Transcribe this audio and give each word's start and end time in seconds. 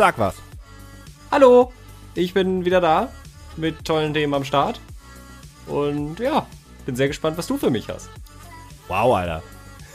Sag 0.00 0.18
was. 0.18 0.34
Hallo, 1.30 1.74
ich 2.14 2.32
bin 2.32 2.64
wieder 2.64 2.80
da 2.80 3.10
mit 3.58 3.84
tollen 3.84 4.14
Themen 4.14 4.32
am 4.32 4.44
Start. 4.44 4.80
Und 5.66 6.18
ja, 6.18 6.46
bin 6.86 6.96
sehr 6.96 7.08
gespannt, 7.08 7.36
was 7.36 7.46
du 7.46 7.58
für 7.58 7.68
mich 7.68 7.86
hast. 7.90 8.08
Wow, 8.88 9.14
Alter. 9.14 9.42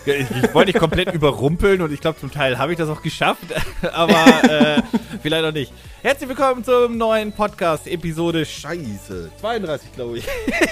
Ich, 0.05 0.29
ich 0.29 0.53
wollte 0.53 0.73
dich 0.73 0.79
komplett 0.79 1.11
überrumpeln 1.15 1.81
und 1.81 1.91
ich 1.91 2.01
glaube, 2.01 2.19
zum 2.19 2.29
Teil 2.31 2.59
habe 2.59 2.73
ich 2.73 2.77
das 2.77 2.87
auch 2.87 3.01
geschafft, 3.01 3.45
aber 3.93 4.43
äh, 4.43 4.83
vielleicht 5.23 5.43
noch 5.43 5.51
nicht. 5.51 5.73
Herzlich 6.03 6.29
willkommen 6.29 6.63
zum 6.63 6.99
neuen 6.99 7.31
Podcast, 7.31 7.87
Episode 7.87 8.45
Scheiße. 8.45 9.31
32, 9.41 9.91
glaube 9.93 10.19
ich. 10.19 10.27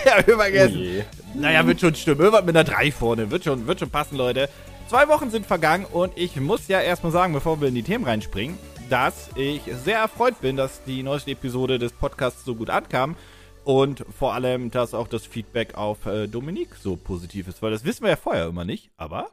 ja, 0.06 0.28
wir 0.28 0.38
vergessen. 0.38 1.06
Naja, 1.34 1.66
wird 1.66 1.82
schon 1.82 1.96
stimmen. 1.96 2.22
Irgendwas 2.22 2.46
mit 2.46 2.56
einer 2.56 2.66
3 2.66 2.92
vorne. 2.92 3.32
Wird 3.32 3.46
schon, 3.46 3.66
wird 3.66 3.80
schon 3.80 3.90
passen, 3.90 4.16
Leute. 4.16 4.48
Zwei 4.88 5.08
Wochen 5.08 5.32
sind 5.32 5.48
vergangen 5.48 5.86
und 5.92 6.16
ich 6.16 6.36
muss 6.36 6.68
ja 6.68 6.82
erstmal 6.82 7.12
sagen, 7.12 7.34
bevor 7.34 7.60
wir 7.62 7.68
in 7.70 7.74
die 7.74 7.82
Themen 7.82 8.06
reinspringen, 8.06 8.60
dass 8.94 9.32
ich 9.34 9.64
sehr 9.84 9.98
erfreut 9.98 10.40
bin, 10.40 10.56
dass 10.56 10.84
die 10.84 11.02
neueste 11.02 11.32
Episode 11.32 11.80
des 11.80 11.92
Podcasts 11.92 12.46
so 12.46 12.54
gut 12.54 12.70
ankam. 12.70 13.16
Und 13.64 14.06
vor 14.16 14.36
allem, 14.36 14.70
dass 14.70 14.94
auch 14.94 15.08
das 15.08 15.26
Feedback 15.26 15.74
auf 15.74 16.06
äh, 16.06 16.28
Dominik 16.28 16.76
so 16.76 16.96
positiv 16.96 17.48
ist, 17.48 17.64
weil 17.64 17.72
das 17.72 17.86
wissen 17.86 18.04
wir 18.04 18.12
ja 18.12 18.18
vorher 18.18 18.46
immer 18.46 18.66
nicht, 18.66 18.92
aber. 18.96 19.32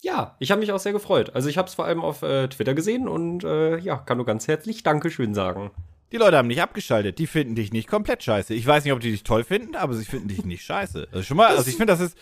Ja, 0.00 0.36
ich 0.38 0.52
habe 0.52 0.60
mich 0.60 0.70
auch 0.70 0.78
sehr 0.78 0.92
gefreut. 0.92 1.34
Also 1.34 1.48
ich 1.48 1.58
habe 1.58 1.66
es 1.66 1.74
vor 1.74 1.86
allem 1.86 2.02
auf 2.02 2.22
äh, 2.22 2.46
Twitter 2.46 2.74
gesehen 2.74 3.08
und 3.08 3.42
äh, 3.42 3.78
ja, 3.78 3.96
kann 3.96 4.18
nur 4.18 4.26
ganz 4.26 4.46
herzlich 4.46 4.84
Dankeschön 4.84 5.34
sagen. 5.34 5.72
Die 6.12 6.18
Leute 6.18 6.36
haben 6.36 6.46
nicht 6.46 6.62
abgeschaltet, 6.62 7.18
die 7.18 7.26
finden 7.26 7.56
dich 7.56 7.72
nicht 7.72 7.88
komplett 7.88 8.22
scheiße. 8.22 8.54
Ich 8.54 8.64
weiß 8.64 8.84
nicht, 8.84 8.92
ob 8.92 9.00
die 9.00 9.10
dich 9.10 9.24
toll 9.24 9.42
finden, 9.42 9.74
aber 9.74 9.94
sie 9.94 10.04
finden 10.04 10.28
dich 10.28 10.44
nicht 10.44 10.62
scheiße. 10.62 11.08
Also 11.10 11.24
schon 11.24 11.36
mal, 11.36 11.48
also 11.48 11.68
ich 11.68 11.76
finde, 11.76 11.92
das 11.94 12.00
ist. 12.00 12.16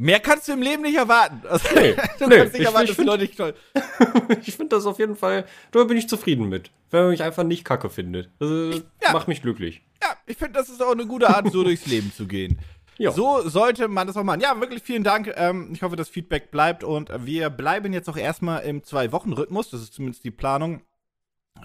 Mehr 0.00 0.18
kannst 0.18 0.48
du 0.48 0.52
im 0.52 0.62
Leben 0.62 0.82
nicht 0.82 0.96
erwarten. 0.96 1.42
Also, 1.50 1.68
nee, 1.74 1.94
du 2.18 2.26
nee, 2.26 2.36
kannst 2.38 2.54
nicht 2.54 2.64
erwarten, 2.64 2.84
ich, 2.84 2.90
ich 2.92 2.96
dass 2.96 3.04
die 3.04 3.10
Leute 3.10 3.22
nicht 3.24 3.36
toll. 3.36 3.54
ich 4.46 4.56
finde 4.56 4.76
das 4.76 4.86
auf 4.86 4.98
jeden 4.98 5.14
Fall, 5.14 5.44
da 5.72 5.84
bin 5.84 5.98
ich 5.98 6.08
zufrieden 6.08 6.48
mit. 6.48 6.70
Wenn 6.90 7.02
man 7.02 7.10
mich 7.10 7.22
einfach 7.22 7.42
nicht 7.42 7.66
kacke 7.66 7.90
findet. 7.90 8.30
Das 8.38 8.50
ich, 8.50 8.82
ja. 9.02 9.12
macht 9.12 9.28
mich 9.28 9.42
glücklich. 9.42 9.82
Ja, 10.02 10.16
ich 10.24 10.38
finde, 10.38 10.54
das 10.54 10.70
ist 10.70 10.82
auch 10.82 10.92
eine 10.92 11.06
gute 11.06 11.28
Art, 11.28 11.52
so 11.52 11.62
durchs 11.64 11.84
Leben 11.84 12.12
zu 12.16 12.26
gehen. 12.26 12.58
Jo. 12.96 13.10
So 13.10 13.46
sollte 13.46 13.88
man 13.88 14.06
das 14.06 14.16
auch 14.16 14.24
machen. 14.24 14.40
Ja, 14.40 14.58
wirklich 14.58 14.82
vielen 14.82 15.04
Dank. 15.04 15.34
Ähm, 15.36 15.70
ich 15.74 15.82
hoffe, 15.82 15.96
das 15.96 16.08
Feedback 16.08 16.50
bleibt 16.50 16.82
und 16.82 17.10
wir 17.26 17.50
bleiben 17.50 17.92
jetzt 17.92 18.08
auch 18.08 18.16
erstmal 18.16 18.62
im 18.62 18.82
Zwei-Wochen-Rhythmus. 18.82 19.68
Das 19.68 19.82
ist 19.82 19.92
zumindest 19.92 20.24
die 20.24 20.30
Planung. 20.30 20.80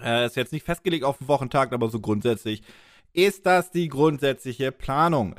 Äh, 0.02 0.26
ist 0.26 0.36
jetzt 0.36 0.52
nicht 0.52 0.66
festgelegt 0.66 1.04
auf 1.04 1.18
den 1.18 1.28
Wochentag, 1.28 1.72
aber 1.72 1.88
so 1.88 2.00
grundsätzlich 2.00 2.62
ist 3.14 3.46
das 3.46 3.70
die 3.70 3.88
grundsätzliche 3.88 4.72
Planung. 4.72 5.36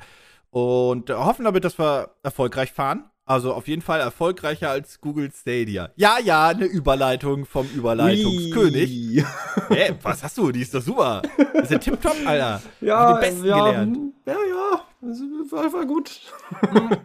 Und 0.50 1.09
hoffen 1.09 1.45
damit, 1.45 1.64
dass 1.64 1.78
wir 1.78 2.12
erfolgreich 2.23 2.72
fahren. 2.72 3.06
Also 3.26 3.53
auf 3.53 3.67
jeden 3.67 3.81
Fall 3.81 4.00
erfolgreicher 4.00 4.70
als 4.70 5.02
Google 5.02 5.30
Stadia. 5.34 5.92
Ja, 5.98 6.17
ja, 6.17 6.48
eine 6.48 6.64
Überleitung 6.64 7.45
vom 7.45 7.67
Überleitungskönig. 7.67 9.22
Hä, 9.70 9.95
was 10.02 10.23
hast 10.23 10.38
du? 10.38 10.54
Die 10.54 10.62
ist 10.62 10.73
doch 10.73 10.81
super. 10.81 11.22
Das 11.54 11.64
ist 11.64 11.72
ja 11.72 11.78
tipptopp, 11.78 12.16
Alter. 12.26 12.62
Ja, 12.80 13.14
den 13.14 13.20
Besten 13.20 13.45
ja, 13.45 13.66
gelernt. 13.66 13.98
ja, 14.26 14.34
ja, 14.34 14.81
das 15.02 15.20
war, 15.52 15.73
war 15.73 15.86
gut. 15.86 16.22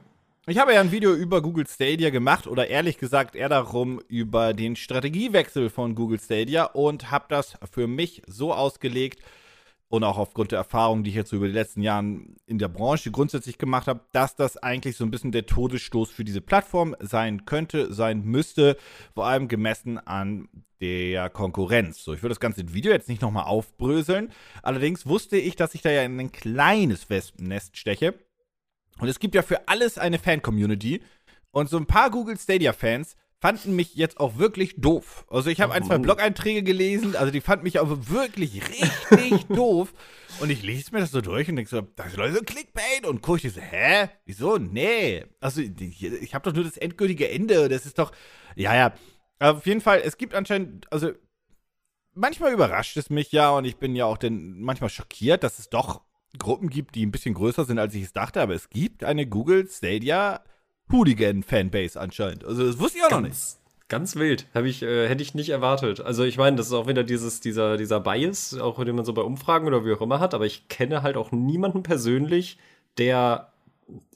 Ich 0.48 0.58
habe 0.58 0.74
ja 0.74 0.80
ein 0.80 0.90
Video 0.90 1.14
über 1.14 1.40
Google 1.40 1.68
Stadia 1.68 2.10
gemacht 2.10 2.48
oder 2.48 2.66
ehrlich 2.66 2.98
gesagt 2.98 3.36
eher 3.36 3.48
darum 3.48 4.00
über 4.08 4.54
den 4.54 4.74
Strategiewechsel 4.74 5.70
von 5.70 5.94
Google 5.94 6.18
Stadia 6.18 6.64
und 6.64 7.12
habe 7.12 7.26
das 7.28 7.54
für 7.70 7.86
mich 7.86 8.22
so 8.26 8.52
ausgelegt, 8.52 9.20
und 9.92 10.04
auch 10.04 10.16
aufgrund 10.16 10.52
der 10.52 10.58
Erfahrungen, 10.58 11.04
die 11.04 11.10
ich 11.10 11.16
jetzt 11.16 11.32
über 11.32 11.46
die 11.46 11.52
letzten 11.52 11.82
Jahre 11.82 12.06
in 12.46 12.58
der 12.58 12.68
Branche 12.68 13.10
grundsätzlich 13.10 13.58
gemacht 13.58 13.88
habe, 13.88 14.00
dass 14.12 14.34
das 14.34 14.56
eigentlich 14.56 14.96
so 14.96 15.04
ein 15.04 15.10
bisschen 15.10 15.32
der 15.32 15.44
Todesstoß 15.44 16.10
für 16.10 16.24
diese 16.24 16.40
Plattform 16.40 16.96
sein 16.98 17.44
könnte, 17.44 17.92
sein 17.92 18.22
müsste, 18.24 18.78
vor 19.14 19.26
allem 19.26 19.48
gemessen 19.48 19.98
an 19.98 20.48
der 20.80 21.28
Konkurrenz. 21.28 22.02
So, 22.02 22.14
ich 22.14 22.22
würde 22.22 22.30
das 22.30 22.40
ganze 22.40 22.72
Video 22.72 22.90
jetzt 22.90 23.10
nicht 23.10 23.20
nochmal 23.20 23.44
aufbröseln. 23.44 24.32
Allerdings 24.62 25.04
wusste 25.04 25.36
ich, 25.36 25.56
dass 25.56 25.74
ich 25.74 25.82
da 25.82 25.90
ja 25.90 26.04
in 26.04 26.18
ein 26.18 26.32
kleines 26.32 27.10
Wespennest 27.10 27.76
steche. 27.76 28.14
Und 28.98 29.08
es 29.08 29.18
gibt 29.18 29.34
ja 29.34 29.42
für 29.42 29.68
alles 29.68 29.98
eine 29.98 30.18
Fan-Community. 30.18 31.02
Und 31.50 31.68
so 31.68 31.76
ein 31.76 31.84
paar 31.84 32.10
Google 32.10 32.38
Stadia-Fans 32.38 33.14
fanden 33.42 33.74
mich 33.74 33.96
jetzt 33.96 34.20
auch 34.20 34.38
wirklich 34.38 34.76
doof. 34.76 35.26
Also 35.28 35.50
ich 35.50 35.60
habe 35.60 35.72
ein, 35.72 35.82
zwei 35.82 35.98
Blog-Einträge 35.98 36.62
gelesen, 36.62 37.16
also 37.16 37.32
die 37.32 37.40
fanden 37.40 37.64
mich 37.64 37.80
aber 37.80 38.08
wirklich 38.08 38.62
richtig 38.68 39.46
doof. 39.48 39.92
Und 40.38 40.50
ich 40.50 40.62
lese 40.62 40.92
mir 40.92 41.00
das 41.00 41.10
so 41.10 41.20
durch 41.20 41.48
und 41.48 41.56
denke 41.56 41.68
so, 41.68 41.80
das 41.80 42.06
ist 42.06 42.16
Leute 42.16 42.34
so 42.34 42.42
Clickbait 42.42 43.04
und 43.04 43.20
gucke 43.20 43.44
ich 43.44 43.52
so, 43.52 43.60
hä? 43.60 44.10
Wieso? 44.26 44.58
Nee. 44.58 45.24
Also 45.40 45.60
ich, 45.60 46.34
habe 46.34 46.48
doch 46.48 46.54
nur 46.54 46.62
das 46.62 46.76
endgültige 46.76 47.28
Ende. 47.28 47.68
Das 47.68 47.84
ist 47.84 47.98
doch, 47.98 48.12
ja, 48.54 48.76
ja. 48.76 48.94
Auf 49.40 49.66
jeden 49.66 49.80
Fall, 49.80 50.00
es 50.04 50.18
gibt 50.18 50.34
anscheinend, 50.34 50.90
also 50.92 51.10
manchmal 52.14 52.52
überrascht 52.52 52.96
es 52.96 53.10
mich 53.10 53.32
ja 53.32 53.50
und 53.50 53.64
ich 53.64 53.76
bin 53.76 53.96
ja 53.96 54.04
auch 54.04 54.18
denn 54.18 54.60
manchmal 54.60 54.88
schockiert, 54.88 55.42
dass 55.42 55.58
es 55.58 55.68
doch 55.68 56.02
Gruppen 56.38 56.70
gibt, 56.70 56.94
die 56.94 57.04
ein 57.04 57.10
bisschen 57.10 57.34
größer 57.34 57.64
sind, 57.64 57.80
als 57.80 57.92
ich 57.96 58.04
es 58.04 58.12
dachte. 58.12 58.40
Aber 58.40 58.54
es 58.54 58.70
gibt 58.70 59.02
eine 59.02 59.26
Google 59.26 59.68
Stadia 59.68 60.44
Hooligan-Fanbase 60.90 62.00
anscheinend. 62.00 62.44
Also 62.44 62.66
das 62.66 62.78
wusste 62.78 62.98
ich 62.98 63.04
auch 63.04 63.10
ganz, 63.10 63.22
noch 63.22 63.28
nicht. 63.28 63.88
Ganz 63.88 64.16
wild. 64.16 64.46
Hab 64.54 64.64
ich, 64.64 64.82
äh, 64.82 65.08
hätte 65.08 65.22
ich 65.22 65.34
nicht 65.34 65.50
erwartet. 65.50 66.00
Also 66.00 66.24
ich 66.24 66.38
meine, 66.38 66.56
das 66.56 66.66
ist 66.66 66.72
auch 66.72 66.86
wieder 66.86 67.04
dieses, 67.04 67.40
dieser, 67.40 67.76
dieser 67.76 68.00
Bias, 68.00 68.58
auch 68.58 68.82
den 68.84 68.96
man 68.96 69.04
so 69.04 69.12
bei 69.12 69.22
Umfragen 69.22 69.66
oder 69.66 69.84
wie 69.84 69.92
auch 69.92 70.00
immer 70.00 70.20
hat, 70.20 70.34
aber 70.34 70.46
ich 70.46 70.68
kenne 70.68 71.02
halt 71.02 71.16
auch 71.16 71.32
niemanden 71.32 71.82
persönlich, 71.82 72.58
der 72.98 73.52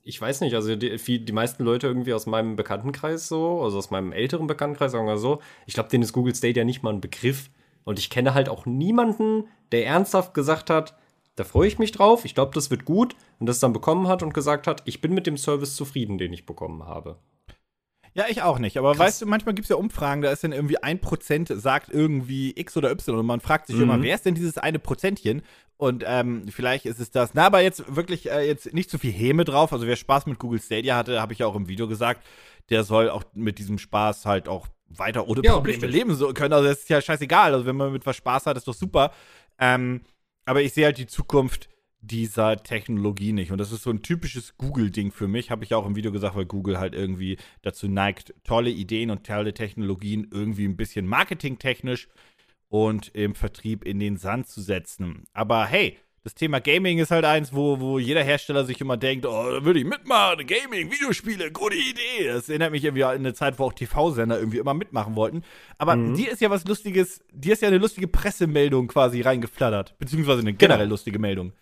ich 0.06 0.20
weiß 0.20 0.40
nicht, 0.42 0.54
also 0.54 0.76
die, 0.76 1.24
die, 1.24 1.32
meisten 1.32 1.64
Leute 1.64 1.88
irgendwie 1.88 2.14
aus 2.14 2.26
meinem 2.26 2.54
Bekanntenkreis 2.54 3.26
so, 3.26 3.60
also 3.62 3.78
aus 3.78 3.90
meinem 3.90 4.12
älteren 4.12 4.46
Bekanntenkreis, 4.46 4.92
sagen 4.92 5.06
wir 5.08 5.18
so, 5.18 5.40
ich 5.66 5.74
glaube, 5.74 5.88
denen 5.88 6.04
ist 6.04 6.12
Google 6.12 6.34
Stadia 6.34 6.64
nicht 6.64 6.84
mal 6.84 6.92
ein 6.92 7.00
Begriff. 7.00 7.50
Und 7.82 7.98
ich 7.98 8.08
kenne 8.08 8.32
halt 8.32 8.48
auch 8.48 8.66
niemanden, 8.66 9.48
der 9.72 9.84
ernsthaft 9.84 10.32
gesagt 10.32 10.70
hat, 10.70 10.96
da 11.36 11.44
freue 11.44 11.68
ich 11.68 11.78
mich 11.78 11.92
drauf, 11.92 12.24
ich 12.24 12.34
glaube, 12.34 12.52
das 12.54 12.70
wird 12.70 12.84
gut 12.84 13.14
und 13.38 13.46
das 13.46 13.60
dann 13.60 13.72
bekommen 13.72 14.08
hat 14.08 14.22
und 14.22 14.34
gesagt 14.34 14.66
hat, 14.66 14.82
ich 14.86 15.00
bin 15.00 15.14
mit 15.14 15.26
dem 15.26 15.36
Service 15.36 15.76
zufrieden, 15.76 16.18
den 16.18 16.32
ich 16.32 16.46
bekommen 16.46 16.84
habe. 16.84 17.18
Ja, 18.14 18.24
ich 18.30 18.40
auch 18.40 18.58
nicht. 18.58 18.78
Aber 18.78 18.92
Krass. 18.92 19.00
weißt 19.00 19.22
du, 19.22 19.26
manchmal 19.26 19.54
gibt 19.54 19.66
es 19.66 19.68
ja 19.68 19.76
Umfragen, 19.76 20.22
da 20.22 20.30
ist 20.30 20.42
dann 20.42 20.52
irgendwie 20.52 20.82
ein 20.82 21.02
Prozent 21.02 21.52
sagt 21.54 21.90
irgendwie 21.90 22.58
X 22.58 22.74
oder 22.78 22.90
Y 22.90 23.18
und 23.18 23.26
man 23.26 23.40
fragt 23.40 23.66
sich 23.66 23.76
mhm. 23.76 23.82
immer, 23.82 24.02
wer 24.02 24.14
ist 24.14 24.24
denn 24.24 24.34
dieses 24.34 24.56
eine 24.56 24.78
Prozentchen? 24.78 25.42
Und 25.76 26.02
ähm, 26.06 26.48
vielleicht 26.48 26.86
ist 26.86 26.98
es 26.98 27.10
das. 27.10 27.34
Na, 27.34 27.44
aber 27.44 27.60
jetzt 27.60 27.94
wirklich 27.94 28.30
äh, 28.30 28.46
jetzt 28.46 28.72
nicht 28.72 28.90
zu 28.90 28.96
viel 28.96 29.12
Häme 29.12 29.44
drauf. 29.44 29.70
Also 29.74 29.86
wer 29.86 29.96
Spaß 29.96 30.24
mit 30.24 30.38
Google 30.38 30.60
Stadia 30.60 30.96
hatte, 30.96 31.20
habe 31.20 31.34
ich 31.34 31.40
ja 31.40 31.46
auch 31.46 31.54
im 31.54 31.68
Video 31.68 31.86
gesagt, 31.86 32.24
der 32.70 32.84
soll 32.84 33.10
auch 33.10 33.24
mit 33.34 33.58
diesem 33.58 33.76
Spaß 33.76 34.24
halt 34.24 34.48
auch 34.48 34.66
weiter 34.88 35.28
ohne 35.28 35.42
ja, 35.44 35.52
Probleme 35.52 35.82
richtig. 35.82 35.92
leben 35.92 36.14
so 36.14 36.32
können. 36.32 36.54
Also 36.54 36.68
das 36.68 36.78
ist 36.78 36.88
ja 36.88 37.02
scheißegal. 37.02 37.52
Also 37.52 37.66
wenn 37.66 37.76
man 37.76 37.92
mit 37.92 38.06
was 38.06 38.16
Spaß 38.16 38.46
hat, 38.46 38.56
ist 38.56 38.66
doch 38.66 38.74
super. 38.74 39.12
Ähm, 39.58 40.00
aber 40.46 40.62
ich 40.62 40.72
sehe 40.72 40.86
halt 40.86 40.98
die 40.98 41.06
Zukunft 41.06 41.68
dieser 42.00 42.62
Technologie 42.62 43.32
nicht. 43.32 43.50
Und 43.52 43.58
das 43.58 43.72
ist 43.72 43.82
so 43.82 43.90
ein 43.90 44.02
typisches 44.02 44.56
Google-Ding 44.56 45.10
für 45.12 45.28
mich, 45.28 45.50
habe 45.50 45.64
ich 45.64 45.74
auch 45.74 45.86
im 45.86 45.96
Video 45.96 46.12
gesagt, 46.12 46.36
weil 46.36 46.46
Google 46.46 46.78
halt 46.78 46.94
irgendwie 46.94 47.36
dazu 47.62 47.88
neigt, 47.88 48.32
tolle 48.44 48.70
Ideen 48.70 49.10
und 49.10 49.26
tolle 49.26 49.54
Technologien 49.54 50.28
irgendwie 50.30 50.66
ein 50.66 50.76
bisschen 50.76 51.06
marketingtechnisch 51.06 52.08
und 52.68 53.08
im 53.14 53.34
Vertrieb 53.34 53.84
in 53.84 53.98
den 53.98 54.16
Sand 54.16 54.48
zu 54.48 54.60
setzen. 54.60 55.24
Aber 55.32 55.66
hey, 55.66 55.98
das 56.26 56.34
Thema 56.34 56.58
Gaming 56.60 56.98
ist 56.98 57.12
halt 57.12 57.24
eins, 57.24 57.54
wo, 57.54 57.78
wo 57.78 58.00
jeder 58.00 58.24
Hersteller 58.24 58.64
sich 58.64 58.80
immer 58.80 58.96
denkt, 58.96 59.24
oh, 59.24 59.48
da 59.48 59.64
würde 59.64 59.78
ich 59.78 59.84
mitmachen, 59.84 60.44
Gaming, 60.44 60.90
Videospiele, 60.90 61.52
gute 61.52 61.76
Idee. 61.76 62.26
Das 62.26 62.48
erinnert 62.48 62.72
mich 62.72 62.82
irgendwie 62.82 63.04
an 63.04 63.14
eine 63.14 63.32
Zeit, 63.32 63.60
wo 63.60 63.66
auch 63.66 63.72
TV-Sender 63.72 64.36
irgendwie 64.36 64.58
immer 64.58 64.74
mitmachen 64.74 65.14
wollten. 65.14 65.44
Aber 65.78 65.94
mhm. 65.94 66.16
dir 66.16 66.32
ist 66.32 66.40
ja 66.40 66.50
was 66.50 66.64
Lustiges, 66.64 67.20
dir 67.30 67.52
ist 67.52 67.62
ja 67.62 67.68
eine 67.68 67.78
lustige 67.78 68.08
Pressemeldung 68.08 68.88
quasi 68.88 69.20
reingeflattert, 69.20 69.96
beziehungsweise 70.00 70.40
eine 70.40 70.52
generell 70.52 70.86
genau. 70.86 70.94
lustige 70.94 71.20
Meldung. 71.20 71.52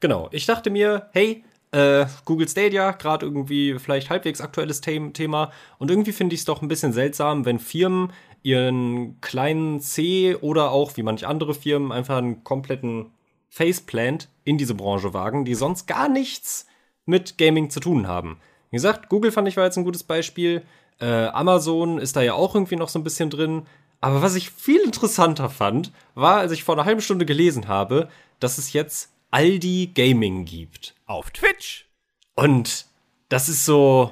Genau, 0.00 0.30
ich 0.32 0.46
dachte 0.46 0.70
mir, 0.70 1.10
hey, 1.12 1.44
äh, 1.72 2.06
Google 2.24 2.48
Stadia, 2.48 2.92
gerade 2.92 3.26
irgendwie 3.26 3.78
vielleicht 3.78 4.08
halbwegs 4.08 4.40
aktuelles 4.40 4.80
Thema. 4.80 5.52
Und 5.76 5.90
irgendwie 5.90 6.12
finde 6.12 6.32
ich 6.32 6.40
es 6.40 6.46
doch 6.46 6.62
ein 6.62 6.68
bisschen 6.68 6.94
seltsam, 6.94 7.44
wenn 7.44 7.58
Firmen 7.58 8.10
ihren 8.42 9.20
kleinen 9.20 9.80
C 9.80 10.34
oder 10.34 10.70
auch 10.70 10.96
wie 10.96 11.02
manche 11.02 11.28
andere 11.28 11.52
Firmen 11.52 11.92
einfach 11.92 12.16
einen 12.16 12.42
kompletten 12.42 13.10
Faceplant 13.54 14.28
in 14.42 14.58
diese 14.58 14.74
Branche 14.74 15.14
wagen, 15.14 15.44
die 15.44 15.54
sonst 15.54 15.86
gar 15.86 16.08
nichts 16.08 16.66
mit 17.06 17.38
Gaming 17.38 17.70
zu 17.70 17.78
tun 17.78 18.08
haben. 18.08 18.40
Wie 18.70 18.76
gesagt, 18.76 19.08
Google 19.08 19.30
fand 19.30 19.46
ich 19.46 19.56
war 19.56 19.64
jetzt 19.64 19.76
ein 19.76 19.84
gutes 19.84 20.02
Beispiel. 20.02 20.62
Äh, 21.00 21.26
Amazon 21.26 21.98
ist 21.98 22.16
da 22.16 22.22
ja 22.22 22.34
auch 22.34 22.56
irgendwie 22.56 22.74
noch 22.74 22.88
so 22.88 22.98
ein 22.98 23.04
bisschen 23.04 23.30
drin. 23.30 23.66
Aber 24.00 24.22
was 24.22 24.34
ich 24.34 24.50
viel 24.50 24.80
interessanter 24.80 25.50
fand, 25.50 25.92
war, 26.16 26.38
als 26.38 26.50
ich 26.50 26.64
vor 26.64 26.74
einer 26.74 26.84
halben 26.84 27.00
Stunde 27.00 27.26
gelesen 27.26 27.68
habe, 27.68 28.08
dass 28.40 28.58
es 28.58 28.72
jetzt 28.72 29.12
Aldi 29.30 29.92
Gaming 29.94 30.46
gibt. 30.46 30.96
Auf 31.06 31.30
Twitch. 31.30 31.88
Und 32.34 32.86
das 33.28 33.48
ist 33.48 33.64
so, 33.64 34.10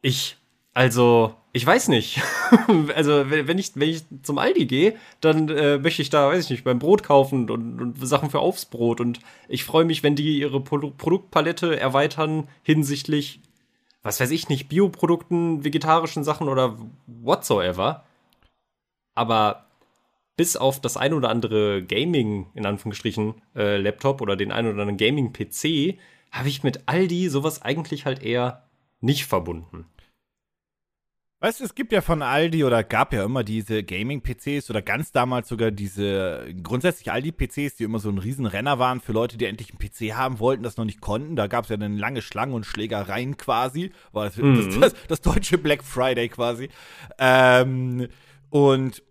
ich, 0.00 0.36
also, 0.74 1.34
ich 1.56 1.64
weiß 1.64 1.88
nicht. 1.88 2.20
also, 2.94 3.30
wenn 3.30 3.58
ich, 3.58 3.72
wenn 3.76 3.88
ich 3.88 4.04
zum 4.22 4.36
Aldi 4.36 4.66
gehe, 4.66 4.94
dann 5.22 5.48
äh, 5.48 5.78
möchte 5.78 6.02
ich 6.02 6.10
da, 6.10 6.28
weiß 6.28 6.44
ich 6.44 6.50
nicht, 6.50 6.64
beim 6.64 6.78
Brot 6.78 7.02
kaufen 7.02 7.48
und, 7.48 7.80
und 7.80 8.06
Sachen 8.06 8.28
für 8.28 8.40
Aufsbrot. 8.40 9.00
Und 9.00 9.20
ich 9.48 9.64
freue 9.64 9.86
mich, 9.86 10.02
wenn 10.02 10.16
die 10.16 10.38
ihre 10.38 10.60
Pro 10.60 10.90
Produktpalette 10.90 11.80
erweitern 11.80 12.46
hinsichtlich, 12.62 13.40
was 14.02 14.20
weiß 14.20 14.32
ich 14.32 14.50
nicht, 14.50 14.68
Bioprodukten, 14.68 15.64
vegetarischen 15.64 16.24
Sachen 16.24 16.50
oder 16.50 16.76
whatsoever. 17.06 18.04
Aber 19.14 19.64
bis 20.36 20.58
auf 20.58 20.78
das 20.78 20.98
ein 20.98 21.14
oder 21.14 21.30
andere 21.30 21.82
Gaming, 21.82 22.48
in 22.52 22.66
Anführungsstrichen, 22.66 23.34
äh, 23.54 23.78
Laptop 23.78 24.20
oder 24.20 24.36
den 24.36 24.52
ein 24.52 24.66
oder 24.66 24.82
anderen 24.82 24.98
Gaming-PC, 24.98 25.98
habe 26.30 26.50
ich 26.50 26.62
mit 26.62 26.86
Aldi 26.86 27.30
sowas 27.30 27.62
eigentlich 27.62 28.04
halt 28.04 28.22
eher 28.22 28.64
nicht 29.00 29.24
verbunden. 29.24 29.86
Weißt 31.38 31.60
du, 31.60 31.64
es 31.64 31.74
gibt 31.74 31.92
ja 31.92 32.00
von 32.00 32.22
Aldi 32.22 32.64
oder 32.64 32.82
gab 32.82 33.12
ja 33.12 33.22
immer 33.22 33.44
diese 33.44 33.84
Gaming-PCs 33.84 34.70
oder 34.70 34.80
ganz 34.80 35.12
damals 35.12 35.48
sogar 35.48 35.70
diese 35.70 36.46
grundsätzlich 36.62 37.12
Aldi-PCs, 37.12 37.76
die 37.76 37.84
immer 37.84 37.98
so 37.98 38.08
ein 38.08 38.16
Riesenrenner 38.16 38.78
waren 38.78 39.02
für 39.02 39.12
Leute, 39.12 39.36
die 39.36 39.44
endlich 39.44 39.68
einen 39.70 39.78
PC 39.78 40.16
haben 40.16 40.38
wollten, 40.38 40.62
das 40.62 40.78
noch 40.78 40.86
nicht 40.86 41.02
konnten. 41.02 41.36
Da 41.36 41.46
gab 41.46 41.64
es 41.64 41.70
ja 41.70 41.76
dann 41.76 41.98
lange 41.98 42.22
Schlangen 42.22 42.54
und 42.54 42.64
Schlägereien 42.64 43.36
quasi. 43.36 43.92
War 44.12 44.24
das, 44.24 44.38
mhm. 44.38 44.80
das, 44.80 44.92
das, 44.92 45.06
das, 45.08 45.20
deutsche 45.20 45.58
Black 45.58 45.84
Friday 45.84 46.30
quasi. 46.30 46.70
Ähm, 47.18 48.08
und 48.48 49.02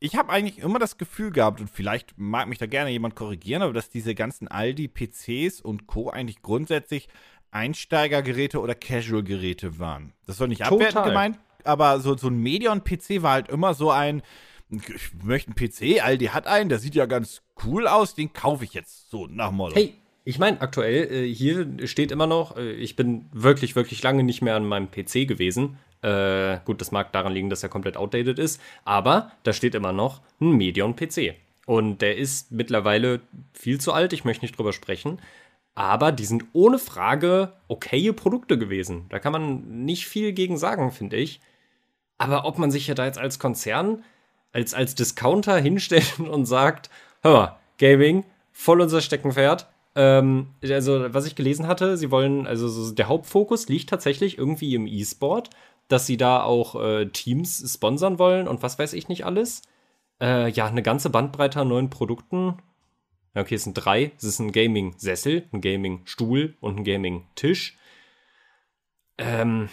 ich 0.00 0.16
habe 0.16 0.32
eigentlich 0.32 0.58
immer 0.58 0.80
das 0.80 0.98
Gefühl 0.98 1.30
gehabt, 1.30 1.60
und 1.60 1.70
vielleicht 1.70 2.18
mag 2.18 2.48
mich 2.48 2.58
da 2.58 2.66
gerne 2.66 2.90
jemand 2.90 3.14
korrigieren, 3.14 3.62
aber 3.62 3.72
dass 3.72 3.88
diese 3.88 4.16
ganzen 4.16 4.48
Aldi-PCs 4.48 5.60
und 5.60 5.86
Co. 5.86 6.10
eigentlich 6.10 6.42
grundsätzlich 6.42 7.08
Einsteigergeräte 7.52 8.60
oder 8.60 8.74
Casual-Geräte 8.74 9.78
waren. 9.78 10.12
Das 10.26 10.38
soll 10.38 10.48
nicht 10.48 10.62
abwertend 10.62 11.04
gemeint 11.04 11.38
aber 11.66 12.00
so, 12.00 12.16
so 12.16 12.28
ein 12.28 12.36
Medion-PC 12.36 13.22
war 13.22 13.32
halt 13.32 13.48
immer 13.48 13.74
so 13.74 13.90
ein, 13.90 14.22
ich 14.70 15.12
möchte 15.22 15.52
einen 15.52 15.56
PC, 15.56 16.02
Aldi 16.02 16.26
hat 16.26 16.46
einen, 16.46 16.68
der 16.68 16.78
sieht 16.78 16.94
ja 16.94 17.06
ganz 17.06 17.42
cool 17.64 17.86
aus, 17.86 18.14
den 18.14 18.32
kaufe 18.32 18.64
ich 18.64 18.74
jetzt 18.74 19.10
so 19.10 19.26
nach 19.26 19.50
Motto. 19.50 19.76
Hey, 19.76 19.94
ich 20.24 20.38
meine, 20.38 20.60
aktuell, 20.60 21.12
äh, 21.12 21.34
hier 21.34 21.66
steht 21.84 22.12
immer 22.12 22.26
noch, 22.26 22.56
äh, 22.56 22.72
ich 22.72 22.96
bin 22.96 23.26
wirklich, 23.32 23.76
wirklich 23.76 24.02
lange 24.02 24.22
nicht 24.22 24.42
mehr 24.42 24.56
an 24.56 24.66
meinem 24.66 24.90
PC 24.90 25.26
gewesen. 25.26 25.78
Äh, 26.00 26.58
gut, 26.64 26.80
das 26.80 26.90
mag 26.90 27.12
daran 27.12 27.32
liegen, 27.32 27.50
dass 27.50 27.62
er 27.62 27.68
komplett 27.68 27.96
outdated 27.96 28.38
ist, 28.38 28.60
aber 28.84 29.32
da 29.42 29.52
steht 29.52 29.74
immer 29.74 29.92
noch 29.92 30.20
ein 30.40 30.52
Medion-PC. 30.52 31.34
Und 31.66 32.02
der 32.02 32.16
ist 32.16 32.50
mittlerweile 32.50 33.20
viel 33.52 33.80
zu 33.80 33.92
alt, 33.92 34.12
ich 34.12 34.24
möchte 34.24 34.44
nicht 34.44 34.58
drüber 34.58 34.72
sprechen. 34.72 35.20
Aber 35.74 36.12
die 36.12 36.24
sind 36.24 36.44
ohne 36.52 36.78
Frage 36.78 37.54
okaye 37.68 38.12
Produkte 38.12 38.58
gewesen. 38.58 39.06
Da 39.08 39.18
kann 39.18 39.32
man 39.32 39.84
nicht 39.84 40.06
viel 40.06 40.32
gegen 40.32 40.58
sagen, 40.58 40.90
finde 40.90 41.16
ich. 41.16 41.40
Aber 42.18 42.44
ob 42.44 42.58
man 42.58 42.70
sich 42.70 42.86
ja 42.86 42.94
da 42.94 43.04
jetzt 43.06 43.18
als 43.18 43.38
Konzern, 43.38 44.04
als, 44.52 44.74
als 44.74 44.94
Discounter 44.94 45.56
hinstellt 45.60 46.20
und 46.20 46.46
sagt, 46.46 46.90
hör 47.22 47.32
mal, 47.32 47.58
Gaming, 47.78 48.24
voll 48.52 48.80
unser 48.80 49.00
Steckenpferd. 49.00 49.68
Ähm, 49.94 50.48
also, 50.62 51.12
was 51.12 51.26
ich 51.26 51.34
gelesen 51.34 51.66
hatte, 51.66 51.96
sie 51.96 52.10
wollen, 52.10 52.46
also 52.46 52.68
so, 52.68 52.92
der 52.94 53.08
Hauptfokus 53.08 53.68
liegt 53.68 53.90
tatsächlich 53.90 54.38
irgendwie 54.38 54.74
im 54.74 54.86
E-Sport, 54.86 55.50
dass 55.88 56.06
sie 56.06 56.16
da 56.16 56.42
auch 56.42 56.80
äh, 56.80 57.06
Teams 57.06 57.62
sponsern 57.70 58.18
wollen 58.18 58.48
und 58.48 58.62
was 58.62 58.78
weiß 58.78 58.92
ich 58.94 59.08
nicht 59.08 59.26
alles. 59.26 59.62
Äh, 60.20 60.50
ja, 60.50 60.66
eine 60.66 60.82
ganze 60.82 61.10
Bandbreite 61.10 61.60
an 61.60 61.68
neuen 61.68 61.90
Produkten. 61.90 62.56
Okay, 63.34 63.56
es 63.56 63.64
sind 63.64 63.74
drei. 63.74 64.12
Es 64.16 64.24
ist 64.24 64.38
ein 64.38 64.52
Gaming-Sessel, 64.52 65.48
ein 65.52 65.60
Gaming-Stuhl 65.60 66.56
und 66.60 66.78
ein 66.78 66.84
Gaming-Tisch. 66.84 67.76
Ähm, 69.18 69.68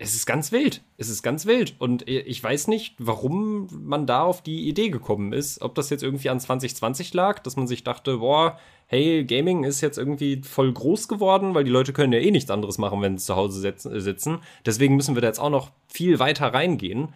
es 0.00 0.14
ist 0.14 0.26
ganz 0.26 0.52
wild. 0.52 0.82
Es 0.96 1.08
ist 1.08 1.24
ganz 1.24 1.44
wild. 1.44 1.74
Und 1.80 2.08
ich 2.08 2.42
weiß 2.42 2.68
nicht, 2.68 2.94
warum 2.98 3.68
man 3.72 4.06
da 4.06 4.22
auf 4.22 4.42
die 4.42 4.68
Idee 4.68 4.90
gekommen 4.90 5.32
ist. 5.32 5.60
Ob 5.60 5.74
das 5.74 5.90
jetzt 5.90 6.04
irgendwie 6.04 6.30
an 6.30 6.38
2020 6.38 7.12
lag, 7.14 7.40
dass 7.40 7.56
man 7.56 7.66
sich 7.66 7.82
dachte, 7.82 8.18
boah, 8.18 8.58
hey, 8.86 9.24
Gaming 9.24 9.64
ist 9.64 9.80
jetzt 9.80 9.98
irgendwie 9.98 10.40
voll 10.44 10.72
groß 10.72 11.08
geworden, 11.08 11.54
weil 11.54 11.64
die 11.64 11.70
Leute 11.70 11.92
können 11.92 12.12
ja 12.12 12.20
eh 12.20 12.30
nichts 12.30 12.50
anderes 12.50 12.78
machen, 12.78 13.02
wenn 13.02 13.18
sie 13.18 13.26
zu 13.26 13.34
Hause 13.34 13.60
sitzen. 13.82 14.38
Deswegen 14.64 14.94
müssen 14.94 15.16
wir 15.16 15.20
da 15.20 15.28
jetzt 15.28 15.40
auch 15.40 15.50
noch 15.50 15.72
viel 15.88 16.20
weiter 16.20 16.54
reingehen. 16.54 17.12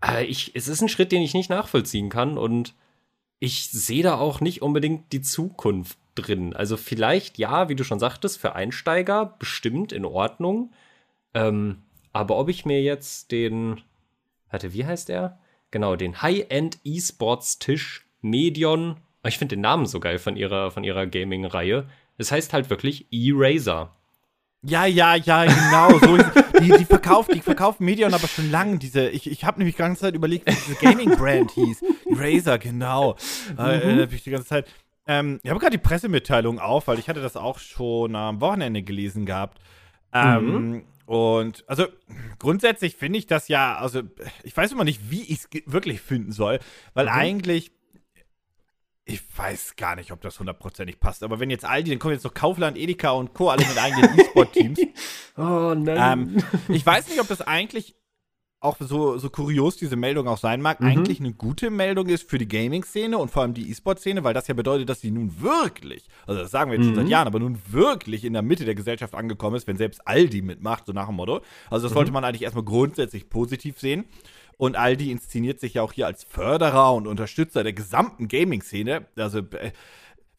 Aber 0.00 0.22
ich, 0.22 0.52
es 0.54 0.68
ist 0.68 0.80
ein 0.80 0.88
Schritt, 0.88 1.12
den 1.12 1.22
ich 1.22 1.34
nicht 1.34 1.50
nachvollziehen 1.50 2.08
kann 2.08 2.38
und 2.38 2.74
ich 3.40 3.68
sehe 3.70 4.02
da 4.02 4.18
auch 4.18 4.40
nicht 4.40 4.62
unbedingt 4.62 5.12
die 5.12 5.20
Zukunft 5.20 5.98
drin. 6.14 6.54
Also 6.56 6.78
vielleicht 6.78 7.36
ja, 7.36 7.68
wie 7.68 7.76
du 7.76 7.84
schon 7.84 8.00
sagtest, 8.00 8.38
für 8.38 8.54
Einsteiger 8.54 9.36
bestimmt 9.38 9.92
in 9.92 10.06
Ordnung. 10.06 10.72
Ähm, 11.34 11.82
aber 12.16 12.38
ob 12.38 12.48
ich 12.48 12.64
mir 12.64 12.80
jetzt 12.80 13.30
den, 13.30 13.82
warte, 14.50 14.72
wie 14.72 14.86
heißt 14.86 15.10
er? 15.10 15.38
Genau, 15.70 15.96
den 15.96 16.22
High-End 16.22 16.78
E-Sports 16.82 17.58
Tisch 17.58 18.06
Medion. 18.22 18.96
Ich 19.24 19.36
finde 19.36 19.56
den 19.56 19.60
Namen 19.60 19.84
so 19.84 20.00
geil 20.00 20.18
von 20.18 20.34
ihrer, 20.34 20.70
von 20.70 20.82
ihrer 20.82 21.06
Gaming-Reihe. 21.06 21.86
Es 22.16 22.32
heißt 22.32 22.54
halt 22.54 22.70
wirklich 22.70 23.06
E-Razer. 23.10 23.94
Ja, 24.62 24.86
ja, 24.86 25.14
ja, 25.14 25.44
genau. 25.44 25.98
So, 25.98 26.16
die, 26.58 26.72
die, 26.78 26.84
verkauft, 26.86 27.34
die 27.34 27.40
verkauft 27.40 27.80
Medion 27.80 28.14
aber 28.14 28.28
schon 28.28 28.50
lange. 28.50 28.78
Diese, 28.78 29.10
ich, 29.10 29.30
ich 29.30 29.44
habe 29.44 29.58
nämlich 29.58 29.76
die 29.76 29.82
ganze 29.82 30.00
Zeit 30.00 30.14
überlegt, 30.14 30.46
wie 30.46 30.54
diese 30.54 30.80
Gaming-Brand 30.80 31.50
hieß. 31.50 31.84
Razer, 32.12 32.56
genau. 32.58 33.16
Mhm. 33.52 33.58
Äh, 33.58 34.04
ich 34.04 34.24
die 34.24 34.30
ganze 34.30 34.48
Zeit. 34.48 34.66
Ähm, 35.06 35.38
ich 35.42 35.50
habe 35.50 35.60
gerade 35.60 35.76
die 35.76 35.82
Pressemitteilung 35.82 36.60
auf, 36.60 36.86
weil 36.88 36.98
ich 36.98 37.10
hatte 37.10 37.20
das 37.20 37.36
auch 37.36 37.58
schon 37.58 38.16
am 38.16 38.40
Wochenende 38.40 38.82
gelesen 38.82 39.26
gehabt. 39.26 39.60
Ähm, 40.14 40.46
mhm. 40.46 40.84
Und 41.06 41.64
also 41.68 41.86
grundsätzlich 42.38 42.96
finde 42.96 43.18
ich 43.18 43.26
das 43.26 43.48
ja, 43.48 43.78
also 43.78 44.02
ich 44.42 44.56
weiß 44.56 44.72
immer 44.72 44.84
nicht, 44.84 45.10
wie 45.10 45.22
ich 45.22 45.38
es 45.38 45.48
wirklich 45.66 46.00
finden 46.00 46.32
soll, 46.32 46.58
weil 46.94 47.06
mhm. 47.06 47.12
eigentlich 47.12 47.70
ich 49.08 49.22
weiß 49.38 49.76
gar 49.76 49.94
nicht, 49.94 50.10
ob 50.10 50.20
das 50.20 50.40
hundertprozentig 50.40 50.98
passt. 50.98 51.22
Aber 51.22 51.38
wenn 51.38 51.48
jetzt 51.48 51.64
Aldi, 51.64 51.90
dann 51.90 52.00
kommen 52.00 52.14
jetzt 52.14 52.24
noch 52.24 52.34
Kaufland, 52.34 52.76
Edeka 52.76 53.10
und 53.10 53.34
Co. 53.34 53.50
alle 53.50 53.64
mit 53.64 53.78
eigenen 53.78 54.18
E-Sport-Teams. 54.18 54.80
oh 55.36 55.74
nein. 55.76 56.36
Ähm, 56.36 56.44
ich 56.68 56.84
weiß 56.84 57.08
nicht, 57.08 57.20
ob 57.20 57.28
das 57.28 57.40
eigentlich 57.40 57.94
auch 58.60 58.76
so, 58.80 59.18
so 59.18 59.30
kurios 59.30 59.76
diese 59.76 59.96
Meldung 59.96 60.28
auch 60.28 60.38
sein 60.38 60.60
mag, 60.62 60.80
mhm. 60.80 60.88
eigentlich 60.88 61.20
eine 61.20 61.32
gute 61.32 61.70
Meldung 61.70 62.08
ist 62.08 62.28
für 62.28 62.38
die 62.38 62.48
Gaming-Szene 62.48 63.18
und 63.18 63.30
vor 63.30 63.42
allem 63.42 63.54
die 63.54 63.70
E-Sport-Szene, 63.70 64.24
weil 64.24 64.34
das 64.34 64.48
ja 64.48 64.54
bedeutet, 64.54 64.88
dass 64.88 65.00
sie 65.00 65.10
nun 65.10 65.40
wirklich, 65.40 66.08
also 66.26 66.40
das 66.40 66.50
sagen 66.50 66.70
wir 66.70 66.78
jetzt 66.78 66.84
mhm. 66.84 66.90
schon 66.90 66.96
seit 66.96 67.04
mhm. 67.04 67.10
Jahren, 67.10 67.26
aber 67.26 67.38
nun 67.38 67.58
wirklich 67.68 68.24
in 68.24 68.32
der 68.32 68.42
Mitte 68.42 68.64
der 68.64 68.74
Gesellschaft 68.74 69.14
angekommen 69.14 69.56
ist, 69.56 69.66
wenn 69.66 69.76
selbst 69.76 70.06
Aldi 70.06 70.42
mitmacht, 70.42 70.86
so 70.86 70.92
nach 70.92 71.06
dem 71.06 71.16
Motto. 71.16 71.42
Also 71.70 71.84
das 71.84 71.92
mhm. 71.92 71.94
sollte 71.94 72.12
man 72.12 72.24
eigentlich 72.24 72.42
erstmal 72.42 72.64
grundsätzlich 72.64 73.28
positiv 73.28 73.78
sehen. 73.78 74.06
Und 74.58 74.74
Aldi 74.74 75.10
inszeniert 75.10 75.60
sich 75.60 75.74
ja 75.74 75.82
auch 75.82 75.92
hier 75.92 76.06
als 76.06 76.24
Förderer 76.24 76.94
und 76.94 77.06
Unterstützer 77.06 77.62
der 77.62 77.74
gesamten 77.74 78.26
Gaming-Szene. 78.26 79.06
Also 79.16 79.40
äh, 79.40 79.72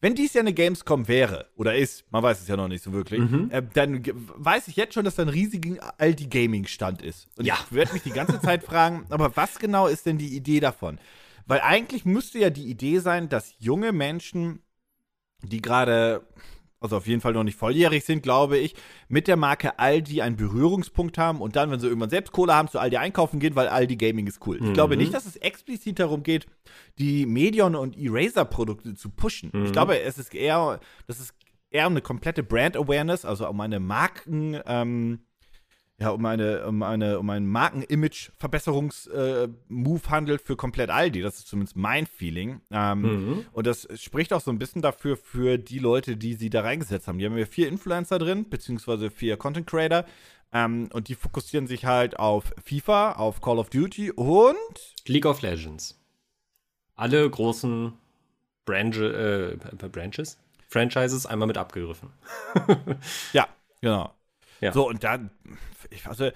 wenn 0.00 0.14
dies 0.14 0.34
ja 0.34 0.40
eine 0.40 0.52
Gamescom 0.52 1.08
wäre 1.08 1.46
oder 1.56 1.76
ist, 1.76 2.04
man 2.12 2.22
weiß 2.22 2.40
es 2.40 2.48
ja 2.48 2.56
noch 2.56 2.68
nicht 2.68 2.84
so 2.84 2.92
wirklich, 2.92 3.20
mhm. 3.20 3.50
äh, 3.50 3.62
dann 3.74 4.02
weiß 4.36 4.68
ich 4.68 4.76
jetzt 4.76 4.94
schon, 4.94 5.04
dass 5.04 5.16
da 5.16 5.22
ein 5.22 5.28
riesiger 5.28 5.94
Aldi 5.98 6.26
Gaming 6.26 6.66
Stand 6.66 7.02
ist. 7.02 7.28
Und 7.36 7.46
ja. 7.46 7.58
ich 7.60 7.72
werde 7.74 7.92
mich 7.92 8.02
die 8.02 8.10
ganze 8.10 8.40
Zeit 8.42 8.62
fragen, 8.62 9.06
aber 9.10 9.36
was 9.36 9.58
genau 9.58 9.86
ist 9.86 10.06
denn 10.06 10.18
die 10.18 10.36
Idee 10.36 10.60
davon? 10.60 10.98
Weil 11.46 11.60
eigentlich 11.60 12.04
müsste 12.04 12.38
ja 12.38 12.50
die 12.50 12.68
Idee 12.68 12.98
sein, 12.98 13.28
dass 13.28 13.54
junge 13.58 13.92
Menschen, 13.92 14.62
die 15.42 15.62
gerade 15.62 16.26
also 16.80 16.96
auf 16.96 17.06
jeden 17.06 17.20
Fall 17.20 17.32
noch 17.32 17.44
nicht 17.44 17.58
volljährig 17.58 18.04
sind, 18.04 18.22
glaube 18.22 18.58
ich, 18.58 18.74
mit 19.08 19.26
der 19.26 19.36
Marke 19.36 19.78
Aldi 19.78 20.22
einen 20.22 20.36
Berührungspunkt 20.36 21.18
haben 21.18 21.40
und 21.40 21.56
dann, 21.56 21.70
wenn 21.70 21.80
sie 21.80 21.88
irgendwann 21.88 22.10
selbst 22.10 22.32
Kohle 22.32 22.54
haben, 22.54 22.68
zu 22.68 22.78
Aldi 22.78 22.96
einkaufen 22.96 23.40
gehen, 23.40 23.56
weil 23.56 23.68
Aldi 23.68 23.96
Gaming 23.96 24.26
ist 24.26 24.46
cool. 24.46 24.60
Mhm. 24.60 24.68
Ich 24.68 24.72
glaube 24.74 24.94
mhm. 24.94 25.02
nicht, 25.02 25.14
dass 25.14 25.26
es 25.26 25.36
explizit 25.36 25.98
darum 25.98 26.22
geht, 26.22 26.46
die 26.98 27.26
Medion 27.26 27.74
und 27.74 27.96
Eraser-Produkte 27.96 28.94
zu 28.94 29.10
pushen. 29.10 29.50
Mhm. 29.52 29.66
Ich 29.66 29.72
glaube, 29.72 30.00
es 30.00 30.18
ist 30.18 30.34
eher, 30.34 30.80
das 31.06 31.20
ist 31.20 31.34
eher 31.70 31.86
um 31.86 31.92
eine 31.92 32.02
komplette 32.02 32.42
Brand 32.42 32.76
Awareness, 32.76 33.24
also 33.24 33.48
um 33.48 33.60
eine 33.60 33.80
Marken, 33.80 34.60
ähm, 34.66 35.20
ja, 36.00 36.10
um 36.10 36.24
eine, 36.26 36.64
um 36.64 36.84
eine, 36.84 37.18
um 37.18 37.28
einen 37.28 37.48
Marken-Image-Verbesserungs-Move 37.48 40.02
äh, 40.04 40.10
handelt 40.10 40.42
für 40.42 40.54
komplett 40.54 40.90
Aldi. 40.90 41.22
Das 41.22 41.38
ist 41.38 41.48
zumindest 41.48 41.76
mein 41.76 42.06
Feeling. 42.06 42.60
Ähm, 42.70 43.00
mhm. 43.00 43.46
Und 43.50 43.66
das 43.66 43.88
spricht 44.00 44.32
auch 44.32 44.40
so 44.40 44.52
ein 44.52 44.60
bisschen 44.60 44.80
dafür 44.80 45.16
für 45.16 45.58
die 45.58 45.80
Leute, 45.80 46.16
die 46.16 46.34
sie 46.34 46.50
da 46.50 46.60
reingesetzt 46.60 47.08
haben. 47.08 47.18
Die 47.18 47.26
haben 47.26 47.36
ja 47.36 47.46
vier 47.46 47.66
Influencer 47.66 48.20
drin, 48.20 48.48
beziehungsweise 48.48 49.10
vier 49.10 49.36
Content 49.36 49.66
Creator. 49.66 50.04
Ähm, 50.52 50.88
und 50.92 51.08
die 51.08 51.16
fokussieren 51.16 51.66
sich 51.66 51.84
halt 51.84 52.16
auf 52.18 52.54
FIFA, 52.64 53.14
auf 53.14 53.40
Call 53.40 53.58
of 53.58 53.70
Duty 53.70 54.12
und 54.12 54.94
League 55.06 55.26
of 55.26 55.42
Legends. 55.42 56.00
Alle 56.94 57.28
großen 57.28 57.92
Branche, 58.64 59.52
äh, 59.52 59.56
Branches, 59.88 60.38
Franchises 60.68 61.26
einmal 61.26 61.48
mit 61.48 61.58
abgegriffen. 61.58 62.10
ja, 63.32 63.48
genau. 63.80 64.14
Ja. 64.60 64.72
So, 64.72 64.88
und 64.88 65.04
dann, 65.04 65.30
ich, 65.90 66.06
also, 66.06 66.30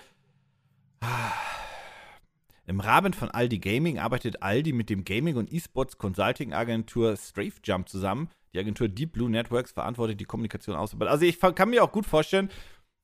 im 2.67 2.81
Rahmen 2.81 3.13
von 3.13 3.31
Aldi 3.31 3.59
Gaming 3.59 3.99
arbeitet 3.99 4.43
Aldi 4.43 4.73
mit 4.73 4.89
dem 4.89 5.05
Gaming- 5.05 5.37
und 5.37 5.53
E-Sports 5.53 5.99
Consulting-Agentur 5.99 7.17
Strafe 7.17 7.61
Jump 7.65 7.89
zusammen. 7.89 8.29
Die 8.55 8.59
Agentur 8.59 8.89
Deep 8.89 9.13
Blue 9.13 9.31
Networks 9.31 9.73
verantwortet 9.73 10.21
die 10.21 10.25
Kommunikation 10.25 10.77
aus. 10.77 10.95
Also 11.01 11.25
ich 11.25 11.41
kann 11.41 11.71
mir 11.71 11.83
auch 11.83 11.93
gut 11.93 12.07
vorstellen, 12.07 12.51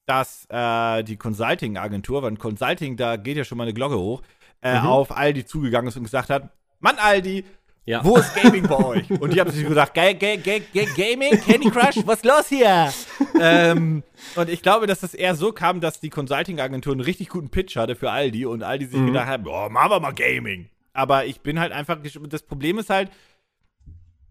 dass 0.06 0.46
äh, 0.48 1.02
die 1.04 1.16
Consulting-Agentur, 1.16 2.22
weil 2.22 2.36
Consulting, 2.36 2.96
da 2.96 3.16
geht 3.16 3.36
ja 3.36 3.44
schon 3.44 3.58
mal 3.58 3.64
eine 3.64 3.74
Glocke 3.74 3.98
hoch, 3.98 4.22
äh, 4.62 4.80
mhm. 4.80 4.86
auf 4.86 5.16
Aldi 5.16 5.44
zugegangen 5.44 5.88
ist 5.88 5.96
und 5.96 6.04
gesagt 6.04 6.30
hat, 6.30 6.50
Mann 6.80 6.96
Aldi, 6.98 7.44
ja. 7.88 8.04
Wo 8.04 8.16
ist 8.16 8.34
Gaming 8.34 8.68
bei 8.68 8.76
euch? 8.76 9.10
Und 9.10 9.32
die 9.32 9.40
haben 9.40 9.50
sich 9.50 9.66
gesagt, 9.66 9.94
Ga 9.94 10.12
Ga 10.12 10.36
Ga 10.36 10.60
Gaming, 10.96 11.40
Candy 11.40 11.70
Crush, 11.70 12.06
was 12.06 12.22
los 12.22 12.48
hier? 12.48 12.92
ähm, 13.40 14.02
und 14.36 14.50
ich 14.50 14.62
glaube, 14.62 14.86
dass 14.86 15.00
das 15.00 15.14
eher 15.14 15.34
so 15.34 15.52
kam, 15.52 15.80
dass 15.80 15.98
die 15.98 16.10
Consulting-Agentur 16.10 16.92
einen 16.92 17.00
richtig 17.00 17.30
guten 17.30 17.48
Pitch 17.48 17.76
hatte 17.76 17.96
für 17.96 18.10
Aldi 18.10 18.44
und 18.46 18.62
Aldi 18.62 18.86
sich 18.86 18.98
mhm. 18.98 19.06
gedacht 19.06 19.26
hat, 19.28 19.44
boah, 19.44 19.70
machen 19.70 19.90
wir 19.90 20.00
mal 20.00 20.12
Gaming. 20.12 20.68
aber 20.92 21.26
ich 21.26 21.40
bin 21.40 21.58
halt 21.58 21.72
einfach. 21.72 21.98
Das 22.28 22.42
Problem 22.42 22.78
ist 22.78 22.90
halt, 22.90 23.10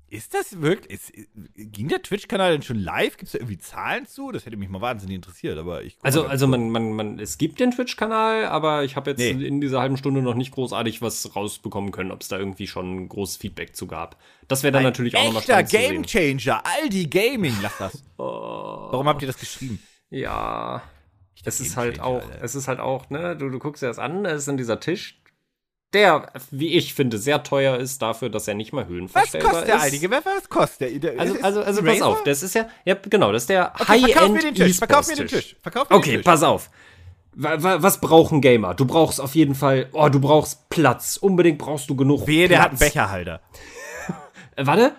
ist 0.09 0.33
das 0.33 0.61
wirklich. 0.61 0.93
Ist, 0.93 1.11
ging 1.55 1.89
der 1.89 2.01
Twitch-Kanal 2.01 2.53
denn 2.53 2.61
schon 2.61 2.79
live? 2.79 3.17
Gibt 3.17 3.27
es 3.27 3.31
da 3.33 3.39
irgendwie 3.39 3.57
Zahlen 3.57 4.05
zu? 4.05 4.31
Das 4.31 4.45
hätte 4.45 4.55
mich 4.55 4.69
mal 4.69 4.79
wahnsinnig 4.79 5.15
interessiert, 5.15 5.57
aber 5.57 5.83
ich. 5.83 5.97
Also, 6.01 6.25
also 6.25 6.47
man, 6.47 6.69
man, 6.69 6.93
man, 6.93 7.19
es 7.19 7.37
gibt 7.37 7.59
den 7.59 7.71
Twitch-Kanal, 7.71 8.45
aber 8.45 8.83
ich 8.85 8.95
habe 8.95 9.11
jetzt 9.11 9.19
nee. 9.19 9.31
in 9.31 9.59
dieser 9.59 9.81
halben 9.81 9.97
Stunde 9.97 10.21
noch 10.21 10.35
nicht 10.35 10.51
großartig 10.53 11.01
was 11.01 11.35
rausbekommen 11.35 11.91
können, 11.91 12.11
ob 12.11 12.21
es 12.21 12.29
da 12.29 12.37
irgendwie 12.37 12.67
schon 12.67 13.09
großes 13.09 13.37
Feedback 13.37 13.75
zu 13.75 13.87
gab. 13.87 14.17
Das 14.47 14.63
wäre 14.63 14.71
dann 14.71 14.81
Ein 14.81 14.85
natürlich 14.85 15.15
auch 15.17 15.25
nochmal 15.25 15.43
spannend. 15.43 15.71
Game 15.71 16.03
Changer, 16.03 16.63
Aldi 16.65 17.07
Gaming, 17.07 17.55
lass 17.61 17.77
das. 17.77 18.03
oh. 18.17 18.23
Warum 18.91 19.07
habt 19.07 19.21
ihr 19.21 19.27
das 19.27 19.37
geschrieben? 19.37 19.81
Ja. 20.09 20.83
Es 21.43 21.59
ist 21.59 21.77
halt 21.77 21.99
auch, 21.99 22.21
Alter. 22.21 22.43
es 22.43 22.55
ist 22.55 22.67
halt 22.67 22.79
auch, 22.79 23.09
ne, 23.09 23.35
du, 23.35 23.49
du 23.49 23.59
guckst 23.59 23.83
dir 23.83 23.87
das 23.87 23.99
an, 23.99 24.25
es 24.25 24.43
ist 24.43 24.47
in 24.47 24.57
dieser 24.57 24.79
Tisch, 24.79 25.21
der, 25.93 26.31
wie 26.51 26.73
ich 26.73 26.93
finde, 26.93 27.17
sehr 27.17 27.43
teuer 27.43 27.77
ist 27.77 28.01
dafür, 28.01 28.29
dass 28.29 28.47
er 28.47 28.55
nicht 28.55 28.73
mal 28.73 28.87
höhenverstellbar 28.87 29.51
ist. 29.51 29.55
Was 29.55 29.61
kostet 29.61 29.67
der 29.67 29.81
einige? 29.81 30.11
Was 30.11 30.49
kostet 30.49 31.03
der? 31.03 31.19
also, 31.19 31.35
also, 31.41 31.61
also 31.61 31.83
pass 31.83 32.01
auf, 32.01 32.23
das 32.23 32.43
ist 32.43 32.55
ja, 32.55 32.67
ja 32.85 32.95
genau, 32.95 33.31
das 33.31 33.43
ist 33.43 33.49
der 33.49 33.73
okay, 33.73 34.03
High-End 34.03 34.59
e 34.59 34.73
Verkauf 34.73 35.07
mir 35.07 35.15
den 35.15 35.27
Tisch. 35.27 35.55
Verkauf 35.61 35.89
mir 35.89 35.95
okay, 35.95 36.11
den 36.11 36.17
Tisch. 36.17 36.25
pass 36.25 36.43
auf. 36.43 36.69
Was 37.39 38.01
brauchen 38.01 38.41
Gamer? 38.41 38.73
Du 38.73 38.85
brauchst 38.85 39.21
auf 39.21 39.35
jeden 39.35 39.53
Fall, 39.53 39.89
oh, 39.93 40.09
du 40.09 40.19
brauchst 40.19 40.69
Platz. 40.69 41.17
Unbedingt 41.17 41.59
brauchst 41.59 41.89
du 41.89 41.95
genug 41.95 42.25
Wehe, 42.25 42.47
der 42.47 42.61
hat 42.61 42.71
einen 42.71 42.79
Becherhalter. 42.79 43.41
warte. 44.57 44.93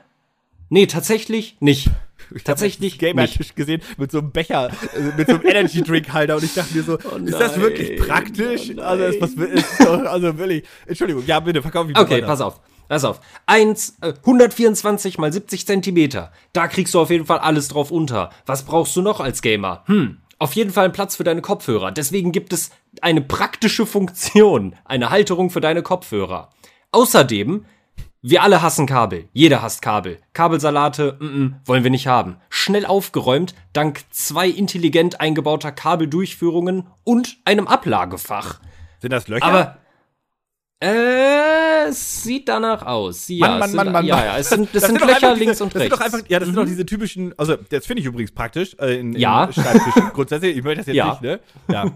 Nee, 0.71 0.87
tatsächlich 0.87 1.57
nicht. 1.61 1.91
Ich 2.35 2.45
tatsächlich 2.45 2.99
Gamer-Tisch 2.99 3.55
gesehen 3.55 3.83
mit 3.97 4.11
so 4.11 4.19
einem 4.19 4.31
Becher, 4.33 4.71
äh, 4.95 5.17
mit 5.17 5.29
so 5.29 5.35
einem 5.35 5.47
Energy-Drink-Halter 5.47 6.37
und 6.37 6.45
ich 6.45 6.55
dachte 6.55 6.77
mir 6.77 6.83
so, 6.83 6.99
oh 7.13 7.17
ist 7.17 7.39
das 7.41 7.61
wirklich 7.61 7.99
praktisch? 8.01 8.71
Oh 8.77 8.81
also, 8.81 9.05
ist 9.05 9.21
was, 9.21 9.33
ist 9.33 9.81
doch, 9.81 10.05
also 10.05 10.37
wirklich, 10.39 10.65
Entschuldigung, 10.87 11.25
ja, 11.27 11.41
bitte, 11.41 11.63
verkauf 11.63 11.89
ich 11.89 11.99
Okay, 11.99 12.17
weiter. 12.17 12.27
pass 12.27 12.41
auf. 12.41 12.61
Pass 12.89 13.05
auf. 13.05 13.21
1, 13.47 13.99
äh, 14.01 14.15
124 14.25 15.19
mal 15.19 15.33
70 15.33 15.67
Zentimeter. 15.67 16.33
Da 16.55 16.69
kriegst 16.69 16.95
du 16.95 17.01
auf 17.01 17.11
jeden 17.11 17.27
Fall 17.27 17.39
alles 17.39 17.69
drauf 17.69 17.91
unter. 17.91 18.31
Was 18.47 18.65
brauchst 18.65 18.97
du 18.97 19.03
noch 19.03 19.21
als 19.21 19.43
Gamer? 19.43 19.83
Hm, 19.87 20.19
auf 20.39 20.55
jeden 20.55 20.71
Fall 20.71 20.85
einen 20.85 20.93
Platz 20.95 21.17
für 21.17 21.25
deine 21.25 21.43
Kopfhörer. 21.43 21.93
Deswegen 21.93 22.33
gibt 22.33 22.53
es 22.53 22.71
eine 23.03 23.21
praktische 23.21 23.85
Funktion, 23.85 24.75
eine 24.85 25.11
Halterung 25.11 25.51
für 25.51 25.61
deine 25.61 25.83
Kopfhörer. 25.83 26.51
Außerdem 26.93 27.67
wir 28.21 28.43
alle 28.43 28.63
hassen 28.63 28.87
Kabel. 28.87 29.29
Jeder 29.33 29.63
hasst 29.63 29.81
Kabel. 29.81 30.19
Kabelsalate, 30.33 31.17
mm 31.21 31.25
-mm, 31.25 31.53
wollen 31.65 31.85
wir 31.85 31.91
nicht 31.91 32.09
haben. 32.09 32.37
Schnell 32.49 32.85
aufgeräumt, 32.85 33.55
dank 33.73 34.01
zwei 34.11 34.49
intelligent 34.49 35.21
eingebauter 35.21 35.71
Kabeldurchführungen 35.71 36.89
und 37.05 37.37
einem 37.45 37.69
Ablagefach. 37.69 38.61
Sind 39.01 39.13
das 39.13 39.29
Löcher? 39.29 39.45
Aber 39.45 39.79
äh, 40.81 41.89
es 41.89 42.23
sieht 42.23 42.49
danach 42.49 42.87
aus. 42.87 43.29
Ja, 43.29 43.49
Mann, 43.49 43.59
Mann, 43.59 43.73
Mann, 43.75 43.93
Mann, 43.93 44.07
ja, 44.07 44.25
ja, 44.25 44.39
es 44.39 44.49
sind, 44.49 44.67
das, 44.67 44.83
das 44.83 44.91
sind, 44.91 45.01
sind 45.01 45.09
Löcher 45.09 45.35
diese, 45.35 45.45
links 45.45 45.61
und 45.61 45.75
das 45.75 45.83
rechts. 45.83 45.97
Sind 45.97 46.01
doch 46.01 46.15
einfach, 46.15 46.29
ja, 46.29 46.39
das 46.39 46.49
mhm. 46.49 46.55
sind 46.55 46.63
doch 46.63 46.69
diese 46.69 46.87
typischen, 46.87 47.35
also 47.37 47.57
das 47.57 47.87
finde 47.87 48.01
ich 48.01 48.07
übrigens 48.07 48.31
praktisch 48.33 48.77
äh, 48.81 48.99
in, 48.99 49.13
in 49.13 49.21
ja. 49.21 49.49
Schreibtischen. 49.53 50.09
Grundsätzlich, 50.13 50.57
ich 50.57 50.63
möchte 50.63 50.79
das 50.79 50.87
jetzt 50.87 50.97
ja. 50.97 51.11
nicht, 51.11 51.23
ne? 51.23 51.41
Ja. 51.69 51.87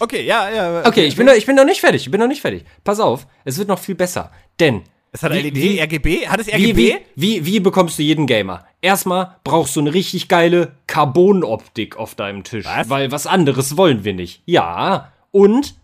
Okay, 0.00 0.24
ja, 0.24 0.50
ja. 0.50 0.78
Okay, 0.80 0.88
okay 0.88 1.04
ich, 1.06 1.16
bin 1.16 1.26
noch, 1.26 1.34
ich 1.34 1.46
bin 1.46 1.56
noch 1.56 1.64
nicht 1.64 1.80
fertig, 1.80 2.02
ich 2.02 2.10
bin 2.10 2.20
noch 2.20 2.28
nicht 2.28 2.40
fertig. 2.40 2.64
Pass 2.84 3.00
auf, 3.00 3.26
es 3.44 3.58
wird 3.58 3.68
noch 3.68 3.78
viel 3.78 3.96
besser, 3.96 4.30
denn 4.60 4.82
es 5.18 5.24
hat 5.24 5.32
LED, 5.32 5.56
wie, 5.56 5.80
RGB? 5.80 6.28
Hat 6.28 6.38
es 6.38 6.46
RGB? 6.46 6.76
Wie, 6.76 6.96
wie, 7.16 7.44
wie, 7.44 7.58
bekommst 7.58 7.98
du 7.98 8.04
jeden 8.04 8.28
Gamer? 8.28 8.64
Erstmal 8.80 9.34
brauchst 9.42 9.74
du 9.74 9.80
eine 9.80 9.92
richtig 9.92 10.28
geile 10.28 10.76
Carbon-Optik 10.86 11.96
auf 11.96 12.14
deinem 12.14 12.44
Tisch. 12.44 12.64
Was? 12.64 12.88
Weil 12.88 13.10
was 13.10 13.26
anderes 13.26 13.76
wollen 13.76 14.04
wir 14.04 14.14
nicht. 14.14 14.42
Ja, 14.46 15.10
und 15.32 15.74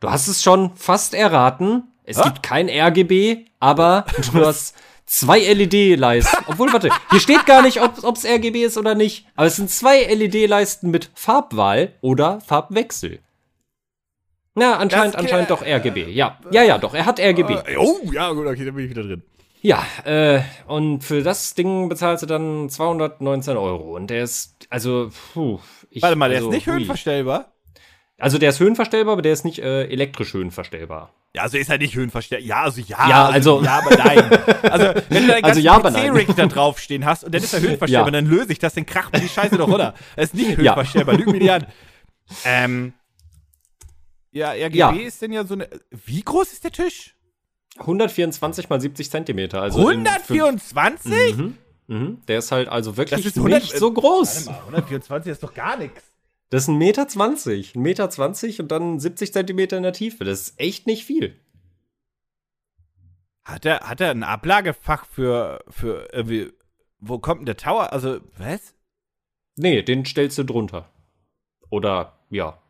du 0.00 0.10
hast 0.10 0.28
es 0.28 0.42
schon 0.42 0.76
fast 0.76 1.14
erraten. 1.14 1.84
Es 2.04 2.18
ha? 2.18 2.24
gibt 2.24 2.42
kein 2.42 2.68
RGB, 2.68 3.46
aber 3.58 4.04
du 4.32 4.44
hast 4.44 4.74
zwei 5.06 5.38
LED-Leisten. 5.40 6.44
Obwohl, 6.46 6.70
warte, 6.70 6.90
hier 7.10 7.20
steht 7.20 7.46
gar 7.46 7.62
nicht, 7.62 7.80
ob 7.80 8.16
es 8.16 8.26
RGB 8.26 8.64
ist 8.64 8.76
oder 8.76 8.94
nicht. 8.94 9.24
Aber 9.34 9.46
es 9.46 9.56
sind 9.56 9.70
zwei 9.70 10.02
LED-Leisten 10.02 10.90
mit 10.90 11.10
Farbwahl 11.14 11.94
oder 12.02 12.42
Farbwechsel. 12.42 13.20
Na, 14.58 14.76
anscheinend, 14.76 15.16
anscheinend 15.16 15.50
doch 15.50 15.62
RGB. 15.62 16.10
Ja, 16.10 16.38
ja, 16.50 16.62
ja, 16.62 16.78
doch. 16.78 16.94
Er 16.94 17.06
hat 17.06 17.20
RGB. 17.20 17.54
Äh, 17.66 17.76
oh, 17.76 18.00
ja, 18.12 18.30
gut, 18.32 18.46
okay, 18.46 18.64
dann 18.64 18.74
bin 18.74 18.84
ich 18.84 18.90
wieder 18.90 19.02
drin. 19.02 19.22
Ja, 19.60 19.84
äh, 20.04 20.40
und 20.66 21.02
für 21.02 21.22
das 21.22 21.54
Ding 21.54 21.88
bezahlst 21.88 22.22
du 22.22 22.26
dann 22.26 22.68
219 22.68 23.56
Euro. 23.56 23.96
Und 23.96 24.08
der 24.08 24.22
ist, 24.22 24.66
also, 24.70 25.10
puh. 25.32 25.58
Ich, 25.90 26.02
Warte 26.02 26.16
mal, 26.16 26.28
der 26.28 26.38
also, 26.38 26.50
ist 26.50 26.54
nicht 26.54 26.66
hui. 26.66 26.74
höhenverstellbar? 26.74 27.52
Also, 28.18 28.38
der 28.38 28.50
ist 28.50 28.60
höhenverstellbar, 28.60 29.14
aber 29.14 29.22
der 29.22 29.32
ist 29.32 29.44
nicht 29.44 29.58
äh, 29.60 29.84
elektrisch 29.84 30.32
höhenverstellbar. 30.34 31.12
Ja, 31.34 31.42
also 31.42 31.58
ist 31.58 31.70
er 31.70 31.78
nicht 31.78 31.94
höhenverstellbar. 31.94 32.46
Ja, 32.46 32.62
also 32.62 32.80
ja. 32.80 33.08
Ja, 33.08 33.26
also. 33.28 33.58
also 33.58 33.64
ja, 33.64 33.78
aber 33.78 33.96
nein. 33.96 34.40
Also, 34.62 35.02
wenn 35.08 35.26
du 35.26 35.28
deinen 35.32 35.44
also 35.44 35.60
also, 35.60 35.60
ja, 35.60 35.78
PC-Rig 35.78 36.28
da 36.36 36.46
draufstehen 36.46 37.04
hast 37.04 37.24
und 37.24 37.34
dann 37.34 37.42
ist 37.42 37.52
er 37.52 37.60
höhenverstellbar, 37.62 38.08
ja. 38.08 38.20
dann 38.20 38.26
löse 38.26 38.52
ich 38.52 38.58
das, 38.58 38.74
dann 38.74 38.86
kracht 38.86 39.12
mir 39.12 39.20
die 39.20 39.28
Scheiße 39.28 39.56
doch 39.56 39.68
runter. 39.68 39.94
Er 40.16 40.24
ist 40.24 40.34
nicht 40.34 40.48
höhenverstellbar, 40.56 41.14
ja. 41.14 41.20
lüg 41.20 41.32
mir 41.32 41.40
die 41.40 41.50
an. 41.50 41.66
Ähm, 42.44 42.92
ja, 44.38 44.52
RGB 44.52 44.76
ja. 44.76 44.90
ist 44.92 45.20
denn 45.22 45.32
ja 45.32 45.44
so 45.44 45.54
eine. 45.54 45.68
Wie 45.90 46.22
groß 46.22 46.52
ist 46.52 46.64
der 46.64 46.72
Tisch? 46.72 47.14
124 47.78 48.68
mal 48.68 48.80
70 48.80 49.10
Zentimeter. 49.10 49.62
Also 49.62 49.80
124? 49.80 51.12
In, 51.12 51.36
mhm, 51.36 51.54
mhm. 51.86 52.22
Der 52.26 52.38
ist 52.38 52.50
halt 52.52 52.68
also 52.68 52.96
wirklich 52.96 53.24
100, 53.36 53.62
nicht 53.62 53.76
so 53.76 53.92
groß. 53.92 54.46
Warte 54.46 54.50
mal, 54.50 54.66
124 54.66 55.32
ist 55.32 55.42
doch 55.42 55.54
gar 55.54 55.76
nichts. 55.76 56.02
Das 56.50 56.62
ist 56.62 56.68
ein 56.68 56.78
Meter 56.78 57.06
20. 57.06 57.74
Ein 57.74 57.82
Meter 57.82 58.08
20 58.08 58.60
und 58.60 58.72
dann 58.72 58.98
70 58.98 59.32
Zentimeter 59.32 59.76
in 59.76 59.82
der 59.82 59.92
Tiefe. 59.92 60.24
Das 60.24 60.40
ist 60.40 60.60
echt 60.60 60.86
nicht 60.86 61.04
viel. 61.04 61.38
Hat 63.44 63.64
er, 63.64 63.80
hat 63.80 64.00
er 64.00 64.10
ein 64.10 64.22
Ablagefach 64.22 65.06
für, 65.06 65.64
für 65.68 66.08
irgendwie. 66.12 66.52
Wo 67.00 67.18
kommt 67.18 67.40
denn 67.40 67.46
der 67.46 67.56
Tower? 67.56 67.92
Also, 67.92 68.20
was? 68.36 68.74
Nee, 69.56 69.82
den 69.82 70.04
stellst 70.04 70.36
du 70.38 70.42
drunter. 70.44 70.90
Oder, 71.70 72.18
ja, 72.30 72.60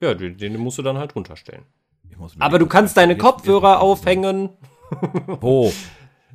ja, 0.00 0.14
den, 0.14 0.36
den 0.36 0.56
musst 0.58 0.78
du 0.78 0.82
dann 0.82 0.98
halt 0.98 1.14
runterstellen. 1.14 1.64
Aber 2.38 2.58
du 2.58 2.66
kannst 2.66 2.96
deine 2.96 3.16
Kopfhörer 3.16 3.80
aufhängen. 3.80 4.50
Wo? 5.26 5.72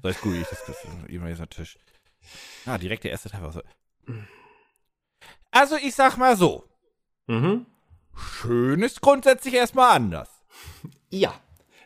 So 0.01 0.08
ist 0.08 0.22
gut, 0.22 0.36
ich 0.36 0.48
das, 0.48 0.65
das 0.65 0.84
ist 0.84 0.86
ein 0.86 1.50
Tisch. 1.50 1.77
Ah, 2.65 2.77
direkt 2.77 3.03
der 3.03 3.12
erste 3.12 3.29
Teil. 3.29 3.41
Also, 5.51 5.75
ich 5.75 5.96
sag 5.96 6.17
mal 6.17 6.36
so. 6.36 6.63
Mhm. 7.27 7.65
Schön 8.15 8.82
ist 8.84 9.01
grundsätzlich 9.01 9.53
erstmal 9.53 9.96
anders. 9.96 10.29
Ja. 11.10 11.34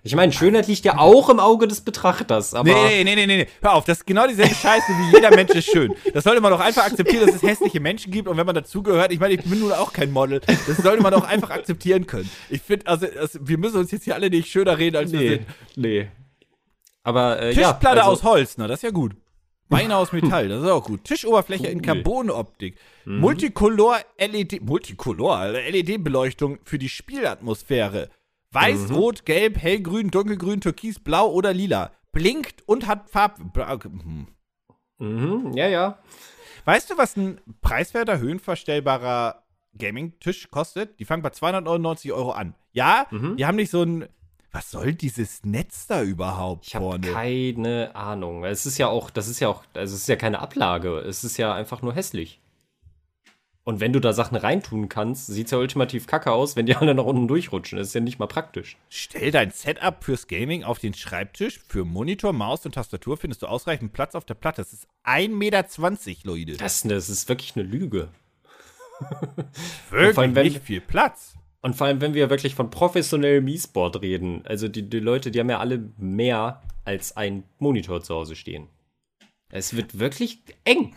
Ich 0.07 0.15
meine, 0.15 0.31
Schönheit 0.31 0.67
liegt 0.67 0.85
ja 0.85 0.97
auch 0.97 1.29
im 1.29 1.39
Auge 1.39 1.67
des 1.67 1.81
Betrachters, 1.81 2.53
aber. 2.53 2.69
Nee, 2.69 3.03
nee, 3.03 3.15
nee, 3.15 3.25
nee, 3.25 3.37
nee. 3.37 3.47
Hör 3.61 3.73
auf, 3.73 3.85
das 3.85 3.99
ist 3.99 4.07
genau 4.07 4.25
dieselbe 4.25 4.55
Scheiße 4.55 4.87
wie 4.87 5.15
jeder 5.15 5.35
Mensch 5.35 5.51
ist 5.51 5.69
schön. 5.69 5.93
Das 6.13 6.23
sollte 6.23 6.41
man 6.41 6.51
doch 6.51 6.59
einfach 6.59 6.85
akzeptieren, 6.85 7.25
dass 7.25 7.35
es 7.35 7.43
hässliche 7.43 7.79
Menschen 7.79 8.11
gibt 8.11 8.27
und 8.27 8.37
wenn 8.37 8.45
man 8.45 8.55
dazugehört, 8.55 9.11
ich 9.11 9.19
meine, 9.19 9.33
ich 9.33 9.43
bin 9.43 9.59
nun 9.59 9.73
auch 9.73 9.91
kein 9.91 10.11
Model, 10.11 10.41
das 10.67 10.77
sollte 10.77 11.03
man 11.03 11.11
doch 11.11 11.25
einfach 11.25 11.49
akzeptieren 11.49 12.07
können. 12.07 12.29
Ich 12.49 12.61
finde, 12.61 12.87
also, 12.87 13.05
also, 13.19 13.39
wir 13.41 13.57
müssen 13.57 13.77
uns 13.77 13.91
jetzt 13.91 14.05
hier 14.05 14.15
alle 14.15 14.29
nicht 14.29 14.49
schöner 14.49 14.77
reden, 14.77 14.95
als 14.95 15.11
nee, 15.11 15.19
wir 15.19 15.29
sind. 15.29 15.45
Nee. 15.75 16.07
Aber, 17.03 17.41
äh, 17.41 17.53
Tischplatte 17.53 17.97
ja, 17.97 18.03
also, 18.03 18.11
aus 18.11 18.23
Holz, 18.23 18.55
na, 18.57 18.67
das 18.67 18.79
ist 18.79 18.83
ja 18.83 18.91
gut. 18.91 19.13
Beine 19.69 19.97
aus 19.97 20.13
Metall, 20.13 20.47
das 20.47 20.63
ist 20.63 20.69
auch 20.69 20.83
gut. 20.83 21.03
Tischoberfläche 21.03 21.65
cool. 21.65 21.71
in 21.71 21.81
Carbonoptik. 21.81 22.77
Mhm. 23.05 23.19
Multicolor 23.19 23.97
LED, 24.17 24.61
Multicolor, 24.61 25.45
LED-Beleuchtung 25.47 26.59
für 26.63 26.77
die 26.77 26.89
Spielatmosphäre. 26.89 28.09
Weiß, 28.51 28.89
mhm. 28.89 28.95
Rot, 28.95 29.25
Gelb, 29.25 29.57
Hellgrün, 29.57 30.09
Dunkelgrün, 30.09 30.61
Türkis, 30.61 30.99
Blau 30.99 31.31
oder 31.31 31.53
Lila. 31.53 31.91
Blinkt 32.11 32.67
und 32.67 32.87
hat 32.87 33.09
Farb. 33.09 33.39
Hm. 33.39 34.27
Mhm, 34.99 35.53
ja, 35.53 35.67
ja. 35.67 35.99
Weißt 36.65 36.89
du, 36.89 36.97
was 36.97 37.15
ein 37.15 37.39
preiswerter, 37.61 38.19
höhenverstellbarer 38.19 39.43
Gaming-Tisch 39.77 40.49
kostet? 40.49 40.99
Die 40.99 41.05
fangen 41.05 41.21
bei 41.21 41.29
299 41.29 42.11
Euro 42.13 42.31
an. 42.31 42.55
Ja, 42.71 43.07
mhm. 43.11 43.37
die 43.37 43.45
haben 43.45 43.55
nicht 43.55 43.71
so 43.71 43.83
ein. 43.83 44.07
Was 44.51 44.71
soll 44.71 44.93
dieses 44.93 45.43
Netz 45.43 45.87
da 45.87 46.01
überhaupt 46.01 46.65
ich 46.67 46.75
habe 46.75 46.99
keine 47.01 47.95
Ahnung. 47.95 48.43
Es 48.43 48.65
ist 48.65 48.77
ja 48.77 48.87
auch, 48.87 49.11
das 49.11 49.27
ist 49.27 49.39
ja 49.39 49.49
auch, 49.49 49.63
also 49.75 49.93
es 49.93 50.01
ist 50.01 50.07
ja 50.07 50.15
keine 50.15 50.39
Ablage. 50.39 50.99
Es 50.99 51.23
ist 51.23 51.37
ja 51.37 51.53
einfach 51.53 51.81
nur 51.81 51.93
hässlich. 51.93 52.41
Und 53.67 53.81
wenn 53.81 53.91
du 53.91 53.99
da 53.99 54.13
Sachen 54.13 54.37
reintun 54.37 54.87
kannst, 54.87 55.27
sieht 55.27 55.47
es 55.47 55.51
ja 55.51 55.57
ultimativ 55.57 56.07
kacke 56.07 56.31
aus, 56.31 56.55
wenn 56.55 56.65
die 56.65 56.75
alle 56.77 56.95
nach 56.95 57.03
unten 57.03 57.27
durchrutschen. 57.27 57.77
Das 57.77 57.89
ist 57.89 57.93
ja 57.93 57.99
nicht 57.99 58.17
mal 58.17 58.25
praktisch. 58.25 58.77
Stell 58.87 59.29
dein 59.29 59.51
Setup 59.51 60.01
fürs 60.01 60.27
Gaming 60.27 60.63
auf 60.63 60.79
den 60.79 60.93
Schreibtisch. 60.93 61.59
Für 61.67 61.83
Monitor, 61.83 62.31
Maus 62.31 62.65
und 62.65 62.75
Tastatur 62.75 63.17
findest 63.17 63.41
du 63.41 63.47
ausreichend 63.47 63.91
Platz 63.91 64.15
auf 64.15 64.23
der 64.23 64.35
Platte. 64.35 64.61
Das 64.61 64.71
ist 64.71 64.87
1,20 65.03 65.27
Meter, 65.27 65.65
Leute. 66.23 66.55
Das, 66.55 66.81
das 66.83 67.09
ist 67.09 67.27
wirklich 67.27 67.57
eine 67.57 67.65
Lüge. 67.65 68.07
wirklich 69.89 70.17
allem, 70.17 70.33
wenn, 70.33 70.45
nicht 70.45 70.63
viel 70.63 70.79
Platz. 70.79 71.33
Und 71.59 71.75
vor 71.75 71.87
allem, 71.87 71.99
wenn 71.99 72.13
wir 72.13 72.29
wirklich 72.29 72.55
von 72.55 72.69
professionellem 72.69 73.49
E-Sport 73.49 74.01
reden. 74.01 74.43
Also 74.45 74.69
die, 74.69 74.89
die 74.89 75.01
Leute, 75.01 75.29
die 75.29 75.41
haben 75.41 75.49
ja 75.49 75.59
alle 75.59 75.89
mehr 75.97 76.61
als 76.85 77.17
ein 77.17 77.43
Monitor 77.59 78.01
zu 78.01 78.15
Hause 78.15 78.37
stehen. 78.37 78.69
Es 79.49 79.75
wird 79.75 79.99
wirklich 79.99 80.39
eng. 80.63 80.95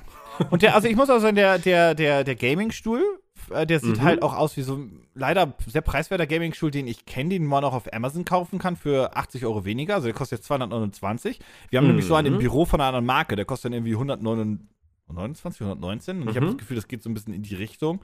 Und 0.51 0.63
der, 0.63 0.75
also 0.75 0.89
ich 0.89 0.97
muss 0.97 1.11
auch 1.11 1.19
sagen, 1.21 1.37
der, 1.37 1.59
der, 1.59 1.95
der, 1.95 2.25
der 2.25 2.35
Gaming-Stuhl 2.37 3.03
Äh, 3.51 3.67
der 3.67 3.81
sieht 3.81 3.97
Mhm. 3.99 4.03
halt 4.03 4.23
auch 4.23 4.35
aus 4.37 4.57
wie 4.57 4.63
so 4.63 4.77
ein 4.77 5.09
leider 5.15 5.55
sehr 5.67 5.81
preiswerter 5.81 6.27
Gaming-Stuhl, 6.27 6.71
den 6.71 6.87
ich 6.87 7.05
kenne, 7.07 7.31
den 7.31 7.47
man 7.47 7.65
auch 7.65 7.73
auf 7.73 7.93
Amazon 7.93 8.25
kaufen 8.25 8.59
kann 8.59 8.77
für 8.77 9.17
80 9.17 9.45
Euro 9.47 9.65
weniger. 9.65 9.95
Also 9.95 10.07
der 10.07 10.15
kostet 10.15 10.39
jetzt 10.39 10.47
229. 10.47 11.41
Wir 11.71 11.79
haben 11.79 11.87
nämlich 11.87 12.05
so 12.07 12.15
einen 12.15 12.29
im 12.29 12.35
Mhm. 12.35 12.39
Büro 12.39 12.65
von 12.67 12.81
einer 12.81 12.89
anderen 12.89 13.07
Marke, 13.07 13.37
der 13.37 13.47
kostet 13.47 13.67
dann 13.67 13.73
irgendwie 13.73 13.95
129, 13.97 15.63
119. 15.63 16.23
Und 16.23 16.29
ich 16.31 16.37
habe 16.37 16.47
Mhm. 16.47 16.51
das 16.51 16.59
Gefühl, 16.59 16.77
das 16.77 16.87
geht 16.87 17.03
so 17.03 17.11
ein 17.11 17.15
bisschen 17.15 17.33
in 17.35 17.43
die 17.43 17.55
Richtung. 17.55 18.01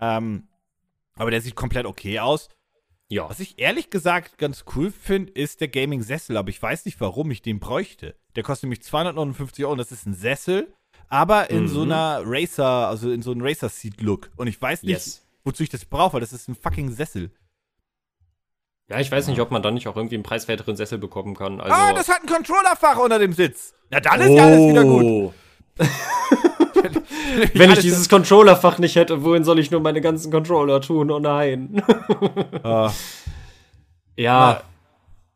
Ähm, 0.00 0.48
aber 1.16 1.30
der 1.30 1.40
sieht 1.40 1.56
komplett 1.56 1.86
okay 1.86 2.20
aus. 2.20 2.48
Ja. 3.08 3.28
Was 3.28 3.40
ich 3.40 3.58
ehrlich 3.58 3.90
gesagt 3.90 4.38
ganz 4.38 4.64
cool 4.76 4.90
finde, 4.90 5.32
ist 5.32 5.60
der 5.60 5.68
Gaming-Sessel, 5.68 6.36
aber 6.36 6.50
ich 6.50 6.60
weiß 6.62 6.84
nicht, 6.84 7.00
warum 7.00 7.30
ich 7.30 7.42
den 7.42 7.58
bräuchte. 7.58 8.16
Der 8.36 8.42
kostet 8.42 8.64
nämlich 8.64 8.82
259 8.82 9.64
Euro 9.64 9.72
und 9.72 9.78
das 9.78 9.92
ist 9.92 10.06
ein 10.06 10.14
Sessel, 10.14 10.72
aber 11.08 11.50
in 11.50 11.68
so 11.68 11.84
Mhm. 11.84 11.92
einer 11.92 12.22
Racer, 12.24 12.64
also 12.88 13.10
in 13.10 13.22
so 13.22 13.30
einem 13.32 13.42
Racer-Seat-Look. 13.42 14.30
Und 14.36 14.46
ich 14.46 14.60
weiß 14.60 14.82
nicht, 14.82 14.92
Yes. 14.92 15.22
wozu 15.44 15.62
ich 15.62 15.68
das 15.70 15.84
brauche, 15.84 16.14
weil 16.14 16.20
das 16.20 16.32
ist 16.32 16.48
ein 16.48 16.54
fucking 16.54 16.90
Sessel. 16.92 17.30
Ja, 18.88 19.00
ich 19.00 19.10
weiß 19.10 19.28
nicht, 19.28 19.40
ob 19.40 19.50
man 19.50 19.62
dann 19.62 19.74
nicht 19.74 19.88
auch 19.88 19.96
irgendwie 19.96 20.16
einen 20.16 20.24
preiswerteren 20.24 20.76
Sessel 20.76 20.98
bekommen 20.98 21.34
kann. 21.34 21.60
Also, 21.60 21.74
ah, 21.74 21.92
das 21.94 22.08
hat 22.08 22.20
ein 22.22 22.28
Controllerfach 22.28 22.98
unter 22.98 23.18
dem 23.18 23.32
Sitz. 23.32 23.72
Na, 23.90 24.00
dann 24.00 24.20
ist 24.20 24.30
ja 24.30 24.44
alles 24.44 24.60
wieder 24.70 24.84
gut. 24.84 25.02
Oh. 25.04 25.32
Wenn 27.54 27.70
ich 27.72 27.78
dieses 27.80 28.08
Controllerfach 28.08 28.78
nicht 28.78 28.94
hätte, 28.96 29.24
wohin 29.24 29.42
soll 29.44 29.58
ich 29.58 29.70
nur 29.70 29.80
meine 29.80 30.00
ganzen 30.00 30.30
Controller 30.30 30.80
tun? 30.80 31.10
Oh 31.10 31.18
nein. 31.18 31.82
Ah. 32.62 32.92
Ja, 34.16 34.62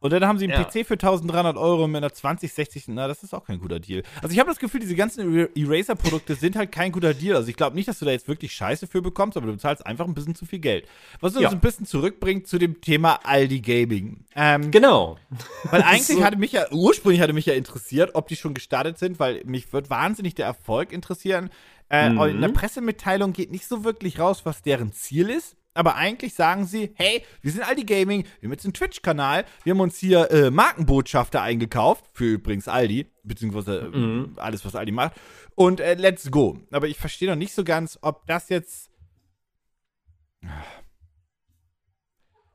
Und 0.00 0.12
dann 0.12 0.24
haben 0.26 0.38
sie 0.38 0.44
einen 0.44 0.52
Ja. 0.52 0.62
PC 0.64 0.84
für 0.86 0.94
1300 0.94 1.56
Euro 1.56 1.88
mit 1.88 1.96
einer 1.96 2.12
2060. 2.12 2.84
Na, 2.88 3.08
das 3.08 3.22
ist 3.24 3.34
auch 3.34 3.44
kein 3.44 3.58
guter 3.58 3.80
Deal. 3.80 4.04
Also 4.22 4.32
ich 4.32 4.38
habe 4.38 4.48
das 4.48 4.58
Gefühl, 4.60 4.78
diese 4.80 4.94
ganzen 4.94 5.34
Er- 5.36 5.48
Eraser-Produkte 5.56 6.36
sind 6.36 6.54
halt 6.54 6.70
kein 6.70 6.92
guter 6.92 7.14
Deal. 7.14 7.34
Also 7.34 7.48
ich 7.48 7.56
glaube 7.56 7.74
nicht, 7.74 7.88
dass 7.88 7.98
du 7.98 8.04
da 8.04 8.12
jetzt 8.12 8.28
wirklich 8.28 8.52
Scheiße 8.52 8.86
für 8.86 9.02
bekommst, 9.02 9.36
aber 9.36 9.46
du 9.46 9.52
bezahlst 9.52 9.84
einfach 9.86 10.06
ein 10.06 10.14
bisschen 10.14 10.36
zu 10.36 10.46
viel 10.46 10.60
Geld. 10.60 10.86
Was 11.20 11.34
uns 11.34 11.42
Ja. 11.42 11.50
ein 11.50 11.58
bisschen 11.60 11.84
zurückbringt 11.86 12.46
zu 12.46 12.58
dem 12.58 12.80
Thema 12.80 13.18
Aldi 13.24 13.60
Gaming. 13.60 14.24
Ähm, 14.36 14.70
genau. 14.70 15.16
weil 15.64 15.82
eigentlich 15.82 16.18
So. 16.18 16.22
hatte 16.24 16.36
mich 16.38 16.52
ja, 16.52 16.70
ursprünglich 16.70 17.20
hatte 17.20 17.32
mich 17.32 17.46
ja 17.46 17.54
interessiert, 17.54 18.14
ob 18.14 18.28
die 18.28 18.36
schon 18.36 18.54
gestartet 18.54 18.98
sind, 18.98 19.18
weil 19.18 19.42
mich 19.46 19.72
wird 19.72 19.90
wahnsinnig 19.90 20.34
der 20.36 20.46
Erfolg 20.46 20.92
interessieren. 20.92 21.50
Äh, 21.90 22.10
Mhm. 22.10 22.20
In 22.22 22.40
der 22.42 22.48
Pressemitteilung 22.50 23.32
geht 23.32 23.50
nicht 23.50 23.66
so 23.66 23.82
wirklich 23.82 24.18
raus, 24.20 24.42
was 24.44 24.62
deren 24.62 24.92
Ziel 24.92 25.28
ist. 25.30 25.56
Aber 25.78 25.94
eigentlich 25.94 26.34
sagen 26.34 26.66
sie, 26.66 26.90
hey, 26.96 27.22
wir 27.40 27.52
sind 27.52 27.62
Aldi 27.62 27.84
Gaming, 27.84 28.24
wir 28.40 28.48
haben 28.48 28.52
jetzt 28.52 28.64
einen 28.64 28.74
Twitch-Kanal, 28.74 29.44
wir 29.62 29.70
haben 29.72 29.78
uns 29.80 29.96
hier 29.96 30.28
äh, 30.32 30.50
Markenbotschafter 30.50 31.40
eingekauft, 31.40 32.04
für 32.12 32.24
übrigens 32.24 32.66
Aldi, 32.66 33.06
beziehungsweise 33.22 33.78
äh, 33.94 33.96
Mhm. 33.96 34.32
alles, 34.38 34.64
was 34.64 34.74
Aldi 34.74 34.90
macht. 34.90 35.12
Und 35.54 35.78
äh, 35.78 35.94
let's 35.94 36.32
go. 36.32 36.58
Aber 36.72 36.88
ich 36.88 36.96
verstehe 36.98 37.28
noch 37.30 37.36
nicht 37.36 37.52
so 37.54 37.62
ganz, 37.62 37.96
ob 38.02 38.26
das 38.26 38.48
jetzt. 38.48 38.90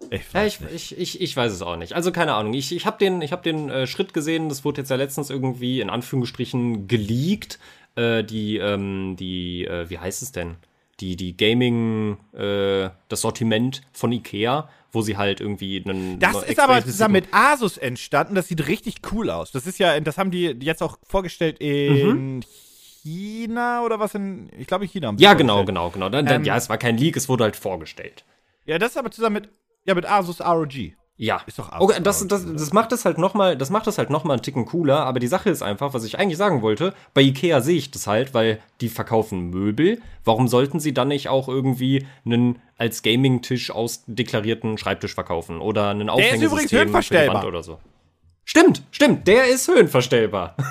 Ich 0.09 0.33
Ja, 0.33 0.41
weiß 0.41 0.53
ich, 0.55 0.59
nicht. 0.59 0.73
ich, 0.73 0.97
ich, 0.99 1.21
ich 1.21 1.37
weiß 1.37 1.53
es 1.53 1.61
auch 1.61 1.77
nicht. 1.77 1.93
Also 1.93 2.11
keine 2.11 2.33
Ahnung. 2.33 2.53
Ich, 2.53 2.75
ich 2.75 2.85
habe 2.85 2.97
den, 2.97 3.21
ich 3.21 3.31
hab 3.31 3.41
den 3.43 3.69
äh, 3.69 3.87
Schritt 3.87 4.13
gesehen, 4.13 4.49
das 4.49 4.65
wurde 4.65 4.81
jetzt 4.81 4.89
ja 4.89 4.97
letztens 4.97 5.29
irgendwie 5.29 5.79
in 5.79 5.89
Anführungsstrichen 5.89 6.87
geleakt. 6.89 7.57
Äh, 7.95 8.23
die, 8.25 8.57
ähm, 8.57 9.15
die, 9.17 9.65
äh, 9.65 9.89
wie 9.89 9.99
heißt 9.99 10.21
es 10.21 10.33
denn? 10.33 10.55
Die, 10.99 11.15
die 11.15 11.35
Gaming, 11.35 12.17
äh, 12.33 12.89
das 13.09 13.21
Sortiment 13.21 13.81
von 13.91 14.11
Ikea, 14.11 14.69
wo 14.91 15.01
sie 15.01 15.17
halt 15.17 15.41
irgendwie 15.41 15.83
einen. 15.83 16.19
Das 16.19 16.43
ist 16.43 16.59
aber 16.59 16.83
zusammen 16.83 17.13
mit 17.13 17.33
Asus 17.33 17.77
entstanden. 17.77 18.35
Das 18.35 18.47
sieht 18.47 18.67
richtig 18.67 18.97
cool 19.11 19.29
aus. 19.29 19.51
Das 19.51 19.65
ist 19.65 19.79
ja, 19.79 19.99
das 19.99 20.17
haben 20.17 20.29
die 20.29 20.55
jetzt 20.59 20.83
auch 20.83 20.99
vorgestellt 21.03 21.57
in 21.59 22.45
China 23.03 23.83
oder 23.83 23.99
was 23.99 24.15
in, 24.15 24.49
ich 24.57 24.67
glaube 24.67 24.85
in 24.85 24.91
China 24.91 25.07
haben 25.07 25.17
sie 25.17 25.23
Ja, 25.23 25.33
genau, 25.33 25.65
genau, 25.65 25.89
genau. 25.89 26.09
Dann, 26.09 26.25
dann, 26.25 26.41
Ähm, 26.41 26.45
ja, 26.45 26.55
es 26.55 26.69
war 26.69 26.77
kein 26.77 26.97
Leak, 26.97 27.17
es 27.17 27.27
wurde 27.27 27.43
halt 27.43 27.55
vorgestellt. 27.55 28.23
Ja, 28.65 28.77
das 28.77 28.91
ist 28.91 28.97
aber 28.97 29.11
zusammen 29.11 29.33
mit, 29.41 29.49
ja, 29.85 29.93
mit 29.95 30.05
Asus 30.05 30.41
ROG. 30.41 30.93
Ja. 31.15 31.41
Ist 31.45 31.59
doch 31.59 31.71
okay, 31.79 32.01
das, 32.01 32.27
das, 32.27 32.43
das 32.45 32.73
macht 32.73 32.91
es 32.91 33.05
halt 33.05 33.17
noch 33.19 33.33
mal, 33.35 33.55
das 33.55 33.69
macht 33.69 33.85
es 33.87 33.97
halt 33.97 34.09
noch 34.09 34.23
mal 34.23 34.33
einen 34.33 34.41
Ticken 34.41 34.65
cooler, 34.65 35.05
aber 35.05 35.19
die 35.19 35.27
Sache 35.27 35.49
ist 35.51 35.61
einfach, 35.61 35.93
was 35.93 36.03
ich 36.05 36.17
eigentlich 36.17 36.37
sagen 36.37 36.61
wollte, 36.61 36.93
bei 37.13 37.21
Ikea 37.21 37.61
sehe 37.61 37.77
ich 37.77 37.91
das 37.91 38.07
halt, 38.07 38.33
weil 38.33 38.59
die 38.81 38.89
verkaufen 38.89 39.49
Möbel. 39.51 40.01
Warum 40.25 40.47
sollten 40.47 40.79
sie 40.79 40.93
dann 40.93 41.09
nicht 41.09 41.29
auch 41.29 41.47
irgendwie 41.47 42.07
einen 42.25 42.59
als 42.77 43.03
Gaming-Tisch 43.03 43.69
ausdeklarierten 43.71 44.77
Schreibtisch 44.77 45.13
verkaufen 45.13 45.61
oder 45.61 45.89
einen 45.89 46.07
ist 46.07 46.13
Aufhängesystem 46.13 46.47
übrigens 46.51 46.69
die 46.71 46.77
höhenverstellbar. 46.77 47.35
Wand 47.35 47.45
oder 47.45 47.63
so? 47.63 47.79
Stimmt, 48.45 48.81
stimmt, 48.91 49.27
der 49.27 49.47
ist 49.47 49.67
höhenverstellbar. 49.67 50.55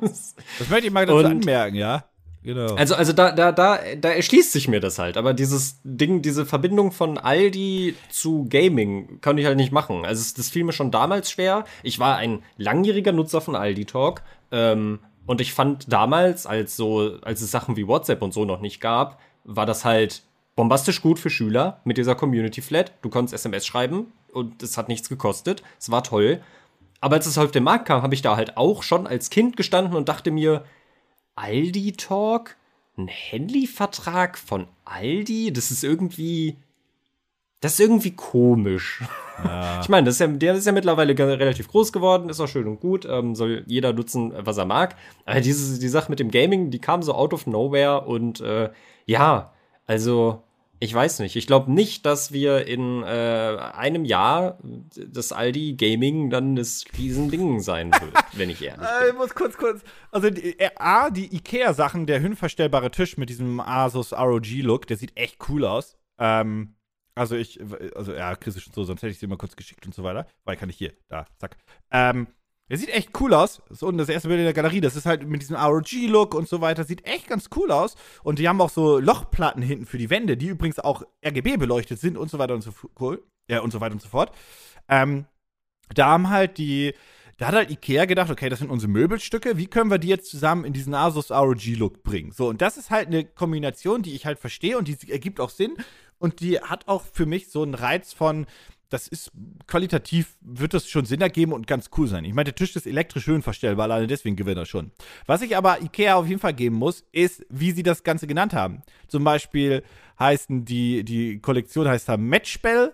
Das 0.00 0.68
möchte 0.70 0.86
ich 0.86 0.92
mal 0.92 1.06
dazu 1.06 1.18
Und- 1.18 1.26
anmerken, 1.26 1.76
ja. 1.76 2.04
Genau. 2.44 2.74
Also, 2.74 2.94
also 2.94 3.14
da, 3.14 3.32
da, 3.32 3.52
da, 3.52 3.78
da 3.98 4.10
erschließt 4.10 4.52
sich 4.52 4.68
mir 4.68 4.80
das 4.80 4.98
halt. 4.98 5.16
Aber 5.16 5.32
dieses 5.32 5.80
Ding, 5.82 6.20
diese 6.20 6.44
Verbindung 6.44 6.92
von 6.92 7.16
Aldi 7.16 7.96
zu 8.10 8.46
Gaming 8.50 9.20
kann 9.22 9.38
ich 9.38 9.46
halt 9.46 9.56
nicht 9.56 9.72
machen. 9.72 10.04
Also, 10.04 10.34
das 10.36 10.50
fiel 10.50 10.64
mir 10.64 10.74
schon 10.74 10.90
damals 10.90 11.30
schwer. 11.30 11.64
Ich 11.82 11.98
war 11.98 12.16
ein 12.16 12.42
langjähriger 12.58 13.12
Nutzer 13.12 13.40
von 13.40 13.56
Aldi 13.56 13.86
Talk. 13.86 14.22
Ähm, 14.52 14.98
und 15.26 15.40
ich 15.40 15.54
fand 15.54 15.90
damals, 15.90 16.46
als 16.46 16.76
so, 16.76 17.18
als 17.22 17.40
es 17.40 17.50
Sachen 17.50 17.78
wie 17.78 17.88
WhatsApp 17.88 18.20
und 18.20 18.34
so 18.34 18.44
noch 18.44 18.60
nicht 18.60 18.78
gab, 18.78 19.18
war 19.44 19.64
das 19.64 19.86
halt 19.86 20.22
bombastisch 20.54 21.00
gut 21.00 21.18
für 21.18 21.30
Schüler 21.30 21.80
mit 21.84 21.96
dieser 21.96 22.14
Community 22.14 22.60
Flat. 22.60 22.92
Du 23.00 23.08
konntest 23.08 23.34
SMS 23.34 23.64
schreiben 23.64 24.12
und 24.32 24.62
es 24.62 24.76
hat 24.76 24.88
nichts 24.88 25.08
gekostet. 25.08 25.62
Es 25.80 25.90
war 25.90 26.04
toll. 26.04 26.42
Aber 27.00 27.16
als 27.16 27.26
es 27.26 27.38
auf 27.38 27.50
den 27.50 27.64
Markt 27.64 27.86
kam, 27.86 28.02
habe 28.02 28.14
ich 28.14 28.22
da 28.22 28.36
halt 28.36 28.58
auch 28.58 28.82
schon 28.82 29.06
als 29.06 29.30
Kind 29.30 29.56
gestanden 29.56 29.96
und 29.96 30.10
dachte 30.10 30.30
mir, 30.30 30.64
Aldi 31.36 31.92
Talk? 31.92 32.56
Ein 32.96 33.08
Handyvertrag 33.08 34.38
von 34.38 34.66
Aldi? 34.84 35.52
Das 35.52 35.70
ist 35.70 35.84
irgendwie. 35.84 36.56
Das 37.60 37.74
ist 37.74 37.80
irgendwie 37.80 38.12
komisch. 38.12 39.02
Ich 39.82 39.88
meine, 39.88 40.04
das 40.04 40.14
ist 40.14 40.20
ja, 40.20 40.28
der 40.28 40.54
ist 40.54 40.64
ja 40.64 40.70
mittlerweile 40.70 41.18
relativ 41.18 41.66
groß 41.66 41.92
geworden, 41.92 42.28
ist 42.28 42.38
auch 42.38 42.46
schön 42.46 42.68
und 42.68 42.78
gut, 42.78 43.04
ähm, 43.04 43.34
soll 43.34 43.64
jeder 43.66 43.92
nutzen, 43.92 44.32
was 44.38 44.58
er 44.58 44.64
mag. 44.64 44.94
Aber 45.24 45.40
diese, 45.40 45.80
die 45.80 45.88
Sache 45.88 46.08
mit 46.08 46.20
dem 46.20 46.30
Gaming, 46.30 46.70
die 46.70 46.78
kam 46.78 47.02
so 47.02 47.14
out 47.14 47.32
of 47.32 47.48
nowhere 47.48 48.02
und 48.02 48.40
äh, 48.40 48.70
ja, 49.06 49.52
also 49.88 50.44
ich 50.80 50.92
weiß 50.92 51.20
nicht. 51.20 51.36
Ich 51.36 51.46
glaube 51.46 51.72
nicht, 51.72 52.04
dass 52.04 52.32
wir 52.32 52.66
in 52.66 53.02
äh, 53.02 53.06
einem 53.06 54.04
Jahr 54.04 54.58
das 54.94 55.32
Aldi 55.32 55.74
Gaming 55.74 56.30
dann 56.30 56.56
das 56.56 56.84
Riesending 56.98 57.60
sein 57.60 57.92
wird, 57.92 58.12
wenn 58.32 58.50
ich 58.50 58.62
ehrlich 58.62 58.80
bin. 58.80 59.06
Äh, 59.06 59.08
ich 59.08 59.14
muss 59.14 59.34
kurz, 59.34 59.56
kurz. 59.56 59.82
Also, 60.10 60.30
die, 60.30 60.58
äh, 60.58 60.70
A, 60.76 61.10
die 61.10 61.34
IKEA-Sachen, 61.34 62.06
der 62.06 62.20
höhenverstellbare 62.20 62.90
Tisch 62.90 63.16
mit 63.16 63.30
diesem 63.30 63.60
Asus 63.60 64.12
ROG-Look, 64.12 64.86
der 64.86 64.96
sieht 64.96 65.16
echt 65.16 65.48
cool 65.48 65.64
aus. 65.64 65.96
Ähm, 66.18 66.76
also, 67.14 67.36
ich, 67.36 67.60
also, 67.94 68.12
ja, 68.12 68.34
Chris 68.36 68.56
ist 68.56 68.64
schon 68.64 68.74
so, 68.74 68.84
sonst 68.84 69.02
hätte 69.02 69.12
ich 69.12 69.18
sie 69.18 69.26
mal 69.26 69.38
kurz 69.38 69.56
geschickt 69.56 69.86
und 69.86 69.94
so 69.94 70.02
weiter. 70.02 70.26
Weil 70.44 70.56
kann 70.56 70.68
ich 70.68 70.76
hier, 70.76 70.92
da, 71.08 71.26
zack. 71.38 71.56
Ähm, 71.90 72.26
der 72.70 72.78
sieht 72.78 72.88
echt 72.88 73.10
cool 73.20 73.34
aus. 73.34 73.60
Das 73.68 73.78
ist 73.78 73.82
unten 73.82 73.98
das 73.98 74.08
erste 74.08 74.28
Bild 74.28 74.38
in 74.38 74.46
der 74.46 74.54
Galerie. 74.54 74.80
Das 74.80 74.96
ist 74.96 75.04
halt 75.04 75.26
mit 75.26 75.42
diesem 75.42 75.56
ROG-Look 75.56 76.34
und 76.34 76.48
so 76.48 76.60
weiter. 76.60 76.84
Sieht 76.84 77.06
echt 77.06 77.28
ganz 77.28 77.50
cool 77.56 77.70
aus. 77.70 77.94
Und 78.22 78.38
die 78.38 78.48
haben 78.48 78.60
auch 78.60 78.70
so 78.70 78.98
Lochplatten 78.98 79.62
hinten 79.62 79.86
für 79.86 79.98
die 79.98 80.08
Wände, 80.08 80.36
die 80.36 80.48
übrigens 80.48 80.78
auch 80.78 81.02
RGB 81.24 81.58
beleuchtet 81.58 82.00
sind 82.00 82.16
und 82.16 82.30
so 82.30 82.38
weiter 82.38 82.54
und 82.54 82.62
so 82.62 82.72
cool. 83.00 83.22
Ja, 83.48 83.60
und 83.60 83.70
so 83.70 83.80
weiter 83.80 83.92
und 83.92 84.00
so 84.00 84.08
fort. 84.08 84.32
Ähm, 84.88 85.26
da 85.94 86.08
haben 86.08 86.30
halt 86.30 86.56
die, 86.56 86.94
da 87.36 87.48
hat 87.48 87.54
halt 87.54 87.70
Ikea 87.70 88.06
gedacht, 88.06 88.30
okay, 88.30 88.48
das 88.48 88.60
sind 88.60 88.70
unsere 88.70 88.90
Möbelstücke, 88.90 89.58
wie 89.58 89.66
können 89.66 89.90
wir 89.90 89.98
die 89.98 90.08
jetzt 90.08 90.30
zusammen 90.30 90.64
in 90.64 90.72
diesen 90.72 90.94
Asus 90.94 91.30
ROG-Look 91.30 92.02
bringen? 92.02 92.32
So, 92.32 92.48
und 92.48 92.62
das 92.62 92.78
ist 92.78 92.90
halt 92.90 93.08
eine 93.08 93.24
Kombination, 93.24 94.02
die 94.02 94.14
ich 94.14 94.24
halt 94.24 94.38
verstehe 94.38 94.78
und 94.78 94.88
die 94.88 95.10
ergibt 95.10 95.40
auch 95.40 95.50
Sinn 95.50 95.74
und 96.18 96.40
die 96.40 96.60
hat 96.60 96.88
auch 96.88 97.02
für 97.02 97.26
mich 97.26 97.50
so 97.50 97.62
einen 97.62 97.74
Reiz 97.74 98.14
von, 98.14 98.46
das 98.90 99.08
ist 99.08 99.32
qualitativ, 99.66 100.36
wird 100.40 100.74
das 100.74 100.88
schon 100.88 101.04
Sinn 101.04 101.20
ergeben 101.20 101.52
und 101.52 101.66
ganz 101.66 101.90
cool 101.96 102.06
sein. 102.06 102.24
Ich 102.24 102.32
meine, 102.34 102.44
der 102.44 102.54
Tisch 102.54 102.76
ist 102.76 102.86
elektrisch 102.86 103.26
höhenverstellbar, 103.26 103.84
alleine 103.84 104.06
deswegen 104.06 104.36
gewinnt 104.36 104.58
er 104.58 104.66
schon. 104.66 104.92
Was 105.26 105.42
ich 105.42 105.56
aber 105.56 105.80
Ikea 105.82 106.14
auf 106.14 106.26
jeden 106.28 106.40
Fall 106.40 106.54
geben 106.54 106.76
muss, 106.76 107.04
ist, 107.12 107.44
wie 107.48 107.72
sie 107.72 107.82
das 107.82 108.04
Ganze 108.04 108.26
genannt 108.26 108.52
haben. 108.54 108.82
Zum 109.08 109.24
Beispiel 109.24 109.82
heißen 110.18 110.64
die, 110.64 111.04
die 111.04 111.40
Kollektion 111.40 111.88
heißt 111.88 112.08
da 112.08 112.16
Matchspell, 112.16 112.92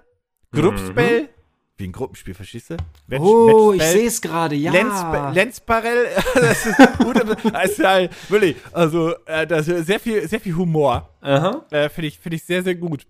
Gruppspell, 0.52 1.28
wie 1.76 1.84
ein 1.84 1.92
Gruppenspiel, 1.92 2.34
verstehst 2.34 2.70
du? 2.70 2.76
Match, 3.06 3.22
Oh, 3.22 3.72
ich 3.72 3.78
Matchspell. 3.78 3.98
sehe 4.00 4.08
es 4.08 4.20
gerade, 4.20 4.54
ja. 4.54 4.70
Lenz, 4.72 5.34
Lenzbarell, 5.34 6.06
das 6.34 6.66
ist 6.66 6.98
gut. 6.98 7.16
Das 7.52 7.70
ist 7.70 7.84
halt, 7.84 8.10
wirklich, 8.30 8.56
also, 8.72 9.14
äh, 9.26 9.46
das 9.46 9.66
ist 9.68 9.86
sehr 9.86 9.98
viel, 10.00 10.26
sehr 10.28 10.40
viel 10.40 10.54
Humor. 10.56 11.08
Aha. 11.20 11.64
Äh, 11.70 11.88
Finde 11.88 12.08
ich, 12.08 12.18
find 12.18 12.34
ich 12.34 12.44
sehr, 12.44 12.62
sehr 12.62 12.74
gut. 12.74 13.06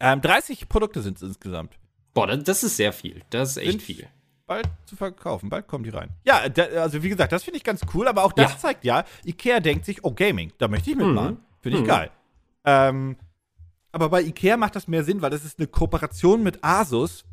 Ähm, 0.00 0.20
30 0.20 0.68
Produkte 0.68 1.02
sind 1.02 1.16
es 1.18 1.22
insgesamt. 1.22 1.78
Boah, 2.14 2.26
das, 2.26 2.62
ist 2.64 2.76
sehr 2.76 2.92
viel. 2.92 3.22
Das 3.30 3.50
ist 3.50 3.56
echt 3.58 3.70
Sind- 3.70 3.82
viel. 3.82 4.06
Bald 4.46 4.68
zu 4.84 4.96
verkaufen, 4.96 5.48
bald 5.48 5.68
kommen 5.68 5.84
die 5.84 5.90
rein. 5.90 6.08
Ja, 6.24 6.48
da, 6.48 6.64
also 6.82 7.04
wie 7.04 7.08
gesagt, 7.08 7.30
das 7.30 7.44
finde 7.44 7.58
ich 7.58 7.62
ganz 7.64 7.82
cool, 7.94 8.08
aber 8.08 8.24
auch 8.24 8.32
das 8.32 8.50
Ja. 8.52 8.58
zeigt 8.58 8.84
ja, 8.84 9.04
Ikea 9.24 9.60
denkt 9.60 9.84
sich, 9.84 10.02
oh, 10.04 10.10
Gaming, 10.12 10.52
da 10.58 10.66
möchte 10.66 10.90
ich 10.90 10.96
mitmachen. 10.96 11.38
Finde 11.60 11.78
ich 11.78 11.84
Mhm. 11.84 11.88
geil. 11.88 12.10
Ähm, 12.64 13.16
aber 13.92 14.08
bei 14.08 14.22
Ikea 14.22 14.56
macht 14.56 14.74
das 14.74 14.88
mehr 14.88 15.04
Sinn, 15.04 15.22
weil 15.22 15.30
das 15.30 15.44
ist 15.44 15.60
eine 15.60 15.68
Kooperation 15.68 16.42
mit 16.42 16.64
Asus. 16.64 17.24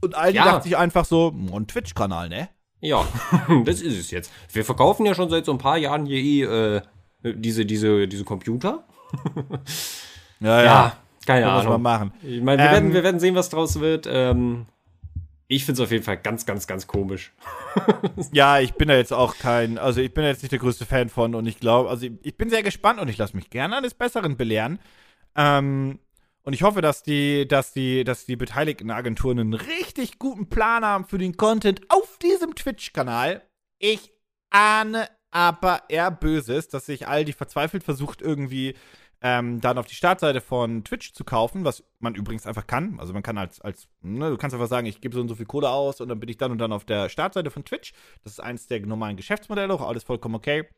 Und 0.00 0.14
Aldi 0.14 0.36
Ja. 0.36 0.44
dachte 0.44 0.62
sich 0.64 0.76
einfach 0.76 1.04
so, 1.04 1.34
"Oh, 1.50 1.56
ein 1.56 1.66
Twitch-Kanal, 1.66 2.28
ne? 2.28 2.48
Ja, 2.80 3.04
das 3.64 3.80
ist 3.80 3.98
es 3.98 4.10
jetzt. 4.12 4.30
Wir 4.52 4.64
verkaufen 4.64 5.04
ja 5.06 5.14
schon 5.16 5.28
seit 5.28 5.44
so 5.44 5.50
ein 5.52 5.58
paar 5.58 5.76
Jahren 5.78 6.06
hier 6.06 6.18
eh 6.18 6.42
äh, 6.42 6.82
diese, 7.24 7.66
diese, 7.66 8.06
diese 8.06 8.22
Computer. 8.24 8.84
Ja, 10.40 10.62
Ja, 10.64 10.96
keine 11.26 11.50
Ahnung. 11.50 11.72
mal 11.72 11.78
machen. 11.78 12.12
Ich 12.22 12.42
meine, 12.42 12.62
wir, 12.62 12.68
Ähm, 12.68 12.72
werden, 12.72 12.92
wir 12.94 13.02
werden 13.02 13.20
sehen, 13.20 13.34
was 13.34 13.48
draus 13.50 13.80
wird. 13.80 14.06
Ähm, 14.10 14.66
ich 15.48 15.64
finde 15.66 15.82
es 15.82 15.86
auf 15.86 15.92
jeden 15.92 16.04
Fall 16.04 16.16
ganz, 16.16 16.46
ganz, 16.46 16.66
ganz 16.66 16.86
komisch. 16.86 17.32
Ja, 18.32 18.58
ich 18.60 18.74
bin 18.74 18.88
da 18.88 18.96
jetzt 18.96 19.12
auch 19.12 19.36
kein, 19.38 19.78
also 19.78 20.00
ich 20.00 20.12
bin 20.14 20.24
da 20.24 20.28
jetzt 20.30 20.42
nicht 20.42 20.52
der 20.52 20.58
größte 20.58 20.86
Fan 20.86 21.08
von 21.08 21.34
und 21.34 21.46
ich 21.46 21.58
glaube, 21.60 21.88
also 21.90 22.06
ich, 22.06 22.12
ich 22.22 22.36
bin 22.36 22.48
sehr 22.50 22.62
gespannt 22.62 23.00
und 23.00 23.08
ich 23.08 23.18
lasse 23.18 23.36
mich 23.36 23.50
gerne 23.50 23.76
eines 23.76 23.94
Besseren 23.94 24.36
belehren. 24.36 24.78
Ähm, 25.36 25.98
und 26.44 26.52
ich 26.54 26.62
hoffe, 26.62 26.80
dass 26.80 27.02
die, 27.02 27.46
dass 27.46 27.72
die, 27.72 28.04
dass 28.04 28.26
die 28.26 28.36
beteiligten 28.36 28.90
Agenturen 28.90 29.38
einen 29.38 29.54
richtig 29.54 30.18
guten 30.18 30.48
Plan 30.48 30.84
haben 30.84 31.04
für 31.04 31.18
den 31.18 31.36
Content 31.36 31.82
auf 31.88 32.18
diesem 32.18 32.54
Twitch-Kanal. 32.54 33.42
Ich 33.78 34.10
ahne 34.50 35.08
aber 35.30 35.82
eher 35.88 36.10
Böses, 36.10 36.68
dass 36.68 36.86
sich 36.86 37.08
all 37.08 37.24
die 37.24 37.32
verzweifelt 37.32 37.84
versucht, 37.84 38.20
irgendwie 38.22 38.74
ähm, 39.22 39.60
dann 39.60 39.78
auf 39.78 39.86
die 39.86 39.94
Startseite 39.94 40.40
von 40.40 40.82
Twitch 40.82 41.12
zu 41.12 41.22
kaufen, 41.24 41.64
was 41.64 41.84
man 42.00 42.16
übrigens 42.16 42.44
einfach 42.46 42.66
kann. 42.66 42.98
Also 42.98 43.12
man 43.12 43.22
kann 43.22 43.38
als, 43.38 43.60
als 43.60 43.88
ne, 44.02 44.30
du 44.30 44.36
kannst 44.36 44.52
einfach 44.52 44.68
sagen, 44.68 44.86
ich 44.86 45.00
gebe 45.00 45.14
so 45.14 45.20
und 45.20 45.28
so 45.28 45.36
viel 45.36 45.46
Kohle 45.46 45.70
aus 45.70 46.00
und 46.00 46.08
dann 46.08 46.18
bin 46.18 46.28
ich 46.28 46.38
dann 46.38 46.50
und 46.50 46.58
dann 46.58 46.72
auf 46.72 46.84
der 46.84 47.08
Startseite 47.08 47.50
von 47.50 47.64
Twitch. 47.64 47.92
Das 48.24 48.32
ist 48.32 48.40
eins 48.40 48.66
der 48.66 48.84
normalen 48.84 49.16
Geschäftsmodelle, 49.16 49.72
auch 49.72 49.86
alles 49.86 50.02
vollkommen 50.02 50.34
okay. 50.34 50.68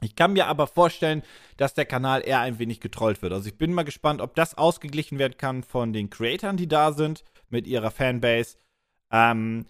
Ich 0.00 0.16
kann 0.16 0.32
mir 0.32 0.46
aber 0.46 0.66
vorstellen, 0.66 1.22
dass 1.56 1.74
der 1.74 1.86
Kanal 1.86 2.22
eher 2.24 2.40
ein 2.40 2.58
wenig 2.58 2.80
getrollt 2.80 3.22
wird. 3.22 3.32
Also 3.32 3.48
ich 3.48 3.58
bin 3.58 3.72
mal 3.72 3.84
gespannt, 3.84 4.20
ob 4.20 4.34
das 4.34 4.56
ausgeglichen 4.56 5.18
werden 5.18 5.36
kann 5.38 5.62
von 5.62 5.92
den 5.92 6.10
Creatoren, 6.10 6.56
die 6.56 6.68
da 6.68 6.92
sind, 6.92 7.24
mit 7.48 7.66
ihrer 7.66 7.90
Fanbase. 7.90 8.56
Ähm, 9.10 9.66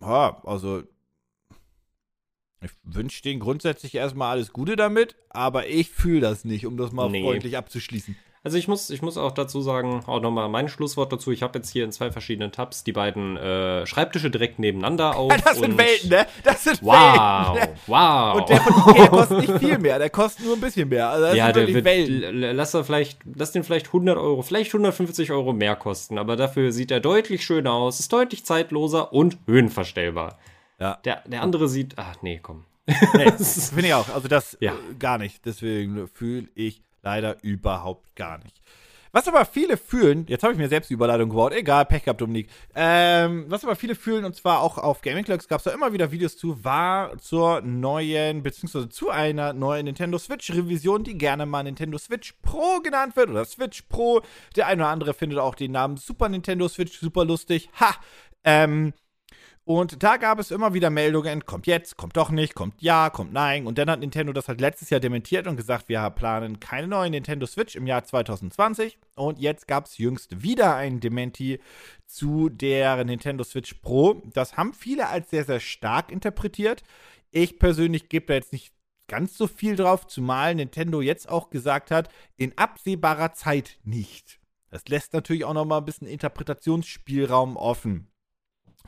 ja, 0.00 0.40
also 0.44 0.82
ich 2.64 2.70
wünsche 2.84 3.22
denen 3.22 3.40
grundsätzlich 3.40 3.94
erstmal 3.94 4.30
alles 4.32 4.52
Gute 4.52 4.76
damit, 4.76 5.16
aber 5.30 5.66
ich 5.68 5.90
fühle 5.90 6.20
das 6.20 6.44
nicht, 6.44 6.66
um 6.66 6.76
das 6.76 6.92
mal 6.92 7.08
Nee. 7.10 7.22
freundlich 7.22 7.56
abzuschließen. 7.56 8.16
Also 8.46 8.58
ich 8.58 8.68
muss, 8.68 8.90
ich 8.90 9.00
muss 9.00 9.16
auch 9.16 9.32
dazu 9.32 9.62
sagen, 9.62 10.02
auch 10.06 10.20
nochmal 10.20 10.50
mein 10.50 10.68
Schlusswort 10.68 11.10
dazu. 11.10 11.30
Ich 11.32 11.42
habe 11.42 11.58
jetzt 11.58 11.70
hier 11.70 11.82
in 11.82 11.92
zwei 11.92 12.12
verschiedenen 12.12 12.52
Tabs 12.52 12.84
die 12.84 12.92
beiden 12.92 13.38
äh, 13.38 13.86
Schreibtische 13.86 14.30
direkt 14.30 14.58
nebeneinander 14.58 15.16
auf. 15.16 15.32
Das 15.42 15.56
sind 15.58 15.78
Welten, 15.78 16.10
ne? 16.10 16.26
Das 16.42 16.62
sind 16.64 16.82
Wow, 16.82 17.54
Welten. 17.56 17.74
wow. 17.86 18.34
Und 18.36 18.48
der 18.50 18.60
von 18.60 18.90
Ikea 18.94 19.06
kostet 19.06 19.38
nicht 19.38 19.58
viel 19.60 19.78
mehr, 19.78 19.98
der 19.98 20.10
kostet 20.10 20.44
nur 20.44 20.56
ein 20.56 20.60
bisschen 20.60 20.90
mehr. 20.90 21.08
Also 21.08 21.24
das 21.28 21.36
ja, 21.36 21.52
der 21.52 21.68
wird, 21.68 21.84
Welten. 21.86 22.38
lass, 22.54 22.74
er 22.74 22.84
vielleicht, 22.84 23.20
lass 23.34 23.52
den 23.52 23.64
vielleicht 23.64 23.86
100 23.86 24.18
Euro, 24.18 24.42
vielleicht 24.42 24.74
150 24.74 25.32
Euro 25.32 25.54
mehr 25.54 25.74
kosten, 25.74 26.18
aber 26.18 26.36
dafür 26.36 26.70
sieht 26.70 26.90
er 26.90 27.00
deutlich 27.00 27.46
schöner 27.46 27.72
aus, 27.72 27.98
ist 27.98 28.12
deutlich 28.12 28.44
zeitloser 28.44 29.14
und 29.14 29.38
höhenverstellbar. 29.46 30.38
Ja. 30.84 30.96
Der, 31.04 31.22
der 31.26 31.40
andere 31.42 31.66
sieht, 31.68 31.94
ach 31.96 32.16
nee, 32.22 32.38
komm. 32.42 32.64
Nee, 33.14 33.30
finde 33.32 33.86
ich 33.86 33.94
auch. 33.94 34.08
Also 34.10 34.28
das 34.28 34.56
Ja. 34.60 34.72
äh, 34.74 34.94
gar 34.98 35.16
nicht. 35.16 35.46
Deswegen 35.46 36.06
fühle 36.08 36.48
ich 36.54 36.82
leider 37.02 37.42
überhaupt 37.42 38.14
gar 38.16 38.36
nicht. 38.38 38.60
Was 39.12 39.26
aber 39.28 39.44
viele 39.46 39.76
fühlen, 39.76 40.26
jetzt 40.28 40.42
habe 40.42 40.52
ich 40.52 40.58
mir 40.58 40.68
selbst 40.68 40.90
die 40.90 40.94
Überleitung 40.94 41.30
gebaut, 41.30 41.52
egal, 41.52 41.86
Pech 41.86 42.02
gehabt, 42.02 42.20
Dominik. 42.20 42.50
Ähm, 42.74 43.44
was 43.48 43.64
aber 43.64 43.76
viele 43.76 43.94
fühlen, 43.94 44.24
und 44.24 44.34
zwar 44.34 44.60
auch 44.60 44.76
auf 44.76 45.02
Gaming 45.02 45.24
Clerks 45.24 45.46
gab 45.46 45.58
es 45.60 45.64
da 45.64 45.70
immer 45.70 45.92
wieder 45.92 46.10
Videos 46.10 46.36
zu, 46.36 46.64
war 46.64 47.16
zur 47.18 47.60
neuen, 47.60 48.42
beziehungsweise 48.42 48.88
zu 48.88 49.10
einer 49.10 49.52
neuen 49.52 49.84
Nintendo 49.84 50.18
Switch-Revision, 50.18 51.04
die 51.04 51.16
gerne 51.16 51.46
mal 51.46 51.62
Nintendo 51.62 51.96
Switch 51.96 52.34
Pro 52.42 52.80
genannt 52.82 53.14
wird 53.16 53.30
oder 53.30 53.44
Switch 53.44 53.82
Pro. 53.82 54.20
Der 54.56 54.66
eine 54.66 54.82
oder 54.82 54.90
andere 54.90 55.14
findet 55.14 55.38
auch 55.38 55.54
den 55.54 55.70
Namen 55.72 55.96
Super 55.96 56.28
Nintendo 56.28 56.66
Switch 56.68 56.98
super 56.98 57.24
lustig. 57.24 57.70
Ha! 57.80 57.94
Ähm, 58.42 58.92
und 59.66 60.02
da 60.02 60.18
gab 60.18 60.38
es 60.38 60.50
immer 60.50 60.74
wieder 60.74 60.90
Meldungen, 60.90 61.46
kommt 61.46 61.66
jetzt, 61.66 61.96
kommt 61.96 62.18
doch 62.18 62.30
nicht, 62.30 62.54
kommt 62.54 62.82
ja, 62.82 63.08
kommt 63.08 63.32
nein. 63.32 63.66
Und 63.66 63.78
dann 63.78 63.88
hat 63.88 64.00
Nintendo 64.00 64.34
das 64.34 64.46
halt 64.48 64.60
letztes 64.60 64.90
Jahr 64.90 65.00
dementiert 65.00 65.46
und 65.46 65.56
gesagt, 65.56 65.88
wir 65.88 66.10
planen 66.10 66.60
keine 66.60 66.86
neue 66.86 67.08
Nintendo 67.08 67.46
Switch 67.46 67.74
im 67.74 67.86
Jahr 67.86 68.04
2020. 68.04 68.98
Und 69.16 69.38
jetzt 69.38 69.66
gab 69.66 69.86
es 69.86 69.96
jüngst 69.96 70.42
wieder 70.42 70.76
ein 70.76 71.00
Dementi 71.00 71.60
zu 72.06 72.50
der 72.50 73.02
Nintendo 73.04 73.42
Switch 73.42 73.72
Pro. 73.74 74.20
Das 74.34 74.58
haben 74.58 74.74
viele 74.74 75.08
als 75.08 75.30
sehr, 75.30 75.44
sehr 75.44 75.60
stark 75.60 76.12
interpretiert. 76.12 76.82
Ich 77.30 77.58
persönlich 77.58 78.10
gebe 78.10 78.26
da 78.26 78.34
jetzt 78.34 78.52
nicht 78.52 78.74
ganz 79.08 79.38
so 79.38 79.46
viel 79.46 79.76
drauf, 79.76 80.06
zumal 80.06 80.54
Nintendo 80.54 81.00
jetzt 81.00 81.28
auch 81.28 81.48
gesagt 81.48 81.90
hat, 81.90 82.10
in 82.36 82.56
absehbarer 82.58 83.32
Zeit 83.32 83.78
nicht. 83.82 84.40
Das 84.70 84.86
lässt 84.88 85.14
natürlich 85.14 85.46
auch 85.46 85.54
noch 85.54 85.64
mal 85.64 85.78
ein 85.78 85.84
bisschen 85.86 86.08
Interpretationsspielraum 86.08 87.56
offen. 87.56 88.10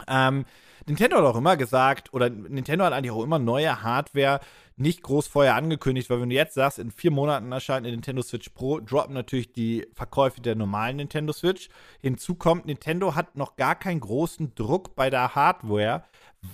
Ähm, 0.09 0.45
Nintendo 0.87 1.17
hat 1.17 1.25
auch 1.25 1.37
immer 1.37 1.57
gesagt, 1.57 2.15
oder 2.15 2.31
Nintendo 2.31 2.85
hat 2.85 2.93
eigentlich 2.93 3.11
auch 3.11 3.25
immer 3.25 3.41
neue 3.41 3.83
Hardware 3.83 4.41
nicht 4.77 5.03
groß 5.03 5.27
vorher 5.27 5.57
angekündigt, 5.57 6.11
weil 6.11 6.21
wenn 6.21 6.29
du 6.29 6.37
jetzt 6.37 6.55
sagst, 6.55 6.79
in 6.79 6.91
vier 6.91 7.11
Monaten 7.11 7.51
erscheint 7.51 7.87
eine 7.87 7.97
Nintendo 7.97 8.23
Switch 8.23 8.51
Pro, 8.51 8.79
droppen 8.79 9.15
natürlich 9.15 9.53
die 9.53 9.87
Verkäufe 9.95 10.41
der 10.41 10.55
normalen 10.55 10.97
Nintendo 10.97 11.33
Switch. 11.33 11.71
Hinzu 12.01 12.35
kommt, 12.35 12.67
Nintendo 12.67 13.15
hat 13.15 13.37
noch 13.37 13.57
gar 13.57 13.75
keinen 13.75 14.01
großen 14.01 14.55
Druck 14.55 14.95
bei 14.95 15.11
der 15.11 15.35
Hardware, 15.35 16.05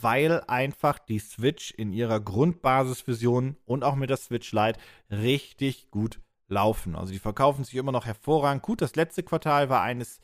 weil 0.00 0.40
einfach 0.46 0.98
die 0.98 1.18
Switch 1.18 1.72
in 1.72 1.92
ihrer 1.92 2.20
Grundbasisversion 2.20 3.56
und 3.66 3.84
auch 3.84 3.96
mit 3.96 4.08
der 4.08 4.16
Switch 4.16 4.52
Lite 4.52 4.78
richtig 5.10 5.90
gut 5.90 6.20
laufen. 6.48 6.94
Also 6.94 7.12
die 7.12 7.18
verkaufen 7.18 7.64
sich 7.64 7.74
immer 7.74 7.92
noch 7.92 8.06
hervorragend 8.06 8.62
gut. 8.62 8.80
Das 8.80 8.94
letzte 8.94 9.24
Quartal 9.24 9.68
war 9.68 9.82
eines 9.82 10.20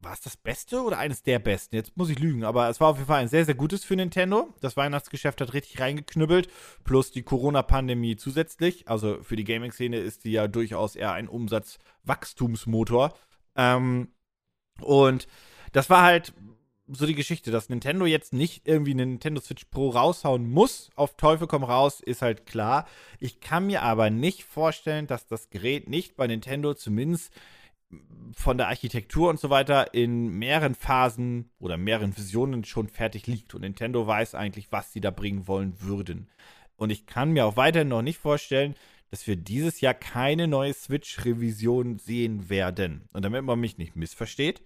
war 0.00 0.12
es 0.12 0.20
das 0.20 0.36
Beste 0.36 0.82
oder 0.82 0.98
eines 0.98 1.22
der 1.22 1.38
besten? 1.38 1.74
Jetzt 1.76 1.96
muss 1.96 2.10
ich 2.10 2.18
lügen, 2.18 2.44
aber 2.44 2.68
es 2.68 2.80
war 2.80 2.88
auf 2.88 2.96
jeden 2.96 3.08
Fall 3.08 3.20
ein 3.20 3.28
sehr, 3.28 3.44
sehr 3.44 3.54
gutes 3.54 3.84
für 3.84 3.96
Nintendo. 3.96 4.54
Das 4.60 4.76
Weihnachtsgeschäft 4.76 5.40
hat 5.40 5.54
richtig 5.54 5.80
reingeknüppelt, 5.80 6.48
plus 6.84 7.10
die 7.10 7.22
Corona-Pandemie 7.22 8.16
zusätzlich. 8.16 8.88
Also 8.88 9.22
für 9.22 9.36
die 9.36 9.44
Gaming-Szene 9.44 9.98
ist 9.98 10.24
die 10.24 10.32
ja 10.32 10.48
durchaus 10.48 10.96
eher 10.96 11.12
ein 11.12 11.28
Umsatzwachstumsmotor. 11.28 13.14
Ähm, 13.56 14.08
und 14.80 15.26
das 15.72 15.90
war 15.90 16.02
halt 16.02 16.34
so 16.88 17.06
die 17.06 17.14
Geschichte, 17.14 17.50
dass 17.50 17.68
Nintendo 17.68 18.06
jetzt 18.06 18.32
nicht 18.32 18.68
irgendwie 18.68 18.92
eine 18.92 19.06
Nintendo 19.06 19.40
Switch 19.40 19.64
Pro 19.64 19.90
raushauen 19.90 20.48
muss, 20.48 20.90
auf 20.94 21.16
Teufel 21.16 21.48
komm 21.48 21.64
raus, 21.64 22.00
ist 22.00 22.22
halt 22.22 22.46
klar. 22.46 22.86
Ich 23.18 23.40
kann 23.40 23.66
mir 23.66 23.82
aber 23.82 24.10
nicht 24.10 24.44
vorstellen, 24.44 25.06
dass 25.06 25.26
das 25.26 25.50
Gerät 25.50 25.88
nicht 25.88 26.16
bei 26.16 26.26
Nintendo 26.26 26.74
zumindest 26.74 27.32
von 28.32 28.58
der 28.58 28.68
Architektur 28.68 29.30
und 29.30 29.40
so 29.40 29.50
weiter 29.50 29.94
in 29.94 30.28
mehreren 30.38 30.74
Phasen 30.74 31.50
oder 31.58 31.76
mehreren 31.76 32.16
Visionen 32.16 32.64
schon 32.64 32.88
fertig 32.88 33.26
liegt. 33.26 33.54
Und 33.54 33.62
Nintendo 33.62 34.06
weiß 34.06 34.34
eigentlich, 34.34 34.72
was 34.72 34.92
sie 34.92 35.00
da 35.00 35.10
bringen 35.10 35.46
wollen 35.46 35.80
würden. 35.80 36.28
Und 36.76 36.90
ich 36.90 37.06
kann 37.06 37.32
mir 37.32 37.46
auch 37.46 37.56
weiterhin 37.56 37.88
noch 37.88 38.02
nicht 38.02 38.18
vorstellen, 38.18 38.74
dass 39.10 39.26
wir 39.26 39.36
dieses 39.36 39.80
Jahr 39.80 39.94
keine 39.94 40.48
neue 40.48 40.74
Switch-Revision 40.74 41.98
sehen 41.98 42.50
werden. 42.50 43.08
Und 43.12 43.24
damit 43.24 43.44
man 43.44 43.58
mich 43.58 43.78
nicht 43.78 43.96
missversteht, 43.96 44.62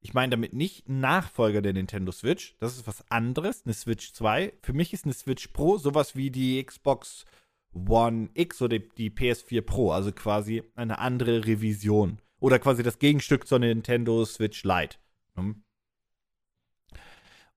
ich 0.00 0.14
meine 0.14 0.30
damit 0.30 0.52
nicht 0.52 0.88
Nachfolger 0.88 1.60
der 1.60 1.72
Nintendo 1.72 2.12
Switch. 2.12 2.56
Das 2.60 2.76
ist 2.76 2.86
was 2.86 3.10
anderes, 3.10 3.64
eine 3.64 3.74
Switch 3.74 4.12
2. 4.12 4.52
Für 4.62 4.72
mich 4.72 4.92
ist 4.92 5.04
eine 5.04 5.14
Switch 5.14 5.48
Pro 5.48 5.78
sowas 5.78 6.14
wie 6.14 6.30
die 6.30 6.62
Xbox 6.62 7.24
One 7.72 8.30
X 8.34 8.62
oder 8.62 8.78
die 8.78 9.10
PS4 9.10 9.62
Pro, 9.62 9.90
also 9.90 10.12
quasi 10.12 10.62
eine 10.74 10.98
andere 10.98 11.46
Revision. 11.46 12.20
Oder 12.40 12.58
quasi 12.58 12.82
das 12.82 12.98
Gegenstück 12.98 13.46
zur 13.46 13.58
Nintendo 13.58 14.24
Switch 14.24 14.64
Lite. 14.64 14.96
Hm? 15.34 15.62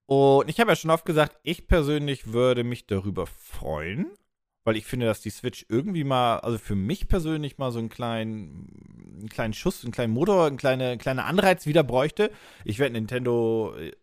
Und 0.06 0.50
ich 0.50 0.60
habe 0.60 0.72
ja 0.72 0.76
schon 0.76 0.92
oft 0.92 1.06
gesagt, 1.06 1.38
ich 1.44 1.68
persönlich 1.68 2.34
würde 2.34 2.64
mich 2.64 2.86
darüber 2.86 3.28
freuen, 3.28 4.08
weil 4.64 4.76
ich 4.76 4.86
finde, 4.86 5.06
dass 5.06 5.22
die 5.22 5.30
Switch 5.30 5.66
irgendwie 5.70 6.04
mal, 6.04 6.40
also 6.40 6.58
für 6.58 6.76
mich 6.76 7.08
persönlich 7.08 7.58
mal 7.58 7.72
so 7.72 7.80
einen 7.80 7.88
kleinen, 7.88 9.20
einen 9.20 9.30
kleinen 9.30 9.54
Schuss, 9.54 9.84
einen 9.84 9.94
kleinen 9.94 10.14
Motor, 10.14 10.48
einen 10.48 10.58
kleine, 10.58 10.98
kleine 10.98 11.24
Anreiz 11.24 11.66
wieder 11.66 11.84
bräuchte. 11.84 12.30
Ich 12.66 12.78
werde 12.78 12.94
Nintendo 12.94 13.74
äh, 13.78 13.94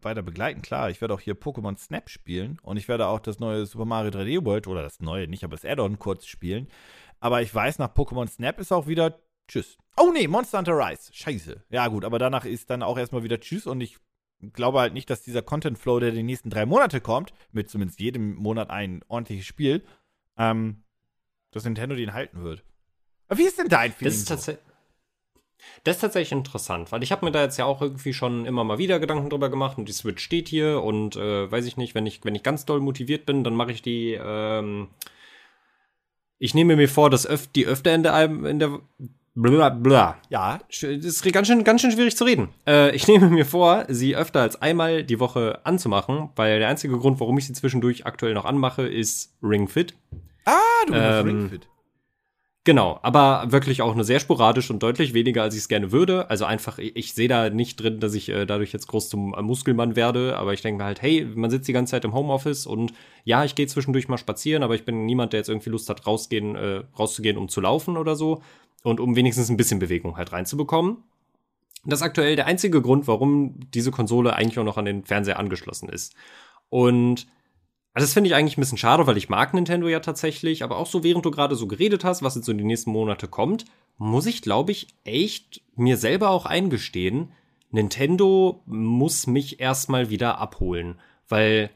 weiter 0.00 0.22
begleiten, 0.22 0.62
klar. 0.62 0.90
Ich 0.90 1.00
werde 1.00 1.14
auch 1.14 1.20
hier 1.20 1.34
Pokémon 1.34 1.76
Snap 1.76 2.08
spielen 2.08 2.58
und 2.62 2.76
ich 2.76 2.86
werde 2.86 3.08
auch 3.08 3.20
das 3.20 3.40
neue 3.40 3.66
Super 3.66 3.86
Mario 3.86 4.10
3D 4.12 4.44
World, 4.44 4.66
oder 4.66 4.82
das 4.82 5.00
neue 5.00 5.26
nicht, 5.26 5.42
aber 5.42 5.56
das 5.56 5.64
Add-on 5.64 5.98
kurz 5.98 6.26
spielen. 6.26 6.68
Aber 7.18 7.42
ich 7.42 7.54
weiß, 7.54 7.78
nach 7.80 7.92
Pokémon 7.92 8.28
Snap 8.28 8.60
ist 8.60 8.72
auch 8.72 8.86
wieder 8.86 9.18
Tschüss. 9.50 9.76
Oh 9.96 10.12
nee, 10.12 10.28
Monster 10.28 10.58
Hunter 10.58 10.78
Rise. 10.78 11.12
Scheiße. 11.12 11.64
Ja, 11.70 11.88
gut, 11.88 12.04
aber 12.04 12.20
danach 12.20 12.44
ist 12.44 12.70
dann 12.70 12.84
auch 12.84 12.96
erstmal 12.96 13.24
wieder 13.24 13.40
Tschüss 13.40 13.66
und 13.66 13.80
ich 13.80 13.98
glaube 14.52 14.78
halt 14.78 14.94
nicht, 14.94 15.10
dass 15.10 15.22
dieser 15.22 15.42
Content 15.42 15.76
Flow, 15.76 15.98
der 15.98 16.12
die 16.12 16.22
nächsten 16.22 16.50
drei 16.50 16.66
Monate 16.66 17.00
kommt, 17.00 17.32
mit 17.50 17.68
zumindest 17.68 17.98
jedem 17.98 18.36
Monat 18.36 18.70
ein 18.70 19.02
ordentliches 19.08 19.46
Spiel, 19.46 19.84
ähm, 20.38 20.84
dass 21.50 21.64
Nintendo 21.64 21.96
den 21.96 22.12
halten 22.12 22.44
wird. 22.44 22.62
Aber 23.26 23.38
wie 23.38 23.44
ist 23.44 23.58
denn 23.58 23.68
dein 23.68 23.92
Feeling? 23.92 24.12
Das 24.12 24.18
ist, 24.20 24.28
so? 24.28 24.52
tats 24.52 24.62
das 25.82 25.96
ist 25.96 26.00
tatsächlich 26.00 26.32
interessant, 26.32 26.92
weil 26.92 27.02
ich 27.02 27.10
habe 27.10 27.26
mir 27.26 27.32
da 27.32 27.42
jetzt 27.42 27.58
ja 27.58 27.64
auch 27.64 27.82
irgendwie 27.82 28.14
schon 28.14 28.46
immer 28.46 28.62
mal 28.62 28.78
wieder 28.78 29.00
Gedanken 29.00 29.30
drüber 29.30 29.50
gemacht 29.50 29.78
und 29.78 29.88
die 29.88 29.92
Switch 29.92 30.22
steht 30.22 30.48
hier 30.48 30.80
und 30.82 31.16
äh, 31.16 31.50
weiß 31.50 31.66
ich 31.66 31.76
nicht, 31.76 31.96
wenn 31.96 32.06
ich, 32.06 32.24
wenn 32.24 32.36
ich 32.36 32.44
ganz 32.44 32.64
doll 32.64 32.80
motiviert 32.80 33.26
bin, 33.26 33.42
dann 33.44 33.54
mache 33.54 33.72
ich 33.72 33.82
die, 33.82 34.12
ähm, 34.12 34.88
ich 36.38 36.54
nehme 36.54 36.76
mir 36.76 36.88
vor, 36.88 37.10
das 37.10 37.28
öf 37.28 37.48
die 37.48 37.66
öfter 37.66 37.94
in 37.94 38.04
der, 38.04 38.24
in 38.24 38.58
der 38.58 38.80
bla 39.34 39.68
bla. 39.70 40.18
ja, 40.28 40.58
Das 40.68 40.82
ist 40.82 41.32
ganz 41.32 41.46
schön, 41.48 41.64
ganz 41.64 41.80
schön 41.80 41.90
schwierig 41.92 42.16
zu 42.16 42.24
reden. 42.24 42.48
Äh, 42.66 42.94
ich 42.94 43.06
nehme 43.08 43.28
mir 43.30 43.46
vor, 43.46 43.84
sie 43.88 44.16
öfter 44.16 44.40
als 44.42 44.60
einmal 44.60 45.04
die 45.04 45.20
Woche 45.20 45.60
anzumachen, 45.64 46.30
weil 46.36 46.58
der 46.58 46.68
einzige 46.68 46.98
Grund, 46.98 47.20
warum 47.20 47.38
ich 47.38 47.46
sie 47.46 47.52
zwischendurch 47.52 48.06
aktuell 48.06 48.34
noch 48.34 48.44
anmache, 48.44 48.86
ist 48.86 49.36
Ring 49.42 49.68
Fit. 49.68 49.94
Ah, 50.44 50.56
du 50.86 50.92
bist 50.92 51.04
Ähm, 51.04 51.26
Ring 51.26 51.48
Fit. 51.50 51.68
Genau, 52.70 53.00
aber 53.02 53.50
wirklich 53.50 53.82
auch 53.82 53.96
nur 53.96 54.04
sehr 54.04 54.20
sporadisch 54.20 54.70
und 54.70 54.80
deutlich 54.80 55.12
weniger, 55.12 55.42
als 55.42 55.56
ich 55.56 55.62
es 55.62 55.68
gerne 55.68 55.90
würde. 55.90 56.30
Also 56.30 56.44
einfach, 56.44 56.78
ich, 56.78 56.94
ich 56.94 57.14
sehe 57.14 57.26
da 57.26 57.50
nicht 57.50 57.82
drin, 57.82 57.98
dass 57.98 58.14
ich 58.14 58.28
äh, 58.28 58.46
dadurch 58.46 58.72
jetzt 58.72 58.86
groß 58.86 59.08
zum 59.08 59.34
äh, 59.34 59.42
Muskelmann 59.42 59.96
werde, 59.96 60.38
aber 60.38 60.52
ich 60.52 60.62
denke 60.62 60.78
mir 60.78 60.84
halt, 60.84 61.02
hey, 61.02 61.26
man 61.34 61.50
sitzt 61.50 61.66
die 61.66 61.72
ganze 61.72 61.90
Zeit 61.90 62.04
im 62.04 62.14
Homeoffice 62.14 62.66
und 62.66 62.92
ja, 63.24 63.44
ich 63.44 63.56
gehe 63.56 63.66
zwischendurch 63.66 64.06
mal 64.06 64.18
spazieren, 64.18 64.62
aber 64.62 64.76
ich 64.76 64.84
bin 64.84 65.04
niemand, 65.04 65.32
der 65.32 65.40
jetzt 65.40 65.48
irgendwie 65.48 65.70
Lust 65.70 65.88
hat, 65.88 66.06
rausgehen, 66.06 66.54
äh, 66.54 66.84
rauszugehen, 66.96 67.38
um 67.38 67.48
zu 67.48 67.60
laufen 67.60 67.96
oder 67.96 68.14
so 68.14 68.40
und 68.84 69.00
um 69.00 69.16
wenigstens 69.16 69.50
ein 69.50 69.56
bisschen 69.56 69.80
Bewegung 69.80 70.16
halt 70.16 70.30
reinzubekommen. 70.30 70.98
Das 71.84 71.98
ist 71.98 72.04
aktuell 72.04 72.36
der 72.36 72.46
einzige 72.46 72.80
Grund, 72.80 73.08
warum 73.08 73.58
diese 73.74 73.90
Konsole 73.90 74.36
eigentlich 74.36 74.60
auch 74.60 74.64
noch 74.64 74.78
an 74.78 74.84
den 74.84 75.04
Fernseher 75.04 75.40
angeschlossen 75.40 75.88
ist. 75.88 76.14
Und 76.68 77.26
also 77.92 78.04
das 78.04 78.14
finde 78.14 78.28
ich 78.28 78.34
eigentlich 78.34 78.56
ein 78.56 78.60
bisschen 78.60 78.78
schade, 78.78 79.06
weil 79.06 79.16
ich 79.16 79.28
mag 79.28 79.52
Nintendo 79.52 79.88
ja 79.88 80.00
tatsächlich, 80.00 80.62
aber 80.62 80.76
auch 80.76 80.86
so, 80.86 81.02
während 81.02 81.24
du 81.24 81.30
gerade 81.30 81.56
so 81.56 81.66
geredet 81.66 82.04
hast, 82.04 82.22
was 82.22 82.36
jetzt 82.36 82.44
so 82.46 82.52
in 82.52 82.58
die 82.58 82.64
nächsten 82.64 82.92
Monate 82.92 83.26
kommt, 83.26 83.64
muss 83.98 84.26
ich, 84.26 84.42
glaube 84.42 84.72
ich, 84.72 84.88
echt 85.04 85.62
mir 85.74 85.96
selber 85.96 86.30
auch 86.30 86.46
eingestehen, 86.46 87.32
Nintendo 87.70 88.62
muss 88.66 89.26
mich 89.26 89.60
erstmal 89.60 90.10
wieder 90.10 90.38
abholen. 90.38 91.00
Weil, 91.28 91.70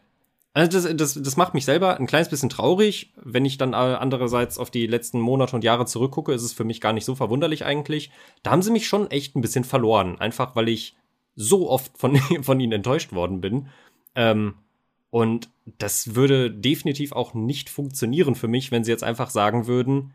also 0.52 0.70
das, 0.70 0.96
das, 0.96 1.22
das 1.22 1.36
macht 1.36 1.54
mich 1.54 1.64
selber 1.64 1.98
ein 1.98 2.06
kleines 2.06 2.28
bisschen 2.28 2.48
traurig. 2.48 3.12
Wenn 3.16 3.44
ich 3.44 3.58
dann 3.58 3.74
andererseits 3.74 4.58
auf 4.58 4.70
die 4.70 4.86
letzten 4.86 5.20
Monate 5.20 5.54
und 5.54 5.64
Jahre 5.64 5.86
zurückgucke, 5.86 6.32
ist 6.32 6.42
es 6.42 6.52
für 6.52 6.64
mich 6.64 6.80
gar 6.80 6.92
nicht 6.92 7.04
so 7.04 7.14
verwunderlich 7.14 7.64
eigentlich. 7.64 8.10
Da 8.42 8.50
haben 8.50 8.62
sie 8.62 8.72
mich 8.72 8.88
schon 8.88 9.10
echt 9.10 9.36
ein 9.36 9.40
bisschen 9.40 9.64
verloren. 9.64 10.18
Einfach 10.18 10.56
weil 10.56 10.68
ich 10.68 10.96
so 11.36 11.70
oft 11.70 11.96
von, 11.98 12.16
von 12.42 12.58
ihnen 12.58 12.72
enttäuscht 12.72 13.12
worden 13.12 13.40
bin. 13.40 13.68
Ähm, 14.16 14.54
und 15.14 15.48
das 15.78 16.16
würde 16.16 16.50
definitiv 16.50 17.12
auch 17.12 17.34
nicht 17.34 17.70
funktionieren 17.70 18.34
für 18.34 18.48
mich, 18.48 18.72
wenn 18.72 18.82
sie 18.82 18.90
jetzt 18.90 19.04
einfach 19.04 19.30
sagen 19.30 19.68
würden, 19.68 20.12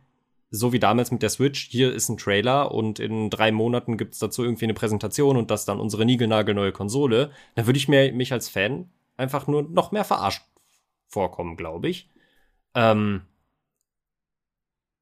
so 0.52 0.74
wie 0.74 0.80
damals 0.80 1.10
mit 1.10 1.22
der 1.22 1.30
Switch, 1.30 1.70
hier 1.70 1.94
ist 1.94 2.10
ein 2.10 2.18
Trailer 2.18 2.74
und 2.74 3.00
in 3.00 3.30
drei 3.30 3.54
Monaten 3.54 3.98
gibt 3.98 4.16
es 4.16 4.20
dazu 4.20 4.44
irgendwie 4.44 4.66
eine 4.66 4.74
Präsentation 4.74 5.38
und 5.38 5.52
das 5.52 5.64
dann 5.64 5.80
unsere 5.80 6.04
niegelnagelneue 6.04 6.74
Konsole, 6.74 7.32
dann 7.56 7.66
würde 7.66 7.78
ich 7.78 7.88
mir, 7.88 8.12
mich 8.12 8.34
als 8.34 8.50
Fan 8.50 8.90
einfach 9.16 9.48
nur 9.48 9.62
noch 9.64 9.94
mehr 9.94 10.04
verarscht 10.04 10.44
vorkommen, 11.08 11.56
glaube 11.56 11.88
ich. 11.88 12.10
Ähm 12.76 13.22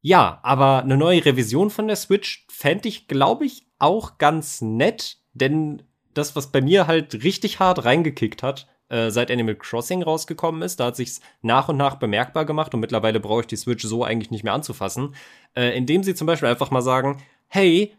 ja, 0.04 0.40
aber 0.44 0.84
eine 0.84 0.98
neue 0.98 1.26
Revision 1.26 1.72
von 1.72 1.88
der 1.88 1.96
Switch 1.96 2.46
fände 2.50 2.88
ich, 2.88 3.08
glaube 3.08 3.48
ich, 3.48 3.66
auch 3.80 4.20
ganz 4.20 4.62
nett, 4.62 5.18
denn 5.34 5.82
das, 6.14 6.36
was 6.36 6.52
bei 6.52 6.62
mir 6.62 6.86
halt 6.86 7.24
richtig 7.24 7.60
hart 7.60 7.84
reingekickt 7.84 8.44
hat, 8.44 8.68
äh, 8.90 9.10
seit 9.10 9.32
Animal 9.32 9.56
Crossing 9.56 10.04
rausgekommen 10.04 10.62
ist. 10.62 10.80
Da 10.80 10.88
hat 10.88 10.96
sich's 10.96 11.22
nach 11.42 11.70
und 11.70 11.78
nach 11.78 11.96
bemerkbar 11.96 12.46
gemacht 12.46 12.74
und 12.74 12.80
mittlerweile 12.80 13.20
brauche 13.20 13.42
ich 13.42 13.48
die 13.48 13.56
Switch 13.56 13.84
so 13.84 14.04
eigentlich 14.04 14.32
nicht 14.32 14.44
mehr 14.44 14.54
anzufassen, 14.54 15.16
äh, 15.56 15.76
indem 15.78 16.04
sie 16.04 16.16
zum 16.16 16.28
Beispiel 16.28 16.50
einfach 16.50 16.72
mal 16.72 16.82
sagen, 16.82 17.22
hey, 17.48 17.94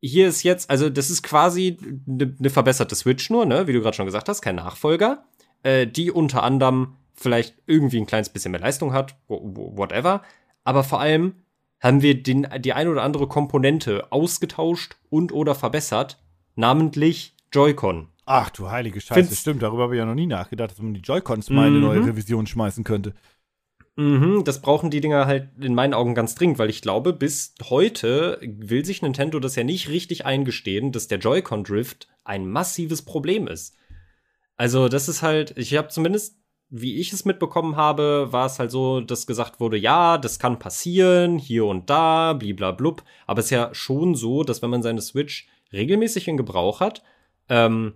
hier 0.00 0.28
ist 0.28 0.42
jetzt, 0.42 0.70
also 0.70 0.88
das 0.88 1.10
ist 1.10 1.22
quasi 1.22 1.76
eine 2.08 2.34
ne 2.38 2.50
verbesserte 2.50 2.94
Switch 2.94 3.28
nur, 3.30 3.44
ne, 3.44 3.66
wie 3.66 3.72
du 3.72 3.80
gerade 3.80 3.96
schon 3.96 4.06
gesagt 4.06 4.28
hast, 4.28 4.40
kein 4.40 4.56
Nachfolger, 4.56 5.24
äh, 5.62 5.86
die 5.86 6.10
unter 6.10 6.42
anderem 6.42 6.96
vielleicht 7.14 7.54
irgendwie 7.66 7.98
ein 7.98 8.06
kleines 8.06 8.30
bisschen 8.30 8.52
mehr 8.52 8.60
Leistung 8.60 8.94
hat, 8.94 9.16
whatever, 9.28 10.22
aber 10.64 10.84
vor 10.84 11.00
allem 11.00 11.34
haben 11.80 12.02
wir 12.02 12.22
den, 12.22 12.46
die 12.58 12.72
ein 12.72 12.88
oder 12.88 13.02
andere 13.02 13.26
Komponente 13.26 14.10
ausgetauscht 14.10 14.96
und 15.08 15.32
oder 15.32 15.54
verbessert, 15.54 16.18
namentlich 16.54 17.34
Joy-Con. 17.52 18.08
Ach 18.26 18.50
du 18.50 18.70
heilige 18.70 19.00
Scheiße, 19.00 19.20
Find's 19.20 19.40
stimmt. 19.40 19.62
Darüber 19.62 19.84
habe 19.84 19.94
ich 19.94 19.98
ja 19.98 20.06
noch 20.06 20.14
nie 20.14 20.26
nachgedacht, 20.26 20.70
dass 20.70 20.78
man 20.78 20.94
die 20.94 21.00
Joy-Cons 21.00 21.50
mal 21.50 21.68
in 21.68 21.74
eine 21.74 21.84
neue 21.84 22.00
mhm. 22.00 22.06
Revision 22.06 22.46
schmeißen 22.46 22.84
könnte. 22.84 23.14
Mhm, 23.96 24.44
das 24.44 24.62
brauchen 24.62 24.90
die 24.90 25.00
Dinger 25.00 25.26
halt 25.26 25.50
in 25.60 25.74
meinen 25.74 25.94
Augen 25.94 26.14
ganz 26.14 26.34
dringend, 26.34 26.58
weil 26.58 26.70
ich 26.70 26.80
glaube, 26.80 27.12
bis 27.12 27.54
heute 27.68 28.38
will 28.42 28.84
sich 28.84 29.02
Nintendo 29.02 29.40
das 29.40 29.56
ja 29.56 29.64
nicht 29.64 29.88
richtig 29.88 30.24
eingestehen, 30.24 30.92
dass 30.92 31.08
der 31.08 31.18
Joy-Con 31.18 31.64
Drift 31.64 32.08
ein 32.24 32.48
massives 32.48 33.02
Problem 33.02 33.46
ist. 33.46 33.76
Also, 34.56 34.88
das 34.88 35.08
ist 35.08 35.22
halt, 35.22 35.56
ich 35.58 35.76
habe 35.76 35.88
zumindest, 35.88 36.36
wie 36.68 37.00
ich 37.00 37.12
es 37.12 37.24
mitbekommen 37.24 37.76
habe, 37.76 38.28
war 38.30 38.46
es 38.46 38.58
halt 38.58 38.70
so, 38.70 39.00
dass 39.00 39.26
gesagt 39.26 39.58
wurde, 39.58 39.76
ja, 39.76 40.18
das 40.18 40.38
kann 40.38 40.58
passieren, 40.58 41.38
hier 41.38 41.64
und 41.64 41.90
da, 41.90 42.32
bliblablub. 42.34 43.02
Aber 43.26 43.40
es 43.40 43.46
ist 43.46 43.50
ja 43.50 43.74
schon 43.74 44.14
so, 44.14 44.44
dass 44.44 44.62
wenn 44.62 44.70
man 44.70 44.82
seine 44.82 45.02
Switch 45.02 45.48
regelmäßig 45.72 46.28
in 46.28 46.36
Gebrauch 46.36 46.80
hat, 46.80 47.02
ähm, 47.48 47.94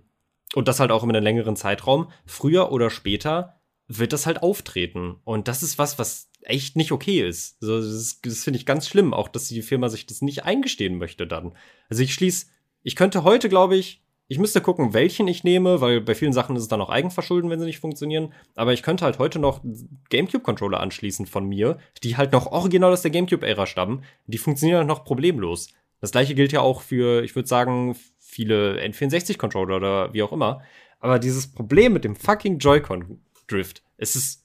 und 0.55 0.67
das 0.67 0.79
halt 0.79 0.91
auch 0.91 1.03
in 1.03 1.09
einem 1.09 1.23
längeren 1.23 1.55
Zeitraum, 1.55 2.09
früher 2.25 2.71
oder 2.71 2.89
später 2.89 3.59
wird 3.87 4.13
das 4.13 4.25
halt 4.25 4.41
auftreten. 4.41 5.17
Und 5.23 5.47
das 5.47 5.61
ist 5.61 5.77
was, 5.77 5.99
was 5.99 6.31
echt 6.41 6.75
nicht 6.75 6.91
okay 6.91 7.27
ist. 7.27 7.57
Also 7.61 7.81
das, 7.81 8.19
das 8.21 8.43
finde 8.43 8.59
ich 8.59 8.65
ganz 8.65 8.87
schlimm, 8.87 9.13
auch 9.13 9.27
dass 9.27 9.47
die 9.47 9.61
Firma 9.61 9.89
sich 9.89 10.05
das 10.05 10.21
nicht 10.21 10.43
eingestehen 10.43 10.97
möchte 10.97 11.27
dann. 11.27 11.53
Also 11.89 12.03
ich 12.03 12.13
schließe, 12.13 12.47
ich 12.83 12.95
könnte 12.95 13.23
heute, 13.23 13.49
glaube 13.49 13.75
ich, 13.75 14.01
ich 14.27 14.39
müsste 14.39 14.61
gucken, 14.61 14.93
welchen 14.93 15.27
ich 15.27 15.43
nehme, 15.43 15.81
weil 15.81 16.01
bei 16.01 16.15
vielen 16.15 16.33
Sachen 16.33 16.55
ist 16.55 16.63
es 16.63 16.67
dann 16.67 16.81
auch 16.81 16.89
Eigenverschulden, 16.89 17.49
wenn 17.49 17.59
sie 17.59 17.65
nicht 17.65 17.79
funktionieren. 17.79 18.33
Aber 18.55 18.73
ich 18.73 18.81
könnte 18.81 19.05
halt 19.05 19.19
heute 19.19 19.37
noch 19.37 19.61
GameCube-Controller 20.09 20.79
anschließen 20.79 21.27
von 21.27 21.47
mir, 21.47 21.77
die 22.01 22.17
halt 22.17 22.31
noch 22.31 22.47
original 22.47 22.91
aus 22.91 23.03
der 23.03 23.11
GameCube-Ära 23.11 23.67
stammen. 23.67 24.03
Die 24.25 24.39
funktionieren 24.39 24.79
halt 24.79 24.87
noch 24.87 25.03
problemlos. 25.03 25.67
Das 26.01 26.11
gleiche 26.11 26.33
gilt 26.33 26.51
ja 26.51 26.61
auch 26.61 26.81
für, 26.81 27.23
ich 27.23 27.35
würde 27.35 27.47
sagen, 27.47 27.95
viele 28.35 28.81
N64-Controller 28.83 29.77
oder 29.77 30.13
wie 30.13 30.21
auch 30.21 30.33
immer. 30.33 30.61
Aber 30.99 31.19
dieses 31.19 31.47
Problem 31.51 31.93
mit 31.93 32.03
dem 32.03 32.15
fucking 32.15 32.59
Joy-Con-Drift, 32.59 33.81
es 33.97 34.15
ist. 34.15 34.43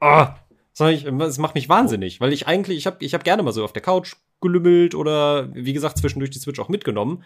Oh, 0.00 0.26
es 0.78 1.38
macht 1.38 1.54
mich 1.54 1.68
wahnsinnig, 1.68 2.20
weil 2.20 2.32
ich 2.32 2.46
eigentlich, 2.46 2.78
ich 2.78 2.86
habe 2.86 3.04
ich 3.04 3.14
hab 3.14 3.24
gerne 3.24 3.42
mal 3.42 3.52
so 3.52 3.64
auf 3.64 3.72
der 3.72 3.82
Couch 3.82 4.14
gelümmelt 4.40 4.94
oder 4.94 5.54
wie 5.54 5.72
gesagt 5.72 5.98
zwischendurch 5.98 6.30
die 6.30 6.38
Switch 6.38 6.58
auch 6.58 6.68
mitgenommen 6.68 7.22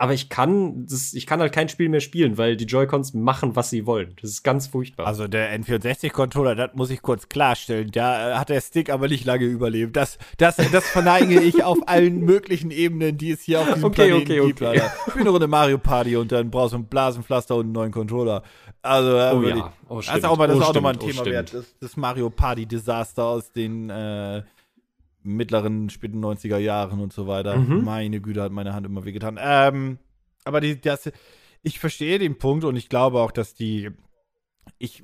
aber 0.00 0.14
ich 0.14 0.28
kann, 0.28 0.86
das, 0.86 1.12
ich 1.12 1.26
kann 1.26 1.40
halt 1.40 1.52
kein 1.52 1.68
Spiel 1.68 1.88
mehr 1.88 1.98
spielen, 1.98 2.38
weil 2.38 2.56
die 2.56 2.66
Joy-Cons 2.66 3.14
machen, 3.14 3.56
was 3.56 3.68
sie 3.68 3.84
wollen. 3.84 4.14
Das 4.20 4.30
ist 4.30 4.44
ganz 4.44 4.68
furchtbar. 4.68 5.08
Also 5.08 5.26
der 5.26 5.52
N64-Controller, 5.58 6.54
das 6.54 6.70
muss 6.74 6.90
ich 6.90 7.02
kurz 7.02 7.28
klarstellen. 7.28 7.90
Da 7.90 8.30
äh, 8.30 8.34
hat 8.34 8.48
der 8.48 8.60
Stick 8.60 8.90
aber 8.90 9.08
nicht 9.08 9.24
lange 9.24 9.44
überlebt. 9.44 9.96
Das, 9.96 10.18
das, 10.36 10.56
das 10.56 10.86
verneige 10.88 11.40
ich 11.40 11.64
auf 11.64 11.78
allen 11.86 12.20
möglichen 12.20 12.70
Ebenen, 12.70 13.18
die 13.18 13.32
es 13.32 13.42
hier 13.42 13.60
auf 13.60 13.66
diesem 13.74 13.84
okay, 13.84 14.08
Planeten 14.08 14.32
okay, 14.32 14.46
gibt. 14.46 14.62
Okay. 14.62 14.82
Ich 15.08 15.12
bin 15.14 15.22
eine 15.22 15.30
Runde 15.30 15.48
Mario 15.48 15.78
Party 15.78 16.16
und 16.16 16.30
dann 16.30 16.48
brauchst 16.48 16.74
du 16.74 16.78
ein 16.78 16.86
Blasenpflaster 16.86 17.56
und 17.56 17.64
einen 17.64 17.72
neuen 17.72 17.92
Controller. 17.92 18.44
Also, 18.82 19.18
äh, 19.18 19.32
oh 19.34 19.42
ja, 19.42 19.72
oh, 19.88 19.96
das 19.96 20.16
ist 20.16 20.24
auch 20.24 20.38
mal, 20.38 20.46
das 20.46 20.58
oh, 20.58 20.60
ist 20.60 20.66
auch 20.66 20.74
nochmal 20.74 20.92
ein 20.92 21.00
oh, 21.02 21.06
Thema 21.06 21.24
wert. 21.24 21.52
Das, 21.52 21.74
das 21.80 21.96
Mario 21.96 22.30
Party-Desaster 22.30 23.24
aus 23.24 23.50
den 23.50 23.90
äh, 23.90 24.42
mittleren, 25.22 25.90
späten 25.90 26.24
90er 26.24 26.58
Jahren 26.58 27.00
und 27.00 27.12
so 27.12 27.26
weiter. 27.26 27.56
Mhm. 27.56 27.84
Meine 27.84 28.20
Güte, 28.20 28.42
hat 28.42 28.52
meine 28.52 28.74
Hand 28.74 28.86
immer 28.86 29.04
wehgetan. 29.04 29.38
Ähm, 29.40 29.98
aber 30.44 30.60
die, 30.60 30.80
das, 30.80 31.10
ich 31.62 31.78
verstehe 31.78 32.18
den 32.18 32.38
Punkt 32.38 32.64
und 32.64 32.76
ich 32.76 32.88
glaube 32.88 33.20
auch, 33.20 33.30
dass 33.30 33.54
die. 33.54 33.90
Ich, 34.78 35.02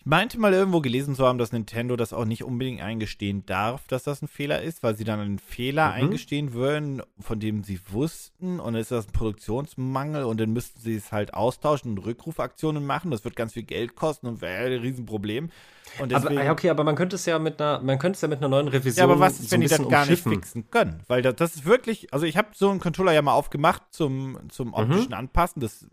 ich 0.00 0.06
meinte 0.06 0.38
mal 0.38 0.54
irgendwo 0.54 0.80
gelesen 0.80 1.14
zu 1.14 1.26
haben, 1.26 1.36
dass 1.36 1.52
Nintendo 1.52 1.94
das 1.94 2.14
auch 2.14 2.24
nicht 2.24 2.42
unbedingt 2.42 2.80
eingestehen 2.80 3.44
darf, 3.44 3.86
dass 3.86 4.02
das 4.02 4.22
ein 4.22 4.28
Fehler 4.28 4.62
ist, 4.62 4.82
weil 4.82 4.96
sie 4.96 5.04
dann 5.04 5.20
einen 5.20 5.38
Fehler 5.38 5.88
mhm. 5.88 5.92
eingestehen 5.92 6.54
würden, 6.54 7.02
von 7.18 7.38
dem 7.38 7.64
sie 7.64 7.78
wussten, 7.90 8.60
und 8.60 8.72
dann 8.72 8.80
ist 8.80 8.90
das 8.90 9.08
ein 9.08 9.12
Produktionsmangel 9.12 10.24
und 10.24 10.40
dann 10.40 10.54
müssten 10.54 10.80
sie 10.80 10.94
es 10.94 11.12
halt 11.12 11.34
austauschen 11.34 11.90
und 11.90 11.98
Rückrufaktionen 11.98 12.86
machen. 12.86 13.10
Das 13.10 13.24
wird 13.24 13.36
ganz 13.36 13.52
viel 13.52 13.64
Geld 13.64 13.94
kosten 13.94 14.26
und 14.26 14.40
wäre 14.40 14.74
ein 14.74 14.80
Riesenproblem. 14.80 15.50
Und 15.98 16.12
deswegen, 16.12 16.38
aber, 16.38 16.52
okay, 16.52 16.70
aber 16.70 16.82
man 16.82 16.94
könnte 16.94 17.16
es 17.16 17.26
ja 17.26 17.38
mit 17.38 17.60
einer, 17.60 17.82
man 17.82 17.98
könnte 17.98 18.16
es 18.16 18.22
ja 18.22 18.28
mit 18.28 18.38
einer 18.38 18.48
neuen 18.48 18.68
Revision. 18.68 19.06
Ja, 19.06 19.12
aber 19.12 19.20
was 19.20 19.38
ist, 19.38 19.50
so 19.50 19.52
wenn 19.52 19.60
die 19.60 19.66
das 19.66 19.86
gar 19.86 20.06
nicht 20.06 20.22
fixen 20.22 20.70
können? 20.70 21.02
Weil 21.08 21.20
das, 21.20 21.36
das 21.36 21.56
ist 21.56 21.66
wirklich, 21.66 22.14
also 22.14 22.24
ich 22.24 22.38
habe 22.38 22.48
so 22.54 22.70
einen 22.70 22.80
Controller 22.80 23.12
ja 23.12 23.20
mal 23.20 23.34
aufgemacht 23.34 23.82
zum, 23.90 24.38
zum 24.48 24.72
optischen 24.72 25.08
mhm. 25.08 25.14
Anpassen. 25.14 25.60
Das 25.60 25.86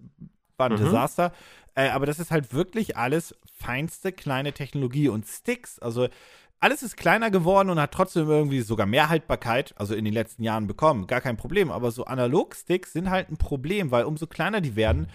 war 0.58 0.70
ein 0.70 0.74
mhm. 0.74 0.86
Desaster. 0.86 1.32
Äh, 1.76 1.90
aber 1.90 2.06
das 2.06 2.20
ist 2.20 2.32
halt 2.32 2.54
wirklich 2.54 2.98
alles 2.98 3.36
feinste 3.60 4.12
kleine 4.12 4.54
Technologie 4.54 5.10
und 5.10 5.26
Sticks. 5.26 5.80
Also 5.80 6.08
alles 6.60 6.82
ist 6.82 6.98
kleiner 6.98 7.30
geworden 7.30 7.70
und 7.70 7.80
hat 7.80 7.92
trotzdem 7.92 8.28
irgendwie 8.30 8.62
sogar 8.62 8.88
mehr 8.88 9.10
Haltbarkeit, 9.10 9.76
also 9.78 9.94
in 9.94 10.06
den 10.06 10.14
letzten 10.14 10.44
Jahren 10.44 10.66
bekommen. 10.66 11.06
Gar 11.06 11.22
kein 11.22 11.38
Problem. 11.38 11.72
Aber 11.72 11.92
so 11.92 12.06
Analog-Sticks 12.06 12.94
sind 12.94 13.10
halt 13.10 13.30
ein 13.30 13.38
Problem, 13.38 13.92
weil 13.92 14.06
umso 14.06 14.26
kleiner 14.26 14.60
die 14.60 14.76
werden, 14.76 15.08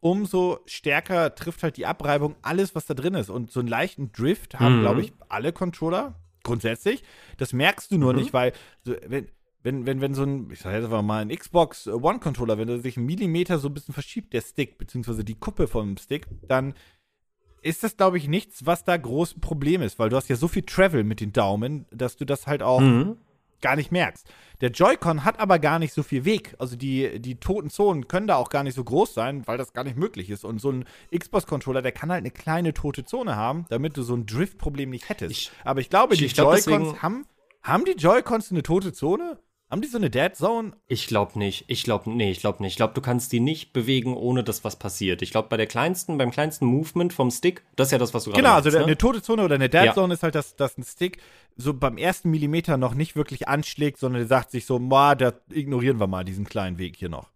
umso 0.00 0.60
stärker 0.66 1.34
trifft 1.34 1.62
halt 1.62 1.76
die 1.78 1.86
Abreibung 1.86 2.36
alles, 2.42 2.74
was 2.74 2.86
da 2.86 2.94
drin 2.94 3.14
ist. 3.14 3.30
Und 3.30 3.50
so 3.50 3.60
einen 3.60 3.68
leichten 3.68 4.12
Drift 4.12 4.60
haben, 4.60 4.78
mhm. 4.78 4.80
glaube 4.82 5.00
ich, 5.00 5.12
alle 5.28 5.52
Controller 5.52 6.14
grundsätzlich. 6.42 7.02
Das 7.38 7.52
merkst 7.52 7.90
du 7.90 7.98
nur 7.98 8.12
mhm. 8.12 8.18
nicht, 8.18 8.32
weil 8.32 8.52
so, 8.84 8.94
wenn, 9.06 9.28
wenn, 9.62 9.86
wenn, 9.86 10.00
wenn 10.00 10.14
so 10.14 10.22
ein, 10.22 10.50
ich 10.50 10.60
sag 10.60 10.72
jetzt 10.72 10.84
einfach 10.84 11.02
mal 11.02 11.22
ein 11.22 11.28
Xbox 11.28 11.86
One 11.86 12.18
Controller, 12.18 12.58
wenn 12.58 12.68
er 12.68 12.80
sich 12.80 12.96
einen 12.96 13.06
Millimeter 13.06 13.58
so 13.58 13.68
ein 13.68 13.74
bisschen 13.74 13.94
verschiebt, 13.94 14.32
der 14.32 14.40
Stick, 14.40 14.78
beziehungsweise 14.78 15.24
die 15.24 15.34
Kuppe 15.34 15.68
vom 15.68 15.96
Stick, 15.96 16.26
dann 16.46 16.74
ist 17.62 17.84
das, 17.84 17.96
glaube 17.96 18.16
ich, 18.16 18.26
nichts, 18.26 18.64
was 18.64 18.84
da 18.84 18.96
groß 18.96 19.36
ein 19.36 19.40
Problem 19.40 19.82
ist, 19.82 19.98
weil 19.98 20.08
du 20.08 20.16
hast 20.16 20.28
ja 20.28 20.36
so 20.36 20.48
viel 20.48 20.62
Travel 20.62 21.04
mit 21.04 21.20
den 21.20 21.32
Daumen, 21.32 21.84
dass 21.90 22.16
du 22.16 22.24
das 22.24 22.46
halt 22.46 22.62
auch 22.62 22.80
mhm. 22.80 23.18
gar 23.60 23.76
nicht 23.76 23.92
merkst. 23.92 24.26
Der 24.62 24.70
Joy-Con 24.70 25.24
hat 25.26 25.38
aber 25.38 25.58
gar 25.58 25.78
nicht 25.78 25.92
so 25.92 26.02
viel 26.02 26.24
Weg. 26.24 26.54
Also 26.58 26.76
die, 26.76 27.20
die 27.20 27.34
toten 27.34 27.68
Zonen 27.68 28.08
können 28.08 28.26
da 28.26 28.36
auch 28.36 28.48
gar 28.48 28.62
nicht 28.62 28.74
so 28.74 28.82
groß 28.82 29.12
sein, 29.12 29.46
weil 29.46 29.58
das 29.58 29.74
gar 29.74 29.84
nicht 29.84 29.98
möglich 29.98 30.30
ist. 30.30 30.46
Und 30.46 30.58
so 30.58 30.70
ein 30.70 30.86
Xbox-Controller, 31.14 31.82
der 31.82 31.92
kann 31.92 32.10
halt 32.10 32.20
eine 32.20 32.30
kleine 32.30 32.72
tote 32.72 33.04
Zone 33.04 33.36
haben, 33.36 33.66
damit 33.68 33.94
du 33.98 34.02
so 34.02 34.14
ein 34.14 34.24
Drift-Problem 34.24 34.88
nicht 34.88 35.10
hättest. 35.10 35.32
Ich, 35.32 35.52
aber 35.62 35.80
ich 35.80 35.90
glaube, 35.90 36.14
ich, 36.14 36.20
die 36.20 36.26
Joy-Cons 36.26 37.02
haben 37.02 37.26
Haben 37.62 37.84
die 37.84 37.92
Joy-Cons 37.92 38.50
eine 38.52 38.62
tote 38.62 38.92
Zone? 38.94 39.38
Haben 39.70 39.82
die 39.82 39.88
so 39.88 39.98
eine 39.98 40.10
Dead 40.10 40.34
Zone? 40.34 40.72
Ich 40.88 41.06
glaube 41.06 41.38
nicht. 41.38 41.64
Ich 41.68 41.84
glaube, 41.84 42.10
nee, 42.10 42.30
ich 42.32 42.40
glaube 42.40 42.60
nicht. 42.62 42.72
Ich 42.72 42.76
glaube, 42.76 42.92
du 42.94 43.00
kannst 43.00 43.30
die 43.32 43.38
nicht 43.38 43.72
bewegen, 43.72 44.16
ohne 44.16 44.42
dass 44.42 44.64
was 44.64 44.76
passiert. 44.76 45.22
Ich 45.22 45.30
glaube, 45.30 45.48
bei 45.48 45.56
der 45.56 45.66
kleinsten, 45.68 46.18
beim 46.18 46.32
kleinsten 46.32 46.66
Movement 46.66 47.12
vom 47.12 47.30
Stick, 47.30 47.62
das 47.76 47.88
ist 47.88 47.92
ja 47.92 47.98
das, 47.98 48.12
was 48.12 48.24
du 48.24 48.30
gerade 48.30 48.42
Genau, 48.42 48.54
also 48.54 48.66
meinst, 48.66 48.74
der- 48.74 48.80
ne? 48.80 48.86
eine 48.86 48.98
tote 48.98 49.22
Zone 49.22 49.44
oder 49.44 49.54
eine 49.54 49.68
Dead 49.68 49.84
Ja. 49.84 49.94
Zone 49.94 50.14
ist 50.14 50.24
halt, 50.24 50.34
dass, 50.34 50.56
dass 50.56 50.76
ein 50.76 50.82
Stick 50.82 51.18
so 51.56 51.72
beim 51.72 51.98
ersten 51.98 52.30
Millimeter 52.30 52.76
noch 52.78 52.94
nicht 52.94 53.14
wirklich 53.14 53.46
anschlägt, 53.46 53.98
sondern 54.00 54.20
der 54.22 54.28
sagt 54.28 54.50
sich 54.50 54.66
so, 54.66 54.80
ma, 54.80 55.14
da 55.14 55.34
ignorieren 55.50 56.00
wir 56.00 56.08
mal 56.08 56.24
diesen 56.24 56.46
kleinen 56.46 56.78
Weg 56.78 56.96
hier 56.96 57.08
noch. 57.08 57.30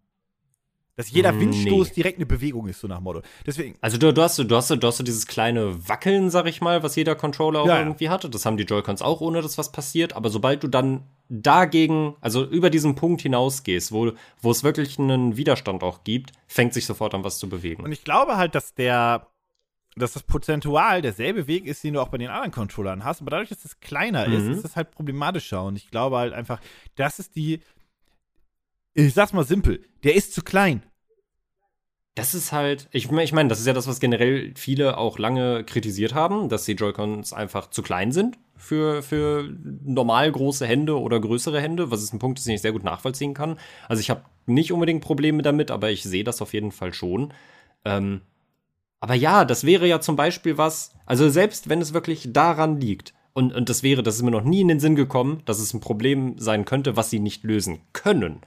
Dass 0.97 1.11
jeder 1.11 1.33
Mm, 1.33 1.40
Windstoß 1.40 1.88
nee. 1.88 1.94
direkt 1.94 2.18
eine 2.18 2.27
Bewegung 2.27 2.68
ist, 2.68 2.81
so 2.81 2.87
nach 2.88 3.01
Motto. 3.01 3.23
Deswegen, 3.47 3.77
Also 3.81 3.99
du, 3.99 4.12
du, 4.12 4.23
hast, 4.23 4.38
du, 4.38 4.57
hast, 4.57 4.70
du 4.70 4.87
hast 4.87 5.07
dieses 5.07 5.27
kleine 5.27 5.88
Wackeln, 5.88 6.31
sag 6.31 6.47
ich 6.47 6.61
mal, 6.61 6.83
was 6.85 6.94
jeder 6.97 7.14
Controller 7.16 7.62
auch 7.62 7.66
ja. 7.66 7.79
irgendwie 7.81 8.09
hatte. 8.09 8.29
Das 8.31 8.47
haben 8.47 8.57
die 8.57 8.62
Joy-Cons 8.64 9.03
auch, 9.03 9.20
ohne 9.20 9.42
dass 9.42 9.59
was 9.59 9.73
passiert. 9.73 10.12
Aber 10.14 10.31
sobald 10.31 10.62
du 10.62 10.68
dann 10.68 11.03
dagegen, 11.29 12.17
also 12.21 12.45
über 12.45 12.71
diesen 12.71 12.95
Punkt 12.95 13.23
hinausgehst, 13.23 13.93
wo, 13.93 14.13
wo 14.41 14.51
es 14.51 14.63
wirklich 14.63 14.99
einen 14.99 15.37
Widerstand 15.37 15.83
auch 15.83 16.05
gibt, 16.05 16.33
fängt 16.47 16.75
sich 16.75 16.87
sofort 16.87 17.15
an, 17.15 17.25
was 17.25 17.39
zu 17.39 17.49
bewegen. 17.49 17.83
Und 17.83 17.93
ich 17.93 18.05
glaube 18.05 18.37
halt, 18.37 18.55
dass 18.55 18.75
der, 18.75 19.27
dass 19.97 20.13
das 20.13 20.23
prozentual 20.23 21.03
derselbe 21.03 21.47
Weg 21.47 21.67
ist, 21.67 21.83
den 21.83 21.95
du 21.95 22.01
auch 22.01 22.09
bei 22.09 22.19
den 22.19 22.29
anderen 22.29 22.51
Controllern 22.53 23.05
hast, 23.05 23.21
aber 23.23 23.31
dadurch, 23.31 23.49
dass 23.49 23.65
es 23.65 23.81
kleiner 23.81 24.27
ist, 24.27 24.45
Mhm. 24.45 24.53
ist 24.53 24.65
es 24.65 24.77
halt 24.77 24.91
problematischer. 24.91 25.63
Und 25.65 25.77
ich 25.77 25.91
glaube 25.91 26.19
halt 26.19 26.33
einfach, 26.35 26.61
das 26.97 27.19
ist 27.19 27.37
die, 27.37 27.61
ich 28.93 29.15
sag's 29.15 29.33
mal 29.33 29.45
simpel, 29.45 29.85
der 30.05 30.15
ist 30.15 30.35
zu 30.35 30.43
klein. 30.43 30.83
Das 32.14 32.35
ist 32.35 32.53
halt, 32.53 32.88
ich, 32.92 33.11
ich 33.11 33.33
meine, 33.33 33.48
das 33.48 33.59
ist 33.59 33.66
ja 33.66 33.72
das, 33.72 33.88
was 33.88 33.98
generell 33.98 34.53
viele 34.55 34.98
auch 34.98 35.18
lange 35.18 35.64
kritisiert 35.64 36.14
haben, 36.14 36.48
dass 36.48 36.64
die 36.64 36.72
Joy-Cons 36.72 37.33
einfach 37.33 37.70
zu 37.70 37.83
klein 37.83 38.12
sind 38.12 38.38
für, 38.57 39.03
für 39.03 39.48
normal 39.85 40.31
große 40.31 40.64
Hände 40.64 41.00
oder 41.00 41.20
größere 41.20 41.61
Hände, 41.61 41.90
was 41.90 42.03
ist 42.03 42.12
ein 42.12 42.20
Punkt, 42.20 42.44
den 42.44 42.55
ich 42.55 42.62
sehr 42.62 42.72
gut 42.72 42.85
nachvollziehen 42.85 43.35
kann. 43.35 43.59
Also 43.88 44.00
ich 44.00 44.11
habe 44.11 44.22
nicht 44.46 44.72
unbedingt 44.72 45.03
Probleme 45.03 45.42
damit, 45.42 45.72
aber 45.72 45.90
ich 45.90 46.05
sehe 46.05 46.22
das 46.22 46.40
auf 46.40 46.53
jeden 46.55 46.70
Fall 46.70 46.94
schon. 46.94 47.33
Ähm, 47.85 48.20
aber 49.00 49.14
ja, 49.14 49.44
das 49.44 49.64
wäre 49.64 49.87
ja 49.87 50.00
zum 50.00 50.14
Beispiel 50.16 50.57
was, 50.57 50.94
also 51.07 51.29
selbst 51.29 51.68
wenn 51.68 51.83
es 51.83 51.94
wirklich 51.94 52.33
daran 52.33 52.81
liegt, 52.81 53.12
und, 53.35 53.53
und 53.53 53.68
das 53.68 53.83
wäre, 53.83 54.03
das 54.03 54.14
ist 54.14 54.22
mir 54.22 54.31
noch 54.31 54.44
nie 54.44 54.61
in 54.61 54.68
den 54.68 54.81
Sinn 54.81 54.94
gekommen, 54.94 55.42
dass 55.44 55.59
es 55.59 55.74
ein 55.74 55.81
Problem 55.81 56.38
sein 56.38 56.64
könnte, 56.64 56.96
was 56.96 57.11
sie 57.11 57.18
nicht 57.18 57.42
lösen 57.42 57.81
können. 57.92 58.40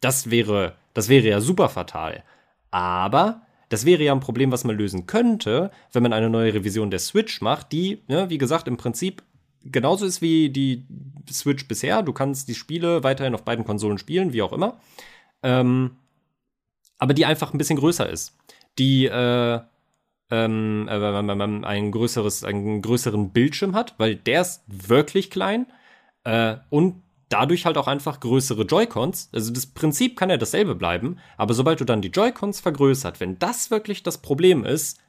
Das 0.00 0.30
wäre, 0.30 0.74
das 0.94 1.08
wäre 1.08 1.28
ja 1.28 1.40
super 1.40 1.68
fatal. 1.68 2.24
Aber 2.72 3.42
das 3.68 3.86
wäre 3.86 4.02
ja 4.02 4.12
ein 4.12 4.20
Problem, 4.20 4.50
was 4.50 4.64
man 4.64 4.76
lösen 4.76 5.06
könnte, 5.06 5.70
wenn 5.92 6.02
man 6.02 6.12
eine 6.12 6.28
neue 6.28 6.52
Revision 6.52 6.90
der 6.90 6.98
Switch 6.98 7.40
macht, 7.40 7.70
die, 7.72 8.02
ne, 8.08 8.28
wie 8.28 8.38
gesagt, 8.38 8.66
im 8.66 8.76
Prinzip 8.76 9.22
genauso 9.64 10.04
ist 10.04 10.20
wie 10.20 10.50
die 10.50 10.84
Switch 11.30 11.68
bisher. 11.68 12.02
Du 12.02 12.12
kannst 12.12 12.48
die 12.48 12.54
Spiele 12.54 13.04
weiterhin 13.04 13.34
auf 13.34 13.44
beiden 13.44 13.64
Konsolen 13.64 13.98
spielen, 13.98 14.32
wie 14.32 14.42
auch 14.42 14.52
immer. 14.52 14.80
Ähm, 15.42 15.92
aber 16.98 17.14
die 17.14 17.24
einfach 17.24 17.52
ein 17.52 17.58
bisschen 17.58 17.78
größer 17.78 18.08
ist. 18.08 18.36
Die 18.78 19.06
äh, 19.06 19.60
ähm, 20.30 20.88
äh, 20.88 21.66
ein 21.66 21.92
größeres, 21.92 22.44
einen 22.44 22.82
größeren 22.82 23.30
Bildschirm 23.30 23.74
hat, 23.74 23.94
weil 23.98 24.16
der 24.16 24.40
ist 24.40 24.62
wirklich 24.66 25.30
klein 25.30 25.66
äh, 26.24 26.56
und 26.70 27.02
dadurch 27.32 27.66
halt 27.66 27.78
auch 27.78 27.88
einfach 27.88 28.20
größere 28.20 28.62
Joy-Cons. 28.62 29.30
Also 29.32 29.52
das 29.52 29.66
Prinzip 29.66 30.16
kann 30.16 30.30
ja 30.30 30.36
dasselbe 30.36 30.74
bleiben, 30.74 31.18
aber 31.36 31.54
sobald 31.54 31.80
du 31.80 31.84
dann 31.84 32.02
die 32.02 32.08
Joy-Cons 32.08 32.60
vergrößert, 32.60 33.20
wenn 33.20 33.38
das 33.38 33.70
wirklich 33.70 34.02
das 34.02 34.18
Problem 34.18 34.64
ist, 34.64 35.00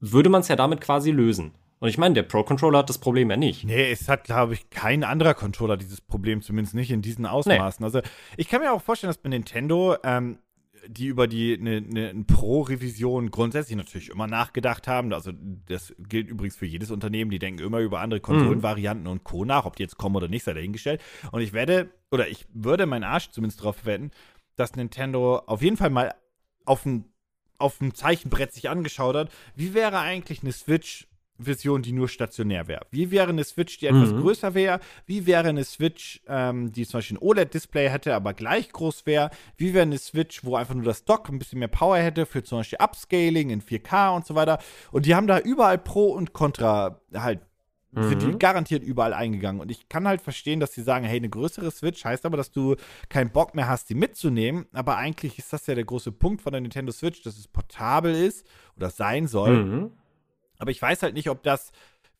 würde 0.00 0.30
man 0.30 0.40
es 0.40 0.48
ja 0.48 0.56
damit 0.56 0.80
quasi 0.80 1.10
lösen. 1.10 1.52
Und 1.80 1.88
ich 1.88 1.96
meine, 1.96 2.14
der 2.14 2.24
Pro-Controller 2.24 2.80
hat 2.80 2.90
das 2.90 2.98
Problem 2.98 3.30
ja 3.30 3.38
nicht. 3.38 3.64
Nee, 3.64 3.90
es 3.90 4.06
hat, 4.08 4.24
glaube 4.24 4.52
ich, 4.52 4.68
kein 4.68 5.02
anderer 5.02 5.32
Controller 5.32 5.78
dieses 5.78 6.02
Problem, 6.02 6.42
zumindest 6.42 6.74
nicht 6.74 6.90
in 6.90 7.00
diesen 7.00 7.24
Ausmaßen. 7.24 7.82
Also, 7.82 8.02
ich 8.36 8.48
kann 8.48 8.60
mir 8.60 8.72
auch 8.72 8.82
vorstellen, 8.82 9.08
dass 9.08 9.16
bei 9.16 9.30
Nintendo, 9.30 9.96
ähm, 10.04 10.38
die 10.86 11.06
über 11.06 11.26
die 11.26 11.56
eine 11.58 11.80
ne, 11.80 12.24
Pro-Revision 12.26 13.30
grundsätzlich 13.30 13.76
natürlich 13.76 14.10
immer 14.10 14.26
nachgedacht 14.26 14.88
haben. 14.88 15.12
Also, 15.12 15.32
das 15.66 15.94
gilt 15.98 16.28
übrigens 16.28 16.56
für 16.56 16.66
jedes 16.66 16.90
Unternehmen, 16.90 17.30
die 17.30 17.38
denken 17.38 17.62
immer 17.62 17.80
über 17.80 18.00
andere 18.00 18.20
Konsolenvarianten 18.20 19.06
und 19.06 19.24
Co. 19.24 19.44
nach, 19.44 19.64
ob 19.66 19.76
die 19.76 19.82
jetzt 19.82 19.96
kommen 19.96 20.16
oder 20.16 20.28
nicht, 20.28 20.44
sei 20.44 20.54
dahingestellt. 20.54 21.02
Und 21.32 21.40
ich 21.40 21.52
werde, 21.52 21.90
oder 22.10 22.28
ich 22.28 22.46
würde 22.52 22.86
meinen 22.86 23.04
Arsch 23.04 23.30
zumindest 23.30 23.60
darauf 23.60 23.84
wetten, 23.84 24.10
dass 24.56 24.76
Nintendo 24.76 25.38
auf 25.46 25.62
jeden 25.62 25.76
Fall 25.76 25.90
mal 25.90 26.14
auf 26.64 26.86
ein, 26.86 27.04
auf 27.58 27.80
ein 27.80 27.94
Zeichenbrett 27.94 28.52
sich 28.52 28.68
angeschaut 28.68 29.16
hat, 29.16 29.30
wie 29.54 29.74
wäre 29.74 29.98
eigentlich 29.98 30.42
eine 30.42 30.52
Switch 30.52 31.09
Version, 31.42 31.82
die 31.82 31.92
nur 31.92 32.08
stationär 32.08 32.68
wäre. 32.68 32.86
Wie 32.90 33.10
wäre 33.10 33.28
eine 33.30 33.44
Switch, 33.44 33.78
die 33.78 33.86
etwas 33.86 34.12
Mhm. 34.12 34.20
größer 34.20 34.54
wäre? 34.54 34.80
Wie 35.06 35.26
wäre 35.26 35.48
eine 35.48 35.64
Switch, 35.64 36.20
ähm, 36.28 36.72
die 36.72 36.86
zum 36.86 36.98
Beispiel 36.98 37.16
ein 37.16 37.22
OLED-Display 37.22 37.88
hätte, 37.88 38.14
aber 38.14 38.34
gleich 38.34 38.70
groß 38.70 39.06
wäre? 39.06 39.30
Wie 39.56 39.74
wäre 39.74 39.82
eine 39.82 39.98
Switch, 39.98 40.44
wo 40.44 40.56
einfach 40.56 40.74
nur 40.74 40.84
das 40.84 41.04
Dock 41.04 41.28
ein 41.28 41.38
bisschen 41.38 41.58
mehr 41.58 41.68
Power 41.68 41.98
hätte 41.98 42.26
für 42.26 42.42
zum 42.42 42.58
Beispiel 42.58 42.78
Upscaling 42.80 43.50
in 43.50 43.60
4K 43.62 44.10
und 44.14 44.26
so 44.26 44.34
weiter? 44.34 44.58
Und 44.92 45.06
die 45.06 45.14
haben 45.14 45.26
da 45.26 45.38
überall 45.38 45.78
Pro 45.78 46.06
und 46.12 46.32
Contra 46.32 47.00
halt 47.14 47.40
sind 47.92 48.22
die 48.22 48.26
Mhm. 48.28 48.38
garantiert 48.38 48.84
überall 48.84 49.12
eingegangen. 49.12 49.60
Und 49.60 49.68
ich 49.68 49.88
kann 49.88 50.06
halt 50.06 50.20
verstehen, 50.22 50.60
dass 50.60 50.72
sie 50.72 50.82
sagen, 50.82 51.04
hey, 51.04 51.16
eine 51.16 51.28
größere 51.28 51.72
Switch 51.72 52.04
heißt 52.04 52.24
aber, 52.24 52.36
dass 52.36 52.52
du 52.52 52.76
keinen 53.08 53.30
Bock 53.32 53.56
mehr 53.56 53.66
hast, 53.66 53.90
die 53.90 53.96
mitzunehmen. 53.96 54.66
Aber 54.72 54.96
eigentlich 54.96 55.38
ist 55.40 55.52
das 55.52 55.66
ja 55.66 55.74
der 55.74 55.82
große 55.84 56.12
Punkt 56.12 56.40
von 56.40 56.52
der 56.52 56.60
Nintendo 56.60 56.92
Switch, 56.92 57.20
dass 57.22 57.36
es 57.36 57.48
portabel 57.48 58.14
ist 58.14 58.46
oder 58.76 58.90
sein 58.90 59.26
soll. 59.26 59.64
Mhm. 59.64 59.90
Aber 60.60 60.70
ich 60.70 60.80
weiß 60.80 61.02
halt 61.02 61.14
nicht, 61.14 61.28
ob 61.28 61.42
das 61.42 61.72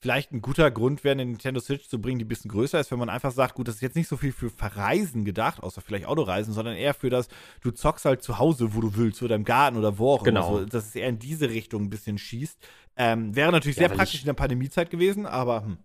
vielleicht 0.03 0.33
ein 0.33 0.40
guter 0.40 0.70
Grund 0.70 1.05
wäre, 1.05 1.12
eine 1.12 1.26
Nintendo 1.26 1.61
Switch 1.61 1.87
zu 1.88 2.00
bringen, 2.00 2.18
die 2.18 2.24
ein 2.24 2.29
bisschen 2.29 2.50
größer 2.50 2.81
ist, 2.81 2.90
wenn 2.90 2.98
man 2.98 3.11
einfach 3.11 3.33
sagt, 3.33 3.55
gut, 3.55 3.68
das 3.68 3.76
ist 3.76 3.81
jetzt 3.83 3.96
nicht 3.96 4.09
so 4.09 4.16
viel 4.16 4.33
für 4.33 4.48
Verreisen 4.48 5.26
gedacht, 5.26 5.62
außer 5.62 5.83
vielleicht 5.83 6.07
Autoreisen, 6.07 6.55
sondern 6.55 6.74
eher 6.74 6.94
für 6.94 7.11
das, 7.11 7.29
du 7.61 7.70
zockst 7.70 8.07
halt 8.07 8.22
zu 8.22 8.38
Hause, 8.38 8.74
wo 8.74 8.81
du 8.81 8.96
willst, 8.96 9.22
oder 9.22 9.35
im 9.35 9.44
Garten 9.44 9.76
oder 9.76 9.98
wo 9.98 10.12
auch 10.14 10.24
Genau. 10.24 10.48
immer. 10.48 10.61
So, 10.61 10.64
dass 10.64 10.87
es 10.87 10.94
eher 10.96 11.09
in 11.09 11.18
diese 11.18 11.50
Richtung 11.50 11.83
ein 11.85 11.90
bisschen 11.90 12.16
schießt. 12.16 12.59
Ähm, 12.96 13.37
wäre 13.37 13.53
natürlich 13.53 13.76
Ja, 13.76 13.88
sehr 13.88 13.96
praktisch 13.96 14.20
in 14.20 14.26
der 14.26 14.33
Pandemiezeit 14.33 14.88
gewesen, 14.90 15.26
aber 15.26 15.64
hm. 15.64 15.79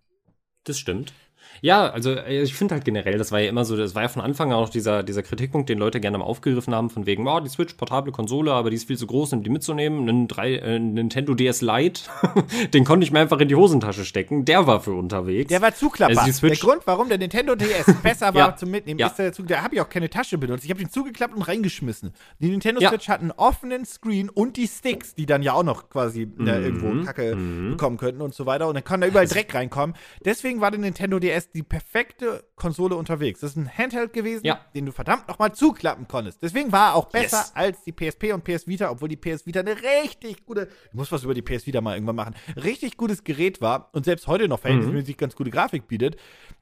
Das 0.63 0.79
stimmt. 0.79 1.13
Ja, 1.61 1.89
also 1.89 2.11
äh, 2.11 2.41
ich 2.43 2.53
finde 2.53 2.75
halt 2.75 2.85
generell, 2.85 3.17
das 3.17 3.31
war 3.31 3.39
ja 3.39 3.49
immer 3.49 3.65
so, 3.65 3.75
das 3.77 3.95
war 3.95 4.01
ja 4.03 4.07
von 4.07 4.21
Anfang 4.21 4.51
an 4.51 4.57
auch 4.59 4.69
dieser, 4.69 5.03
dieser 5.03 5.23
Kritikpunkt, 5.23 5.69
den 5.69 5.79
Leute 5.79 5.99
gerne 5.99 6.17
mal 6.17 6.25
aufgegriffen 6.25 6.75
haben, 6.75 6.89
von 6.89 7.05
wegen, 7.05 7.27
oh, 7.27 7.39
die 7.39 7.49
Switch, 7.49 7.73
portable 7.75 8.11
Konsole, 8.11 8.51
aber 8.53 8.69
die 8.69 8.75
ist 8.75 8.87
viel 8.87 8.97
zu 8.97 9.07
groß, 9.07 9.33
um 9.33 9.43
die 9.43 9.49
mitzunehmen. 9.49 10.07
Ein, 10.07 10.27
drei, 10.27 10.55
äh, 10.55 10.79
Nintendo 10.79 11.33
DS 11.33 11.61
Lite, 11.61 12.01
den 12.73 12.83
konnte 12.85 13.05
ich 13.05 13.11
mir 13.11 13.19
einfach 13.19 13.39
in 13.39 13.47
die 13.47 13.55
Hosentasche 13.55 14.05
stecken, 14.05 14.45
der 14.45 14.67
war 14.67 14.79
für 14.81 14.93
unterwegs. 14.93 15.49
Der 15.49 15.61
war 15.61 15.73
zuklappbar. 15.73 16.23
Also 16.23 16.47
der 16.47 16.57
Grund, 16.57 16.81
warum 16.85 17.09
der 17.09 17.17
Nintendo 17.17 17.55
DS 17.55 17.85
besser 18.03 18.33
war 18.33 18.49
Ja. 18.49 18.55
zum 18.55 18.71
Mitnehmen, 18.71 18.99
Ja. 18.99 19.07
ist 19.07 19.17
der 19.17 19.33
Zug. 19.33 19.47
Da 19.47 19.61
habe 19.63 19.75
ich 19.75 19.81
auch 19.81 19.89
keine 19.89 20.09
Tasche 20.09 20.37
benutzt. 20.37 20.63
Ich 20.63 20.69
habe 20.69 20.79
den 20.79 20.89
zugeklappt 20.89 21.35
und 21.35 21.41
reingeschmissen. 21.41 22.13
Die 22.39 22.49
Nintendo 22.49 22.81
Ja. 22.81 22.89
Switch 22.89 23.07
hat 23.09 23.21
einen 23.21 23.31
offenen 23.31 23.85
Screen 23.85 24.29
und 24.29 24.57
die 24.57 24.67
Sticks, 24.67 25.15
die 25.15 25.25
dann 25.25 25.41
ja 25.43 25.53
auch 25.53 25.63
noch 25.63 25.89
quasi 25.89 26.23
äh, 26.39 26.43
irgendwo 26.63 26.87
Mhm. 26.87 27.05
Kacke 27.05 27.35
bekommen 27.71 27.97
könnten 27.97 28.21
und 28.21 28.33
so 28.33 28.45
weiter. 28.45 28.67
Und 28.67 28.75
dann 28.75 28.83
kann 28.83 29.01
da 29.01 29.07
überall 29.07 29.27
Dreck 29.27 29.53
reinkommen. 29.53 29.95
Deswegen 30.23 30.61
war 30.61 30.71
der 30.71 30.79
Nintendo 30.79 31.19
DS 31.19 31.34
die 31.53 31.63
perfekte 31.63 32.43
Konsole 32.55 32.95
unterwegs. 32.95 33.41
Das 33.41 33.51
ist 33.51 33.57
ein 33.57 33.69
Handheld 33.69 34.13
gewesen, 34.13 34.45
Ja. 34.45 34.65
den 34.73 34.85
du 34.85 34.91
verdammt 34.91 35.27
nochmal 35.27 35.53
zuklappen 35.53 36.07
konntest. 36.07 36.41
Deswegen 36.41 36.71
war 36.71 36.89
er 36.91 36.95
auch 36.95 37.05
besser 37.09 37.37
Yes. 37.37 37.51
als 37.55 37.83
die 37.83 37.91
PSP 37.91 38.31
und 38.33 38.43
PS 38.43 38.67
Vita, 38.67 38.89
obwohl 38.89 39.09
die 39.09 39.17
PS 39.17 39.45
Vita 39.45 39.59
eine 39.59 39.75
richtig 39.81 40.45
gute, 40.45 40.69
ich 40.87 40.93
muss 40.93 41.11
was 41.11 41.23
über 41.23 41.33
die 41.33 41.41
PS 41.41 41.65
Vita 41.67 41.81
mal 41.81 41.93
irgendwann 41.95 42.15
machen, 42.15 42.35
richtig 42.55 42.97
gutes 42.97 43.23
Gerät 43.23 43.61
war 43.61 43.89
und 43.93 44.05
selbst 44.05 44.27
heute 44.27 44.47
noch 44.47 44.59
verhältnismäßig 44.59 45.17
ganz 45.17 45.35
gute 45.35 45.49
Grafik 45.51 45.87
bietet. 45.87 46.15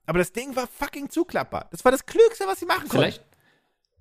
Aber 0.05 0.19
das 0.19 0.31
Ding 0.33 0.55
war 0.55 0.67
fucking 0.67 1.09
zuklappbar. 1.09 1.67
Das 1.71 1.85
war 1.85 1.91
das 1.91 2.05
Klügste, 2.05 2.45
was 2.47 2.59
sie 2.59 2.65
machen 2.65 2.89
konnten. 2.89 2.97
Vielleicht, 2.97 3.23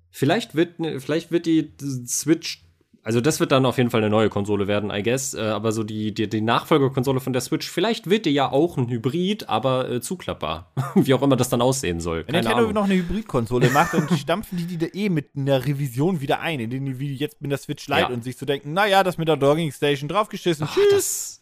vielleicht, 0.09 0.55
wird, 0.55 0.79
ne- 0.79 0.99
vielleicht 0.99 1.31
wird 1.31 1.45
die 1.45 1.73
Switch, 2.07 2.65
also 3.05 3.19
das 3.19 3.41
wird 3.41 3.51
dann 3.51 3.65
auf 3.65 3.77
jeden 3.77 3.89
Fall 3.89 4.01
eine 4.01 4.09
neue 4.09 4.29
Konsole 4.29 4.67
werden, 4.67 4.89
I 4.89 5.03
guess, 5.03 5.33
äh, 5.33 5.41
aber 5.41 5.73
so 5.73 5.83
die, 5.83 6.13
die, 6.13 6.29
die 6.29 6.39
Nachfolgerkonsole 6.39 7.19
von 7.19 7.33
der 7.33 7.41
Switch, 7.41 7.69
vielleicht 7.69 8.09
wird 8.09 8.25
die 8.25 8.29
ja 8.29 8.49
auch 8.49 8.77
ein 8.77 8.87
Hybrid, 8.87 9.49
aber 9.49 9.89
äh, 9.89 10.01
zuklappbar. 10.01 10.71
Wie 10.95 11.13
auch 11.13 11.21
immer 11.21 11.35
das 11.35 11.49
dann 11.49 11.61
aussehen 11.61 11.99
soll. 11.99 12.23
Wenn 12.25 12.35
Nintendo 12.35 12.71
noch 12.71 12.85
eine 12.85 12.95
Hybridkonsole 12.95 13.69
macht, 13.71 13.93
dann 13.93 14.07
stampfen 14.17 14.57
die 14.57 14.65
die 14.65 14.77
da 14.77 14.87
eh 14.93 15.09
mit 15.09 15.31
einer 15.35 15.65
Revision 15.65 16.21
wieder 16.21 16.39
ein, 16.39 16.61
indem 16.61 16.85
die 16.85 16.99
wie 16.99 17.13
jetzt 17.13 17.41
mit 17.41 17.51
der 17.51 17.57
Switch 17.57 17.87
Lite 17.89 18.01
Ja. 18.01 18.07
und 18.07 18.23
sich 18.23 18.37
zu 18.37 18.45
denken, 18.45 18.71
naja, 18.71 19.03
das 19.03 19.17
mit 19.17 19.27
der 19.27 19.35
Dogging 19.35 19.73
Station 19.73 20.07
draufgeschissen. 20.07 20.65
Ach, 20.69 20.77
das, 20.91 21.41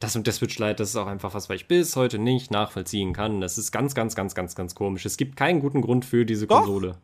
das 0.00 0.14
und 0.14 0.26
der 0.26 0.34
Switch 0.34 0.58
Lite, 0.58 0.74
das 0.74 0.90
ist 0.90 0.96
auch 0.96 1.06
einfach 1.06 1.32
was, 1.32 1.48
was 1.48 1.56
ich 1.56 1.68
bis 1.68 1.96
heute 1.96 2.18
nicht 2.18 2.50
nachvollziehen 2.50 3.14
kann. 3.14 3.40
Das 3.40 3.56
ist 3.56 3.72
ganz, 3.72 3.94
ganz, 3.94 4.14
ganz, 4.14 4.34
ganz, 4.34 4.54
ganz 4.54 4.74
komisch. 4.74 5.06
Es 5.06 5.16
gibt 5.16 5.36
keinen 5.36 5.60
guten 5.60 5.80
Grund 5.80 6.04
für 6.04 6.26
diese 6.26 6.46
Doch. 6.46 6.58
Konsole. 6.58 6.98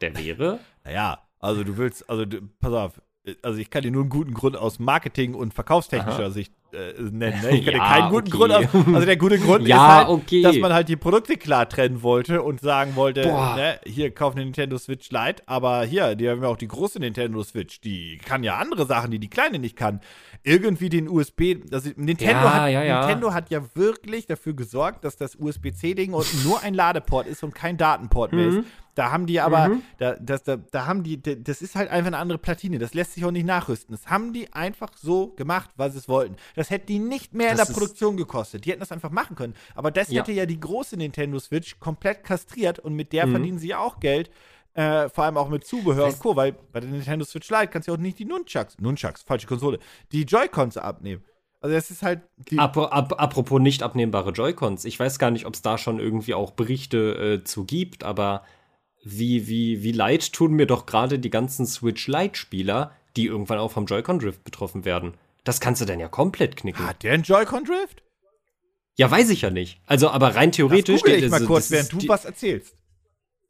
Der 0.00 0.16
wäre? 0.16 0.60
Naja, 0.84 1.25
also 1.46 1.64
du 1.64 1.76
willst, 1.76 2.08
also 2.10 2.24
du, 2.24 2.42
pass 2.60 2.72
auf, 2.72 3.00
also 3.42 3.58
ich 3.58 3.70
kann 3.70 3.82
dir 3.82 3.90
nur 3.90 4.02
einen 4.02 4.10
guten 4.10 4.34
Grund 4.34 4.56
aus 4.56 4.78
Marketing- 4.78 5.34
und 5.34 5.54
verkaufstechnischer 5.54 6.24
Aha. 6.24 6.30
Sicht 6.30 6.52
äh, 6.76 7.02
nennen. 7.02 7.40
Ne? 7.42 7.50
Ich 7.58 7.66
Ja, 7.66 7.78
keinen 7.78 8.10
guten 8.10 8.32
okay. 8.34 8.66
Grund. 8.70 8.94
Also 8.94 9.06
der 9.06 9.16
gute 9.16 9.38
Grund 9.38 9.66
Ja, 9.68 9.76
ist 9.76 10.06
halt, 10.06 10.08
okay. 10.08 10.42
dass 10.42 10.56
man 10.58 10.72
halt 10.72 10.88
die 10.88 10.96
Produkte 10.96 11.36
klar 11.36 11.68
trennen 11.68 12.02
wollte 12.02 12.42
und 12.42 12.60
sagen 12.60 12.96
wollte, 12.96 13.22
ne, 13.26 13.80
hier 13.86 14.10
kauf 14.14 14.34
eine 14.34 14.44
Nintendo 14.44 14.76
Switch 14.78 15.10
Lite, 15.10 15.42
aber 15.46 15.84
hier, 15.84 16.14
die 16.14 16.28
haben 16.28 16.42
ja 16.42 16.48
auch 16.48 16.56
die 16.56 16.68
große 16.68 16.98
Nintendo 16.98 17.42
Switch, 17.42 17.80
die 17.80 18.18
kann 18.24 18.42
ja 18.44 18.56
andere 18.56 18.86
Sachen, 18.86 19.10
die 19.10 19.18
die 19.18 19.28
kleine 19.30 19.58
nicht 19.58 19.76
kann. 19.76 20.00
Irgendwie 20.42 20.88
den 20.88 21.08
USB, 21.08 21.56
also 21.72 21.90
Nintendo, 21.96 22.32
Ja, 22.34 22.54
hat, 22.62 22.70
ja. 22.70 22.98
Nintendo 23.00 23.32
hat 23.34 23.50
ja 23.50 23.60
wirklich 23.74 24.26
dafür 24.26 24.54
gesorgt, 24.54 25.04
dass 25.04 25.16
das 25.16 25.34
USB-C-Ding 25.36 26.12
unten 26.12 26.42
nur 26.44 26.62
ein 26.62 26.74
Ladeport 26.74 27.26
ist 27.26 27.42
und 27.42 27.54
kein 27.54 27.76
Datenport 27.76 28.32
mehr 28.32 28.50
Mhm. 28.50 28.58
ist. 28.60 28.68
Da 28.94 29.12
haben 29.12 29.26
die 29.26 29.40
aber, 29.40 29.72
da, 29.98 30.14
das, 30.18 30.42
da, 30.44 30.56
da 30.56 30.86
haben 30.86 31.02
die, 31.02 31.20
da- 31.20 31.34
das 31.34 31.60
ist 31.60 31.74
halt 31.76 31.90
einfach 31.90 32.06
eine 32.06 32.16
andere 32.16 32.38
Platine. 32.38 32.78
Das 32.78 32.94
lässt 32.94 33.12
sich 33.12 33.26
auch 33.26 33.30
nicht 33.30 33.44
nachrüsten. 33.44 33.94
Das 33.94 34.06
haben 34.10 34.32
die 34.32 34.50
einfach 34.54 34.88
so 34.96 35.34
gemacht, 35.36 35.68
sie 35.76 35.98
es 35.98 36.08
wollten. 36.08 36.36
Das 36.54 36.65
hätte 36.70 36.86
die 36.86 36.98
nicht 36.98 37.34
mehr 37.34 37.50
in 37.52 37.56
Das 37.56 37.66
der 37.68 37.74
ist- 37.74 37.78
Produktion 37.80 38.16
gekostet. 38.16 38.64
Die 38.64 38.70
hätten 38.70 38.80
das 38.80 38.92
einfach 38.92 39.10
machen 39.10 39.36
können. 39.36 39.54
Aber 39.74 39.90
das 39.90 40.08
Ja. 40.10 40.20
hätte 40.22 40.32
ja 40.32 40.46
die 40.46 40.60
große 40.60 40.96
Nintendo 40.96 41.38
Switch 41.38 41.78
komplett 41.80 42.24
kastriert 42.24 42.78
und 42.78 42.94
mit 42.94 43.12
der 43.12 43.26
Mhm. 43.26 43.30
verdienen 43.32 43.58
sie 43.58 43.68
ja 43.68 43.78
auch 43.78 44.00
Geld. 44.00 44.30
Äh, 44.74 45.08
vor 45.08 45.24
allem 45.24 45.38
auch 45.38 45.48
mit 45.48 45.64
Zubehör 45.66 46.06
Weißt- 46.06 46.12
und 46.14 46.18
Co., 46.20 46.36
weil 46.36 46.52
bei 46.72 46.80
der 46.80 46.90
Nintendo 46.90 47.24
Switch 47.24 47.48
Lite 47.48 47.68
kannst 47.68 47.88
du 47.88 47.92
auch 47.94 47.96
nicht 47.96 48.18
die 48.18 48.26
Nunchucks, 48.26 48.78
Nunchucks, 48.78 49.22
falsche 49.22 49.46
Konsole, 49.46 49.78
die 50.12 50.24
Joy-Cons 50.24 50.76
abnehmen. 50.76 51.24
Also 51.62 51.74
das 51.74 51.90
ist 51.90 52.02
halt 52.02 52.20
apropos 52.50 53.60
nicht 53.60 53.82
abnehmbare 53.82 54.30
Joy-Cons. 54.30 54.84
Ich 54.84 55.00
weiß 55.00 55.18
gar 55.18 55.30
nicht, 55.30 55.46
ob 55.46 55.54
es 55.54 55.62
da 55.62 55.78
schon 55.78 55.98
irgendwie 55.98 56.34
auch 56.34 56.50
Berichte 56.52 57.40
äh, 57.40 57.44
zu 57.44 57.64
gibt, 57.64 58.04
aber 58.04 58.42
wie, 59.02 59.46
wie, 59.48 59.82
wie 59.82 59.92
leid 59.92 60.32
tun 60.32 60.52
mir 60.52 60.66
doch 60.66 60.84
gerade 60.86 61.18
die 61.18 61.30
ganzen 61.30 61.66
Switch 61.66 62.06
Lite-Spieler, 62.08 62.92
die 63.16 63.26
irgendwann 63.26 63.58
auch 63.58 63.70
vom 63.70 63.86
Joy-Con-Drift 63.86 64.44
betroffen 64.44 64.84
werden. 64.84 65.14
Das 65.46 65.60
kannst 65.60 65.80
du 65.80 65.86
dann 65.86 66.00
ja 66.00 66.08
komplett 66.08 66.56
knicken. 66.56 66.86
hat 66.86 67.02
der 67.04 67.12
einen 67.14 67.22
Joy-Con-Drift? 67.22 68.02
Ja, 68.96 69.10
weiß 69.10 69.30
ich 69.30 69.42
ja 69.42 69.50
nicht. 69.50 69.80
Also, 69.86 70.08
aber 70.10 70.34
rein 70.34 70.50
Das 70.50 70.56
theoretisch. 70.56 71.00
google 71.02 71.14
ich 71.16 71.22
das- 71.22 71.30
mal 71.30 71.38
das 71.38 71.46
kurz, 71.46 71.70
während 71.70 71.92
du 71.92 71.98
die- 71.98 72.08
was 72.08 72.24
erzählst. 72.24 72.74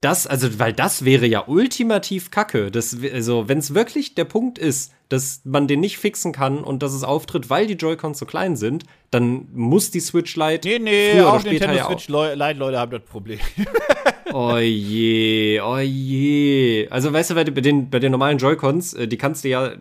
Das, 0.03 0.27
also, 0.27 0.59
weil 0.59 0.73
das 0.75 1.05
wäre 1.07 1.25
ja 1.27 1.45
ultimativ 1.49 2.31
Kacke. 2.31 2.71
Das, 2.71 2.95
also, 3.13 3.49
wenn 3.49 3.59
es 3.59 3.73
wirklich 3.75 4.15
der 4.15 4.27
Punkt 4.27 4.59
ist, 4.59 4.93
dass 5.09 5.41
man 5.45 5.67
den 5.69 5.81
nicht 5.81 5.97
fixen 5.99 6.33
kann 6.33 6.59
und 6.63 6.83
dass 6.83 6.93
es 6.93 7.03
auftritt, 7.03 7.49
weil 7.49 7.67
die 7.67 7.75
Joy-Cons 7.75 8.19
so 8.19 8.27
klein 8.27 8.57
sind, 8.57 8.85
dann 9.11 9.49
muss 9.55 9.91
die 9.91 10.01
Switch 10.01 10.37
Lite 10.37 10.69
Nee, 10.69 10.79
nee, 10.81 11.11
früher 11.13 11.29
auch 11.29 11.33
oder 11.35 11.41
später 11.41 11.67
Nintendo 11.69 11.77
ja 11.77 11.87
Switch 11.87 12.09
Lite 12.09 12.59
Leute 12.59 12.79
haben 12.79 12.91
das 12.93 13.03
Problem. 13.03 13.41
Oh 14.33 14.59
je, 14.59 15.61
oh 15.61 15.79
je. 15.79 16.89
Also, 16.91 17.13
weißt 17.13 17.31
du, 17.31 17.35
bei 17.37 17.45
den, 17.45 17.89
bei 17.89 18.01
den 18.01 18.11
normalen 18.11 18.37
Joy-Cons, 18.39 18.93
äh, 18.95 19.09
die 19.09 19.17
kannst 19.17 19.45
du 19.45 19.49
ja 19.49 19.73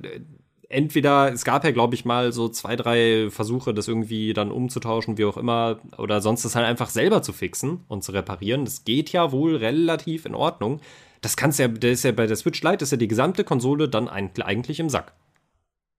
entweder, 0.76 1.32
es 1.32 1.46
gab 1.46 1.64
ja, 1.64 1.72
glaube 1.72 1.96
ich, 1.96 2.06
mal 2.06 2.32
so 2.32 2.50
zwei, 2.50 2.76
drei 2.76 3.30
Versuche, 3.30 3.74
das 3.74 3.88
irgendwie 3.88 4.34
dann 4.34 4.52
umzutauschen, 4.52 5.18
wie 5.18 5.26
auch 5.26 5.38
immer, 5.38 5.80
oder 5.98 6.22
sonst 6.22 6.44
das 6.44 6.56
halt 6.56 6.66
einfach 6.66 6.90
selber 6.90 7.22
zu 7.22 7.34
fixen 7.34 7.86
und 7.88 8.04
zu 8.04 8.12
reparieren. 8.12 8.66
Das 8.66 8.84
geht 8.84 9.12
ja 9.12 9.32
wohl 9.32 9.56
relativ 9.56 10.26
in 10.26 10.36
Ordnung. 10.36 10.82
Das 11.22 11.38
kannst 11.38 11.58
ja, 11.60 11.68
das 11.68 11.92
ist 11.92 12.04
ja 12.04 12.12
bei 12.12 12.28
der 12.28 12.36
Switch 12.36 12.62
Lite, 12.62 12.84
ist 12.84 12.92
ja 12.92 12.98
die 12.98 13.08
gesamte 13.08 13.44
Konsole 13.44 13.90
dann 13.90 14.10
eigentlich 14.10 14.80
im 14.80 14.90
Sack. 14.90 15.14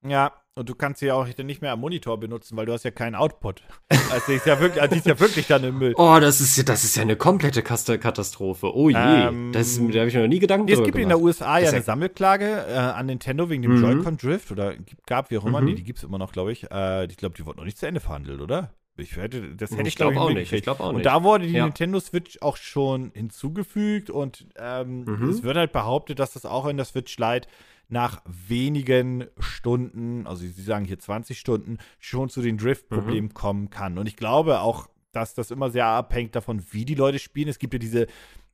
Ja, 0.09 0.33
und 0.55 0.69
du 0.71 0.75
kannst 0.75 1.01
sie 1.01 1.07
ja 1.07 1.15
auch 1.15 1.27
nicht 1.27 1.61
mehr 1.61 1.73
am 1.73 1.81
Monitor 1.81 2.19
benutzen, 2.19 2.57
weil 2.57 2.65
du 2.65 2.73
hast 2.73 2.85
ja 2.85 2.91
keinen 2.91 3.15
Output. 3.15 3.63
Also 3.91 4.25
die 4.29 4.33
ist 4.37 4.47
ja 4.47 4.59
wirklich, 4.59 4.81
also 4.81 4.93
die 4.95 4.99
ist 5.01 5.07
ja 5.07 5.21
wirklich 5.21 5.47
dann 5.47 5.63
im 5.65 5.79
Müll. 5.79 5.95
Oh, 5.99 6.17
das 6.19 6.41
ist 6.41 6.57
ja, 6.57 6.63
das 6.63 6.83
ist 6.85 6.97
ja 6.97 7.03
eine 7.03 7.17
komplette 7.17 7.63
Katastrophe. 7.63 8.75
Oh 8.75 8.89
je, 8.89 8.97
Ähm, 8.97 9.53
das, 9.53 9.77
da 9.77 9.83
habe 9.99 10.09
ich 10.09 10.15
mir 10.15 10.23
noch 10.23 10.29
nie 10.29 10.39
Gedanken 10.39 10.67
Nee, 10.67 10.73
es 10.73 10.79
drüber 10.79 10.87
gibt 10.87 10.99
in 11.03 11.09
der 11.09 11.19
gemacht. 11.19 11.27
USA 11.27 11.59
ja 11.59 11.67
ist 11.69 11.75
eine 11.75 11.83
Sammelklage 11.83 12.65
äh, 12.69 12.73
an 12.75 13.07
Nintendo 13.07 13.51
wegen 13.51 13.63
dem 13.63 13.77
Mhm. 13.77 13.83
Joy-Con 13.85 14.17
Drift 14.17 14.51
oder 14.51 14.75
gab 15.07 15.31
wie 15.31 15.39
auch 15.39 15.45
immer, 15.45 15.61
Mhm. 15.61 15.67
nee, 15.67 15.75
die 15.75 15.85
gibt 15.85 15.99
es 15.99 16.05
immer 16.05 16.19
noch, 16.19 16.33
glaube 16.33 16.53
ich. 16.53 16.71
Äh, 16.71 17.05
ich 17.07 17.17
glaube, 17.19 17.35
die 17.37 17.45
wurden 17.45 17.59
noch 17.59 17.65
nicht 17.65 17.79
zu 17.79 17.87
Ende 17.87 18.01
verhandelt, 18.01 18.41
oder? 18.41 18.71
Ich 18.99 19.15
hätte, 19.17 19.55
das 19.55 19.73
hätte 19.73 19.83
ich, 19.83 19.89
Ich 19.89 19.97
glaube 19.97 20.13
glaub 20.15 20.25
auch 20.25 20.31
ich, 20.31 20.37
nicht. 20.37 20.53
Ich 20.55 20.63
glaube 20.63 20.83
auch 20.83 20.89
Und 20.89 20.95
nicht. 20.97 21.07
da 21.07 21.23
wurde 21.23 21.47
die 21.47 21.53
Ja. 21.53 21.65
Nintendo 21.65 22.01
Switch 22.01 22.39
auch 22.41 22.57
schon 22.57 23.11
hinzugefügt 23.15 24.09
und 24.09 24.47
ähm, 24.57 25.05
Mhm. 25.05 25.29
es 25.29 25.43
wird 25.43 25.57
halt 25.59 25.73
behauptet, 25.73 26.19
dass 26.19 26.33
das 26.33 26.47
auch 26.47 26.65
in 26.67 26.79
der 26.79 26.87
Switch 26.87 27.19
Lite 27.19 27.47
nach 27.89 28.21
wenigen 28.27 29.27
Stunden, 29.39 30.27
also 30.27 30.43
sie 30.43 30.51
sagen 30.63 30.85
hier 30.85 30.99
20 30.99 31.39
Stunden, 31.39 31.79
schon 31.99 32.29
zu 32.29 32.43
den 32.43 32.59
Drift-Problemen 32.59 33.33
kommen 33.35 33.71
kann. 33.71 33.99
Und 33.99 34.07
ich 34.09 34.17
glaube 34.17 34.61
auch, 34.61 34.89
dass 35.13 35.35
das 35.35 35.51
immer 35.51 35.71
sehr 35.71 35.87
abhängt 35.87 36.35
davon, 36.35 36.63
wie 36.73 36.85
die 36.85 36.95
Leute 36.95 37.19
spielen. 37.19 37.49
Es 37.49 37.59
gibt 37.59 37.73
ja 37.75 37.79
diese 37.79 38.07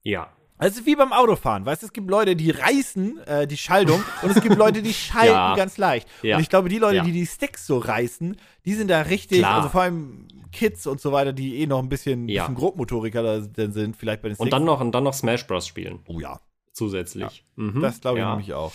ja. 0.02 0.28
also 0.58 0.74
es 0.74 0.80
ist 0.80 0.86
wie 0.86 0.94
beim 0.96 1.12
Autofahren, 1.12 1.64
weißt 1.66 1.82
du, 1.82 1.86
es 1.86 1.92
gibt 1.92 2.08
Leute, 2.10 2.36
die 2.36 2.50
reißen 2.50 3.18
äh, 3.26 3.46
die 3.46 3.56
Schaltung 3.56 4.02
und 4.22 4.30
es 4.36 4.40
gibt 4.42 4.56
Leute, 4.56 4.82
die 4.82 4.92
schalten 4.94 5.32
Ja. 5.32 5.56
ganz 5.56 5.78
leicht. 5.78 6.08
Ja. 6.22 6.36
Und 6.36 6.42
ich 6.42 6.48
glaube, 6.48 6.68
die 6.68 6.78
Leute, 6.78 6.96
Ja. 6.96 7.04
die 7.04 7.12
die 7.12 7.26
Sticks 7.26 7.66
so 7.66 7.78
reißen, 7.78 8.36
die 8.64 8.74
sind 8.74 8.88
da 8.88 9.00
richtig, 9.02 9.38
Klar. 9.38 9.56
also 9.56 9.68
vor 9.70 9.82
allem 9.82 10.28
Kids 10.52 10.86
und 10.86 11.00
so 11.00 11.10
weiter, 11.12 11.32
die 11.32 11.56
eh 11.60 11.66
noch 11.66 11.78
ein 11.78 11.88
bisschen, 11.88 12.28
Ja. 12.28 12.42
bisschen 12.42 12.56
Grobmotoriker 12.56 13.42
sind, 13.42 13.96
vielleicht 13.96 14.22
bei 14.22 14.28
den 14.28 14.34
Sticks. 14.34 14.40
Und 14.44 14.52
dann 14.52 14.64
noch, 14.64 14.80
und 14.80 14.92
dann 14.92 15.04
noch 15.04 15.14
Smash 15.14 15.46
Bros. 15.46 15.66
spielen. 15.66 16.00
oh 16.06 16.20
ja, 16.20 16.40
Zusätzlich. 16.72 17.44
Mhm. 17.56 17.80
das 17.80 18.00
glaube 18.00 18.18
ich 18.20 18.24
nämlich 18.24 18.52
auch. 18.54 18.72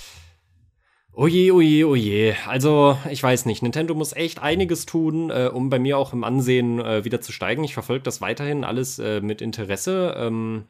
Oje, 1.20 1.52
oje, 1.52 1.88
oje. 1.88 2.36
Also, 2.46 2.96
ich 3.10 3.24
weiß 3.24 3.48
nicht. 3.48 3.64
Nintendo 3.64 3.96
muss 3.96 4.14
echt 4.14 4.38
einiges 4.38 4.86
tun, 4.86 5.32
äh, 5.32 5.50
um 5.52 5.72
bei 5.72 5.80
mir 5.80 5.98
auch 5.98 6.14
im 6.14 6.24
Ansehen 6.24 6.80
äh, 6.80 7.06
wieder 7.06 7.22
zu 7.22 7.32
steigen. 7.32 7.64
Ich 7.64 7.74
verfolge 7.74 8.04
das 8.04 8.22
weiterhin 8.22 8.64
alles 8.64 9.00
äh, 9.00 9.20
mit 9.20 9.42
Interesse. 9.42 10.14
Ähm, 10.16 10.68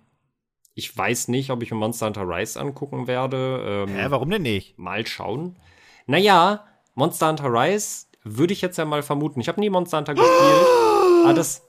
ich 0.73 0.97
weiß 0.97 1.27
nicht, 1.27 1.49
ob 1.49 1.63
ich 1.63 1.71
mir 1.71 1.77
Monster 1.77 2.05
Hunter 2.05 2.21
Rise 2.21 2.61
angucken 2.61 3.07
werde. 3.07 3.85
Ähm, 3.89 3.93
Hä, 3.93 4.05
warum 4.07 4.29
denn 4.29 4.43
nicht? 4.43 4.77
Mal 4.77 5.05
schauen. 5.05 5.57
Naja, 6.05 6.65
Monster 6.95 7.27
Hunter 7.27 7.51
Rise 7.51 8.05
würde 8.23 8.53
ich 8.53 8.61
jetzt 8.61 8.77
ja 8.77 8.85
mal 8.85 9.03
vermuten. 9.03 9.41
Ich 9.41 9.49
habe 9.49 9.59
nie 9.59 9.69
Monster 9.69 9.97
Hunter 9.97 10.13
gespielt. 10.13 10.31
ah, 11.25 11.33
das. 11.33 11.66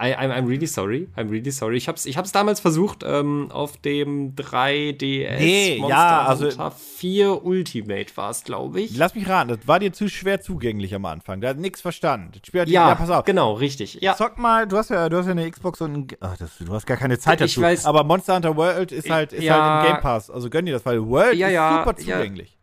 I, 0.00 0.14
I'm, 0.14 0.30
I'm 0.30 0.46
really 0.46 0.66
sorry. 0.68 1.08
I'm 1.16 1.28
really 1.28 1.50
sorry. 1.50 1.76
Ich 1.76 1.88
hab's, 1.88 2.06
ich 2.06 2.16
hab's 2.16 2.30
damals 2.30 2.60
versucht 2.60 3.02
ähm, 3.04 3.50
auf 3.50 3.76
dem 3.78 4.36
3DS. 4.36 5.38
Nee, 5.38 5.78
Monster 5.80 5.96
ja, 5.98 6.24
also- 6.26 6.44
Hunter 6.50 6.70
4 6.70 7.44
Ultimate 7.44 8.16
war 8.16 8.30
es, 8.30 8.44
glaube 8.44 8.80
ich. 8.80 8.96
Lass 8.96 9.14
mich 9.14 9.28
raten, 9.28 9.48
das 9.48 9.58
war 9.66 9.80
dir 9.80 9.92
zu 9.92 10.08
schwer 10.08 10.40
zugänglich 10.40 10.94
am 10.94 11.04
Anfang. 11.04 11.40
Da 11.40 11.48
hat 11.48 11.58
nichts 11.58 11.80
verstanden. 11.80 12.30
Das 12.32 12.46
Spiel 12.46 12.60
hat 12.62 12.68
ja, 12.68 12.88
ja, 12.88 12.94
pass 12.94 13.10
auf. 13.10 13.24
genau, 13.24 13.54
richtig. 13.54 13.98
Ja, 14.00 14.14
Zock 14.14 14.38
mal, 14.38 14.66
du 14.68 14.76
hast 14.76 14.90
ja, 14.90 15.08
du 15.08 15.16
hast 15.16 15.26
ja 15.26 15.32
eine 15.32 15.50
Xbox 15.50 15.80
und 15.80 15.92
ein, 15.94 16.06
ach, 16.20 16.36
das, 16.36 16.58
du 16.58 16.72
hast 16.72 16.86
gar 16.86 16.96
keine 16.96 17.18
Zeit 17.18 17.40
Ich 17.40 17.54
dazu. 17.54 17.62
weiß. 17.62 17.84
aber 17.86 18.04
Monster 18.04 18.36
Hunter 18.36 18.56
World 18.56 18.92
ist 18.92 19.10
halt, 19.10 19.32
ist 19.32 19.42
Ja. 19.44 19.80
halt 19.80 19.86
im 19.86 19.92
Game 19.94 20.02
Pass. 20.02 20.30
Also 20.30 20.48
gönn 20.50 20.66
dir 20.66 20.72
das, 20.74 20.86
weil 20.86 21.04
World 21.06 21.36
Ja, 21.36 21.48
ist 21.48 21.78
super 21.84 21.96
zugänglich. 21.96 22.57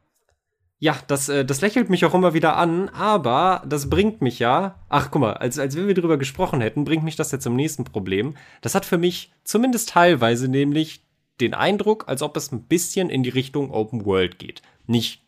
Ja, 0.79 0.97
das, 1.07 1.29
äh, 1.29 1.45
das 1.45 1.61
lächelt 1.61 1.89
mich 1.89 2.05
auch 2.05 2.13
immer 2.13 2.33
wieder 2.33 2.57
an, 2.57 2.89
aber 2.89 3.63
das 3.65 3.89
bringt 3.89 4.21
mich 4.21 4.39
ja. 4.39 4.83
Ach, 4.89 5.09
guck 5.09 5.21
mal, 5.21 5.33
als, 5.33 5.57
als 5.57 5.75
wenn 5.75 5.87
wir 5.87 5.93
drüber 5.93 6.17
gesprochen 6.17 6.61
hätten, 6.61 6.83
bringt 6.83 7.03
mich 7.03 7.15
das 7.15 7.31
jetzt 7.31 7.43
zum 7.43 7.55
nächsten 7.55 7.85
Problem. 7.85 8.35
Das 8.61 8.75
hat 8.75 8.85
für 8.85 8.97
mich 8.97 9.33
zumindest 9.43 9.89
teilweise 9.89 10.47
nämlich 10.47 11.01
den 11.39 11.53
Eindruck, 11.53 12.07
als 12.07 12.21
ob 12.21 12.35
es 12.37 12.51
ein 12.51 12.63
bisschen 12.63 13.09
in 13.09 13.23
die 13.23 13.29
Richtung 13.29 13.71
Open 13.71 14.05
World 14.05 14.37
geht. 14.37 14.61
Nicht 14.85 15.21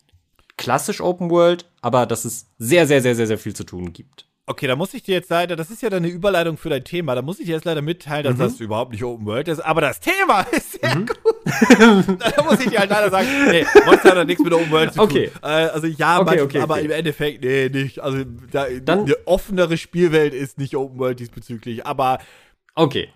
klassisch 0.58 1.02
Open 1.02 1.30
World, 1.30 1.70
aber 1.82 2.06
dass 2.06 2.26
es 2.26 2.48
sehr, 2.58 2.88
sehr, 2.88 3.02
sehr, 3.02 3.16
sehr, 3.16 3.28
sehr 3.28 3.38
viel 3.38 3.56
zu 3.56 3.64
tun 3.64 3.94
gibt. 3.94 4.27
Okay, 4.50 4.66
da 4.66 4.78
muss 4.78 4.94
ich 4.94 5.04
dir 5.04 5.14
jetzt 5.16 5.30
leider, 5.30 5.58
das 5.58 5.70
ist 5.70 5.82
ja 5.82 5.90
deine 5.90 6.08
Überleitung 6.08 6.56
für 6.58 6.70
dein 6.70 6.86
Thema, 6.86 7.16
da 7.16 7.22
muss 7.22 7.38
ich 7.38 7.48
dir 7.48 7.56
jetzt 7.56 7.66
leider 7.66 7.82
mitteilen, 7.82 8.24
dass 8.24 8.36
Mhm. 8.36 8.40
das 8.40 8.60
überhaupt 8.62 8.94
nicht 8.94 9.04
Open 9.04 9.26
World 9.26 9.50
ist, 9.50 9.60
aber 9.60 9.82
das 9.82 10.00
Thema 10.00 10.40
ist 10.52 10.80
sehr 10.80 10.96
gut. 10.96 11.18
da 12.36 12.44
muss 12.44 12.60
ich 12.62 12.70
dir 12.70 12.80
halt 12.80 12.90
leider 12.90 13.10
sagen, 13.12 13.28
nee, 13.50 13.66
Monster 13.86 14.16
hat 14.16 14.26
nichts 14.28 14.42
mit 14.42 14.54
Open 14.54 14.72
World 14.72 14.94
zu 14.94 15.02
Okay. 15.02 15.28
tun. 15.28 15.42
Äh, 15.44 15.48
also 15.48 15.88
ja, 15.88 16.16
Okay, 16.20 16.26
manchmal, 16.26 16.46
okay, 16.46 16.60
aber 16.62 16.76
okay. 16.76 16.86
im 16.86 16.92
Endeffekt, 16.92 17.44
nee, 17.44 17.68
nicht. 17.68 18.00
Also 18.00 18.24
da, 18.52 18.68
Dann- 18.82 19.02
eine 19.02 19.16
offenere 19.26 19.76
Spielwelt 19.78 20.34
ist 20.34 20.58
nicht 20.58 20.78
Open 20.78 20.98
World 20.98 21.20
diesbezüglich, 21.20 21.86
aber 21.86 22.20
Okay. 22.74 23.10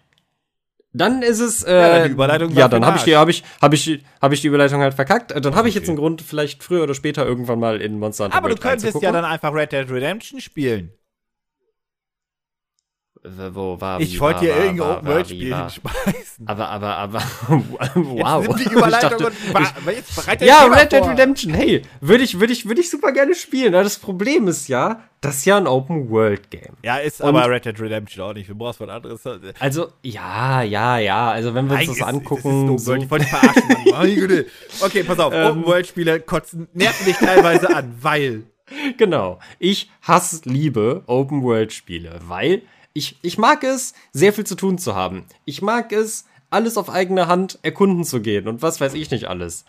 Dann 0.94 1.22
ist 1.22 1.40
es. 1.40 1.64
Äh, 1.64 1.74
Ja, 1.74 1.90
dann 1.90 2.04
die 2.08 2.12
Überleitung 2.12 2.50
Ja, 2.54 2.68
dann 2.68 2.82
für 2.82 2.88
habe 2.88 2.98
ich, 2.98 3.04
die- 3.06 3.16
Arsch. 3.16 3.22
hab 3.22 3.30
ich, 3.30 3.44
hab 3.62 3.74
ich, 3.74 4.04
hab 4.22 4.32
ich 4.34 4.42
die 4.42 4.48
Überleitung 4.48 4.82
halt 4.82 4.94
verkackt. 4.96 5.32
Äh, 5.32 5.40
Dann 5.40 5.56
habe 5.56 5.70
ich 5.70 5.76
jetzt 5.76 5.88
einen 5.88 5.96
Grund, 5.98 6.22
vielleicht 6.22 6.62
früher 6.62 6.84
oder 6.84 6.94
später 6.94 7.26
irgendwann 7.26 7.60
mal 7.62 7.80
in 7.80 7.98
Monster 8.00 8.26
Hunter 8.26 8.36
aber 8.38 8.50
du 8.50 8.56
World 8.56 8.62
könntest 8.82 9.02
ja 9.02 9.14
dann 9.14 9.24
einfach 9.24 9.54
Red 9.54 9.72
Dead 9.72 9.90
Redemption 9.90 10.42
spielen. 10.42 10.92
Wo 13.24 13.80
war 13.80 14.00
Ich 14.00 14.20
wollte 14.20 14.38
war, 14.38 14.42
hier 14.42 14.50
war, 14.56 14.58
irgendein 14.64 14.80
war, 14.88 14.98
Open 14.98 15.08
war, 15.08 15.14
World 15.14 15.28
Spiel 15.30 15.52
war. 15.52 15.62
hinschmeißen. 15.70 16.48
Aber, 16.48 16.70
aber, 16.70 16.98
aber, 16.98 17.20
wow. 17.96 18.48
Jetzt 18.48 18.60
die 18.66 18.74
Überleitung 18.74 19.10
dachte- 19.12 19.28
und 19.28 19.54
wa- 19.54 19.60
wa- 19.86 19.92
jetzt 19.92 20.16
bereit 20.16 20.42
ja, 20.42 20.64
Red 20.66 20.92
Dead. 20.92 21.04
Redemption, 21.04 21.54
hey, 21.54 21.84
würde 22.00 22.24
ich, 22.24 22.40
würde 22.40 22.52
ich, 22.52 22.68
würde 22.68 22.82
ich 22.82 22.90
super 22.90 23.12
gerne 23.12 23.36
spielen. 23.36 23.76
Aber 23.76 23.84
das 23.84 24.00
Problem 24.00 24.48
ist 24.48 24.68
ja, 24.70 25.04
das 25.22 25.36
ist 25.38 25.46
ja 25.46 25.58
ein 25.58 25.68
Open 25.68 26.10
World 26.10 26.50
Game. 26.50 26.74
Ja, 26.84 26.98
ist 26.98 27.22
Und- 27.22 27.28
aber 27.30 27.48
Red 27.48 27.66
Dead 27.66 27.80
Redemption 27.80 28.26
auch 28.26 28.34
nicht. 28.34 28.50
Du 28.50 28.56
brauchst 28.56 28.80
was 28.80 28.90
anderes. 28.90 29.22
Also, 29.60 29.90
ja, 30.02 30.64
ja, 30.64 30.98
ja. 30.98 31.30
Also, 31.30 31.54
wenn 31.54 31.68
wir 31.70 31.78
uns 31.78 31.86
das 31.88 31.98
ist- 31.98 32.02
angucken. 32.04 32.74
Ist 32.74 32.86
so, 32.86 32.96
ich 32.96 33.10
wollte 33.12 33.26
verarschen. 33.26 34.46
Okay, 34.84 35.04
pass 35.04 35.20
auf. 35.20 35.32
Ähm. 35.32 35.46
Open-World-Spiele 35.52 36.22
kotzen, 36.22 36.68
nerven 36.74 37.06
dich 37.06 37.18
teilweise 37.18 37.70
an, 37.76 37.94
weil. 38.02 38.44
Genau. 38.98 39.38
Ich 39.60 39.92
hasse, 40.02 40.42
liebe 40.46 41.04
Open 41.06 41.44
World 41.44 41.74
Spiele, 41.74 42.20
weil 42.28 42.62
ich, 42.94 43.18
ich 43.22 43.38
mag 43.38 43.64
es, 43.64 43.94
sehr 44.12 44.34
viel 44.34 44.46
zu 44.46 44.56
tun 44.56 44.78
zu 44.78 44.96
haben. 44.96 45.26
Ich 45.46 45.62
mag 45.62 45.92
es, 45.92 46.26
alles 46.50 46.78
auf 46.78 46.90
eigene 46.90 47.28
Hand 47.28 47.60
erkunden 47.62 48.04
zu 48.04 48.22
gehen 48.22 48.48
und 48.48 48.62
was 48.62 48.82
weiß 48.82 48.94
ich 48.94 49.10
nicht 49.10 49.26
alles. 49.26 49.66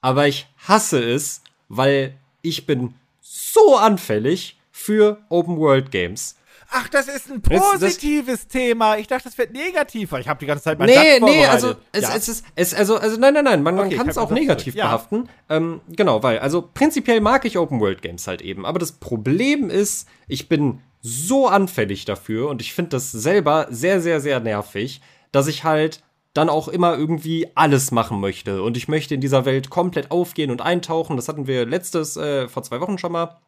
Aber 0.00 0.28
ich 0.28 0.46
hasse 0.58 1.02
es, 1.02 1.42
weil 1.68 2.16
ich 2.42 2.66
bin 2.66 2.94
so 3.20 3.76
anfällig 3.76 4.58
für 4.70 5.18
Open 5.28 5.56
World 5.56 5.90
Games. 5.90 6.36
Ach, 6.70 6.88
das 6.88 7.08
ist 7.08 7.30
ein 7.30 7.40
positives 7.40 8.42
das, 8.42 8.48
Thema. 8.48 8.98
Ich 8.98 9.06
dachte, 9.06 9.24
das 9.24 9.38
wird 9.38 9.52
negativer. 9.52 10.18
Ich 10.18 10.28
habe 10.28 10.38
die 10.40 10.46
ganze 10.46 10.64
Zeit 10.64 10.78
mein 10.78 10.88
Nee, 10.88 11.20
nee, 11.20 11.46
also 11.46 11.74
es, 11.92 12.02
ja. 12.02 12.14
es, 12.14 12.28
ist 12.28 12.44
es 12.54 12.74
also 12.74 12.96
also 12.96 13.18
nein, 13.18 13.34
nein, 13.34 13.44
nein, 13.44 13.62
man, 13.62 13.78
okay, 13.78 13.88
man 13.88 13.96
kann 13.96 14.08
es 14.08 14.18
auch 14.18 14.30
negativ 14.30 14.74
ja. 14.74 14.86
behaften. 14.86 15.28
Ähm, 15.48 15.80
genau, 15.88 16.22
weil 16.22 16.38
also 16.40 16.62
prinzipiell 16.62 17.20
mag 17.20 17.44
ich 17.44 17.56
Open 17.56 17.80
World 17.80 18.02
Games 18.02 18.26
halt 18.26 18.42
eben, 18.42 18.66
aber 18.66 18.78
das 18.78 18.92
Problem 18.92 19.70
ist, 19.70 20.08
ich 20.26 20.48
bin 20.48 20.80
so 21.00 21.46
anfällig 21.46 22.04
dafür 22.04 22.48
und 22.48 22.60
ich 22.60 22.74
finde 22.74 22.90
das 22.90 23.12
selber 23.12 23.66
sehr 23.70 24.00
sehr 24.00 24.20
sehr 24.20 24.40
nervig, 24.40 25.00
dass 25.32 25.46
ich 25.46 25.64
halt 25.64 26.02
dann 26.34 26.48
auch 26.48 26.68
immer 26.68 26.96
irgendwie 26.96 27.48
alles 27.54 27.90
machen 27.92 28.20
möchte 28.20 28.62
und 28.62 28.76
ich 28.76 28.88
möchte 28.88 29.14
in 29.14 29.20
dieser 29.20 29.44
Welt 29.44 29.70
komplett 29.70 30.10
aufgehen 30.10 30.50
und 30.50 30.60
eintauchen. 30.60 31.16
Das 31.16 31.28
hatten 31.28 31.46
wir 31.46 31.64
letztes 31.64 32.16
äh, 32.16 32.48
vor 32.48 32.62
zwei 32.62 32.80
Wochen 32.80 32.98
schon 32.98 33.12
mal 33.12 33.38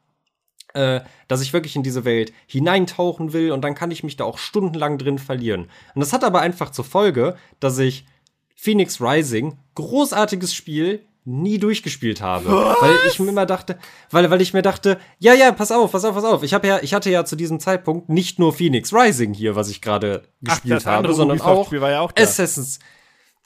äh, 0.75 1.01
dass 1.29 1.41
ich 1.41 1.53
wirklich 1.53 1.77
in 1.77 1.83
diese 1.83 2.05
Welt 2.05 2.33
hineintauchen 2.47 3.33
will 3.33 3.53
und 3.53 3.63
dann 3.63 3.75
kann 3.75 3.91
ich 3.91 4.05
mich 4.05 4.17
da 4.17 4.25
auch 4.25 4.39
stundenlang 4.39 4.99
drin 4.99 5.19
verlieren. 5.19 5.71
Und 5.95 6.01
das 6.01 6.13
hat 6.13 6.25
aber 6.25 6.41
einfach 6.41 6.71
zur 6.71 6.85
Folge, 6.85 7.37
dass 7.59 7.79
ich 7.79 8.07
Phoenix 8.55 9.01
Rising, 9.01 9.59
großartiges 9.75 10.55
Spiel, 10.55 11.07
nie 11.29 11.59
durchgespielt 11.59 12.23
habe, 12.23 12.51
Was? 12.51 12.81
weil 12.81 12.95
ich 13.07 13.19
mir 13.21 13.29
immer 13.29 13.47
dachte, 13.47 13.79
weil 14.11 14.31
weil 14.31 14.41
ich 14.41 14.55
mir 14.55 14.63
dachte, 14.63 14.99
ja 15.19 15.35
ja, 15.35 15.53
pass 15.53 15.71
auf, 15.71 15.93
pass 15.93 16.05
auf, 16.05 16.15
pass 16.15 16.25
auf. 16.25 16.43
Ich 16.43 16.55
habe 16.55 16.67
ja 16.67 16.79
ich 16.81 16.95
hatte 16.95 17.11
ja 17.11 17.25
zu 17.25 17.37
diesem 17.37 17.61
Zeitpunkt 17.61 18.09
nicht 18.09 18.39
nur 18.39 18.53
Phoenix 18.53 18.93
Rising 18.93 19.35
hier, 19.35 19.55
was 19.55 19.69
ich 19.69 19.83
gerade 19.83 20.25
gespielt 20.41 20.83
Ach, 20.85 20.91
habe, 20.91 21.13
sondern 21.13 21.41
auch, 21.41 21.71
ja 21.73 22.01
auch 22.01 22.13
Assassin's 22.17 22.79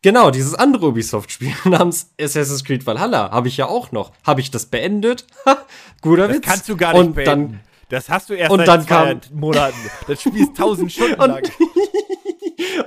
Genau, 0.03 0.33
dieses 0.33 0.55
andere 0.55 0.89
Ubisoft-Spiel 0.89 1.55
namens 1.65 2.13
Assassin's 2.21 2.65
Creed 2.65 2.87
Valhalla 2.87 3.31
habe 3.31 3.49
ich 3.49 3.57
ja 3.57 3.67
auch 3.67 3.93
noch. 3.93 4.13
Habe 4.25 4.41
ich 4.41 4.51
das 4.51 4.67
beendet? 4.67 5.27
Guter 6.01 6.27
das 6.27 6.37
Witz. 6.37 6.47
kannst 6.47 6.69
du 6.69 6.77
gar 6.77 6.93
nicht 6.93 7.01
und 7.01 7.15
beenden. 7.15 7.53
Dann, 7.53 7.61
das 7.89 8.09
hast 8.09 8.31
du 8.31 8.35
erst 8.35 8.51
und 8.51 8.59
seit 8.59 8.69
dann 8.69 8.83
zwei 8.83 9.15
kam, 9.15 9.39
Monaten. 9.39 9.79
Das 10.09 10.21
Spiel 10.21 10.43
ist 10.43 10.57
tausend 10.57 10.91
Stunden 10.91 11.21
und, 11.21 11.29
lang. 11.29 11.43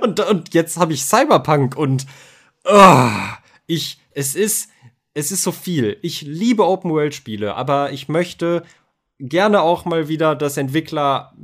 und, 0.02 0.20
und 0.20 0.54
jetzt 0.54 0.76
habe 0.76 0.92
ich 0.92 1.04
Cyberpunk 1.04 1.76
und 1.76 2.06
oh, 2.64 3.08
ich, 3.66 3.98
es 4.12 4.34
ist, 4.34 4.68
es 5.16 5.32
ist 5.32 5.42
so 5.42 5.50
viel. 5.50 5.96
Ich 6.02 6.20
liebe 6.20 6.66
Open-World-Spiele, 6.66 7.54
aber 7.54 7.90
ich 7.90 8.06
möchte 8.06 8.62
gerne 9.18 9.62
auch 9.62 9.86
mal 9.86 10.08
wieder, 10.08 10.34
dass 10.36 10.58
Entwickler 10.58 11.34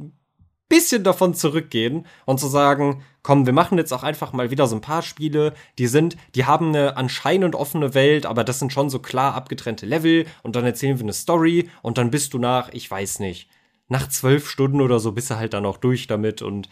bisschen 0.68 1.04
davon 1.04 1.34
zurückgehen 1.34 2.06
und 2.26 2.38
zu 2.38 2.48
sagen, 2.48 3.02
komm, 3.22 3.46
wir 3.46 3.54
machen 3.54 3.78
jetzt 3.78 3.92
auch 3.92 4.02
einfach 4.02 4.34
mal 4.34 4.50
wieder 4.50 4.66
so 4.66 4.76
ein 4.76 4.82
paar 4.82 5.00
Spiele, 5.00 5.54
die 5.78 5.86
sind, 5.86 6.18
die 6.34 6.44
haben 6.44 6.68
eine 6.68 6.98
anscheinend 6.98 7.54
offene 7.54 7.94
Welt, 7.94 8.26
aber 8.26 8.44
das 8.44 8.58
sind 8.58 8.74
schon 8.74 8.90
so 8.90 8.98
klar 8.98 9.34
abgetrennte 9.34 9.86
Level 9.86 10.26
und 10.42 10.54
dann 10.54 10.66
erzählen 10.66 10.98
wir 10.98 11.04
eine 11.04 11.14
Story 11.14 11.70
und 11.80 11.96
dann 11.96 12.10
bist 12.10 12.34
du 12.34 12.38
nach, 12.38 12.68
ich 12.74 12.90
weiß 12.90 13.20
nicht, 13.20 13.48
nach 13.88 14.06
zwölf 14.06 14.50
Stunden 14.50 14.82
oder 14.82 14.98
so 14.98 15.12
bist 15.12 15.30
du 15.30 15.36
halt 15.36 15.54
dann 15.54 15.64
auch 15.64 15.78
durch 15.78 16.06
damit 16.06 16.42
und 16.42 16.68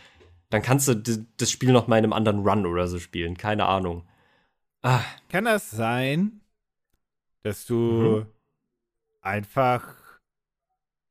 dann 0.51 0.61
kannst 0.61 0.87
du 0.89 0.95
das 1.39 1.51
Spiel 1.51 1.73
noch 1.73 1.87
mal 1.87 1.97
in 1.97 2.05
einem 2.05 2.13
anderen 2.13 2.47
Run 2.47 2.67
oder 2.67 2.89
so 2.89 2.99
spielen, 2.99 3.39
keine 3.39 3.65
Ahnung. 3.65 4.05
Ah. 4.83 5.01
Kann 5.29 5.45
das 5.45 5.71
sein, 5.71 6.39
dass 7.43 7.66
du 7.66 7.74
mhm. 7.74 8.26
einfach 9.20 9.95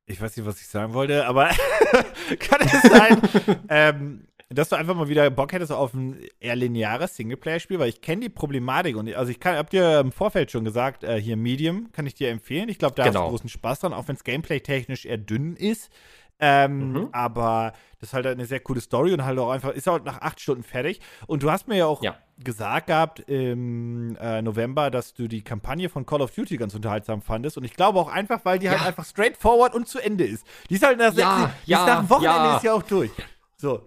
ich 0.09 0.19
weiß 0.19 0.35
nicht, 0.35 0.45
was 0.45 0.59
ich 0.59 0.67
sagen 0.67 0.93
wollte, 0.93 1.27
aber 1.27 1.49
kann 2.39 2.61
es 2.61 2.81
sein, 2.81 3.21
ähm, 3.69 4.27
dass 4.49 4.69
du 4.69 4.75
einfach 4.75 4.95
mal 4.95 5.07
wieder 5.07 5.29
Bock 5.29 5.53
hättest 5.53 5.71
auf 5.71 5.93
ein 5.93 6.19
eher 6.39 6.55
lineares 6.55 7.15
Singleplayer-Spiel, 7.15 7.77
weil 7.77 7.89
ich 7.89 8.01
kenne 8.01 8.21
die 8.21 8.29
Problematik 8.29 8.95
und 8.97 9.13
also 9.13 9.29
ich 9.29 9.39
kann, 9.39 9.55
hab 9.55 9.69
dir 9.69 9.99
im 9.99 10.11
Vorfeld 10.11 10.49
schon 10.49 10.65
gesagt, 10.65 11.03
äh, 11.03 11.21
hier 11.21 11.37
Medium 11.37 11.91
kann 11.91 12.07
ich 12.07 12.15
dir 12.15 12.29
empfehlen. 12.29 12.69
Ich 12.69 12.79
glaube, 12.79 12.95
da 12.95 13.03
genau. 13.03 13.19
hast 13.19 13.25
du 13.27 13.29
großen 13.29 13.49
Spaß 13.49 13.81
dran, 13.81 13.93
auch 13.93 14.07
wenn 14.07 14.15
es 14.15 14.23
gameplay-technisch 14.23 15.05
eher 15.05 15.19
dünn 15.19 15.55
ist. 15.55 15.91
Ähm, 16.39 16.93
mhm. 16.93 17.09
Aber 17.11 17.73
das 17.99 18.09
ist 18.09 18.13
halt 18.13 18.25
eine 18.25 18.45
sehr 18.45 18.61
coole 18.61 18.79
Story 18.79 19.13
und 19.13 19.25
halt 19.25 19.37
auch 19.39 19.51
einfach, 19.51 19.71
ist 19.71 19.87
halt 19.87 20.05
nach 20.05 20.21
acht 20.21 20.39
Stunden 20.39 20.63
fertig. 20.63 21.01
Und 21.27 21.43
du 21.43 21.51
hast 21.51 21.67
mir 21.67 21.77
ja 21.77 21.85
auch 21.85 22.01
ja. 22.01 22.17
gesagt 22.37 22.87
gehabt 22.87 23.19
im 23.19 24.15
äh, 24.21 24.41
November, 24.41 24.89
dass 24.89 25.13
du 25.13 25.27
die 25.27 25.41
Kampagne 25.41 25.89
von 25.89 26.05
Call 26.05 26.21
of 26.21 26.31
Duty 26.31 26.57
ganz 26.57 26.73
unterhaltsam 26.73 27.21
fandest. 27.21 27.57
Und 27.57 27.65
ich 27.65 27.73
glaube 27.73 27.99
auch 27.99 28.07
einfach, 28.07 28.45
weil 28.45 28.57
die 28.57 28.69
halt 28.69 28.79
ja. 28.79 28.85
halt 28.85 28.97
einfach 28.97 29.09
straightforward 29.09 29.75
und 29.75 29.87
zu 29.87 29.99
Ende 29.99 30.25
ist. 30.25 30.45
Die 30.69 30.75
ist 30.75 30.85
halt 30.85 30.97
nach, 30.97 31.13
ja, 31.13 31.51
die 31.67 31.73
ist 31.73 31.85
nach 31.85 31.99
dem 31.99 32.09
Wochenende 32.09 32.55
ist 32.55 32.63
ja 32.63 32.73
auch 32.73 32.83
durch. 32.83 33.11
So. 33.57 33.81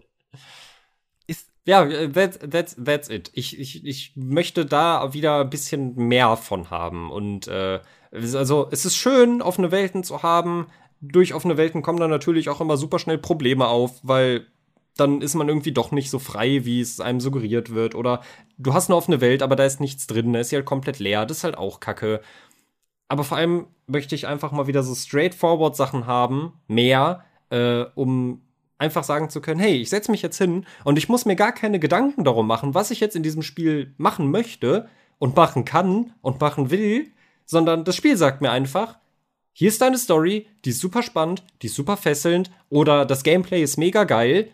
Ist 1.27 1.49
ja, 1.65 2.09
that's, 2.09 2.39
that's, 2.39 2.77
that's 2.85 3.09
it. 3.09 3.31
Ich, 3.33 3.59
ich, 3.59 3.87
ich 3.87 4.13
möchte 4.15 4.67
da 4.67 5.15
wieder 5.15 5.41
ein 5.41 5.49
bisschen 5.49 5.95
mehr 5.95 6.37
von 6.37 6.69
haben. 6.69 7.11
Und 7.11 7.49
äh, 7.49 7.81
also 8.11 8.69
es 8.71 8.85
ist 8.85 8.97
schön, 8.97 9.41
offene 9.41 9.71
Welten 9.71 10.05
zu 10.05 10.23
haben 10.23 10.67
durch 11.03 11.35
offene 11.35 11.57
Welten 11.57 11.83
kommen 11.83 11.99
dann 11.99 12.11
natürlich 12.11 12.49
auch 12.49 12.61
immer 12.61 12.77
super 12.77 12.99
schnell 12.99 13.19
Probleme 13.19 13.67
auf, 13.67 14.01
weil 14.03 14.47
dann 14.97 15.21
ist 15.21 15.35
man 15.35 15.49
irgendwie 15.49 15.73
doch 15.73 15.91
nicht 15.91 16.11
so 16.11 16.19
frei, 16.19 16.65
wie 16.65 16.81
es 16.81 17.01
einem 17.01 17.21
suggeriert 17.21 17.75
wird. 17.75 17.95
Oder 17.95 18.23
du 18.59 18.73
hast 18.73 18.89
eine 18.89 18.97
offene 18.97 19.21
Welt, 19.21 19.43
aber 19.43 19.57
da 19.57 19.65
ist 19.65 19.81
nichts 19.81 20.07
drin, 20.07 20.33
da 20.33 20.41
ist 20.41 20.51
sie 20.51 20.57
halt 20.57 20.67
komplett 20.67 20.99
leer. 20.99 21.27
Das 21.27 21.39
ist 21.39 21.45
halt 21.45 21.59
auch 21.59 21.81
kacke. 21.81 22.21
Aber 23.09 23.25
vor 23.25 23.37
allem 23.37 23.67
möchte 23.87 24.15
ich 24.15 24.27
einfach 24.27 24.53
mal 24.53 24.67
wieder 24.67 24.83
so 24.83 24.95
straightforward 24.95 25.77
Sachen 25.77 26.07
haben, 26.07 26.55
mehr, 26.69 27.25
äh, 27.51 27.85
um 27.95 28.43
einfach 28.79 29.05
sagen 29.05 29.31
zu 29.31 29.41
können, 29.41 29.61
hey, 29.61 29.77
ich 29.77 29.91
setze 29.91 30.11
mich 30.11 30.23
jetzt 30.23 30.39
hin 30.39 30.67
und 30.85 30.99
ich 30.99 31.09
muss 31.09 31.25
mir 31.25 31.37
gar 31.37 31.53
keine 31.53 31.79
Gedanken 31.79 32.25
darum 32.25 32.47
machen, 32.47 32.75
was 32.75 32.91
ich 32.91 33.01
jetzt 33.01 33.17
in 33.17 33.23
diesem 33.23 33.43
Spiel 33.43 33.95
machen 33.97 34.31
möchte 34.31 34.89
und 35.19 35.37
machen 35.37 35.65
kann 35.65 36.13
und 36.21 36.41
machen 36.41 36.71
will, 36.71 37.13
sondern 37.45 37.85
das 37.85 37.97
Spiel 37.97 38.17
sagt 38.17 38.41
mir 38.41 38.51
einfach, 38.51 38.99
hier 39.53 39.69
ist 39.69 39.81
deine 39.81 39.99
Story, 39.99 40.47
die 40.65 40.71
ist 40.71 40.81
super 40.81 41.03
spannend, 41.03 41.45
die 41.61 41.67
ist 41.67 41.75
super 41.75 41.97
fesselnd 41.97 42.51
oder 42.71 43.05
das 43.05 43.23
Gameplay 43.23 43.63
ist 43.63 43.77
mega 43.77 44.05
geil. 44.05 44.49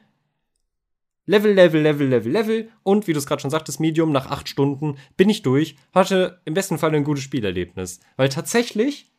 Level, 1.26 1.52
Level, 1.52 1.82
Level, 1.82 2.08
Level, 2.08 2.32
Level 2.32 2.68
und 2.82 3.06
wie 3.06 3.12
du 3.12 3.18
es 3.18 3.26
gerade 3.26 3.42
schon 3.42 3.50
sagtest, 3.50 3.80
Medium, 3.80 4.12
nach 4.12 4.26
acht 4.26 4.48
Stunden 4.48 4.96
bin 5.16 5.28
ich 5.28 5.42
durch, 5.42 5.76
hatte 5.92 6.40
im 6.46 6.54
besten 6.54 6.78
Fall 6.78 6.94
ein 6.94 7.04
gutes 7.04 7.22
Spielerlebnis. 7.22 8.00
Weil 8.16 8.30
tatsächlich, 8.30 9.12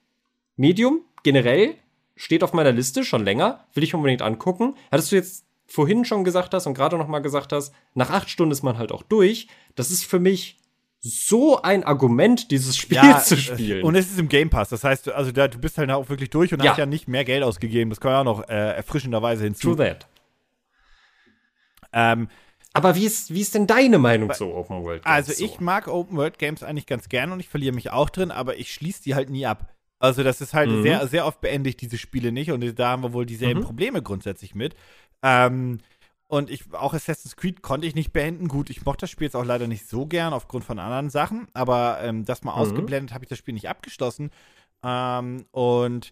Medium 0.57 1.01
generell 1.23 1.75
steht 2.15 2.43
auf 2.43 2.51
meiner 2.51 2.71
Liste 2.71 3.05
schon 3.05 3.23
länger, 3.23 3.65
will 3.73 3.83
ich 3.83 3.93
unbedingt 3.93 4.21
angucken. 4.21 4.75
Hattest 4.91 5.11
du 5.11 5.15
jetzt 5.15 5.45
vorhin 5.67 6.03
schon 6.03 6.23
gesagt 6.23 6.53
hast 6.53 6.65
und 6.67 6.73
gerade 6.73 6.97
noch 6.97 7.07
mal 7.07 7.19
gesagt 7.19 7.53
hast, 7.53 7.73
nach 7.93 8.09
acht 8.09 8.29
Stunden 8.29 8.51
ist 8.51 8.63
man 8.63 8.77
halt 8.77 8.91
auch 8.91 9.03
durch. 9.03 9.47
Das 9.75 9.91
ist 9.91 10.03
für 10.03 10.19
mich 10.19 10.57
so 11.01 11.61
ein 11.61 11.83
Argument, 11.83 12.51
dieses 12.51 12.75
Spiel 12.75 12.97
ja, 12.97 13.19
zu 13.19 13.37
spielen. 13.37 13.83
Und 13.83 13.95
es 13.95 14.09
ist 14.11 14.19
im 14.19 14.27
Game 14.27 14.49
Pass. 14.49 14.69
Das 14.69 14.83
heißt, 14.83 15.09
also 15.09 15.31
da, 15.31 15.47
du 15.47 15.57
bist 15.57 15.77
halt 15.77 15.89
auch 15.91 16.09
wirklich 16.09 16.29
durch 16.29 16.53
und 16.53 16.61
ja. 16.61 16.71
hast 16.71 16.77
ja 16.77 16.85
nicht 16.85 17.07
mehr 17.07 17.23
Geld 17.23 17.43
ausgegeben. 17.43 17.89
Das 17.89 18.01
kommt 18.01 18.11
ja 18.11 18.19
auch 18.21 18.25
noch 18.25 18.49
äh, 18.49 18.75
erfrischenderweise 18.75 19.45
hinzu. 19.45 19.75
True 19.75 19.85
that. 19.87 20.07
Ähm, 21.93 22.27
aber 22.73 22.95
wie 22.95 23.05
ist, 23.05 23.33
wie 23.33 23.41
ist 23.41 23.55
denn 23.55 23.65
deine 23.65 23.97
Meinung 23.97 24.31
zu 24.33 24.53
Open 24.53 24.83
World 24.83 25.03
Games? 25.03 25.15
Also, 25.15 25.43
ich 25.43 25.53
so? 25.53 25.63
mag 25.63 25.87
Open 25.87 26.17
World 26.17 26.37
Games 26.37 26.63
eigentlich 26.63 26.85
ganz 26.85 27.09
gerne 27.09 27.33
und 27.33 27.39
ich 27.39 27.49
verliere 27.49 27.73
mich 27.73 27.91
auch 27.91 28.09
drin, 28.09 28.29
aber 28.29 28.57
ich 28.57 28.73
schließe 28.73 29.01
die 29.03 29.15
halt 29.15 29.29
nie 29.29 29.45
ab. 29.45 29.73
Also, 29.99 30.23
das 30.23 30.41
ist 30.41 30.53
halt 30.53 30.69
mhm. 30.69 30.83
sehr, 30.83 31.07
sehr 31.07 31.25
oft 31.25 31.41
beendigt, 31.41 31.81
diese 31.81 31.97
Spiele 31.97 32.31
nicht 32.31 32.51
und 32.51 32.77
da 32.77 32.89
haben 32.89 33.03
wir 33.03 33.13
wohl 33.13 33.25
dieselben 33.25 33.61
mhm. 33.61 33.65
Probleme 33.65 34.01
grundsätzlich 34.01 34.53
mit. 34.53 34.75
Ähm, 35.23 35.79
und 36.29 36.51
ich, 36.51 36.71
auch 36.75 36.93
Assassin's 36.93 37.35
Creed 37.35 37.63
konnte 37.63 37.87
ich 37.87 37.95
nicht 37.95 38.13
beenden. 38.13 38.49
Gut, 38.49 38.69
ich 38.69 38.85
mochte 38.85 39.01
das 39.01 39.09
Spiel 39.09 39.25
jetzt 39.25 39.35
auch 39.35 39.43
leider 39.43 39.67
nicht 39.67 39.89
so 39.89 40.05
gern 40.05 40.31
aufgrund 40.31 40.63
von 40.63 40.77
anderen 40.77 41.09
Sachen, 41.09 41.47
aber 41.53 41.99
ähm, 42.03 42.23
das 42.23 42.43
mal 42.43 42.51
mhm. 42.51 42.59
ausgeblendet 42.59 43.15
habe 43.15 43.25
ich 43.25 43.29
das 43.29 43.39
Spiel 43.39 43.55
nicht 43.55 43.67
abgeschlossen. 43.67 44.29
Ähm, 44.83 45.47
und 45.49 46.11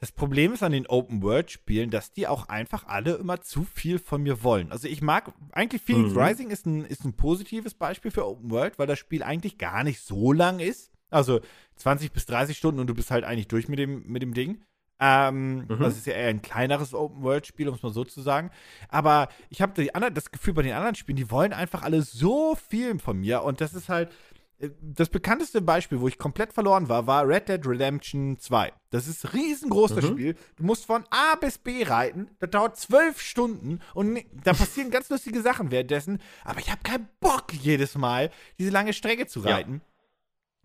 das 0.00 0.10
Problem 0.10 0.54
ist 0.54 0.62
an 0.62 0.72
den 0.72 0.86
Open-World-Spielen, 0.86 1.90
dass 1.90 2.12
die 2.12 2.26
auch 2.26 2.48
einfach 2.48 2.86
alle 2.86 3.16
immer 3.16 3.42
zu 3.42 3.62
viel 3.62 3.98
von 3.98 4.22
mir 4.22 4.42
wollen. 4.42 4.72
Also 4.72 4.88
ich 4.88 5.02
mag, 5.02 5.34
eigentlich 5.52 5.82
Phoenix 5.82 6.14
mhm. 6.14 6.18
Rising 6.18 6.50
ist 6.50 6.64
ein, 6.64 6.86
ist 6.86 7.04
ein 7.04 7.12
positives 7.12 7.74
Beispiel 7.74 8.10
für 8.10 8.26
Open-World, 8.26 8.78
weil 8.78 8.86
das 8.86 8.98
Spiel 8.98 9.22
eigentlich 9.22 9.58
gar 9.58 9.84
nicht 9.84 10.00
so 10.00 10.32
lang 10.32 10.60
ist. 10.60 10.92
Also 11.10 11.40
20 11.76 12.12
bis 12.12 12.24
30 12.24 12.56
Stunden 12.56 12.80
und 12.80 12.86
du 12.86 12.94
bist 12.94 13.10
halt 13.10 13.24
eigentlich 13.24 13.48
durch 13.48 13.68
mit 13.68 13.78
dem, 13.78 14.06
mit 14.06 14.22
dem 14.22 14.32
Ding. 14.32 14.62
Ähm, 15.00 15.66
mhm. 15.68 15.78
Das 15.80 15.96
ist 15.96 16.06
ja 16.06 16.14
eher 16.14 16.28
ein 16.28 16.42
kleineres 16.42 16.92
Open-World-Spiel, 16.92 17.68
um 17.68 17.74
es 17.74 17.82
mal 17.82 17.92
so 17.92 18.04
zu 18.04 18.20
sagen. 18.20 18.50
Aber 18.88 19.28
ich 19.48 19.62
habe 19.62 19.84
das 20.12 20.30
Gefühl 20.30 20.54
bei 20.54 20.62
den 20.62 20.72
anderen 20.72 20.96
Spielen, 20.96 21.16
die 21.16 21.30
wollen 21.30 21.52
einfach 21.52 21.82
alle 21.82 22.02
so 22.02 22.56
viel 22.56 22.98
von 22.98 23.18
mir. 23.18 23.42
Und 23.42 23.60
das 23.60 23.74
ist 23.74 23.88
halt. 23.88 24.10
Äh, 24.58 24.70
das 24.82 25.08
bekannteste 25.08 25.60
Beispiel, 25.60 26.00
wo 26.00 26.08
ich 26.08 26.18
komplett 26.18 26.52
verloren 26.52 26.88
war, 26.88 27.06
war 27.06 27.28
Red 27.28 27.48
Dead 27.48 27.64
Redemption 27.64 28.38
2. 28.40 28.72
Das 28.90 29.06
ist 29.06 29.24
ein 29.24 29.30
riesengroßes 29.30 30.02
mhm. 30.02 30.08
Spiel. 30.08 30.36
Du 30.56 30.64
musst 30.64 30.84
von 30.84 31.04
A 31.10 31.36
bis 31.36 31.58
B 31.58 31.84
reiten. 31.84 32.28
Das 32.40 32.50
dauert 32.50 32.76
zwölf 32.76 33.20
Stunden 33.20 33.78
und 33.94 34.18
da 34.32 34.52
passieren 34.52 34.90
ganz 34.90 35.08
lustige 35.10 35.42
Sachen 35.42 35.70
währenddessen. 35.70 36.18
Aber 36.44 36.58
ich 36.58 36.70
habe 36.70 36.82
keinen 36.82 37.08
Bock 37.20 37.52
jedes 37.52 37.96
Mal, 37.96 38.30
diese 38.58 38.70
lange 38.70 38.92
Strecke 38.92 39.26
zu 39.26 39.40
reiten. 39.40 39.80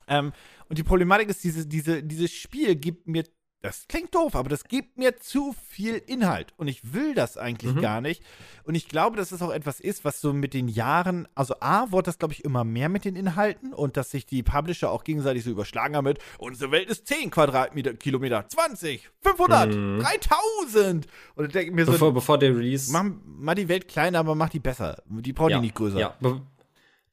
Ja. 0.08 0.20
Ähm, 0.20 0.34
und 0.70 0.78
die 0.78 0.84
Problematik 0.84 1.30
ist, 1.30 1.44
diese, 1.44 1.68
diese, 1.68 2.02
dieses 2.02 2.32
Spiel 2.32 2.76
gibt 2.76 3.08
mir 3.08 3.24
das 3.64 3.88
klingt 3.88 4.14
doof, 4.14 4.36
aber 4.36 4.50
das 4.50 4.66
gibt 4.66 4.98
mir 4.98 5.16
zu 5.16 5.56
viel 5.70 5.96
Inhalt 5.96 6.54
und 6.58 6.68
ich 6.68 6.94
will 6.94 7.16
das 7.16 7.38
eigentlich 7.38 7.74
mhm. 7.74 7.82
gar 7.82 8.02
nicht. 8.02 8.22
Und 8.66 8.76
ich 8.76 8.90
glaube, 8.90 9.16
dass 9.16 9.32
es 9.32 9.42
auch 9.42 9.52
etwas 9.52 9.80
ist, 9.80 10.04
was 10.04 10.20
so 10.20 10.34
mit 10.34 10.54
den 10.54 10.68
Jahren, 10.68 11.30
also 11.34 11.56
A, 11.62 11.90
wurde 11.90 12.08
das, 12.08 12.20
glaube 12.20 12.34
ich, 12.34 12.44
immer 12.44 12.66
mehr 12.66 12.90
mit 12.90 13.06
den 13.06 13.16
Inhalten 13.16 13.74
und 13.74 13.96
dass 13.96 14.12
sich 14.12 14.26
die 14.26 14.44
Publisher 14.44 14.92
auch 14.92 15.06
gegenseitig 15.06 15.46
so 15.46 15.50
überschlagen 15.50 15.96
haben 15.96 16.04
mit, 16.04 16.20
unsere 16.40 16.72
Welt 16.72 16.90
ist 16.90 17.08
10 17.08 17.32
Quadratkilometer, 17.32 18.50
20, 18.50 19.10
500, 19.22 19.74
mhm. 19.74 20.00
3000. 20.02 21.08
Und 21.36 21.46
ich 21.46 21.54
denke 21.54 21.72
mir 21.72 21.86
so, 21.86 21.94
bevor, 21.94 22.14
bevor 22.14 22.38
der 22.38 22.54
Release. 22.54 22.92
Mach 22.92 23.06
mal 23.26 23.56
die 23.56 23.70
Welt 23.70 23.88
kleiner, 23.88 24.20
aber 24.20 24.36
mach 24.36 24.50
die 24.50 24.60
besser. 24.60 25.02
Die 25.06 25.32
brauchen 25.32 25.52
ja, 25.52 25.58
die 25.60 25.68
nicht 25.68 25.76
größer. 25.76 26.00
Ja, 26.00 26.18
Be 26.20 26.42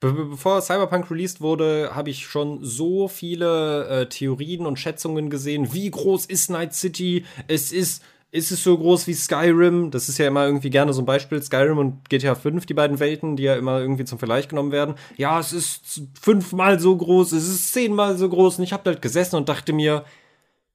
bevor 0.00 0.60
Cyberpunk 0.62 1.10
released 1.10 1.40
wurde, 1.40 1.94
habe 1.94 2.10
ich 2.10 2.26
schon 2.26 2.64
so 2.64 3.08
viele 3.08 3.86
äh, 3.88 4.08
Theorien 4.08 4.66
und 4.66 4.78
Schätzungen 4.78 5.30
gesehen. 5.30 5.72
Wie 5.72 5.90
groß 5.90 6.26
ist 6.26 6.50
Night 6.50 6.74
City? 6.74 7.24
Es 7.48 7.72
ist 7.72 8.02
ist 8.32 8.52
es 8.52 8.62
so 8.62 8.78
groß 8.78 9.08
wie 9.08 9.14
Skyrim? 9.14 9.90
Das 9.90 10.08
ist 10.08 10.18
ja 10.18 10.28
immer 10.28 10.46
irgendwie 10.46 10.70
gerne 10.70 10.92
so 10.92 11.02
ein 11.02 11.06
Beispiel. 11.06 11.42
Skyrim 11.42 11.78
und 11.78 12.08
GTA 12.08 12.36
5, 12.36 12.64
die 12.64 12.74
beiden 12.74 13.00
Welten, 13.00 13.36
die 13.36 13.42
ja 13.42 13.56
immer 13.56 13.80
irgendwie 13.80 14.04
zum 14.04 14.18
Vergleich 14.18 14.46
genommen 14.46 14.70
werden. 14.70 14.94
Ja, 15.16 15.40
es 15.40 15.52
ist 15.52 16.02
fünfmal 16.20 16.78
so 16.78 16.96
groß, 16.96 17.32
es 17.32 17.48
ist 17.48 17.72
zehnmal 17.72 18.16
so 18.16 18.28
groß. 18.28 18.58
Und 18.58 18.64
ich 18.64 18.72
habe 18.72 18.88
halt 18.88 19.02
gesessen 19.02 19.34
und 19.34 19.48
dachte 19.48 19.72
mir, 19.72 20.04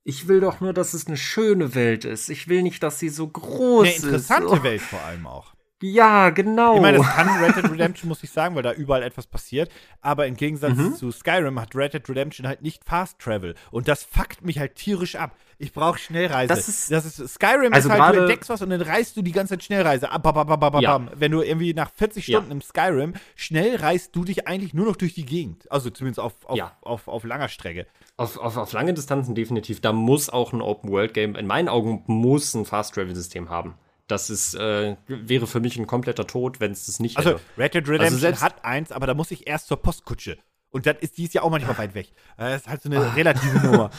ich 0.03 0.28
will 0.28 0.41
doch 0.41 0.59
nur, 0.59 0.73
dass 0.73 0.93
es 0.93 1.07
eine 1.07 1.17
schöne 1.17 1.73
Welt 1.76 2.03
ist. 2.03 2.30
Ich 2.30 2.49
will 2.49 2.61
nicht, 2.61 2.84
dass 2.84 2.99
sie 2.99 3.09
so 3.09 3.28
groß 3.28 3.88
ist. 3.88 4.03
Eine 4.03 4.05
interessante 4.05 4.55
ist. 4.55 4.63
Welt 4.63 4.82
vor 4.82 5.01
allem 5.01 5.26
auch. 5.26 5.54
Ja, 5.93 6.31
genau. 6.31 6.75
Ich 6.75 6.81
meine, 6.81 6.97
das 6.97 7.07
kann 7.07 7.29
Red 7.43 7.55
Dead 7.55 7.71
Redemption, 7.71 8.09
muss 8.09 8.23
ich 8.23 8.31
sagen, 8.31 8.55
weil 8.55 8.63
da 8.63 8.73
überall 8.73 9.03
etwas 9.03 9.27
passiert. 9.27 9.71
Aber 10.01 10.25
im 10.25 10.36
Gegensatz 10.36 10.75
mhm. 10.75 10.95
zu 10.95 11.11
Skyrim 11.11 11.59
hat 11.59 11.75
Red 11.75 11.93
Dead 11.93 12.09
Redemption 12.09 12.47
halt 12.47 12.61
nicht 12.61 12.83
Fast 12.83 13.19
Travel. 13.19 13.53
Und 13.69 13.88
das 13.88 14.03
fuckt 14.03 14.43
mich 14.43 14.57
halt 14.57 14.75
tierisch 14.75 15.15
ab. 15.15 15.36
Ich 15.57 15.71
brauche 15.71 15.97
Schnellreise. 15.97 16.53
Das 16.53 16.67
ist, 16.67 16.91
das 16.91 17.05
ist 17.05 17.36
Skyrim 17.36 17.71
also 17.71 17.89
ist 17.89 17.99
halt, 17.99 18.15
du 18.15 18.21
entdeckst 18.21 18.49
was 18.49 18.61
und 18.61 18.71
dann 18.71 18.81
reist 18.81 19.15
du 19.15 19.21
die 19.21 19.31
ganze 19.31 19.53
Zeit 19.53 19.63
Schnellreise. 19.63 20.11
Ab, 20.11 20.25
ab, 20.25 20.38
ab, 20.38 20.63
ab, 20.63 20.81
ja. 20.81 21.07
Wenn 21.15 21.31
du 21.31 21.41
irgendwie 21.41 21.73
nach 21.73 21.91
40 21.91 22.25
Stunden 22.25 22.49
ja. 22.49 22.55
im 22.55 22.61
Skyrim 22.61 23.13
schnell 23.36 23.75
reist 23.77 24.15
du 24.15 24.25
dich 24.25 24.47
eigentlich 24.47 24.73
nur 24.73 24.86
noch 24.86 24.95
durch 24.95 25.13
die 25.13 25.25
Gegend. 25.25 25.71
Also 25.71 25.89
zumindest 25.91 26.19
auf, 26.19 26.33
auf, 26.45 26.57
ja. 26.57 26.75
auf, 26.81 27.07
auf, 27.07 27.23
langer 27.23 27.47
Strecke. 27.47 27.86
Auf, 28.17 28.38
auf, 28.38 28.57
auf 28.57 28.73
lange 28.73 28.93
Distanzen 28.93 29.36
definitiv. 29.36 29.81
Da 29.81 29.93
muss 29.93 30.29
auch 30.29 30.51
ein 30.51 30.61
Open-World-Game, 30.61 31.36
in 31.36 31.47
meinen 31.47 31.69
Augen, 31.69 32.03
muss 32.07 32.53
ein 32.53 32.65
Fast-Travel-System 32.65 33.49
haben. 33.49 33.75
Das 34.07 34.29
ist, 34.29 34.53
äh, 34.53 34.97
wäre 35.07 35.47
für 35.47 35.59
mich 35.59 35.77
ein 35.77 35.87
kompletter 35.87 36.27
Tod, 36.27 36.59
wenn 36.59 36.71
es 36.71 36.85
das 36.85 36.99
nicht 36.99 37.17
also, 37.17 37.31
hätte. 37.31 37.39
Also, 37.39 37.61
Red 37.61 37.73
Dead 37.73 37.87
Redemption 37.87 38.33
also 38.33 38.45
hat 38.45 38.63
eins, 38.63 38.91
aber 38.91 39.07
da 39.07 39.13
muss 39.13 39.31
ich 39.31 39.47
erst 39.47 39.67
zur 39.67 39.81
Postkutsche. 39.81 40.37
Und 40.69 40.85
das 40.85 40.97
ist, 40.99 41.17
die 41.17 41.23
ist 41.23 41.33
ja 41.33 41.41
auch 41.41 41.49
manchmal 41.49 41.77
weit 41.77 41.95
weg. 41.95 42.11
Das 42.37 42.61
ist 42.61 42.67
halt 42.67 42.81
so 42.83 42.89
eine 42.89 42.99
ah. 42.99 43.13
relative 43.13 43.65
Nummer. 43.65 43.89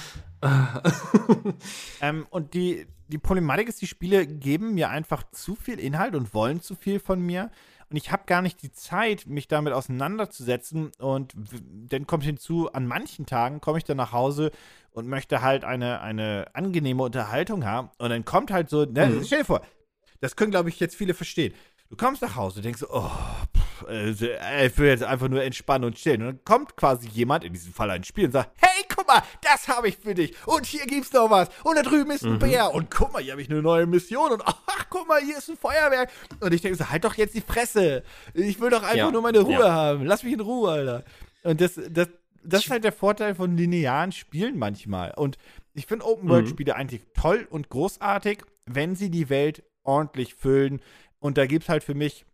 ähm, 2.03 2.27
und 2.31 2.55
die, 2.55 2.87
die 3.09 3.19
Problematik 3.19 3.69
ist, 3.69 3.81
die 3.81 3.87
Spiele 3.87 4.27
geben 4.27 4.75
mir 4.75 4.91
einfach 4.91 5.25
zu 5.31 5.55
viel 5.55 5.81
Inhalt 5.81 6.15
und 6.15 6.35
wollen 6.35 6.61
zu 6.61 6.75
viel 6.75 7.01
von 7.01 7.21
mir. 7.21 7.51
Und 7.89 7.97
ich 7.97 8.11
habe 8.11 8.25
gar 8.27 8.43
nicht 8.43 8.63
die 8.63 8.73
Zeit, 8.73 9.27
mich 9.27 9.49
damit 9.49 9.73
auseinanderzusetzen. 9.73 10.91
Und 10.99 11.35
dann 11.89 12.07
kommt 12.07 12.25
hinzu, 12.25 12.71
an 12.73 12.87
manchen 12.87 13.27
Tagen 13.27 13.61
komme 13.61 13.79
ich 13.79 13.85
dann 13.85 13.97
nach 13.97 14.13
Hause 14.13 14.51
und 14.91 15.07
möchte 15.07 15.41
halt 15.41 15.65
eine, 15.65 16.01
eine 16.01 16.47
angenehme 16.53 17.03
Unterhaltung 17.03 17.65
haben. 17.65 17.91
Und 17.99 18.11
dann 18.11 18.25
kommt 18.25 18.51
halt 18.51 18.69
so, 18.69 18.85
ne, 18.85 19.07
mhm. 19.07 19.25
stell 19.25 19.41
dir 19.41 19.45
vor, 19.45 19.63
das 20.21 20.37
können, 20.37 20.51
glaube 20.51 20.69
ich, 20.69 20.81
jetzt 20.81 20.97
viele 20.97 21.15
verstehen. 21.15 21.55
Du 21.89 21.97
kommst 21.97 22.21
nach 22.21 22.35
Hause, 22.35 22.63
denkst 22.63 22.81
so, 22.81 22.89
oh, 22.91 23.11
pff, 23.57 23.89
äh, 23.89 24.67
ich 24.67 24.77
will 24.77 24.89
jetzt 24.89 25.05
einfach 25.05 25.29
nur 25.29 25.43
entspannen 25.45 25.85
und 25.85 25.95
chillen. 25.95 26.23
Und 26.23 26.27
dann 26.27 26.45
kommt 26.45 26.77
quasi 26.77 27.09
jemand, 27.09 27.45
in 27.45 27.53
diesem 27.53 27.73
Fall 27.73 27.91
ein 27.91 28.03
Spiel, 28.03 28.25
und 28.25 28.33
sagt, 28.33 28.51
hey, 28.57 28.85
guck 28.93 29.07
mal, 29.07 29.23
das 29.41 29.69
habe 29.69 29.89
ich 29.89 29.97
für 29.97 30.15
dich. 30.15 30.35
Und 30.47 30.67
hier 30.67 30.85
gibt's 30.87 31.13
noch 31.13 31.31
was. 31.31 31.49
Und 31.63 31.77
da 31.77 31.83
drüben 31.83 32.11
ist 32.11 32.25
ein 32.25 32.35
mhm. 32.35 32.39
Bär. 32.41 32.75
Und 32.75 32.91
guck 32.91 33.13
mal, 33.13 33.23
hier 33.23 33.33
habe 33.33 33.43
ich 33.43 33.49
eine 33.49 33.63
neue 33.63 33.87
Mission. 33.87 34.33
Und 34.33 34.43
ach, 34.47 34.87
guck 34.91 35.07
mal, 35.07 35.21
hier 35.21 35.39
ist 35.39 35.49
ein 35.49 35.57
Feuerwerk. 35.57 36.11
Und 36.41 36.53
ich 36.53 36.61
denke 36.61 36.77
so, 36.77 36.91
halt 36.91 37.05
doch 37.05 37.15
jetzt 37.15 37.35
die 37.35 37.41
Fresse. 37.41 38.03
Ich 38.35 38.61
will 38.61 38.71
doch 38.71 38.83
einfach 38.83 38.97
ja. 38.97 39.11
nur 39.11 39.23
meine 39.23 39.41
Ruhe 39.41 39.61
ja. 39.61 39.73
haben. 39.73 40.05
Lass 40.05 40.25
mich 40.25 40.33
in 40.33 40.41
Ruhe, 40.41 40.71
Alter. 40.71 41.05
Und 41.45 41.61
das, 41.61 41.79
das, 41.91 42.09
das 42.43 42.65
ist 42.65 42.71
halt 42.71 42.83
der 42.83 42.93
Vorteil 42.93 43.37
von 43.37 43.57
linearen 43.57 44.11
Spielen 44.11 44.59
manchmal. 44.59 45.13
Und 45.15 45.39
ich 45.75 45.87
finde 45.87 46.05
Open-World-Spiele 46.05 46.73
mhm. 46.73 46.81
eigentlich 46.81 47.03
toll 47.15 47.47
und 47.49 47.69
großartig, 47.69 48.43
wenn 48.65 48.97
sie 48.97 49.11
die 49.11 49.29
Welt 49.29 49.63
ordentlich 49.87 50.35
füllen. 50.35 50.81
Und 51.19 51.39
da 51.39 51.47
gibt 51.47 51.65
es 51.65 51.69
halt 51.69 51.85
für 51.85 51.95
mich 51.95 52.27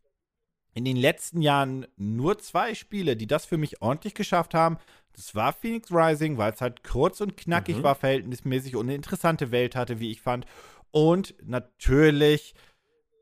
in 0.74 0.84
den 0.84 0.96
letzten 0.96 1.42
Jahren 1.42 1.86
nur 1.96 2.38
zwei 2.38 2.74
Spiele, 2.74 3.16
die 3.16 3.26
das 3.26 3.44
für 3.44 3.58
mich 3.58 3.82
ordentlich 3.82 4.14
geschafft 4.14 4.54
haben. 4.54 4.78
Das 5.14 5.34
war 5.34 5.52
Phoenix 5.52 5.92
Rising, 5.92 6.38
weil 6.38 6.52
es 6.52 6.60
halt 6.60 6.82
kurz 6.82 7.20
und 7.20 7.36
knackig 7.36 7.78
mhm. 7.78 7.82
war, 7.82 7.94
verhältnismäßig 7.94 8.76
und 8.76 8.86
eine 8.86 8.94
interessante 8.94 9.50
Welt 9.50 9.76
hatte, 9.76 10.00
wie 10.00 10.10
ich 10.10 10.22
fand. 10.22 10.46
Und 10.90 11.34
natürlich, 11.42 12.54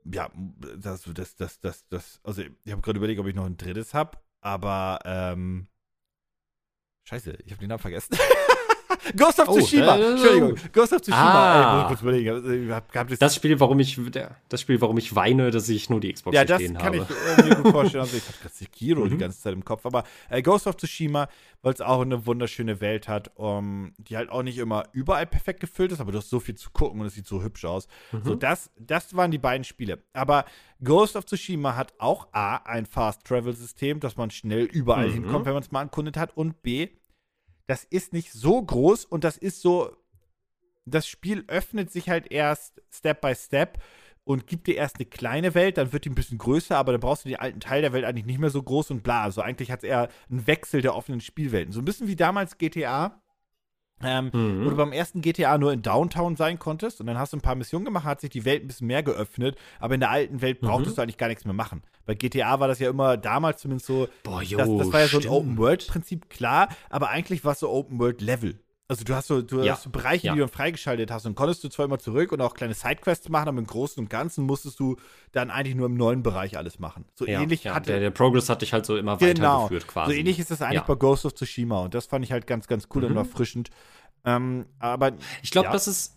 ja, 0.05 0.31
das, 0.35 1.03
das, 1.13 1.35
das, 1.37 1.61
das, 1.61 1.89
das 1.89 2.21
also 2.23 2.43
ich 2.43 2.73
habe 2.73 2.83
gerade 2.83 2.99
überlegt, 2.99 3.21
ob 3.21 3.27
ich 3.27 3.35
noch 3.35 3.47
ein 3.47 3.57
drittes 3.57 3.95
habe, 3.95 4.19
aber, 4.41 5.01
ähm, 5.05 5.67
scheiße, 7.05 7.39
ich 7.45 7.53
habe 7.53 7.61
den 7.61 7.69
Namen 7.69 7.81
vergessen. 7.81 8.17
Ghost 9.17 9.41
of 9.41 9.49
oh, 9.49 9.59
Tsushima. 9.59 9.97
Äh, 9.97 10.11
Entschuldigung. 10.13 10.55
Ghost 10.73 10.93
of 10.93 11.01
Tsushima. 11.01 11.23
Ah, 11.23 11.89
Ey, 11.91 11.97
überlegen. 12.01 12.73
Also, 12.73 13.17
das 13.19 13.35
Spiel, 13.35 13.59
warum 13.61 13.81
ich, 13.81 13.99
das 14.49 14.61
Spiel, 14.61 14.81
warum 14.81 14.99
ich 14.99 15.15
weine, 15.15 15.51
dass 15.51 15.69
ich 15.69 15.91
nur 15.91 16.01
die 16.01 16.13
Xbox 16.13 16.35
ja, 16.35 16.45
stehen 16.45 16.79
habe. 16.79 16.99
Ja, 16.99 17.05
das 17.05 17.09
kann 17.09 17.39
ich 17.39 17.45
äh, 17.45 17.49
mir 17.49 17.63
gut 17.63 17.73
vorstellen. 17.73 18.03
Also 18.03 18.17
ich 18.17 18.27
hatte 18.27 18.39
gerade 18.39 18.55
Sekiro 18.55 19.05
mhm. 19.05 19.11
die 19.11 19.19
ganze 19.19 19.41
Zeit 19.41 19.53
im 19.53 19.65
Kopf. 19.65 19.87
Aber 19.87 20.05
äh, 20.29 20.43
Ghost 20.43 20.67
of 20.67 20.77
Tsushima, 20.77 21.29
weil 21.63 21.73
es 21.73 21.81
auch 21.81 22.01
eine 22.01 22.27
wunderschöne 22.27 22.81
Welt 22.81 23.09
hat, 23.09 23.31
um, 23.37 23.93
die 23.99 24.17
halt 24.17 24.31
auch 24.31 24.43
nicht 24.43 24.59
immer 24.59 24.85
überall 24.93 25.27
perfekt 25.27 25.61
gefüllt 25.61 25.93
ist, 25.93 26.01
aber 26.01 26.13
du 26.13 26.19
hast 26.19 26.31
so 26.31 26.41
viel 26.41 26.55
zu 26.55 26.71
gucken 26.71 27.01
und 27.01 27.07
es 27.07 27.15
sieht 27.15 27.27
so 27.27 27.43
hübsch 27.43 27.65
aus. 27.65 27.89
Mhm. 28.13 28.23
So, 28.25 28.35
das, 28.35 28.71
das 28.79 29.15
waren 29.17 29.31
die 29.31 29.39
beiden 29.39 29.65
Spiele. 29.65 30.03
Aber 30.13 30.45
Ghost 30.83 31.17
of 31.17 31.27
Tsushima 31.27 31.77
hat 31.77 31.93
auch 31.99 32.29
A, 32.33 32.57
ein 32.57 32.87
Fast-Travel-System, 32.87 34.01
dass 34.01 34.17
man 34.17 34.31
schnell 34.31 34.65
überall 34.65 35.09
mhm. 35.09 35.13
hinkommt, 35.13 35.47
wenn 35.47 35.55
man 35.55 35.63
es 35.63 35.71
mal 35.71 35.81
ankundet 35.81 36.17
hat, 36.17 36.37
und 36.37 36.63
B, 36.63 36.89
das 37.71 37.85
ist 37.85 38.13
nicht 38.13 38.33
so 38.33 38.61
groß 38.61 39.05
und 39.05 39.23
das 39.23 39.37
ist 39.37 39.63
so, 39.63 39.97
das 40.87 41.07
Spiel 41.07 41.45
öffnet 41.47 41.93
sich 41.93 42.11
halt 42.11 42.33
erst 42.33 42.83
Step 42.93 43.21
by 43.21 43.33
Step 43.33 43.81
und 44.25 44.49
gibt 44.49 44.67
dir 44.67 44.75
erst 44.75 44.97
eine 44.97 45.07
kleine 45.07 45.55
Welt, 45.55 45.79
dann 45.79 45.93
wird 45.93 46.05
die 46.05 46.11
ein 46.11 46.17
bisschen 46.17 46.39
größer, 46.39 46.77
aber 46.77 46.91
dann 46.91 47.01
brauchst 47.01 47.25
du 47.25 47.29
den 47.29 47.39
alten 47.39 47.61
Teil 47.61 47.83
der 47.83 47.93
Welt 47.93 48.05
eigentlich 48.05 48.27
nicht 48.27 48.41
mehr 48.41 48.51
so 48.51 48.61
groß 48.61 48.91
und 48.91 49.05
bla. 49.05 49.23
Also 49.23 49.41
eigentlich 49.41 49.71
hat 49.71 49.85
es 49.85 49.89
eher 49.89 50.09
einen 50.29 50.49
Wechsel 50.49 50.83
der 50.83 50.97
offenen 50.97 51.21
Spielwelten. 51.21 51.73
So 51.73 51.81
ein 51.81 51.85
bisschen 51.85 52.09
wie 52.09 52.17
damals 52.17 52.59
GTA. 52.59 53.20
Ähm, 54.03 54.31
mhm. 54.33 54.65
Wo 54.65 54.71
du 54.71 54.77
beim 54.77 54.93
ersten 54.93 55.21
GTA 55.21 55.59
nur 55.59 55.73
in 55.73 55.83
Downtown 55.83 56.37
sein 56.37 56.59
konntest 56.59 57.01
und 57.01 57.07
dann 57.07 57.19
hast 57.19 57.33
du 57.33 57.37
ein 57.37 57.43
paar 57.43 57.55
Missionen 57.55 57.85
gemacht, 57.85 58.05
hat 58.05 58.21
sich 58.21 58.31
die 58.31 58.45
Welt 58.45 58.65
ein 58.65 58.67
bisschen 58.67 58.87
mehr 58.87 59.03
geöffnet, 59.03 59.57
aber 59.79 59.95
in 59.95 60.01
der 60.01 60.11
alten 60.11 60.41
Welt 60.41 60.61
brauchtest 60.61 60.93
mhm. 60.93 60.97
du 60.97 61.03
eigentlich 61.03 61.19
gar 61.19 61.29
nichts 61.29 61.45
mehr 61.45 61.55
machen. 61.55 61.83
Bei 62.07 62.15
GTA 62.15 62.61
war 62.61 62.69
das 62.69 62.79
ja 62.79 62.89
immer 62.89 63.17
damals 63.17 63.61
zumindest 63.61 63.87
so, 63.87 64.09
Boah, 64.23 64.43
yo, 64.43 64.59
das, 64.59 64.69
das 64.69 64.93
war 64.93 65.01
ja 65.01 65.07
so 65.07 65.19
ein 65.19 65.29
Open-World-Prinzip, 65.29 66.31
klar, 66.31 66.69
aber 66.89 67.11
eigentlich 67.11 67.45
war 67.45 67.53
es 67.53 67.61
so 67.61 67.69
Open-World-Level. 67.71 68.59
Also 68.91 69.05
du 69.05 69.15
hast 69.15 69.29
so, 69.29 69.41
du 69.41 69.63
ja. 69.63 69.75
hast 69.75 69.85
so 69.85 69.91
Bereiche, 69.91 70.27
ja. 70.27 70.33
die 70.35 70.41
du 70.41 70.49
freigeschaltet 70.49 71.13
hast 71.13 71.25
und 71.25 71.37
konntest 71.37 71.63
du 71.63 71.69
zwar 71.69 71.87
immer 71.87 72.01
zurück 72.01 72.33
und 72.33 72.41
auch 72.41 72.55
kleine 72.55 72.75
Sidequests 72.75 73.29
machen, 73.29 73.47
aber 73.47 73.59
im 73.61 73.67
Großen 73.69 74.03
und 74.03 74.11
Ganzen 74.11 74.45
musstest 74.47 74.81
du 74.81 74.97
dann 75.31 75.49
eigentlich 75.49 75.77
nur 75.77 75.87
im 75.87 75.95
neuen 75.95 76.25
Bereich 76.25 76.59
alles 76.59 76.81
machen. 76.81 77.05
So 77.15 77.25
ja, 77.25 77.41
ähnlich 77.41 77.63
ja, 77.63 77.75
hatte, 77.77 77.93
der, 77.93 78.01
der 78.01 78.11
Progress 78.11 78.49
hat 78.49 78.63
dich 78.63 78.73
halt 78.73 78.85
so 78.85 78.97
immer 78.97 79.17
genau, 79.17 79.63
weitergeführt 79.63 79.87
quasi. 79.87 80.13
So 80.13 80.19
ähnlich 80.19 80.41
ist 80.41 80.51
das 80.51 80.61
eigentlich 80.61 80.83
bei 80.83 80.97
Ghost 80.97 81.25
of 81.25 81.35
Tsushima 81.35 81.79
und 81.83 81.95
das 81.95 82.07
fand 82.07 82.25
ich 82.25 82.33
halt 82.33 82.49
ganz, 82.49 82.67
ganz 82.67 82.89
cool 82.93 83.03
mhm. 83.03 83.13
und 83.13 83.17
erfrischend. 83.19 83.71
Ähm, 84.25 84.67
aber 84.81 85.13
ich 85.41 85.53
glaube, 85.53 85.69
das 85.71 85.87
ist 85.87 86.17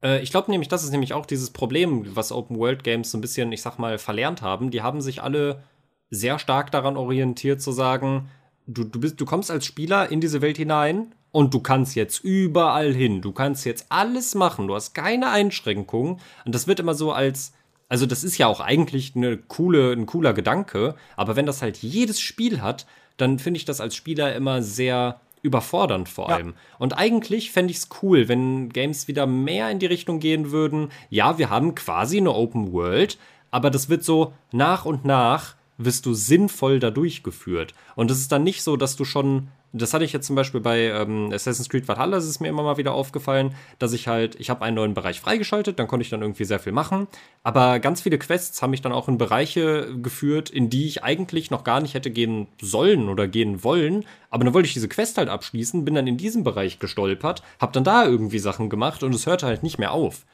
äh, 0.00 0.20
ich 0.20 0.30
glaube 0.30 0.48
nämlich, 0.52 0.68
das 0.68 0.84
ist 0.84 0.92
nämlich 0.92 1.12
auch 1.12 1.26
dieses 1.26 1.50
Problem, 1.50 2.14
was 2.14 2.30
Open 2.30 2.56
World 2.56 2.84
Games 2.84 3.10
so 3.10 3.18
ein 3.18 3.20
bisschen, 3.20 3.50
ich 3.50 3.62
sag 3.62 3.78
mal, 3.80 3.98
verlernt 3.98 4.42
haben. 4.42 4.70
Die 4.70 4.82
haben 4.82 5.00
sich 5.00 5.24
alle 5.24 5.64
sehr 6.08 6.38
stark 6.38 6.70
daran 6.70 6.96
orientiert 6.96 7.60
zu 7.60 7.72
sagen, 7.72 8.30
du, 8.68 8.84
du, 8.84 9.00
bist, 9.00 9.20
du 9.20 9.24
kommst 9.24 9.50
als 9.50 9.66
Spieler 9.66 10.08
in 10.12 10.20
diese 10.20 10.40
Welt 10.40 10.56
hinein 10.56 11.16
und 11.32 11.54
du 11.54 11.60
kannst 11.60 11.94
jetzt 11.94 12.24
überall 12.24 12.92
hin. 12.92 13.20
Du 13.20 13.32
kannst 13.32 13.64
jetzt 13.64 13.86
alles 13.88 14.34
machen. 14.34 14.66
Du 14.66 14.74
hast 14.74 14.94
keine 14.94 15.30
Einschränkungen. 15.30 16.18
Und 16.44 16.54
das 16.54 16.66
wird 16.66 16.80
immer 16.80 16.94
so 16.94 17.12
als, 17.12 17.52
also 17.88 18.06
das 18.06 18.24
ist 18.24 18.38
ja 18.38 18.46
auch 18.46 18.60
eigentlich 18.60 19.14
eine 19.14 19.36
coole, 19.36 19.92
ein 19.92 20.06
cooler 20.06 20.32
Gedanke. 20.32 20.94
Aber 21.16 21.36
wenn 21.36 21.46
das 21.46 21.62
halt 21.62 21.78
jedes 21.78 22.20
Spiel 22.20 22.60
hat, 22.60 22.86
dann 23.16 23.38
finde 23.38 23.58
ich 23.58 23.64
das 23.64 23.80
als 23.80 23.94
Spieler 23.94 24.34
immer 24.34 24.62
sehr 24.62 25.20
überfordernd 25.42 26.08
vor 26.08 26.30
allem. 26.30 26.48
Ja. 26.48 26.54
Und 26.78 26.98
eigentlich 26.98 27.50
fände 27.50 27.70
ich 27.70 27.78
es 27.78 27.88
cool, 28.02 28.28
wenn 28.28 28.68
Games 28.70 29.08
wieder 29.08 29.26
mehr 29.26 29.70
in 29.70 29.78
die 29.78 29.86
Richtung 29.86 30.20
gehen 30.20 30.50
würden. 30.50 30.90
Ja, 31.08 31.38
wir 31.38 31.48
haben 31.48 31.74
quasi 31.74 32.18
eine 32.18 32.34
Open 32.34 32.72
World, 32.72 33.18
aber 33.50 33.70
das 33.70 33.88
wird 33.88 34.04
so 34.04 34.32
nach 34.52 34.84
und 34.84 35.04
nach 35.04 35.54
wirst 35.78 36.04
du 36.04 36.12
sinnvoll 36.12 36.78
da 36.78 36.90
durchgeführt. 36.90 37.74
Und 37.96 38.10
es 38.10 38.18
ist 38.18 38.32
dann 38.32 38.42
nicht 38.42 38.62
so, 38.62 38.76
dass 38.76 38.96
du 38.96 39.06
schon 39.06 39.48
Das 39.72 39.94
hatte 39.94 40.04
ich 40.04 40.12
jetzt 40.12 40.26
zum 40.26 40.34
Beispiel 40.34 40.60
bei 40.60 40.86
ähm, 40.86 41.30
Assassin's 41.32 41.68
Creed 41.68 41.86
Valhalla, 41.86 42.16
ist 42.16 42.40
mir 42.40 42.48
immer 42.48 42.64
mal 42.64 42.76
wieder 42.76 42.92
aufgefallen, 42.92 43.54
dass 43.78 43.92
ich 43.92 44.08
halt, 44.08 44.34
ich 44.40 44.50
habe 44.50 44.64
einen 44.64 44.74
neuen 44.74 44.94
Bereich 44.94 45.20
freigeschaltet, 45.20 45.78
dann 45.78 45.86
konnte 45.86 46.02
ich 46.02 46.10
dann 46.10 46.22
irgendwie 46.22 46.44
sehr 46.44 46.58
viel 46.58 46.72
machen. 46.72 47.06
Aber 47.44 47.78
ganz 47.78 48.00
viele 48.00 48.18
Quests 48.18 48.60
haben 48.62 48.70
mich 48.70 48.82
dann 48.82 48.92
auch 48.92 49.08
in 49.08 49.16
Bereiche 49.16 49.96
geführt, 50.02 50.50
in 50.50 50.70
die 50.70 50.86
ich 50.86 51.04
eigentlich 51.04 51.50
noch 51.50 51.62
gar 51.62 51.80
nicht 51.80 51.94
hätte 51.94 52.10
gehen 52.10 52.48
sollen 52.60 53.08
oder 53.08 53.28
gehen 53.28 53.62
wollen. 53.62 54.04
Aber 54.28 54.44
dann 54.44 54.54
wollte 54.54 54.66
ich 54.66 54.74
diese 54.74 54.88
Quest 54.88 55.18
halt 55.18 55.28
abschließen, 55.28 55.84
bin 55.84 55.94
dann 55.94 56.08
in 56.08 56.16
diesem 56.16 56.42
Bereich 56.42 56.80
gestolpert, 56.80 57.42
habe 57.60 57.72
dann 57.72 57.84
da 57.84 58.04
irgendwie 58.04 58.40
Sachen 58.40 58.70
gemacht 58.70 59.04
und 59.04 59.14
es 59.14 59.26
hörte 59.26 59.46
halt 59.46 59.62
nicht 59.62 59.78
mehr 59.78 59.92
auf. 59.92 60.24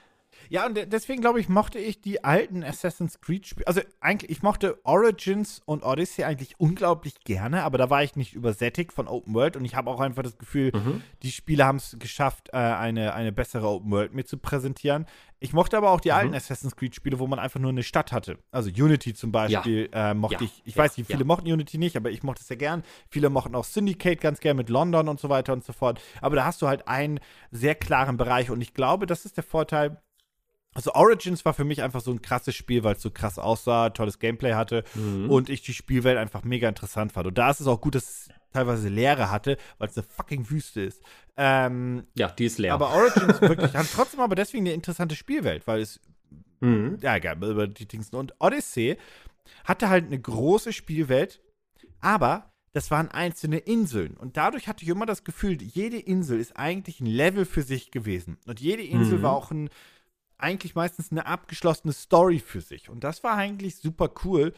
Ja, 0.48 0.66
und 0.66 0.92
deswegen 0.92 1.20
glaube 1.20 1.40
ich, 1.40 1.48
mochte 1.48 1.78
ich 1.78 2.00
die 2.00 2.24
alten 2.24 2.62
Assassin's 2.62 3.20
Creed-Spiele. 3.20 3.66
Also 3.66 3.80
eigentlich, 4.00 4.30
ich 4.30 4.42
mochte 4.42 4.78
Origins 4.84 5.62
und 5.64 5.84
Odyssey 5.84 6.24
eigentlich 6.24 6.58
unglaublich 6.58 7.20
gerne, 7.24 7.62
aber 7.62 7.78
da 7.78 7.90
war 7.90 8.02
ich 8.02 8.16
nicht 8.16 8.34
übersättigt 8.34 8.92
von 8.92 9.08
Open 9.08 9.34
World 9.34 9.56
und 9.56 9.64
ich 9.64 9.74
habe 9.74 9.90
auch 9.90 10.00
einfach 10.00 10.22
das 10.22 10.38
Gefühl, 10.38 10.72
mhm. 10.74 11.02
die 11.22 11.32
Spiele 11.32 11.64
haben 11.64 11.76
es 11.76 11.96
geschafft, 11.98 12.50
äh, 12.52 12.56
eine, 12.56 13.14
eine 13.14 13.32
bessere 13.32 13.68
Open 13.68 13.90
World 13.90 14.14
mir 14.14 14.24
zu 14.24 14.38
präsentieren. 14.38 15.06
Ich 15.38 15.52
mochte 15.52 15.76
aber 15.76 15.90
auch 15.90 16.00
die 16.00 16.08
mhm. 16.08 16.16
alten 16.16 16.34
Assassin's 16.34 16.76
Creed-Spiele, 16.76 17.18
wo 17.18 17.26
man 17.26 17.38
einfach 17.38 17.60
nur 17.60 17.70
eine 17.70 17.82
Stadt 17.82 18.10
hatte. 18.12 18.38
Also 18.50 18.70
Unity 18.70 19.12
zum 19.12 19.32
Beispiel 19.32 19.90
ja. 19.92 20.12
äh, 20.12 20.14
mochte 20.14 20.36
ja. 20.36 20.42
ich. 20.42 20.62
Ich 20.64 20.74
ja. 20.76 20.84
weiß 20.84 20.96
nicht, 20.96 21.10
viele 21.10 21.24
mochten 21.24 21.50
Unity 21.50 21.76
nicht, 21.76 21.96
aber 21.96 22.10
ich 22.10 22.22
mochte 22.22 22.40
es 22.40 22.48
sehr 22.48 22.56
gern. 22.56 22.82
Viele 23.10 23.28
mochten 23.28 23.54
auch 23.54 23.64
Syndicate 23.64 24.20
ganz 24.20 24.40
gern 24.40 24.56
mit 24.56 24.70
London 24.70 25.08
und 25.08 25.20
so 25.20 25.28
weiter 25.28 25.52
und 25.52 25.64
so 25.64 25.72
fort. 25.72 26.00
Aber 26.22 26.36
da 26.36 26.46
hast 26.46 26.62
du 26.62 26.68
halt 26.68 26.88
einen 26.88 27.20
sehr 27.50 27.74
klaren 27.74 28.16
Bereich 28.16 28.50
und 28.50 28.60
ich 28.60 28.72
glaube, 28.72 29.06
das 29.06 29.26
ist 29.26 29.36
der 29.36 29.44
Vorteil 29.44 30.00
also 30.76 30.92
Origins 30.92 31.44
war 31.46 31.54
für 31.54 31.64
mich 31.64 31.82
einfach 31.82 32.02
so 32.02 32.10
ein 32.10 32.20
krasses 32.20 32.54
Spiel, 32.54 32.84
weil 32.84 32.96
es 32.96 33.02
so 33.02 33.10
krass 33.10 33.38
aussah, 33.38 33.90
tolles 33.90 34.18
Gameplay 34.18 34.52
hatte 34.52 34.84
mhm. 34.94 35.30
und 35.30 35.48
ich 35.48 35.62
die 35.62 35.72
Spielwelt 35.72 36.18
einfach 36.18 36.44
mega 36.44 36.68
interessant 36.68 37.12
fand. 37.12 37.26
Und 37.26 37.38
da 37.38 37.50
ist 37.50 37.60
es 37.60 37.66
auch 37.66 37.80
gut, 37.80 37.94
dass 37.94 38.04
es 38.04 38.28
teilweise 38.52 38.90
Leere 38.90 39.30
hatte, 39.30 39.56
weil 39.78 39.88
es 39.88 39.96
eine 39.96 40.06
fucking 40.06 40.50
Wüste 40.50 40.82
ist. 40.82 41.02
Ähm, 41.38 42.04
ja, 42.14 42.28
die 42.28 42.44
ist 42.44 42.58
leer. 42.58 42.74
Aber 42.74 42.90
Origins 42.90 43.40
wirklich 43.40 43.74
hat 43.74 43.86
trotzdem 43.90 44.20
aber 44.20 44.34
deswegen 44.34 44.66
eine 44.66 44.74
interessante 44.74 45.16
Spielwelt, 45.16 45.66
weil 45.66 45.80
es 45.80 45.98
mhm. 46.60 46.98
ja 47.00 47.16
egal 47.16 47.42
über 47.42 47.66
die 47.66 47.88
Dings 47.88 48.10
und 48.10 48.34
Odyssey 48.38 48.98
hatte 49.64 49.88
halt 49.88 50.06
eine 50.06 50.20
große 50.20 50.74
Spielwelt, 50.74 51.40
aber 52.00 52.52
das 52.72 52.90
waren 52.90 53.10
einzelne 53.10 53.56
Inseln. 53.56 54.18
Und 54.18 54.36
dadurch 54.36 54.68
hatte 54.68 54.84
ich 54.84 54.90
immer 54.90 55.06
das 55.06 55.24
Gefühl, 55.24 55.62
jede 55.62 55.98
Insel 55.98 56.38
ist 56.38 56.58
eigentlich 56.58 57.00
ein 57.00 57.06
Level 57.06 57.46
für 57.46 57.62
sich 57.62 57.90
gewesen. 57.90 58.36
Und 58.46 58.60
jede 58.60 58.82
Insel 58.82 59.18
mhm. 59.18 59.22
war 59.22 59.32
auch 59.32 59.50
ein 59.50 59.70
eigentlich 60.38 60.74
meistens 60.74 61.10
eine 61.10 61.26
abgeschlossene 61.26 61.92
Story 61.92 62.38
für 62.38 62.60
sich. 62.60 62.88
Und 62.88 63.04
das 63.04 63.24
war 63.24 63.36
eigentlich 63.36 63.76
super 63.76 64.10
cool. 64.24 64.52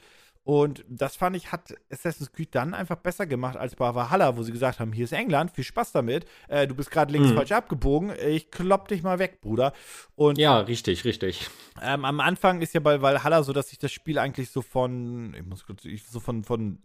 Und 0.49 0.83
das 0.89 1.15
fand 1.15 1.37
ich, 1.37 1.53
hat 1.53 1.75
Assassin's 1.93 2.33
Creed 2.33 2.55
dann 2.55 2.73
einfach 2.73 2.97
besser 2.97 3.27
gemacht 3.27 3.59
als 3.59 3.77
bei 3.77 3.95
Valhalla, 3.95 4.35
wo 4.35 4.43
sie 4.43 4.51
gesagt 4.51 4.81
haben: 4.81 4.95
Hier 4.95 5.05
ist 5.05 5.13
England, 5.13 5.51
viel 5.51 5.65
Spaß 5.65 5.93
damit. 5.93 6.25
Äh, 6.49 6.67
du 6.67 6.75
bist 6.75 6.91
gerade 6.91 7.13
links 7.13 7.29
mhm. 7.29 7.35
falsch 7.35 7.53
abgebogen. 7.53 8.15
Ich 8.27 8.51
klopp 8.51 8.89
dich 8.89 9.03
mal 9.03 9.19
weg, 9.19 9.43
Bruder. 9.43 9.75
Und 10.15 10.39
ja, 10.39 10.59
richtig, 10.61 11.05
richtig. 11.05 11.51
Ähm, 11.83 12.07
am 12.07 12.21
Anfang 12.21 12.63
ist 12.63 12.73
ja 12.73 12.81
bei 12.81 13.03
Valhalla 13.03 13.43
so, 13.43 13.53
dass 13.53 13.69
sich 13.69 13.79
das 13.79 13.93
Spiel 13.93 14.19
eigentlich 14.19 14.51
so 14.51 14.63
von, 14.63 15.35
ich 15.35 15.45
muss 15.45 15.67
kurz, 15.67 15.83
so 16.11 16.19
von, 16.19 16.43
von 16.45 16.79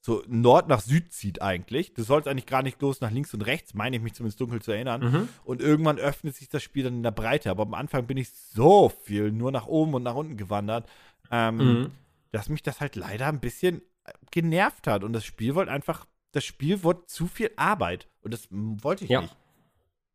so 0.00 0.22
Nord 0.26 0.68
nach 0.68 0.80
Süd 0.80 1.12
zieht 1.12 1.42
eigentlich. 1.42 1.92
Du 1.92 2.02
sollst 2.02 2.26
eigentlich 2.26 2.46
gar 2.46 2.62
nicht 2.62 2.78
bloß 2.78 3.00
nach 3.02 3.10
links 3.10 3.34
und 3.34 3.42
rechts, 3.42 3.74
meine 3.74 3.96
ich 3.96 4.02
mich 4.02 4.14
zumindest 4.14 4.40
dunkel 4.40 4.62
zu 4.62 4.72
erinnern. 4.72 5.00
Mhm. 5.02 5.28
Und 5.44 5.60
irgendwann 5.60 5.98
öffnet 5.98 6.34
sich 6.34 6.48
das 6.48 6.62
Spiel 6.62 6.84
dann 6.84 6.94
in 6.94 7.02
der 7.02 7.10
Breite. 7.10 7.50
Aber 7.50 7.64
am 7.64 7.74
Anfang 7.74 8.06
bin 8.06 8.16
ich 8.16 8.30
so 8.30 8.88
viel 8.88 9.30
nur 9.30 9.52
nach 9.52 9.66
oben 9.66 9.94
und 9.94 10.02
nach 10.02 10.14
unten 10.14 10.38
gewandert, 10.38 10.88
ähm, 11.30 11.56
mhm. 11.56 11.90
dass 12.32 12.48
mich 12.48 12.62
das 12.62 12.80
halt 12.80 12.96
leider 12.96 13.26
ein 13.26 13.40
bisschen 13.40 13.82
genervt 14.30 14.86
hat. 14.86 15.04
Und 15.04 15.12
das 15.12 15.24
Spiel 15.24 15.54
wollte 15.54 15.70
einfach, 15.70 16.06
das 16.32 16.44
Spiel 16.44 16.82
wurde 16.82 17.04
zu 17.04 17.26
viel 17.26 17.50
Arbeit. 17.56 18.08
Und 18.22 18.32
das 18.32 18.48
wollte 18.50 19.04
ich 19.04 19.10
ja. 19.10 19.20
nicht. 19.20 19.36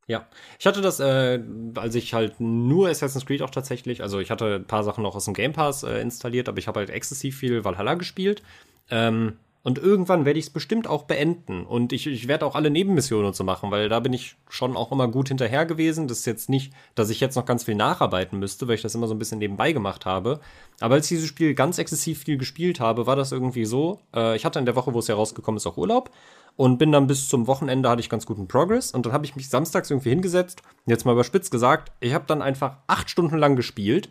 Ja, 0.07 0.27
ich 0.59 0.67
hatte 0.67 0.81
das, 0.81 0.99
äh, 0.99 1.41
als 1.75 1.95
ich 1.95 2.13
halt 2.13 2.39
nur 2.39 2.89
Assassin's 2.89 3.25
Creed 3.25 3.41
auch 3.41 3.49
tatsächlich, 3.49 4.03
also 4.03 4.19
ich 4.19 4.29
hatte 4.29 4.55
ein 4.55 4.67
paar 4.67 4.83
Sachen 4.83 5.01
noch 5.01 5.15
aus 5.15 5.25
dem 5.25 5.33
Game 5.33 5.53
Pass 5.53 5.81
äh, 5.81 5.99
installiert, 5.99 6.47
aber 6.47 6.59
ich 6.59 6.67
habe 6.67 6.79
halt 6.79 6.91
exzessiv 6.91 7.37
viel 7.37 7.63
Valhalla 7.63 7.95
gespielt. 7.95 8.43
Ähm, 8.91 9.39
und 9.65 9.79
irgendwann 9.79 10.25
werde 10.25 10.37
ich 10.37 10.45
es 10.45 10.51
bestimmt 10.51 10.85
auch 10.85 11.05
beenden. 11.05 11.65
Und 11.65 11.91
ich, 11.91 12.05
ich 12.05 12.27
werde 12.27 12.45
auch 12.45 12.53
alle 12.53 12.69
Nebenmissionen 12.69 13.25
und 13.25 13.35
so 13.35 13.43
machen, 13.43 13.71
weil 13.71 13.89
da 13.89 13.99
bin 13.99 14.13
ich 14.13 14.35
schon 14.47 14.77
auch 14.77 14.91
immer 14.91 15.07
gut 15.07 15.29
hinterher 15.29 15.65
gewesen. 15.65 16.07
Das 16.07 16.19
ist 16.19 16.27
jetzt 16.27 16.49
nicht, 16.49 16.71
dass 16.93 17.09
ich 17.09 17.19
jetzt 17.19 17.35
noch 17.35 17.47
ganz 17.47 17.63
viel 17.63 17.73
nacharbeiten 17.73 18.37
müsste, 18.37 18.67
weil 18.67 18.75
ich 18.75 18.83
das 18.83 18.93
immer 18.93 19.07
so 19.07 19.15
ein 19.15 19.17
bisschen 19.17 19.39
nebenbei 19.39 19.71
gemacht 19.71 20.05
habe. 20.05 20.39
Aber 20.81 20.93
als 20.93 21.05
ich 21.05 21.17
dieses 21.17 21.29
Spiel 21.29 21.55
ganz 21.55 21.79
exzessiv 21.79 22.19
viel 22.19 22.37
gespielt 22.37 22.79
habe, 22.79 23.07
war 23.07 23.15
das 23.15 23.31
irgendwie 23.31 23.65
so. 23.65 24.01
Äh, 24.15 24.35
ich 24.35 24.45
hatte 24.45 24.59
in 24.59 24.65
der 24.65 24.75
Woche, 24.75 24.93
wo 24.93 24.99
es 24.99 25.09
herausgekommen 25.09 25.57
ist, 25.57 25.65
auch 25.65 25.77
Urlaub. 25.77 26.11
Und 26.55 26.77
bin 26.77 26.91
dann 26.91 27.07
bis 27.07 27.27
zum 27.27 27.47
Wochenende 27.47 27.89
hatte 27.89 28.01
ich 28.01 28.09
ganz 28.09 28.27
guten 28.27 28.47
Progress. 28.47 28.91
Und 28.91 29.07
dann 29.07 29.13
habe 29.13 29.25
ich 29.25 29.35
mich 29.35 29.49
samstags 29.49 29.89
irgendwie 29.89 30.09
hingesetzt. 30.09 30.61
Jetzt 30.85 31.07
mal 31.07 31.13
überspitzt 31.13 31.49
gesagt, 31.49 31.91
ich 32.01 32.13
habe 32.13 32.25
dann 32.27 32.43
einfach 32.43 32.77
acht 32.85 33.09
Stunden 33.09 33.39
lang 33.39 33.55
gespielt. 33.55 34.09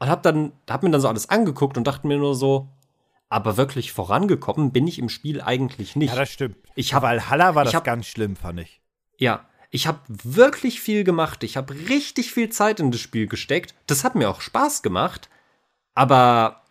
Und 0.00 0.08
habe 0.08 0.22
dann, 0.22 0.50
hab 0.68 0.82
mir 0.82 0.90
dann 0.90 1.00
so 1.00 1.06
alles 1.06 1.30
angeguckt 1.30 1.78
und 1.78 1.86
dachte 1.86 2.08
mir 2.08 2.18
nur 2.18 2.34
so, 2.34 2.66
aber 3.30 3.56
wirklich 3.56 3.92
vorangekommen 3.92 4.72
bin 4.72 4.86
ich 4.86 4.98
im 4.98 5.08
Spiel 5.08 5.40
eigentlich 5.40 5.96
nicht. 5.96 6.10
Ja, 6.10 6.16
das 6.16 6.30
stimmt. 6.30 6.56
Ich 6.74 6.92
hab, 6.92 7.02
Valhalla 7.02 7.54
war 7.54 7.64
das 7.64 7.74
hab, 7.74 7.84
ganz 7.84 8.06
schlimm, 8.06 8.36
fand 8.36 8.60
ich. 8.60 8.82
Ja, 9.16 9.46
ich 9.70 9.86
habe 9.86 10.00
wirklich 10.08 10.80
viel 10.80 11.04
gemacht. 11.04 11.44
Ich 11.44 11.56
habe 11.56 11.72
richtig 11.88 12.32
viel 12.32 12.50
Zeit 12.50 12.80
in 12.80 12.90
das 12.90 13.00
Spiel 13.00 13.28
gesteckt. 13.28 13.74
Das 13.86 14.02
hat 14.02 14.16
mir 14.16 14.28
auch 14.28 14.40
Spaß 14.40 14.82
gemacht. 14.82 15.30
Aber 15.94 16.62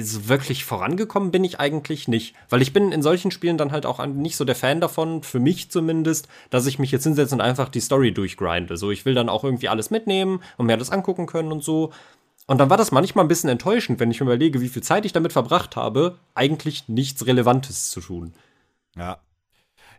so 0.00 0.28
wirklich 0.28 0.64
vorangekommen 0.64 1.30
bin 1.30 1.44
ich 1.44 1.60
eigentlich 1.60 2.08
nicht. 2.08 2.34
Weil 2.48 2.62
ich 2.62 2.72
bin 2.72 2.90
in 2.90 3.02
solchen 3.02 3.30
Spielen 3.30 3.58
dann 3.58 3.72
halt 3.72 3.84
auch 3.84 4.04
nicht 4.06 4.36
so 4.36 4.46
der 4.46 4.54
Fan 4.54 4.80
davon, 4.80 5.22
für 5.22 5.40
mich 5.40 5.70
zumindest, 5.70 6.28
dass 6.48 6.66
ich 6.66 6.78
mich 6.78 6.90
jetzt 6.90 7.04
hinsetze 7.04 7.34
und 7.34 7.40
einfach 7.42 7.68
die 7.68 7.80
Story 7.80 8.12
durchgrinde. 8.12 8.78
So, 8.78 8.90
ich 8.90 9.04
will 9.04 9.14
dann 9.14 9.28
auch 9.28 9.44
irgendwie 9.44 9.68
alles 9.68 9.90
mitnehmen 9.90 10.42
und 10.56 10.66
mir 10.66 10.78
das 10.78 10.90
angucken 10.90 11.26
können 11.26 11.52
und 11.52 11.62
so. 11.62 11.92
Und 12.48 12.56
dann 12.56 12.70
war 12.70 12.78
das 12.78 12.92
manchmal 12.92 13.26
ein 13.26 13.28
bisschen 13.28 13.50
enttäuschend, 13.50 14.00
wenn 14.00 14.10
ich 14.10 14.20
mir 14.20 14.26
überlege, 14.26 14.62
wie 14.62 14.70
viel 14.70 14.82
Zeit 14.82 15.04
ich 15.04 15.12
damit 15.12 15.34
verbracht 15.34 15.76
habe, 15.76 16.18
eigentlich 16.34 16.88
nichts 16.88 17.26
Relevantes 17.26 17.90
zu 17.90 18.00
tun. 18.00 18.32
Ja. 18.96 19.18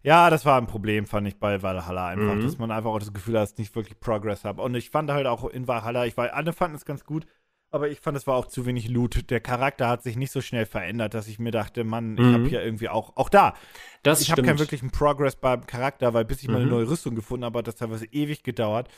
Ja, 0.01 0.31
das 0.31 0.45
war 0.45 0.59
ein 0.59 0.65
Problem, 0.65 1.05
fand 1.05 1.27
ich 1.27 1.37
bei 1.37 1.61
Valhalla 1.61 2.07
einfach, 2.07 2.33
mhm. 2.33 2.41
dass 2.41 2.57
man 2.57 2.71
einfach 2.71 2.89
auch 2.89 2.99
das 2.99 3.13
Gefühl 3.13 3.35
hat, 3.35 3.43
dass 3.43 3.51
ich 3.51 3.59
nicht 3.59 3.75
wirklich 3.75 3.99
Progress 3.99 4.45
habe. 4.45 4.63
Und 4.63 4.73
ich 4.73 4.89
fand 4.89 5.11
halt 5.11 5.27
auch 5.27 5.45
in 5.45 5.67
Valhalla, 5.67 6.05
ich 6.05 6.17
war, 6.17 6.33
alle 6.33 6.51
fanden 6.51 6.75
es 6.75 6.85
ganz 6.85 7.05
gut, 7.05 7.27
aber 7.69 7.89
ich 7.89 7.99
fand, 7.99 8.17
es 8.17 8.25
war 8.25 8.35
auch 8.35 8.47
zu 8.47 8.65
wenig 8.65 8.89
Loot. 8.89 9.29
Der 9.29 9.41
Charakter 9.41 9.87
hat 9.87 10.01
sich 10.01 10.17
nicht 10.17 10.31
so 10.31 10.41
schnell 10.41 10.65
verändert, 10.65 11.13
dass 11.13 11.27
ich 11.27 11.37
mir 11.37 11.51
dachte, 11.51 11.83
Mann, 11.83 12.13
ich 12.13 12.23
mhm. 12.23 12.33
habe 12.33 12.45
hier 12.47 12.63
irgendwie 12.63 12.89
auch, 12.89 13.15
auch 13.15 13.29
da. 13.29 13.53
Das 14.01 14.21
ich 14.21 14.31
habe 14.31 14.41
keinen 14.41 14.57
wirklichen 14.57 14.89
Progress 14.89 15.35
beim 15.35 15.67
Charakter, 15.67 16.15
weil 16.15 16.25
bis 16.25 16.41
ich 16.41 16.47
mhm. 16.47 16.53
mal 16.55 16.61
eine 16.61 16.71
neue 16.71 16.89
Rüstung 16.89 17.13
gefunden 17.13 17.45
habe, 17.45 17.59
hat 17.59 17.67
das 17.67 17.75
teilweise 17.75 18.05
ewig 18.05 18.41
gedauert. 18.41 18.89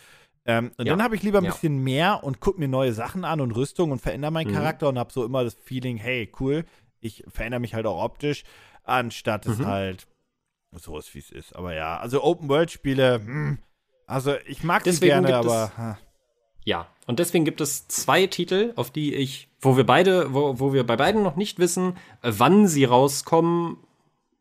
Ähm, 0.46 0.72
und 0.78 0.88
ja. 0.88 0.94
dann 0.94 1.04
habe 1.04 1.16
ich 1.16 1.24
lieber 1.24 1.38
ein 1.38 1.44
ja. 1.44 1.52
bisschen 1.52 1.84
mehr 1.84 2.24
und 2.24 2.40
gucke 2.40 2.60
mir 2.60 2.68
neue 2.68 2.94
Sachen 2.94 3.26
an 3.26 3.42
und 3.42 3.52
Rüstung 3.52 3.92
und 3.92 4.02
verändere 4.02 4.32
meinen 4.32 4.50
mhm. 4.50 4.56
Charakter 4.56 4.90
und 4.90 4.98
habe 4.98 5.14
so 5.14 5.24
immer 5.24 5.44
das 5.44 5.54
Feeling, 5.54 5.98
hey, 5.98 6.32
cool, 6.40 6.66
ich 7.00 7.24
verändere 7.28 7.60
mich 7.60 7.74
halt 7.74 7.86
auch 7.86 8.04
optisch, 8.04 8.44
anstatt 8.84 9.46
mhm. 9.46 9.54
es 9.54 9.60
halt 9.66 10.08
so 10.72 10.98
ist, 10.98 11.14
wie 11.14 11.20
es 11.20 11.32
ist. 11.32 11.56
Aber 11.56 11.74
ja, 11.74 11.98
also 11.98 12.24
Open-World-Spiele, 12.24 13.16
hm, 13.16 13.60
also 14.08 14.36
ich 14.46 14.64
mag 14.64 14.84
deswegen 14.84 15.22
sie 15.22 15.28
gerne, 15.28 15.36
aber. 15.36 15.72
Es, 15.78 16.06
ja, 16.64 16.88
und 17.08 17.20
deswegen 17.20 17.46
gibt 17.46 17.62
es 17.62 17.88
zwei 17.88 18.28
Titel, 18.28 18.74
auf 18.76 18.92
die 18.92 19.14
ich, 19.16 19.50
wo 19.60 19.78
wir 19.78 19.86
beide, 19.86 20.34
wo, 20.34 20.60
wo 20.60 20.74
wir 20.74 20.86
bei 20.86 20.96
beiden 20.96 21.24
noch 21.24 21.36
nicht 21.36 21.60
wissen, 21.60 21.98
äh, 22.22 22.32
wann 22.38 22.68
sie 22.68 22.86
rauskommen 22.86 23.78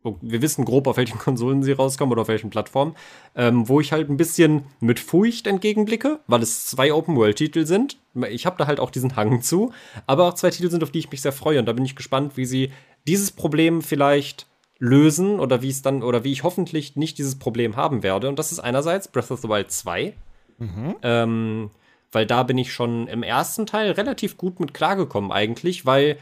wir 0.03 0.43
wissen 0.43 0.65
grob, 0.65 0.87
auf 0.87 0.97
welchen 0.97 1.19
Konsolen 1.21 1.63
sie 1.63 1.73
rauskommen 1.73 2.13
oder 2.13 2.23
auf 2.23 2.29
welchen 2.29 2.51
Plattformen, 2.51 2.95
ähm, 3.35 3.69
wo 3.69 3.81
ich 3.81 3.93
halt 3.93 4.09
ein 4.09 4.17
bisschen 4.17 4.65
mit 4.81 4.99
Furcht 4.99 5.47
entgegenblicke, 5.47 6.21
weil 6.27 6.43
es 6.43 6.67
zwei 6.67 6.93
Open-World-Titel 6.93 7.67
sind. 7.67 7.99
Ich 8.31 8.47
habe 8.47 8.57
da 8.59 8.67
halt 8.67 8.81
auch 8.81 8.91
diesen 8.91 9.17
Hang 9.17 9.43
zu, 9.43 9.73
aber 10.07 10.25
auch 10.25 10.35
zwei 10.35 10.51
Titel 10.51 10.71
sind, 10.71 10.83
auf 10.83 10.91
die 10.91 11.01
ich 11.01 11.11
mich 11.11 11.23
sehr 11.23 11.33
freue 11.33 11.59
und 11.59 11.67
da 11.67 11.73
bin 11.73 11.85
ich 11.85 11.97
gespannt, 11.97 12.37
wie 12.37 12.47
sie 12.47 12.73
dieses 13.07 13.31
Problem 13.31 13.83
vielleicht 13.83 14.47
lösen 14.79 15.39
oder 15.39 15.63
wie 15.63 15.69
es 15.69 15.83
dann 15.83 16.03
oder 16.03 16.25
wie 16.25 16.33
ich 16.33 16.43
hoffentlich 16.43 16.97
nicht 16.97 17.19
dieses 17.19 17.39
Problem 17.39 17.77
haben 17.77 18.03
werde. 18.03 18.29
Und 18.29 18.39
das 18.39 18.51
ist 18.51 18.61
einerseits 18.61 19.09
Breath 19.09 19.31
of 19.31 19.41
the 19.41 19.49
Wild 19.49 19.71
2. 19.71 20.15
Mhm. 20.59 20.97
Ähm, 21.03 21.71
weil 22.13 22.27
da 22.27 22.43
bin 22.43 22.59
ich 22.59 22.73
schon 22.73 23.07
im 23.07 23.23
ersten 23.23 23.67
Teil 23.67 23.93
relativ 23.93 24.37
gut 24.37 24.59
mit 24.59 24.75
klargekommen 24.75 25.31
eigentlich, 25.31 25.87
weil 25.87 26.19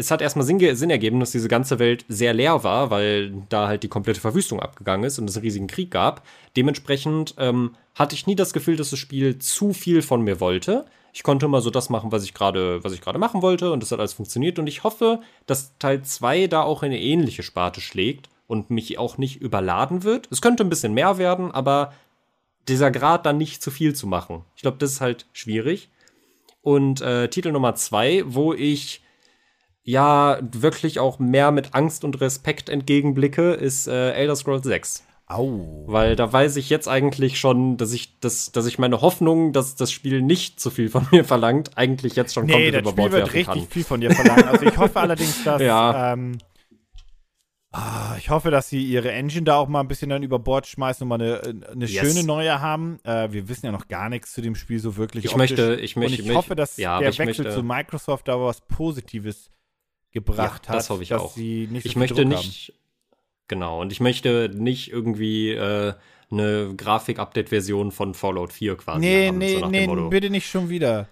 es 0.00 0.10
hat 0.10 0.22
erstmal 0.22 0.46
Sinn, 0.46 0.58
Sinn, 0.74 0.90
ergeben, 0.90 1.20
dass 1.20 1.30
diese 1.30 1.48
ganze 1.48 1.78
Welt 1.78 2.04
sehr 2.08 2.32
leer 2.32 2.64
war, 2.64 2.90
weil 2.90 3.32
da 3.50 3.68
halt 3.68 3.82
die 3.82 3.88
komplette 3.88 4.20
Verwüstung 4.20 4.58
abgegangen 4.58 5.04
ist 5.04 5.18
und 5.18 5.28
es 5.28 5.36
einen 5.36 5.44
riesigen 5.44 5.66
Krieg 5.66 5.90
gab. 5.90 6.26
Dementsprechend 6.56 7.34
ähm, 7.38 7.76
hatte 7.94 8.14
ich 8.14 8.26
nie 8.26 8.34
das 8.34 8.52
Gefühl, 8.52 8.76
dass 8.76 8.90
das 8.90 8.98
Spiel 8.98 9.38
zu 9.38 9.72
viel 9.74 10.00
von 10.00 10.22
mir 10.22 10.40
wollte. 10.40 10.86
Ich 11.12 11.22
konnte 11.22 11.46
immer 11.46 11.60
so 11.60 11.70
das 11.70 11.90
machen, 11.90 12.12
was 12.12 12.24
ich 12.24 12.32
gerade, 12.32 12.82
was 12.82 12.94
ich 12.94 13.02
gerade 13.02 13.18
machen 13.18 13.42
wollte 13.42 13.72
und 13.72 13.82
das 13.82 13.92
hat 13.92 13.98
alles 13.98 14.14
funktioniert 14.14 14.58
und 14.58 14.66
ich 14.66 14.84
hoffe, 14.84 15.20
dass 15.46 15.76
Teil 15.78 16.02
2 16.02 16.46
da 16.46 16.62
auch 16.62 16.82
in 16.82 16.92
eine 16.92 17.00
ähnliche 17.00 17.42
Sparte 17.42 17.80
schlägt 17.80 18.30
und 18.46 18.70
mich 18.70 18.98
auch 18.98 19.18
nicht 19.18 19.40
überladen 19.40 20.02
wird. 20.02 20.28
Es 20.30 20.40
könnte 20.40 20.64
ein 20.64 20.70
bisschen 20.70 20.94
mehr 20.94 21.18
werden, 21.18 21.50
aber 21.50 21.92
dieser 22.68 22.90
Grad 22.90 23.26
dann 23.26 23.38
nicht 23.38 23.62
zu 23.62 23.70
viel 23.70 23.94
zu 23.94 24.06
machen. 24.06 24.44
Ich 24.56 24.62
glaube, 24.62 24.78
das 24.78 24.92
ist 24.92 25.00
halt 25.00 25.26
schwierig. 25.32 25.90
Und 26.62 27.00
äh, 27.00 27.28
Titel 27.28 27.52
Nummer 27.52 27.74
2, 27.74 28.24
wo 28.26 28.54
ich 28.54 29.02
ja 29.82 30.38
wirklich 30.42 30.98
auch 30.98 31.18
mehr 31.18 31.50
mit 31.50 31.74
Angst 31.74 32.04
und 32.04 32.20
Respekt 32.20 32.68
entgegenblicke, 32.68 33.52
ist 33.52 33.86
äh, 33.88 34.12
Elder 34.12 34.36
Scrolls 34.36 34.64
6. 34.66 35.04
Au. 35.26 35.84
Weil 35.86 36.16
da 36.16 36.32
weiß 36.32 36.56
ich 36.56 36.70
jetzt 36.70 36.88
eigentlich 36.88 37.38
schon, 37.38 37.76
dass 37.76 37.92
ich, 37.92 38.18
dass, 38.18 38.50
dass 38.50 38.66
ich 38.66 38.78
meine 38.80 39.00
Hoffnung, 39.00 39.52
dass 39.52 39.76
das 39.76 39.92
Spiel 39.92 40.22
nicht 40.22 40.58
zu 40.58 40.70
viel 40.70 40.88
von 40.88 41.06
mir 41.12 41.24
verlangt, 41.24 41.76
eigentlich 41.78 42.16
jetzt 42.16 42.34
schon 42.34 42.46
Nee, 42.46 42.52
komplett 42.52 42.74
das 42.74 42.80
über 42.80 42.90
Spiel 42.90 42.96
Bord 43.02 43.12
wird 43.12 43.22
werfen 43.26 43.36
richtig 43.36 43.54
kann. 43.64 43.70
viel 43.72 43.84
von 43.84 44.00
dir 44.00 44.10
verlangen. 44.12 44.48
Also 44.48 44.66
ich 44.66 44.76
hoffe 44.76 45.00
allerdings, 45.00 45.44
dass 45.44 45.62
Ja. 45.62 46.12
ähm, 46.14 46.38
ah, 47.72 48.16
ich 48.18 48.28
hoffe, 48.30 48.50
dass 48.50 48.68
sie 48.68 48.84
ihre 48.84 49.12
Engine 49.12 49.44
da 49.44 49.56
auch 49.56 49.68
mal 49.68 49.80
ein 49.80 49.88
bisschen 49.88 50.10
dann 50.10 50.24
über 50.24 50.40
Bord 50.40 50.66
schmeißen 50.66 51.04
und 51.04 51.08
mal 51.08 51.14
eine, 51.22 51.64
eine 51.70 51.86
Yes. 51.86 52.00
schöne 52.12 52.26
neue 52.26 52.60
haben. 52.60 52.98
Äh, 53.04 53.30
wir 53.32 53.48
wissen 53.48 53.66
ja 53.66 53.72
noch 53.72 53.86
gar 53.88 54.08
nichts 54.08 54.32
zu 54.32 54.42
dem 54.42 54.56
Spiel 54.56 54.80
so 54.80 54.96
wirklich. 54.96 55.24
Ich 55.26 55.30
optisch. 55.34 55.50
möchte- 55.56 55.76
ich 55.80 55.94
möchte- 55.96 56.14
und 56.14 56.20
ich 56.20 56.26
mich- 56.26 56.36
hoffe, 56.36 56.56
dass 56.56 56.76
ja, 56.76 56.98
der 56.98 57.08
Wechsel 57.16 57.26
möchte- 57.44 57.50
zu 57.50 57.62
Microsoft 57.62 58.26
da 58.28 58.38
was 58.40 58.60
Positives 58.62 59.50
gebracht 60.12 60.66
Ja, 60.68 60.74
das 60.74 60.84
hat, 60.84 60.90
hoffe 60.90 61.02
ich 61.02 61.08
dass 61.10 61.22
auch. 61.22 61.32
sie 61.34 61.68
nicht 61.70 61.84
so 61.84 61.88
ich 61.88 61.96
möchte 61.96 62.24
Druck 62.24 62.28
nicht, 62.28 62.72
genau, 63.48 63.80
und 63.80 63.92
ich 63.92 64.00
möchte 64.00 64.50
nicht 64.54 64.90
irgendwie 64.90 65.50
äh, 65.50 65.94
eine 66.30 66.74
Grafik-Update-Version 66.76 67.90
von 67.92 68.14
Fallout 68.14 68.52
4 68.52 68.76
quasi 68.76 68.92
haben. 68.94 69.00
Nee, 69.00 69.28
haben, 69.28 69.38
nee, 69.70 69.86
so 69.86 69.94
nee, 69.94 70.08
bitte 70.10 70.30
nicht 70.30 70.48
schon 70.48 70.68
wieder. 70.68 71.08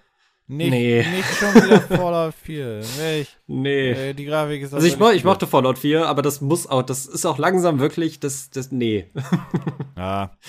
Nicht, 0.51 0.71
Nee. 0.71 1.05
nicht 1.15 1.27
schon 1.35 1.53
wieder 1.63 1.79
Fallout 1.97 2.33
4. 2.33 2.81
Nee, 2.97 3.21
ich, 3.21 3.37
Nee. 3.45 3.91
äh, 3.91 4.13
die 4.15 4.25
Grafik 4.25 4.63
ist 4.63 4.73
Also 4.73 4.87
ich, 4.87 4.97
mo 4.97 5.11
ich 5.11 5.23
mochte 5.23 5.45
Fallout 5.45 5.77
4, 5.77 6.07
aber 6.07 6.21
das 6.23 6.41
muss 6.41 6.65
auch, 6.65 6.81
das 6.81 7.05
ist 7.05 7.25
auch 7.25 7.37
langsam 7.37 7.79
wirklich, 7.79 8.19
das, 8.19 8.49
das, 8.49 8.71
nee. 8.71 9.11
Ja. 9.95 10.31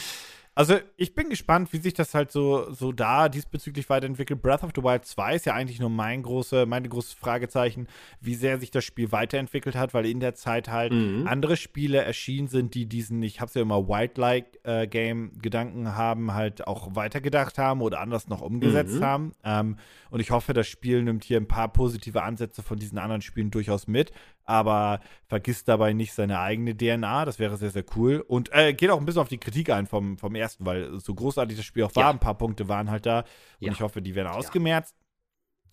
Also, 0.60 0.76
ich 0.98 1.14
bin 1.14 1.30
gespannt, 1.30 1.72
wie 1.72 1.78
sich 1.78 1.94
das 1.94 2.12
halt 2.12 2.30
so, 2.30 2.70
so 2.70 2.92
da 2.92 3.30
diesbezüglich 3.30 3.88
weiterentwickelt. 3.88 4.42
Breath 4.42 4.62
of 4.62 4.72
the 4.76 4.82
Wild 4.82 5.06
2 5.06 5.36
ist 5.36 5.46
ja 5.46 5.54
eigentlich 5.54 5.80
nur 5.80 5.88
mein 5.88 6.22
große, 6.22 6.66
mein 6.66 6.86
großes 6.86 7.14
Fragezeichen, 7.14 7.86
wie 8.20 8.34
sehr 8.34 8.60
sich 8.60 8.70
das 8.70 8.84
Spiel 8.84 9.10
weiterentwickelt 9.10 9.74
hat, 9.74 9.94
weil 9.94 10.04
in 10.04 10.20
der 10.20 10.34
Zeit 10.34 10.68
halt 10.68 10.92
Mhm. 10.92 11.26
andere 11.26 11.56
Spiele 11.56 12.04
erschienen 12.04 12.48
sind, 12.48 12.74
die 12.74 12.84
diesen, 12.84 13.22
ich 13.22 13.40
hab's 13.40 13.54
ja 13.54 13.62
immer 13.62 13.88
Wildlight-Game-Gedanken 13.88 15.96
haben, 15.96 16.34
halt 16.34 16.66
auch 16.66 16.94
weitergedacht 16.94 17.56
haben 17.56 17.80
oder 17.80 18.00
anders 18.00 18.28
noch 18.28 18.42
umgesetzt 18.42 19.00
Mhm. 19.00 19.04
haben. 19.04 19.32
Ähm, 19.42 19.78
und 20.10 20.20
ich 20.20 20.30
hoffe, 20.30 20.52
das 20.52 20.68
Spiel 20.68 21.02
nimmt 21.02 21.24
hier 21.24 21.38
ein 21.38 21.48
paar 21.48 21.72
positive 21.72 22.22
Ansätze 22.22 22.62
von 22.62 22.78
diesen 22.78 22.98
anderen 22.98 23.22
Spielen 23.22 23.50
durchaus 23.50 23.86
mit, 23.86 24.12
aber 24.50 25.00
vergisst 25.28 25.68
dabei 25.68 25.92
nicht 25.92 26.12
seine 26.12 26.40
eigene 26.40 26.76
DNA. 26.76 27.24
Das 27.24 27.38
wäre 27.38 27.56
sehr, 27.56 27.70
sehr 27.70 27.84
cool. 27.96 28.22
Und 28.26 28.50
äh, 28.52 28.74
geht 28.74 28.90
auch 28.90 28.98
ein 28.98 29.06
bisschen 29.06 29.22
auf 29.22 29.28
die 29.28 29.38
Kritik 29.38 29.70
ein 29.70 29.86
vom, 29.86 30.18
vom 30.18 30.34
ersten, 30.34 30.66
weil 30.66 30.98
so 31.00 31.14
großartig 31.14 31.56
das 31.56 31.64
Spiel 31.64 31.84
auch 31.84 31.94
war, 31.94 32.04
Ja. 32.04 32.10
ein 32.10 32.18
paar 32.18 32.36
Punkte 32.36 32.68
waren 32.68 32.90
halt 32.90 33.06
da. 33.06 33.20
Und 33.20 33.26
Ja. 33.60 33.72
ich 33.72 33.80
hoffe, 33.80 34.02
die 34.02 34.14
werden 34.14 34.28
ausgemerzt. 34.28 34.94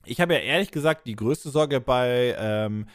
Ich 0.06 0.22
habe 0.22 0.36
ja 0.36 0.40
ehrlich 0.40 0.72
gesagt 0.72 1.06
die 1.08 1.16
größte 1.18 1.50
Sorge 1.50 1.82
bei, 1.82 2.36
ähm, 2.40 2.86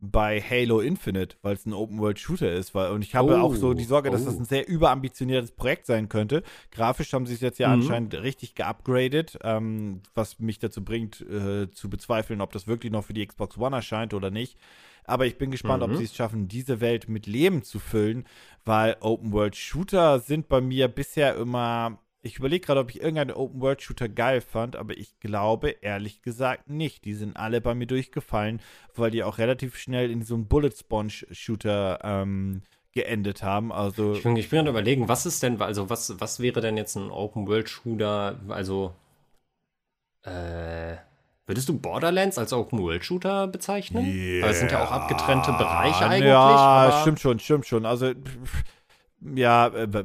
bei 0.00 0.40
Halo 0.40 0.80
Infinite, 0.80 1.36
weil 1.42 1.54
es 1.54 1.66
ein 1.66 1.72
Open-World-Shooter 1.74 2.52
ist. 2.52 2.74
Weil, 2.74 2.90
und 2.92 3.02
ich 3.02 3.14
habe 3.14 3.34
Oh, 3.36 3.40
auch 3.40 3.54
so 3.54 3.74
die 3.74 3.84
Sorge, 3.84 4.10
dass 4.10 4.24
das 4.24 4.36
oh. 4.36 4.38
ein 4.40 4.44
sehr 4.44 4.66
überambitioniertes 4.66 5.52
Projekt 5.52 5.86
sein 5.86 6.08
könnte. 6.08 6.42
Grafisch 6.70 7.12
haben 7.12 7.26
sie 7.26 7.34
es 7.34 7.40
jetzt 7.40 7.58
ja 7.58 7.68
Mhm. 7.68 7.82
anscheinend 7.82 8.14
richtig 8.14 8.54
geupgradet, 8.54 9.38
ähm, 9.42 10.00
was 10.14 10.38
mich 10.38 10.58
dazu 10.58 10.82
bringt, 10.84 11.20
äh, 11.20 11.70
zu 11.70 11.90
bezweifeln, 11.90 12.40
ob 12.40 12.52
das 12.52 12.66
wirklich 12.66 12.92
noch 12.92 13.04
für 13.04 13.12
die 13.12 13.26
Xbox 13.26 13.58
One 13.58 13.76
erscheint 13.76 14.14
oder 14.14 14.30
nicht. 14.30 14.56
Aber 15.04 15.26
ich 15.26 15.38
bin 15.38 15.50
gespannt, 15.50 15.82
ob 15.82 15.90
Mhm. 15.90 15.96
sie 15.96 16.04
es 16.04 16.14
schaffen, 16.14 16.48
diese 16.48 16.80
Welt 16.80 17.08
mit 17.08 17.26
Leben 17.26 17.62
zu 17.62 17.78
füllen, 17.78 18.24
weil 18.64 18.96
Open-World-Shooter 19.00 20.20
sind 20.20 20.48
bei 20.48 20.60
mir 20.60 20.88
bisher 20.88 21.34
immer. 21.36 21.98
Ich 22.22 22.38
überlege 22.38 22.66
gerade, 22.66 22.80
ob 22.80 22.90
ich 22.90 23.00
irgendeinen 23.00 23.32
Open-World-Shooter 23.32 24.08
geil 24.08 24.42
fand, 24.42 24.76
aber 24.76 24.96
ich 24.96 25.18
glaube 25.20 25.70
ehrlich 25.70 26.20
gesagt 26.20 26.68
nicht. 26.68 27.04
Die 27.06 27.14
sind 27.14 27.36
alle 27.36 27.62
bei 27.62 27.74
mir 27.74 27.86
durchgefallen, 27.86 28.60
weil 28.94 29.10
die 29.10 29.24
auch 29.24 29.38
relativ 29.38 29.78
schnell 29.78 30.10
in 30.10 30.22
so 30.22 30.34
einen 30.34 30.46
Bullet-Sponge-Shooter 30.46 32.00
ähm, 32.02 32.62
geendet 32.92 33.42
haben. 33.42 33.72
Also, 33.72 34.12
Ich 34.14 34.22
bin, 34.22 34.36
ich 34.36 34.50
bin 34.50 34.58
gerade 34.58 34.70
überlegen, 34.70 35.08
was 35.08 35.24
ist 35.24 35.42
denn, 35.42 35.62
also 35.62 35.88
was, 35.88 36.20
was 36.20 36.40
wäre 36.40 36.60
denn 36.60 36.76
jetzt 36.76 36.96
ein 36.96 37.10
Open-World-Shooter, 37.10 38.38
also, 38.48 38.94
äh, 40.22 40.96
würdest 41.46 41.70
du 41.70 41.78
Borderlands 41.78 42.36
als 42.36 42.52
Open-World-Shooter 42.52 43.48
bezeichnen? 43.48 44.04
Aber 44.42 44.50
es 44.50 44.58
sind 44.58 44.72
ja 44.72 44.84
auch 44.84 44.90
abgetrennte 44.90 45.52
Bereiche 45.52 46.04
eigentlich. 46.04 46.28
Ja, 46.28 46.98
stimmt 47.00 47.20
schon, 47.20 47.38
stimmt 47.38 47.66
schon. 47.66 47.86
Also, 47.86 48.12
pff, 48.12 48.64
ja, 49.34 49.68
äh, 49.68 50.04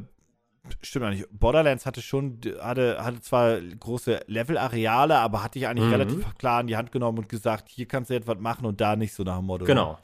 stimmt 0.82 1.05
eigentlich. 1.05 1.26
Borderlands 1.32 1.86
hatte 1.86 2.01
schon, 2.01 2.39
hatte, 2.59 3.03
hatte 3.03 3.22
zwar 3.22 3.59
große 3.59 4.22
Levelareale, 4.28 5.18
aber 5.18 5.43
hatte 5.43 5.59
ich 5.59 5.68
eigentlich 5.68 5.86
Mhm. 5.86 5.91
relativ 5.93 6.36
klar 6.38 6.61
in 6.61 6.68
die 6.68 6.78
Hand 6.78 6.91
genommen 6.91 7.20
und 7.20 7.30
gesagt, 7.30 7.70
hier 7.70 7.88
kannst 7.88 8.09
du 8.09 8.16
etwas 8.16 8.38
machen 8.39 8.66
und 8.66 8.82
da 8.82 8.95
nicht 8.95 9.13
so 9.13 9.24
nach 9.24 9.38
dem 9.38 9.45
Motto. 9.45 9.66
Genau. 9.66 9.97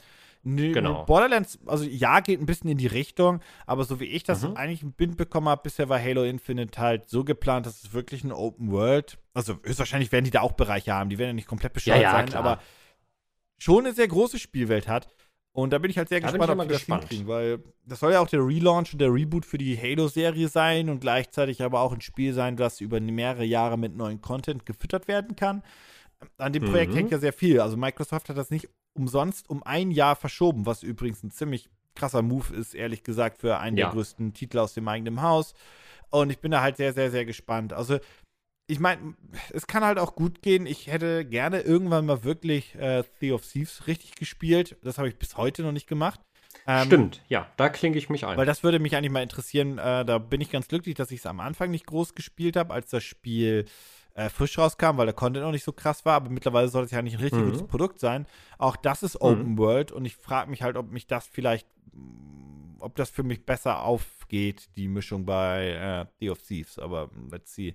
Nö, 0.43 0.71
Genau. 0.71 1.05
Borderlands, 1.05 1.59
also 1.67 1.83
ja, 1.83 2.19
geht 2.19 2.39
ein 2.39 2.47
bisschen 2.47 2.67
in 2.69 2.79
die 2.79 2.87
Richtung, 2.87 3.41
aber 3.67 3.83
so 3.83 3.99
wie 3.99 4.05
ich 4.05 4.23
das 4.23 4.41
Mhm. 4.41 4.55
eigentlich 4.57 4.81
ein 4.81 4.91
Bild 4.93 5.15
bekommen 5.15 5.47
habe, 5.47 5.61
bisher 5.63 5.87
war 5.87 6.01
Halo 6.01 6.23
Infinite 6.23 6.79
halt 6.81 7.09
so 7.09 7.23
geplant, 7.23 7.67
dass 7.67 7.83
es 7.83 7.93
wirklich 7.93 8.23
ein 8.23 8.31
Open 8.31 8.71
World, 8.71 9.19
also 9.35 9.57
höchstwahrscheinlich 9.63 10.11
werden 10.11 10.25
die 10.25 10.31
da 10.31 10.41
auch 10.41 10.53
Bereiche 10.53 10.93
haben, 10.93 11.11
die 11.11 11.19
werden 11.19 11.29
ja 11.29 11.33
nicht 11.33 11.47
komplett 11.47 11.73
bescheuert 11.73 11.97
Ja, 11.97 12.03
ja, 12.03 12.11
sein, 12.11 12.25
klar. 12.29 12.43
aber 12.43 12.61
schon 13.59 13.85
eine 13.85 13.93
sehr 13.93 14.07
große 14.07 14.39
Spielwelt 14.39 14.87
hat. 14.87 15.07
Und 15.53 15.71
da 15.73 15.79
bin 15.79 15.91
ich 15.91 15.97
halt 15.97 16.07
sehr 16.07 16.21
Da 16.21 16.31
gespannt, 16.31 16.49
ob 16.49 16.61
die 16.67 16.73
das 16.73 16.83
hinkriegen, 16.83 17.27
weil 17.27 17.59
das 17.85 17.99
soll 17.99 18.13
ja 18.13 18.21
auch 18.21 18.27
der 18.29 18.39
Relaunch 18.45 18.93
und 18.93 18.99
der 18.99 19.13
Reboot 19.13 19.45
für 19.45 19.57
die 19.57 19.77
Halo-Serie 19.77 20.47
sein 20.47 20.89
und 20.89 21.01
gleichzeitig 21.01 21.61
aber 21.61 21.81
auch 21.81 21.91
ein 21.91 21.99
Spiel 22.01 22.33
sein, 22.33 22.55
das 22.55 22.79
über 22.79 23.01
mehrere 23.01 23.43
Jahre 23.43 23.77
mit 23.77 23.95
neuen 23.95 24.21
Content 24.21 24.65
gefüttert 24.65 25.09
werden 25.09 25.35
kann. 25.35 25.61
An 26.37 26.53
dem 26.53 26.63
Projekt 26.63 26.93
Mhm. 26.93 26.97
hängt 26.97 27.11
ja 27.11 27.17
sehr 27.19 27.33
viel. 27.33 27.59
Also 27.59 27.75
Microsoft 27.75 28.29
hat 28.29 28.37
das 28.37 28.49
nicht 28.49 28.69
umsonst 28.93 29.49
um 29.49 29.61
ein 29.63 29.91
Jahr 29.91 30.15
verschoben, 30.15 30.65
was 30.65 30.83
übrigens 30.83 31.21
ein 31.23 31.31
ziemlich 31.31 31.69
krasser 31.95 32.21
Move 32.21 32.53
ist, 32.55 32.73
ehrlich 32.73 33.03
gesagt, 33.03 33.41
für 33.41 33.57
einen 33.57 33.75
Ja. 33.75 33.87
der 33.87 33.93
größten 33.95 34.33
Titel 34.33 34.59
aus 34.59 34.73
dem 34.73 34.87
eigenen 34.87 35.21
Haus. 35.21 35.53
Und 36.09 36.29
ich 36.29 36.39
bin 36.39 36.51
da 36.51 36.61
halt 36.61 36.77
sehr, 36.77 36.93
sehr, 36.93 37.11
sehr 37.11 37.25
gespannt. 37.25 37.73
Also, 37.73 37.99
ich 38.71 38.79
meine, 38.79 39.15
es 39.51 39.67
kann 39.67 39.83
halt 39.83 39.99
auch 39.99 40.15
gut 40.15 40.41
gehen. 40.41 40.65
Ich 40.65 40.87
hätte 40.87 41.25
gerne 41.25 41.59
irgendwann 41.61 42.05
mal 42.05 42.23
wirklich 42.23 42.73
äh, 42.75 43.03
Sea 43.19 43.33
of 43.33 43.45
Thieves 43.45 43.85
richtig 43.87 44.15
gespielt. 44.15 44.77
Das 44.81 44.97
habe 44.97 45.09
ich 45.09 45.17
bis 45.17 45.35
heute 45.35 45.61
noch 45.63 45.73
nicht 45.73 45.87
gemacht. 45.87 46.21
Ähm, 46.65 46.85
Stimmt, 46.85 47.21
ja, 47.27 47.49
da 47.57 47.67
klinge 47.69 47.97
ich 47.97 48.09
mich 48.09 48.25
ein. 48.25 48.37
Weil 48.37 48.45
das 48.45 48.63
würde 48.63 48.79
mich 48.79 48.95
eigentlich 48.95 49.11
mal 49.11 49.23
interessieren. 49.23 49.77
Äh, 49.77 50.05
da 50.05 50.19
bin 50.19 50.39
ich 50.39 50.49
ganz 50.51 50.67
glücklich, 50.69 50.95
dass 50.95 51.11
ich 51.11 51.19
es 51.19 51.25
am 51.25 51.39
Anfang 51.39 51.69
nicht 51.71 51.85
groß 51.85 52.15
gespielt 52.15 52.55
habe, 52.55 52.73
als 52.73 52.89
das 52.89 53.03
Spiel 53.03 53.65
äh, 54.13 54.29
frisch 54.29 54.57
rauskam, 54.57 54.97
weil 54.97 55.05
der 55.05 55.15
Content 55.15 55.43
noch 55.45 55.51
nicht 55.51 55.63
so 55.65 55.73
krass 55.73 56.05
war. 56.05 56.13
Aber 56.15 56.29
mittlerweile 56.29 56.67
soll 56.69 56.85
es 56.85 56.91
ja 56.91 57.01
nicht 57.01 57.15
ein 57.15 57.21
richtig 57.21 57.41
Mhm. 57.41 57.51
gutes 57.51 57.67
Produkt 57.67 57.99
sein. 57.99 58.25
Auch 58.57 58.77
das 58.77 59.03
ist 59.03 59.19
Open 59.19 59.57
World 59.57 59.91
und 59.91 60.05
ich 60.05 60.15
frage 60.15 60.49
mich 60.49 60.61
halt, 60.63 60.77
ob 60.77 60.91
mich 60.91 61.07
das 61.07 61.27
vielleicht, 61.27 61.67
mh, 61.93 62.75
ob 62.79 62.95
das 62.95 63.09
für 63.09 63.23
mich 63.23 63.45
besser 63.45 63.83
aufgeht, 63.83 64.69
die 64.77 64.87
Mischung 64.87 65.25
bei 65.25 65.67
äh, 65.69 66.05
Sea 66.19 66.31
of 66.31 66.41
Thieves. 66.41 66.79
Aber 66.79 67.09
let's 67.31 67.53
see. 67.53 67.73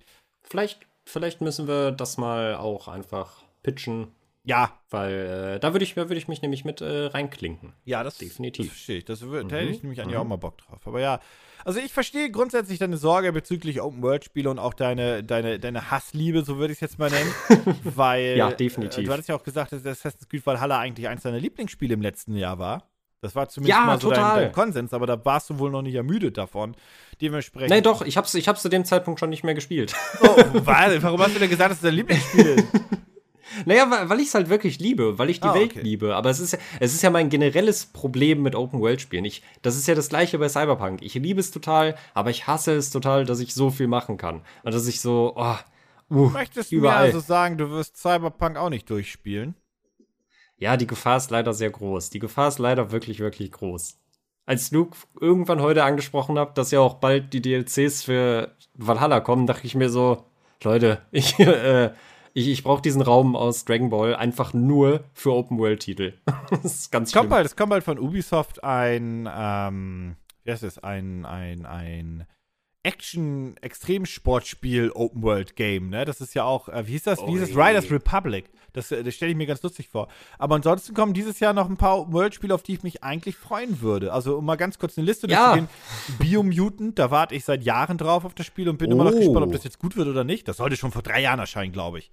Vielleicht, 0.48 0.86
vielleicht 1.04 1.40
müssen 1.40 1.66
wir 1.68 1.92
das 1.92 2.16
mal 2.18 2.54
auch 2.56 2.88
einfach 2.88 3.42
pitchen, 3.62 4.08
Ja, 4.44 4.78
weil 4.90 5.54
äh, 5.56 5.60
da 5.60 5.74
würde 5.74 5.84
ich, 5.84 5.94
da 5.94 6.08
würde 6.08 6.16
ich 6.18 6.28
mich 6.28 6.40
nämlich 6.40 6.64
mit 6.64 6.80
äh, 6.80 7.06
reinklinken. 7.06 7.72
Ja, 7.84 8.04
das 8.04 8.18
Definitiv. 8.18 8.66
Das 8.66 8.72
verstehe 8.74 8.98
ich. 8.98 9.04
Das 9.04 9.20
Mhm. 9.22 9.48
da 9.48 9.56
hätte 9.56 9.70
ich 9.72 9.82
nämlich 9.82 10.00
eigentlich 10.00 10.14
Mhm. 10.14 10.20
auch 10.20 10.24
mal 10.24 10.36
Bock 10.36 10.58
drauf. 10.58 10.86
Aber 10.86 11.00
ja, 11.00 11.18
also 11.64 11.80
ich 11.80 11.92
verstehe 11.92 12.30
grundsätzlich 12.30 12.78
deine 12.78 12.96
Sorge 12.96 13.32
bezüglich 13.32 13.80
Open-World-Spiele 13.80 14.48
und 14.48 14.60
auch 14.60 14.72
deine, 14.74 15.24
deine, 15.24 15.58
deine 15.58 15.90
Hassliebe, 15.90 16.44
so 16.44 16.58
würde 16.58 16.72
ich 16.72 16.76
es 16.76 16.80
jetzt 16.80 16.98
mal 17.00 17.10
nennen. 17.10 17.32
weil 17.82 18.36
Ja, 18.36 18.52
definitiv. 18.52 18.98
Äh, 19.00 19.02
du 19.02 19.12
hattest 19.12 19.28
ja 19.28 19.34
auch 19.34 19.42
gesagt, 19.42 19.72
dass 19.72 19.84
Assassin's 19.84 20.28
Creed 20.28 20.46
Valhalla 20.46 20.78
eigentlich 20.78 21.08
eins 21.08 21.22
deiner 21.22 21.40
Lieblingsspiele 21.40 21.94
im 21.94 22.00
letzten 22.02 22.36
Jahr 22.36 22.60
war. 22.60 22.88
Das 23.26 23.34
war 23.34 23.48
zumindest 23.48 23.78
Ja, 23.78 23.84
mal 23.86 24.00
so 24.00 24.10
dein, 24.10 24.36
dein 24.36 24.52
Konsens, 24.52 24.94
aber 24.94 25.06
da 25.06 25.22
warst 25.24 25.50
du 25.50 25.58
wohl 25.58 25.70
noch 25.70 25.82
nicht 25.82 25.94
ermüdet 25.96 26.38
davon. 26.38 26.76
Dementsprechend. 27.20 27.70
Nee, 27.70 27.80
doch, 27.80 28.02
ich 28.02 28.16
hab's, 28.16 28.34
ich 28.34 28.46
hab's 28.46 28.62
zu 28.62 28.68
dem 28.68 28.84
Zeitpunkt 28.84 29.18
schon 29.20 29.30
nicht 29.30 29.42
mehr 29.44 29.54
gespielt. 29.54 29.94
Oh, 30.20 30.36
was? 30.64 31.02
Warum 31.02 31.20
hast 31.20 31.34
du 31.34 31.38
denn 31.40 31.50
gesagt, 31.50 31.70
dass 31.70 31.78
es 31.78 31.82
dein 31.82 31.94
Lieblingsspiel 31.94 32.46
ist? 32.46 32.66
Naja, 33.64 33.90
weil, 33.90 34.10
weil 34.10 34.20
ich 34.20 34.28
es 34.28 34.34
halt 34.34 34.50
wirklich 34.50 34.80
liebe, 34.80 35.18
weil 35.18 35.30
ich 35.30 35.40
die 35.40 35.46
Ah, 35.48 35.54
Welt 35.54 35.70
okay. 35.70 35.80
liebe. 35.80 36.14
Aber 36.14 36.28
es 36.28 36.40
ist, 36.40 36.52
ja, 36.52 36.58
es 36.80 36.92
ist 36.92 37.02
ja 37.02 37.08
mein 37.10 37.30
generelles 37.30 37.86
Problem 37.86 38.42
mit 38.42 38.54
Open-World-Spielen. 38.54 39.24
Ich- 39.24 39.42
Das 39.62 39.76
ist 39.76 39.86
ja 39.86 39.94
das 39.94 40.08
gleiche 40.10 40.38
bei 40.38 40.48
Cyberpunk. 40.48 41.00
Ich 41.00 41.14
liebe 41.14 41.40
es 41.40 41.52
total, 41.52 41.94
aber 42.12 42.28
ich 42.30 42.46
hasse 42.46 42.74
es 42.74 42.90
total, 42.90 43.24
dass 43.24 43.40
ich 43.40 43.54
so 43.54 43.70
viel 43.70 43.86
machen 43.86 44.18
kann. 44.18 44.42
Und 44.62 44.74
dass 44.74 44.86
ich 44.86 45.00
so, 45.00 45.32
oh, 45.36 45.54
uh, 46.10 46.28
Möchtest 46.30 46.70
du 46.70 46.76
überall. 46.76 47.04
mir 47.04 47.14
also 47.14 47.20
sagen, 47.20 47.56
du 47.56 47.70
wirst 47.70 47.96
Cyberpunk 47.96 48.56
auch 48.58 48.68
nicht 48.68 48.90
durchspielen? 48.90 49.54
Ja, 50.58 50.76
die 50.76 50.86
Gefahr 50.86 51.18
ist 51.18 51.30
leider 51.30 51.52
sehr 51.52 51.70
groß. 51.70 52.10
Die 52.10 52.18
Gefahr 52.18 52.48
ist 52.48 52.58
leider 52.58 52.90
wirklich, 52.90 53.20
wirklich 53.20 53.52
groß. 53.52 53.98
Als 54.46 54.70
Luke 54.70 54.96
irgendwann 55.20 55.60
heute 55.60 55.84
angesprochen 55.84 56.38
hat, 56.38 56.56
dass 56.56 56.70
ja 56.70 56.80
auch 56.80 56.94
bald 56.94 57.32
die 57.32 57.42
DLCs 57.42 58.04
für 58.04 58.54
Valhalla 58.74 59.20
kommen, 59.20 59.46
dachte 59.46 59.66
ich 59.66 59.74
mir 59.74 59.90
so, 59.90 60.24
Leute, 60.62 61.02
ich, 61.10 61.38
äh, 61.38 61.92
ich, 62.32 62.48
ich 62.48 62.62
brauche 62.62 62.82
diesen 62.82 63.02
Raum 63.02 63.36
aus 63.36 63.64
Dragon 63.64 63.90
Ball 63.90 64.14
einfach 64.14 64.54
nur 64.54 65.04
für 65.14 65.32
Open-World-Titel. 65.32 66.14
das 66.50 66.64
ist 66.64 66.92
ganz 66.92 67.08
Es 67.08 67.14
kommt 67.14 67.30
bald, 67.30 67.46
es 67.46 67.56
kommt 67.56 67.70
bald 67.70 67.84
von 67.84 67.98
Ubisoft 67.98 68.64
ein, 68.64 69.28
ähm, 69.34 70.16
wie 70.44 70.52
heißt 70.52 70.62
es, 70.62 70.78
ein, 70.78 71.26
ein, 71.26 71.66
ein 71.66 72.26
Action-Extremsportspiel 72.86 74.92
Open 74.92 75.22
World 75.22 75.56
Game, 75.56 75.90
ne? 75.90 76.04
Das 76.04 76.20
ist 76.20 76.34
ja 76.34 76.44
auch, 76.44 76.68
äh, 76.68 76.86
wie 76.86 76.92
hieß 76.92 77.02
das? 77.02 77.26
Wie 77.26 77.32
hieß 77.32 77.40
das? 77.40 77.50
Riders 77.50 77.90
Republic. 77.90 78.48
Das, 78.76 78.92
äh, 78.92 79.02
das 79.02 79.14
stelle 79.14 79.32
ich 79.32 79.36
mir 79.36 79.46
ganz 79.46 79.62
lustig 79.62 79.88
vor. 79.88 80.08
Aber 80.38 80.54
ansonsten 80.54 80.94
kommen 80.94 81.12
dieses 81.14 81.40
Jahr 81.40 81.52
noch 81.52 81.68
ein 81.68 81.76
paar 81.76 81.98
Open 81.98 82.12
World 82.12 82.34
Spiele, 82.34 82.54
auf 82.54 82.62
die 82.62 82.74
ich 82.74 82.82
mich 82.82 83.02
eigentlich 83.02 83.36
freuen 83.36 83.80
würde. 83.80 84.12
Also, 84.12 84.36
um 84.36 84.44
mal 84.44 84.56
ganz 84.56 84.78
kurz 84.78 84.96
eine 84.96 85.06
Liste 85.06 85.26
Ja. 85.28 85.54
durchzugehen. 85.56 85.68
Biomutant, 86.18 86.98
da 86.98 87.10
warte 87.10 87.34
ich 87.34 87.44
seit 87.44 87.64
Jahren 87.64 87.98
drauf 87.98 88.24
auf 88.24 88.34
das 88.34 88.46
Spiel 88.46 88.68
und 88.68 88.78
bin 88.78 88.90
immer 88.90 89.04
noch 89.04 89.12
Oh. 89.12 89.18
gespannt, 89.18 89.46
ob 89.46 89.52
das 89.52 89.64
jetzt 89.64 89.78
gut 89.78 89.96
wird 89.96 90.08
oder 90.08 90.24
nicht. 90.24 90.46
Das 90.48 90.58
sollte 90.58 90.76
schon 90.76 90.92
vor 90.92 91.02
drei 91.02 91.22
Jahren 91.22 91.38
erscheinen, 91.40 91.72
glaube 91.72 91.98
ich. 91.98 92.12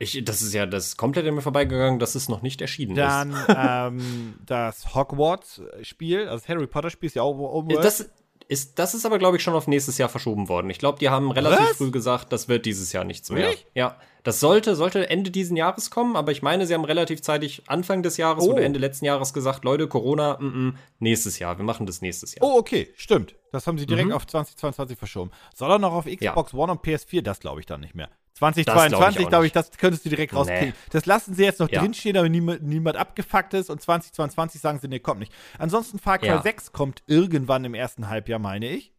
Ich, 0.00 0.24
das 0.24 0.42
ist 0.42 0.54
ja 0.54 0.64
das 0.64 0.86
ist 0.86 0.96
komplett 0.96 1.26
an 1.26 1.34
mir 1.34 1.40
vorbeigegangen, 1.42 1.98
dass 1.98 2.14
es 2.14 2.28
noch 2.28 2.40
nicht 2.40 2.60
erschienen 2.60 2.94
Dann 2.94 3.34
ähm, 3.48 4.34
das 4.46 4.94
Hogwarts-Spiel, 4.94 6.20
also 6.28 6.36
das 6.38 6.48
Harry 6.48 6.66
Potter-Spiel 6.68 7.08
ist 7.08 7.14
ja 7.16 7.22
auch 7.22 7.36
Open 7.36 7.70
ist. 7.70 7.76
World. 7.76 7.84
Das 7.84 8.08
ist, 8.48 8.78
das 8.78 8.94
ist 8.94 9.04
aber, 9.06 9.18
glaube 9.18 9.36
ich, 9.36 9.42
schon 9.42 9.54
auf 9.54 9.66
nächstes 9.68 9.98
Jahr 9.98 10.08
verschoben 10.08 10.48
worden. 10.48 10.70
Ich 10.70 10.78
glaube, 10.78 10.98
die 10.98 11.10
haben 11.10 11.30
relativ 11.30 11.68
Was? 11.70 11.76
früh 11.76 11.90
gesagt, 11.90 12.32
das 12.32 12.48
wird 12.48 12.64
dieses 12.66 12.92
Jahr 12.92 13.04
nichts 13.04 13.30
mehr. 13.30 13.42
Wirklich? 13.44 13.66
Ja. 13.74 13.96
Das 14.24 14.40
sollte, 14.40 14.74
sollte 14.74 15.08
Ende 15.08 15.30
diesen 15.30 15.56
Jahres 15.56 15.90
kommen, 15.90 16.16
aber 16.16 16.32
ich 16.32 16.42
meine, 16.42 16.66
sie 16.66 16.74
haben 16.74 16.84
relativ 16.84 17.22
zeitig 17.22 17.62
Anfang 17.66 18.02
des 18.02 18.16
Jahres 18.16 18.44
Oh. 18.44 18.52
oder 18.52 18.62
Ende 18.62 18.78
letzten 18.78 19.04
Jahres 19.04 19.32
gesagt, 19.32 19.64
Leute, 19.64 19.86
Corona, 19.86 20.38
mm, 20.40 20.44
mm, 20.68 20.76
nächstes 20.98 21.38
Jahr, 21.38 21.56
wir 21.58 21.64
machen 21.64 21.86
das 21.86 22.02
nächstes 22.02 22.34
Jahr. 22.34 22.44
Oh, 22.46 22.58
okay, 22.58 22.88
stimmt. 22.96 23.34
Das 23.52 23.66
haben 23.66 23.78
sie 23.78 23.86
direkt 23.86 24.08
Mhm. 24.08 24.14
auf 24.14 24.26
2022 24.26 24.98
verschoben. 24.98 25.30
Soll 25.54 25.70
er 25.70 25.78
noch 25.78 25.92
auf 25.92 26.06
Xbox 26.06 26.52
One 26.54 26.72
und 26.72 26.82
PS4? 26.82 27.22
Das 27.22 27.40
glaube 27.40 27.60
ich 27.60 27.66
dann 27.66 27.80
nicht 27.80 27.94
mehr. 27.94 28.10
Glaub 28.38 28.56
ich 28.56 28.64
2022, 28.64 29.24
auch 29.24 29.28
glaube 29.28 29.46
ich, 29.46 29.52
das 29.52 29.70
könntest 29.72 30.04
du 30.04 30.08
direkt 30.10 30.34
rauskriegen. 30.34 30.68
Nee. 30.70 30.74
Das 30.90 31.06
lassen 31.06 31.34
sie 31.34 31.44
jetzt 31.44 31.60
noch 31.60 31.68
Ja. 31.70 31.80
drinstehen, 31.80 32.14
damit 32.14 32.32
niemand, 32.32 32.62
niemand 32.62 32.96
abgefuckt 32.96 33.54
ist. 33.54 33.70
Und 33.70 33.80
2022 33.82 34.60
sagen 34.60 34.78
sie, 34.80 34.88
nee, 34.88 34.98
kommt 35.00 35.20
nicht. 35.20 35.32
Ansonsten 35.58 35.98
Far 35.98 36.18
Cry 36.18 36.28
Ja. 36.28 36.42
6 36.42 36.72
kommt 36.72 37.02
irgendwann 37.06 37.64
im 37.64 37.74
ersten 37.74 38.08
Halbjahr, 38.08 38.38
meine 38.38 38.68
ich. 38.68 38.92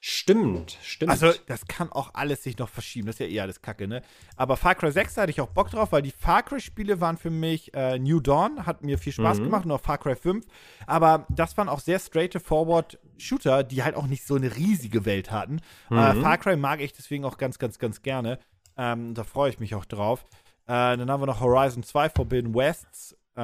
Stimmt, 0.00 0.78
stimmt. 0.80 1.10
Also, 1.10 1.32
das 1.48 1.66
kann 1.66 1.90
auch 1.90 2.14
alles 2.14 2.44
sich 2.44 2.56
noch 2.58 2.68
verschieben. 2.68 3.06
Das 3.08 3.16
ist 3.16 3.20
ja 3.20 3.26
eh 3.26 3.40
alles 3.40 3.62
kacke, 3.62 3.88
ne? 3.88 4.02
Aber 4.36 4.56
Far 4.56 4.76
Cry 4.76 4.92
6 4.92 5.14
da 5.14 5.22
hatte 5.22 5.30
ich 5.32 5.40
auch 5.40 5.48
Bock 5.48 5.70
drauf, 5.70 5.90
weil 5.90 6.02
die 6.02 6.12
Far 6.12 6.44
Cry-Spiele 6.44 7.00
waren 7.00 7.16
für 7.16 7.30
mich 7.30 7.74
äh, 7.74 7.98
New 7.98 8.20
Dawn, 8.20 8.64
hat 8.64 8.84
mir 8.84 8.96
viel 8.98 9.12
Spaß 9.12 9.40
Mhm. 9.40 9.44
gemacht, 9.44 9.68
auch 9.68 9.80
Far 9.80 9.98
Cry 9.98 10.14
5. 10.14 10.46
Aber 10.86 11.26
das 11.30 11.56
waren 11.56 11.68
auch 11.68 11.80
sehr 11.80 11.98
straightforward 11.98 13.00
Shooter, 13.16 13.64
die 13.64 13.82
halt 13.82 13.96
auch 13.96 14.06
nicht 14.06 14.24
so 14.24 14.36
eine 14.36 14.54
riesige 14.54 15.04
Welt 15.04 15.32
hatten. 15.32 15.58
Äh, 15.90 16.14
Mhm. 16.14 16.22
Far 16.22 16.38
Cry 16.38 16.56
mag 16.56 16.80
ich 16.80 16.92
deswegen 16.92 17.24
auch 17.24 17.36
ganz, 17.36 17.58
ganz, 17.58 17.80
ganz 17.80 18.00
gerne. 18.02 18.38
Ähm, 18.78 19.12
da 19.14 19.24
freue 19.24 19.50
ich 19.50 19.58
mich 19.60 19.74
auch 19.74 19.84
drauf. 19.84 20.24
Äh, 20.66 20.96
dann 20.96 21.10
haben 21.10 21.20
wir 21.20 21.26
noch 21.26 21.40
Horizon 21.40 21.82
2 21.82 22.10
Forbidden 22.10 22.54
Wests. 22.54 23.16
Äh, 23.34 23.40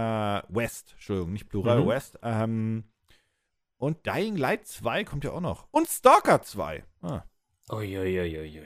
West, 0.48 0.92
Entschuldigung, 0.94 1.32
nicht 1.32 1.48
Plural, 1.48 1.80
Mhm. 1.82 1.88
West. 1.88 2.18
Ähm, 2.22 2.84
und 3.78 4.06
Dying 4.06 4.36
Light 4.36 4.66
2 4.66 5.04
kommt 5.04 5.24
ja 5.24 5.32
auch 5.32 5.40
noch. 5.40 5.66
Und 5.70 5.88
Stalker 5.88 6.42
2. 6.42 6.84
Ah. 7.02 7.22
Uiuiuiuiui. 7.70 8.62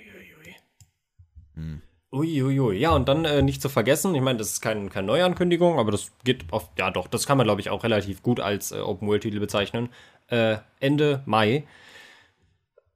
Hm. 1.55 1.83
Uiuiui. 2.13 2.79
Ja, 2.79 2.91
und 2.93 3.09
dann 3.09 3.25
äh, 3.25 3.43
nicht 3.43 3.61
zu 3.61 3.69
vergessen, 3.69 4.15
ich 4.15 4.23
meine, 4.23 4.39
das 4.39 4.53
ist 4.53 4.61
kein, 4.61 4.89
keine 4.89 5.09
Neuankündigung, 5.09 5.79
aber 5.79 5.91
das 5.91 6.11
geht 6.25 6.51
auf, 6.53 6.71
ja 6.79 6.91
doch, 6.91 7.07
das 7.07 7.27
kann 7.27 7.37
man, 7.37 7.47
glaube 7.47 7.61
ich, 7.61 7.69
auch 7.71 7.85
relativ 7.85 8.23
gut 8.23 8.41
als 8.41 8.73
äh, 8.73 8.79
Open-World-Titel 8.81 9.41
bezeichnen. 9.41 9.91
Äh, 10.29 10.59
Ende 10.81 11.23
Mai. 11.27 11.65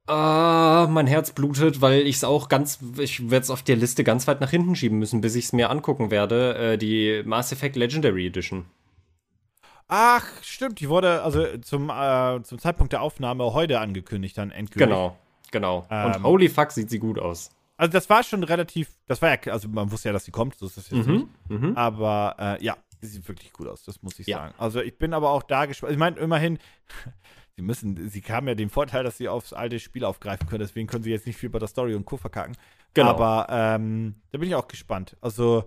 Ah, 0.07 0.88
mein 0.90 1.07
Herz 1.07 1.30
blutet, 1.32 1.80
weil 1.80 2.00
ich 2.07 2.16
es 2.16 2.24
auch 2.24 2.48
ganz, 2.48 2.80
ich 2.98 3.30
werde 3.30 3.44
es 3.44 3.50
auf 3.50 3.62
der 3.62 3.76
Liste 3.76 4.03
ganz 4.03 4.26
weit 4.26 4.40
nach 4.40 4.50
hinten 4.50 4.74
schieben 4.74 4.98
müssen, 4.98 5.20
bis 5.20 5.36
ich 5.36 5.44
es 5.46 5.53
mir 5.53 5.70
angucken 5.70 6.11
werde. 6.11 6.57
Äh, 6.72 6.78
die 6.78 7.22
Mass 7.24 7.53
Effect 7.53 7.76
Legendary 7.76 8.26
Edition. 8.26 8.66
Ach, 9.86 10.24
stimmt, 10.42 10.80
die 10.80 10.88
wurde 10.88 11.22
also 11.22 11.46
zum, 11.59 11.90
äh, 11.90 12.42
zum 12.42 12.59
Zeitpunkt 12.59 12.92
der 12.92 13.03
Aufnahme 13.03 13.53
heute 13.53 13.78
angekündigt, 13.78 14.36
dann 14.38 14.50
endgültig. 14.50 14.88
Genau, 14.88 15.16
genau. 15.50 15.86
Ähm. 15.90 16.07
und 16.07 16.22
holy 16.24 16.48
fuck, 16.48 16.72
sieht 16.72 16.90
sie 16.90 16.98
gut 16.98 17.18
aus. 17.18 17.50
Also 17.76 17.92
das 17.92 18.09
war 18.11 18.22
schon 18.22 18.42
relativ, 18.42 18.88
das 19.07 19.20
war 19.22 19.30
ja, 19.30 19.53
also 19.53 19.68
man 19.68 19.90
wusste 19.92 20.09
ja, 20.09 20.12
dass 20.12 20.24
sie 20.24 20.30
kommt, 20.30 20.57
so 20.57 20.66
ist 20.66 20.76
das 20.78 20.90
jetzt 20.90 21.07
nicht. 21.07 21.26
Mhm. 21.48 21.76
Aber 21.76 22.36
äh, 22.38 22.64
ja, 22.64 22.76
sie 23.00 23.09
sieht 23.09 23.28
wirklich 23.28 23.53
gut 23.53 23.68
aus, 23.68 23.84
das 23.84 24.03
muss 24.03 24.18
ich 24.18 24.26
Ja. 24.26 24.38
sagen. 24.38 24.55
Also 24.59 24.80
ich 24.80 24.96
bin 24.98 25.12
aber 25.14 25.30
auch 25.30 25.42
da 25.42 25.66
gespannt. 25.66 25.92
Ich 25.92 25.98
meine, 25.98 26.16
immerhin, 26.18 26.59
sie 27.62 27.66
müssen, 27.66 28.08
sie 28.08 28.20
haben 28.22 28.48
ja 28.48 28.54
den 28.54 28.70
Vorteil, 28.70 29.04
dass 29.04 29.16
sie 29.18 29.28
aufs 29.28 29.52
alte 29.52 29.78
Spiel 29.78 30.04
aufgreifen 30.04 30.48
können, 30.48 30.60
deswegen 30.60 30.88
können 30.88 31.04
sie 31.04 31.10
jetzt 31.10 31.26
nicht 31.26 31.36
viel 31.36 31.48
bei 31.48 31.58
der 31.60 31.68
Story 31.68 31.94
und 31.94 32.04
Co. 32.04 32.16
verkacken. 32.16 32.56
Genau. 32.94 33.10
Aber 33.10 33.46
ähm, 33.50 34.16
da 34.32 34.38
bin 34.38 34.48
ich 34.48 34.54
auch 34.54 34.68
gespannt. 34.68 35.16
Also, 35.20 35.64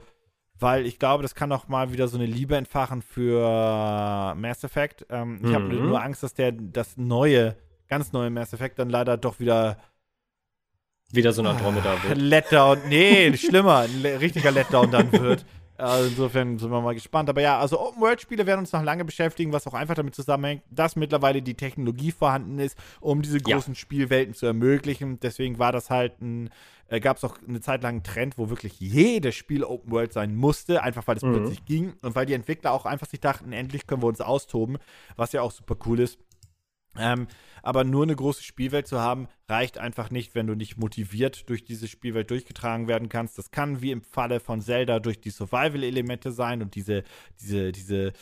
weil 0.59 0.85
ich 0.85 0.99
glaube, 0.99 1.23
das 1.23 1.35
kann 1.35 1.51
auch 1.51 1.67
mal 1.67 1.91
wieder 1.91 2.07
so 2.07 2.17
eine 2.17 2.25
Liebe 2.25 2.55
entfachen 2.55 3.01
für 3.01 4.35
Mass 4.35 4.63
Effect. 4.63 5.05
Ähm, 5.09 5.39
ich 5.43 5.53
habe 5.53 5.65
Mhm. 5.65 5.87
nur 5.87 6.01
Angst, 6.03 6.21
dass 6.23 6.33
der 6.33 6.51
das 6.51 6.97
neue, 6.97 7.55
ganz 7.87 8.11
neue 8.13 8.29
Mass 8.29 8.53
Effect 8.53 8.77
dann 8.79 8.89
leider 8.89 9.17
doch 9.17 9.39
wieder 9.39 9.77
Wieder 11.11 11.33
so 11.33 11.41
ein 11.43 11.47
Andromeda 11.47 12.01
wird. 12.03 12.17
Letdown, 12.17 12.79
nee, 12.89 13.35
schlimmer, 13.37 13.79
ein 13.87 14.05
richtiger 14.17 14.51
Letdown 14.51 14.91
dann 14.91 15.11
wird. 15.13 15.45
Also 15.77 16.07
insofern 16.07 16.57
sind 16.57 16.71
wir 16.71 16.81
mal 16.81 16.93
gespannt. 16.93 17.29
Aber 17.29 17.41
ja, 17.41 17.59
also 17.59 17.79
Open-World-Spiele 17.79 18.45
werden 18.45 18.59
uns 18.61 18.71
noch 18.71 18.83
lange 18.83 19.03
beschäftigen, 19.03 19.51
was 19.51 19.67
auch 19.67 19.73
einfach 19.73 19.95
damit 19.95 20.15
zusammenhängt, 20.15 20.63
dass 20.69 20.95
mittlerweile 20.95 21.41
die 21.41 21.55
Technologie 21.55 22.11
vorhanden 22.11 22.59
ist, 22.59 22.77
um 23.01 23.21
diese 23.21 23.41
Ja. 23.45 23.57
großen 23.57 23.75
Spielwelten 23.75 24.33
zu 24.33 24.45
ermöglichen. 24.45 25.19
Deswegen 25.19 25.59
war 25.59 25.73
das 25.73 25.89
halt 25.89 26.21
ein, 26.21 26.49
äh, 26.87 26.99
gab 27.01 27.17
es 27.17 27.23
auch 27.25 27.37
eine 27.45 27.59
Zeit 27.59 27.83
lang 27.83 27.95
einen 27.95 28.03
Trend, 28.03 28.37
wo 28.37 28.49
wirklich 28.49 28.79
jedes 28.79 29.35
Spiel 29.35 29.63
Open-World 29.65 30.13
sein 30.13 30.35
musste, 30.35 30.81
einfach 30.81 31.05
weil 31.07 31.17
es 31.17 31.23
Mhm. 31.23 31.31
plötzlich 31.33 31.65
ging 31.65 31.93
und 32.01 32.15
weil 32.15 32.25
die 32.25 32.33
Entwickler 32.33 32.71
auch 32.71 32.85
einfach 32.85 33.07
sich 33.07 33.19
dachten, 33.19 33.51
endlich 33.51 33.85
können 33.85 34.01
wir 34.01 34.07
uns 34.07 34.21
austoben, 34.21 34.77
was 35.17 35.33
ja 35.33 35.41
auch 35.41 35.51
super 35.51 35.75
cool 35.85 35.99
ist. 35.99 36.19
Ähm, 36.97 37.27
aber 37.65 37.83
nur 37.83 38.03
eine 38.03 38.15
große 38.15 38.43
Spielwelt 38.43 38.85
zu 38.85 38.99
haben, 38.99 39.27
reicht 39.49 39.79
einfach 39.79 40.11
nicht, 40.11 40.35
wenn 40.35 40.45
du 40.45 40.53
nicht 40.53 40.77
motiviert 40.77 41.49
durch 41.49 41.65
diese 41.65 41.87
Spielwelt 41.87 42.29
durchgetragen 42.29 42.87
werden 42.87 43.09
kannst. 43.09 43.39
Das 43.39 43.49
kann 43.49 43.81
wie 43.81 43.89
im 43.89 44.03
Falle 44.03 44.39
von 44.39 44.61
Zelda 44.61 44.99
durch 44.99 45.19
die 45.19 45.31
Survival-Elemente 45.31 46.31
sein 46.31 46.61
und 46.61 46.75
diese, 46.75 47.03
diese, 47.41 47.71
diese 47.71 48.13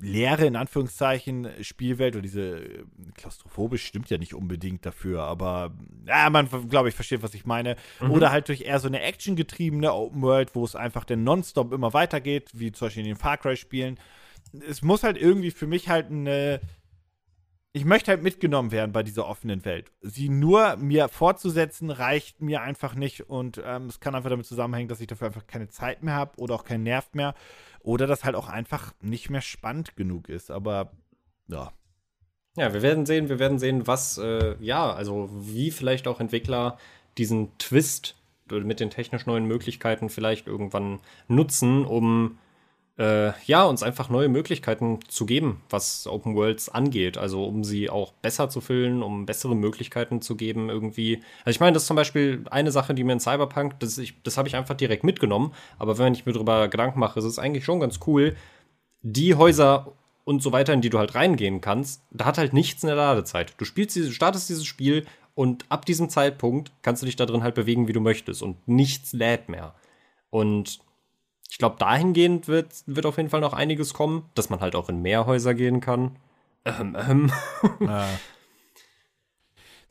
leere, 0.00 0.46
in 0.46 0.56
Anführungszeichen, 0.56 1.46
Spielwelt 1.60 2.14
oder 2.14 2.22
diese 2.22 2.64
äh, 2.64 2.84
klaustrophobisch 3.16 3.84
stimmt 3.84 4.08
ja 4.08 4.16
nicht 4.16 4.32
unbedingt 4.32 4.86
dafür, 4.86 5.24
aber 5.24 5.74
ja, 6.06 6.30
man, 6.30 6.48
glaube 6.70 6.88
ich, 6.88 6.94
versteht, 6.94 7.22
was 7.22 7.34
ich 7.34 7.44
meine. 7.44 7.76
Oder 8.08 8.30
halt 8.30 8.48
durch 8.48 8.62
eher 8.62 8.80
so 8.80 8.88
eine 8.88 9.02
actiongetriebene 9.02 9.92
Open 9.92 10.22
World, 10.22 10.54
wo 10.54 10.64
es 10.64 10.74
einfach 10.74 11.04
dann 11.04 11.22
nonstop 11.22 11.74
immer 11.74 11.92
weitergeht, 11.92 12.48
wie 12.54 12.72
zum 12.72 12.86
Beispiel 12.86 13.02
in 13.02 13.10
den 13.10 13.16
Far 13.16 13.36
Cry-Spielen. 13.36 13.98
Es 14.66 14.80
muss 14.80 15.02
halt 15.02 15.18
irgendwie 15.18 15.50
für 15.50 15.66
mich 15.66 15.90
halt 15.90 16.10
eine 16.10 16.60
ich 17.72 17.84
möchte 17.84 18.10
halt 18.10 18.22
mitgenommen 18.22 18.72
werden 18.72 18.92
bei 18.92 19.02
dieser 19.02 19.26
offenen 19.26 19.64
Welt. 19.64 19.92
Sie 20.00 20.28
nur 20.28 20.76
mir 20.76 21.08
fortzusetzen, 21.08 21.90
reicht 21.90 22.40
mir 22.40 22.62
einfach 22.62 22.94
nicht. 22.94 23.28
Und 23.28 23.62
ähm, 23.64 23.86
es 23.86 24.00
kann 24.00 24.14
einfach 24.14 24.30
damit 24.30 24.46
zusammenhängen, 24.46 24.88
dass 24.88 25.00
ich 25.00 25.06
dafür 25.06 25.28
einfach 25.28 25.46
keine 25.46 25.68
Zeit 25.68 26.02
mehr 26.02 26.14
habe 26.14 26.32
oder 26.38 26.56
auch 26.56 26.64
keinen 26.64 26.82
Nerv 26.82 27.08
mehr. 27.12 27.34
Oder 27.82 28.06
dass 28.06 28.24
halt 28.24 28.34
auch 28.34 28.48
einfach 28.48 28.92
nicht 29.02 29.30
mehr 29.30 29.40
spannend 29.40 29.96
genug 29.96 30.28
ist. 30.28 30.50
Aber 30.50 30.90
ja. 31.46 31.72
Ja, 32.56 32.74
wir 32.74 32.82
werden 32.82 33.06
sehen, 33.06 33.28
wir 33.28 33.38
werden 33.38 33.60
sehen, 33.60 33.86
was, 33.86 34.18
äh, 34.18 34.56
ja, 34.60 34.92
also 34.92 35.30
wie 35.32 35.70
vielleicht 35.70 36.08
auch 36.08 36.18
Entwickler 36.18 36.76
diesen 37.18 37.56
Twist 37.58 38.16
mit 38.48 38.80
den 38.80 38.90
technisch 38.90 39.26
neuen 39.26 39.44
Möglichkeiten 39.44 40.08
vielleicht 40.08 40.48
irgendwann 40.48 40.98
nutzen, 41.28 41.84
um 41.84 42.38
äh, 43.00 43.32
ja, 43.46 43.64
uns 43.64 43.82
einfach 43.82 44.10
neue 44.10 44.28
Möglichkeiten 44.28 44.98
zu 45.08 45.24
geben, 45.24 45.62
was 45.70 46.06
Open 46.06 46.34
Worlds 46.36 46.68
angeht. 46.68 47.16
Also 47.16 47.44
um 47.46 47.64
sie 47.64 47.88
auch 47.88 48.12
besser 48.12 48.50
zu 48.50 48.60
füllen, 48.60 49.02
um 49.02 49.24
bessere 49.24 49.56
Möglichkeiten 49.56 50.20
zu 50.20 50.36
geben, 50.36 50.68
irgendwie. 50.68 51.22
Also 51.44 51.56
ich 51.56 51.60
meine, 51.60 51.72
das 51.72 51.84
ist 51.84 51.86
zum 51.86 51.96
Beispiel 51.96 52.44
eine 52.50 52.70
Sache, 52.70 52.92
die 52.92 53.02
mir 53.02 53.14
in 53.14 53.20
Cyberpunk, 53.20 53.80
das, 53.80 53.98
das 54.22 54.36
habe 54.36 54.48
ich 54.48 54.56
einfach 54.56 54.74
direkt 54.74 55.02
mitgenommen, 55.02 55.54
aber 55.78 55.96
wenn 55.96 56.12
ich 56.12 56.26
mir 56.26 56.34
darüber 56.34 56.68
Gedanken 56.68 57.00
mache, 57.00 57.18
ist 57.18 57.24
es 57.24 57.38
eigentlich 57.38 57.64
schon 57.64 57.80
ganz 57.80 58.00
cool, 58.06 58.36
die 59.00 59.34
Häuser 59.34 59.94
und 60.24 60.42
so 60.42 60.52
weiter, 60.52 60.74
in 60.74 60.82
die 60.82 60.90
du 60.90 60.98
halt 60.98 61.14
reingehen 61.14 61.62
kannst, 61.62 62.02
da 62.10 62.26
hat 62.26 62.36
halt 62.36 62.52
nichts 62.52 62.82
in 62.82 62.88
der 62.88 62.96
Ladezeit. 62.96 63.54
Du 63.56 63.64
spielst 63.64 63.96
dieses, 63.96 64.12
startest 64.12 64.50
dieses 64.50 64.66
Spiel 64.66 65.06
und 65.34 65.64
ab 65.70 65.86
diesem 65.86 66.10
Zeitpunkt 66.10 66.70
kannst 66.82 67.00
du 67.00 67.06
dich 67.06 67.16
da 67.16 67.24
drin 67.24 67.42
halt 67.42 67.54
bewegen, 67.54 67.88
wie 67.88 67.94
du 67.94 68.00
möchtest 68.00 68.42
und 68.42 68.68
nichts 68.68 69.14
lädt 69.14 69.48
mehr. 69.48 69.74
Und 70.28 70.80
ich 71.50 71.58
glaube, 71.58 71.76
dahingehend 71.78 72.46
wird, 72.48 72.68
wird 72.86 73.06
auf 73.06 73.16
jeden 73.16 73.28
Fall 73.28 73.40
noch 73.40 73.52
einiges 73.52 73.92
kommen, 73.92 74.30
dass 74.34 74.50
man 74.50 74.60
halt 74.60 74.76
auch 74.76 74.88
in 74.88 75.02
mehr 75.02 75.26
Häuser 75.26 75.54
gehen 75.54 75.80
kann. 75.80 76.16
Ähm, 76.64 76.96
ähm. 77.08 77.32
äh. 77.80 77.84
Ja. 77.86 78.08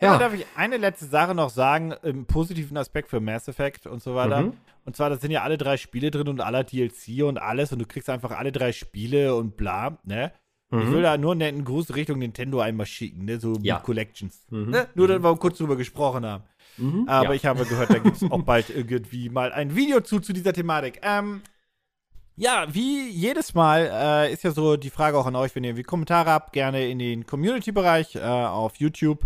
Ja, 0.02 0.18
darf 0.18 0.34
ich 0.34 0.46
eine 0.56 0.78
letzte 0.78 1.06
Sache 1.06 1.36
noch 1.36 1.50
sagen, 1.50 1.94
im 2.04 2.26
positiven 2.26 2.78
Aspekt 2.78 3.10
für 3.10 3.20
Mass 3.20 3.50
Effect 3.50 3.86
und 3.86 4.02
so 4.02 4.16
weiter. 4.16 4.44
Mhm. 4.44 4.54
Und 4.86 4.96
zwar, 4.96 5.10
da 5.10 5.18
sind 5.18 5.32
ja 5.32 5.44
alle 5.44 5.58
drei 5.58 5.76
Spiele 5.76 6.10
drin 6.10 6.30
und 6.30 6.40
aller 6.40 6.64
DLC 6.64 7.24
und 7.24 7.38
alles 7.38 7.74
und 7.74 7.80
du 7.80 7.86
kriegst 7.86 8.10
einfach 8.10 8.32
alle 8.32 8.54
drei 8.54 8.72
Spiele 8.72 9.36
und 9.36 9.58
bla, 9.58 9.98
ne? 10.06 10.32
Ich 10.72 10.78
Mhm. 10.78 10.92
will 10.94 11.02
da 11.02 11.18
nur 11.18 11.34
einen 11.34 11.66
Gruß 11.66 11.96
Richtung 11.96 12.20
Nintendo 12.20 12.62
einmal 12.62 12.86
schicken, 12.86 13.26
ne? 13.26 13.40
So 13.40 13.56
Ja. 13.62 13.76
mit 13.76 13.84
Collections. 13.84 14.46
Mhm. 14.52 14.70
Ne? 14.70 14.88
Nur, 14.94 15.08
dass 15.10 15.22
wir 15.22 15.36
kurz 15.36 15.58
drüber 15.58 15.76
gesprochen 15.76 16.26
haben. 16.26 16.44
Mhm. 16.80 17.06
Aber 17.08 17.30
ja. 17.30 17.34
ich 17.34 17.46
habe 17.46 17.66
gehört, 17.66 17.90
da 17.90 18.00
gibt 18.00 18.18
es 18.18 18.32
auch 18.32 18.44
bald 18.44 18.70
irgendwie 18.70 19.30
mal 19.30 19.52
ein 19.52 19.76
Video 19.76 20.02
zu, 20.02 20.20
zu 20.20 20.34
dieser 20.34 20.54
Thematik. 20.54 21.00
Ähm, 21.04 21.42
ja, 22.36 22.68
wie 22.74 23.10
jedes 23.10 23.54
Mal 23.54 23.90
äh, 23.92 24.34
ist 24.34 24.44
ja 24.44 24.52
so 24.52 24.78
die 24.78 24.90
Frage 24.90 25.18
auch 25.18 25.26
an 25.26 25.36
euch, 25.36 25.54
wenn 25.56 25.64
ihr 25.66 25.72
irgendwie 25.72 25.84
Kommentare 25.84 26.30
habt, 26.30 26.54
gerne 26.54 26.88
in 26.90 26.98
den 26.98 27.26
Community-Bereich 27.26 28.16
äh, 28.16 28.22
auf 28.22 28.78
YouTube 28.78 29.26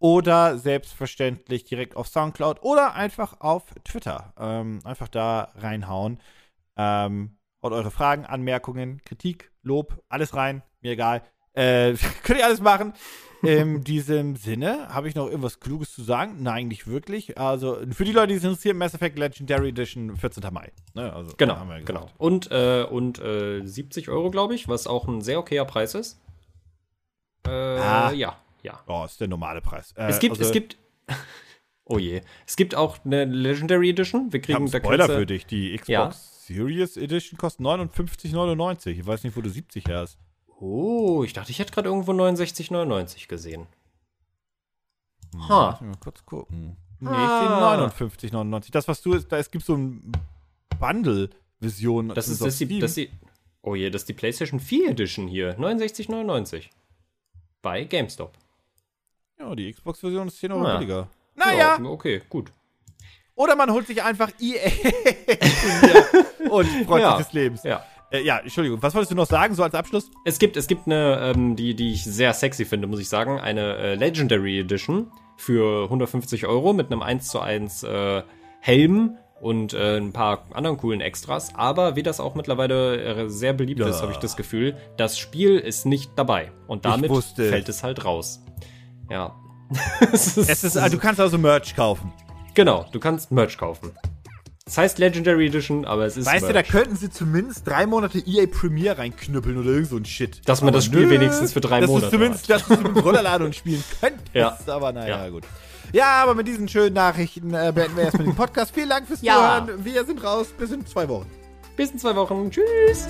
oder 0.00 0.58
selbstverständlich 0.58 1.64
direkt 1.64 1.96
auf 1.96 2.08
Soundcloud 2.08 2.62
oder 2.62 2.94
einfach 2.94 3.40
auf 3.40 3.62
Twitter. 3.84 4.32
Ähm, 4.38 4.80
einfach 4.84 5.08
da 5.08 5.52
reinhauen. 5.56 6.20
Ähm, 6.76 7.38
haut 7.62 7.72
eure 7.72 7.90
Fragen, 7.90 8.24
Anmerkungen, 8.24 9.02
Kritik, 9.04 9.52
Lob, 9.62 10.02
alles 10.08 10.34
rein, 10.34 10.62
mir 10.80 10.92
egal. 10.92 11.22
Äh, 11.58 11.96
könnt 12.22 12.38
ihr 12.38 12.44
alles 12.44 12.60
machen. 12.60 12.92
In 13.42 13.84
diesem 13.84 14.34
Sinne, 14.34 14.88
habe 14.88 15.08
ich 15.08 15.14
noch 15.14 15.26
irgendwas 15.26 15.60
Kluges 15.60 15.92
zu 15.92 16.02
sagen? 16.02 16.38
Nein, 16.40 16.66
nicht 16.68 16.88
wirklich. 16.88 17.38
Also, 17.38 17.78
für 17.92 18.04
die 18.04 18.10
Leute, 18.10 18.28
die 18.28 18.34
es 18.34 18.42
interessieren, 18.42 18.78
Mass 18.78 18.94
Effect 18.94 19.16
Legendary 19.16 19.68
Edition 19.68 20.16
14. 20.16 20.42
Mai. 20.52 20.72
Ne? 20.94 21.12
Also, 21.12 21.34
genau, 21.36 21.56
genau. 21.84 22.10
Und, 22.18 22.50
äh, 22.50 22.82
und 22.82 23.20
äh, 23.20 23.64
70 23.64 24.08
Euro, 24.08 24.32
glaube 24.32 24.56
ich, 24.56 24.66
was 24.66 24.88
auch 24.88 25.06
ein 25.06 25.20
sehr 25.20 25.38
okayer 25.38 25.64
Preis 25.66 25.94
ist. 25.94 26.20
Äh, 27.46 27.50
ah. 27.50 28.10
ja, 28.10 28.36
ja. 28.62 28.80
Oh, 28.88 29.04
ist 29.04 29.20
der 29.20 29.28
normale 29.28 29.60
Preis. 29.60 29.92
Äh, 29.96 30.08
es 30.08 30.18
gibt, 30.18 30.32
also, 30.32 30.44
es 30.44 30.52
gibt. 30.52 30.76
oh 31.84 31.98
je. 31.98 32.22
Es 32.44 32.56
gibt 32.56 32.74
auch 32.74 32.98
eine 33.04 33.24
Legendary 33.24 33.90
Edition. 33.90 34.32
Wir 34.32 34.40
kriegen 34.40 34.66
ich 34.66 34.74
einen 34.74 34.82
Spoiler 34.84 35.06
für 35.06 35.26
dich. 35.26 35.46
Die 35.46 35.76
Xbox 35.76 35.88
ja. 35.88 36.10
Series 36.12 36.96
Edition 36.96 37.38
kostet 37.38 37.64
59,99. 37.64 38.90
Ich 38.90 39.06
weiß 39.06 39.22
nicht, 39.22 39.36
wo 39.36 39.42
du 39.42 39.48
70 39.48 39.84
hast. 39.90 40.18
Oh, 40.60 41.22
ich 41.24 41.32
dachte, 41.32 41.50
ich 41.50 41.58
hätte 41.58 41.72
gerade 41.72 41.88
irgendwo 41.88 42.12
69,99 42.12 43.28
gesehen. 43.28 43.66
Hm, 45.32 45.48
ha. 45.48 45.70
Lass 45.70 45.80
mich 45.80 45.90
mal 45.90 46.00
kurz 46.00 46.24
gucken. 46.24 46.76
Nee, 47.00 47.10
ah. 47.10 47.88
ich 47.90 48.00
sehe 48.00 48.30
59,99. 48.30 48.72
Das, 48.72 48.88
was 48.88 49.00
du, 49.02 49.16
da 49.18 49.38
es 49.38 49.50
gibt 49.50 49.64
so 49.64 49.76
ein 49.76 50.12
Bundle-Vision. 50.80 52.08
Das 52.10 52.28
ist, 52.28 52.42
das, 52.42 52.58
die, 52.58 52.78
das 52.80 52.94
die, 52.94 53.10
oh 53.62 53.76
je, 53.76 53.90
das 53.90 54.02
ist 54.02 54.08
die 54.08 54.14
PlayStation 54.14 54.58
4 54.58 54.90
Edition 54.90 55.28
hier. 55.28 55.56
69,99. 55.58 56.64
Bei 57.62 57.84
GameStop. 57.84 58.32
Ja, 59.38 59.54
die 59.54 59.72
Xbox-Version 59.72 60.26
ist 60.26 60.38
10 60.38 60.52
Euro 60.52 60.66
ah. 60.66 60.78
billiger. 60.78 61.08
Naja. 61.36 61.78
Ja, 61.78 61.84
okay, 61.84 62.22
gut. 62.28 62.50
Oder 63.36 63.54
man 63.54 63.70
holt 63.70 63.86
sich 63.86 64.02
einfach 64.02 64.32
EA 64.40 64.68
und 66.50 66.66
freut 66.86 67.02
ja. 67.02 67.16
sich 67.16 67.26
des 67.26 67.32
Lebens. 67.32 67.62
Ja. 67.62 67.86
Äh, 68.10 68.22
ja, 68.22 68.38
Entschuldigung, 68.38 68.82
was 68.82 68.94
wolltest 68.94 69.12
du 69.12 69.16
noch 69.16 69.26
sagen, 69.26 69.54
so 69.54 69.62
als 69.62 69.74
Abschluss? 69.74 70.10
Es 70.24 70.38
gibt, 70.38 70.56
es 70.56 70.66
gibt 70.66 70.86
eine, 70.86 71.32
ähm, 71.34 71.56
die, 71.56 71.74
die 71.74 71.92
ich 71.92 72.04
sehr 72.04 72.32
sexy 72.32 72.64
finde, 72.64 72.86
muss 72.86 73.00
ich 73.00 73.08
sagen, 73.08 73.38
eine 73.38 73.76
äh, 73.76 73.94
Legendary 73.94 74.60
Edition 74.60 75.12
für 75.36 75.84
150 75.84 76.46
Euro 76.46 76.72
mit 76.72 76.90
einem 76.90 77.02
1 77.02 77.28
zu 77.28 77.40
1 77.40 77.82
äh, 77.82 78.22
Helm 78.60 79.18
und 79.40 79.72
äh, 79.72 79.98
ein 79.98 80.12
paar 80.12 80.46
anderen 80.52 80.78
coolen 80.78 81.00
Extras. 81.00 81.54
Aber 81.54 81.96
wie 81.96 82.02
das 82.02 82.18
auch 82.18 82.34
mittlerweile 82.34 83.24
äh, 83.24 83.28
sehr 83.28 83.52
beliebt 83.52 83.80
ja. 83.80 83.88
ist, 83.88 84.02
habe 84.02 84.12
ich 84.12 84.18
das 84.18 84.36
Gefühl, 84.36 84.76
das 84.96 85.18
Spiel 85.18 85.58
ist 85.58 85.86
nicht 85.86 86.12
dabei. 86.16 86.50
Und 86.66 86.84
damit 86.84 87.12
fällt 87.36 87.68
es 87.68 87.82
halt 87.82 88.04
raus. 88.04 88.42
Ja. 89.10 89.36
es 90.12 90.36
ist, 90.36 90.48
es 90.48 90.64
ist, 90.64 90.76
also, 90.76 90.96
du 90.96 91.02
kannst 91.02 91.20
also 91.20 91.38
Merch 91.38 91.76
kaufen. 91.76 92.12
Genau, 92.54 92.86
du 92.90 92.98
kannst 92.98 93.30
Merch 93.30 93.56
kaufen. 93.58 93.92
Es 94.68 94.76
heißt 94.76 94.98
Legendary 94.98 95.46
Edition, 95.46 95.86
aber 95.86 96.04
es 96.04 96.18
ist. 96.18 96.26
Weißt 96.26 96.46
du, 96.46 96.52
da 96.52 96.62
könnten 96.62 96.94
sie 96.94 97.08
zumindest 97.08 97.66
drei 97.66 97.86
Monate 97.86 98.18
EA 98.18 98.46
Premiere 98.46 98.98
reinknüppeln 98.98 99.56
oder 99.56 99.70
irgend 99.70 99.88
so 99.88 99.96
ein 99.96 100.04
Shit. 100.04 100.46
Dass 100.46 100.60
man 100.60 100.74
das 100.74 100.84
Spiel 100.84 101.06
nö, 101.06 101.10
wenigstens 101.10 101.54
für 101.54 101.60
drei 101.60 101.80
das 101.80 101.88
Monate. 101.88 102.06
Ist 102.06 102.12
zumindest, 102.12 102.50
dass 102.50 102.66
du 102.66 102.74
es 102.74 102.80
mit 102.82 103.02
Rollerladung 103.02 103.52
spielen 103.54 103.82
könntest. 103.98 104.28
Ja. 104.34 104.58
Aber 104.66 104.92
naja, 104.92 105.24
ja. 105.24 105.30
gut. 105.30 105.44
Ja, 105.94 106.22
aber 106.22 106.34
mit 106.34 106.46
diesen 106.46 106.68
schönen 106.68 106.94
Nachrichten 106.94 107.54
äh, 107.54 107.72
beenden 107.74 107.96
wir 107.96 108.04
erstmal 108.04 108.26
den 108.26 108.36
Podcast. 108.36 108.74
Vielen 108.74 108.90
Dank 108.90 109.06
fürs 109.06 109.22
ja. 109.22 109.64
Zuhören. 109.64 109.84
Wir 109.86 110.04
sind 110.04 110.22
raus. 110.22 110.48
Bis 110.58 110.70
in 110.70 110.86
zwei 110.86 111.08
Wochen. 111.08 111.30
Bis 111.76 111.90
in 111.90 111.98
zwei 111.98 112.14
Wochen. 112.14 112.50
Tschüss. 112.50 113.08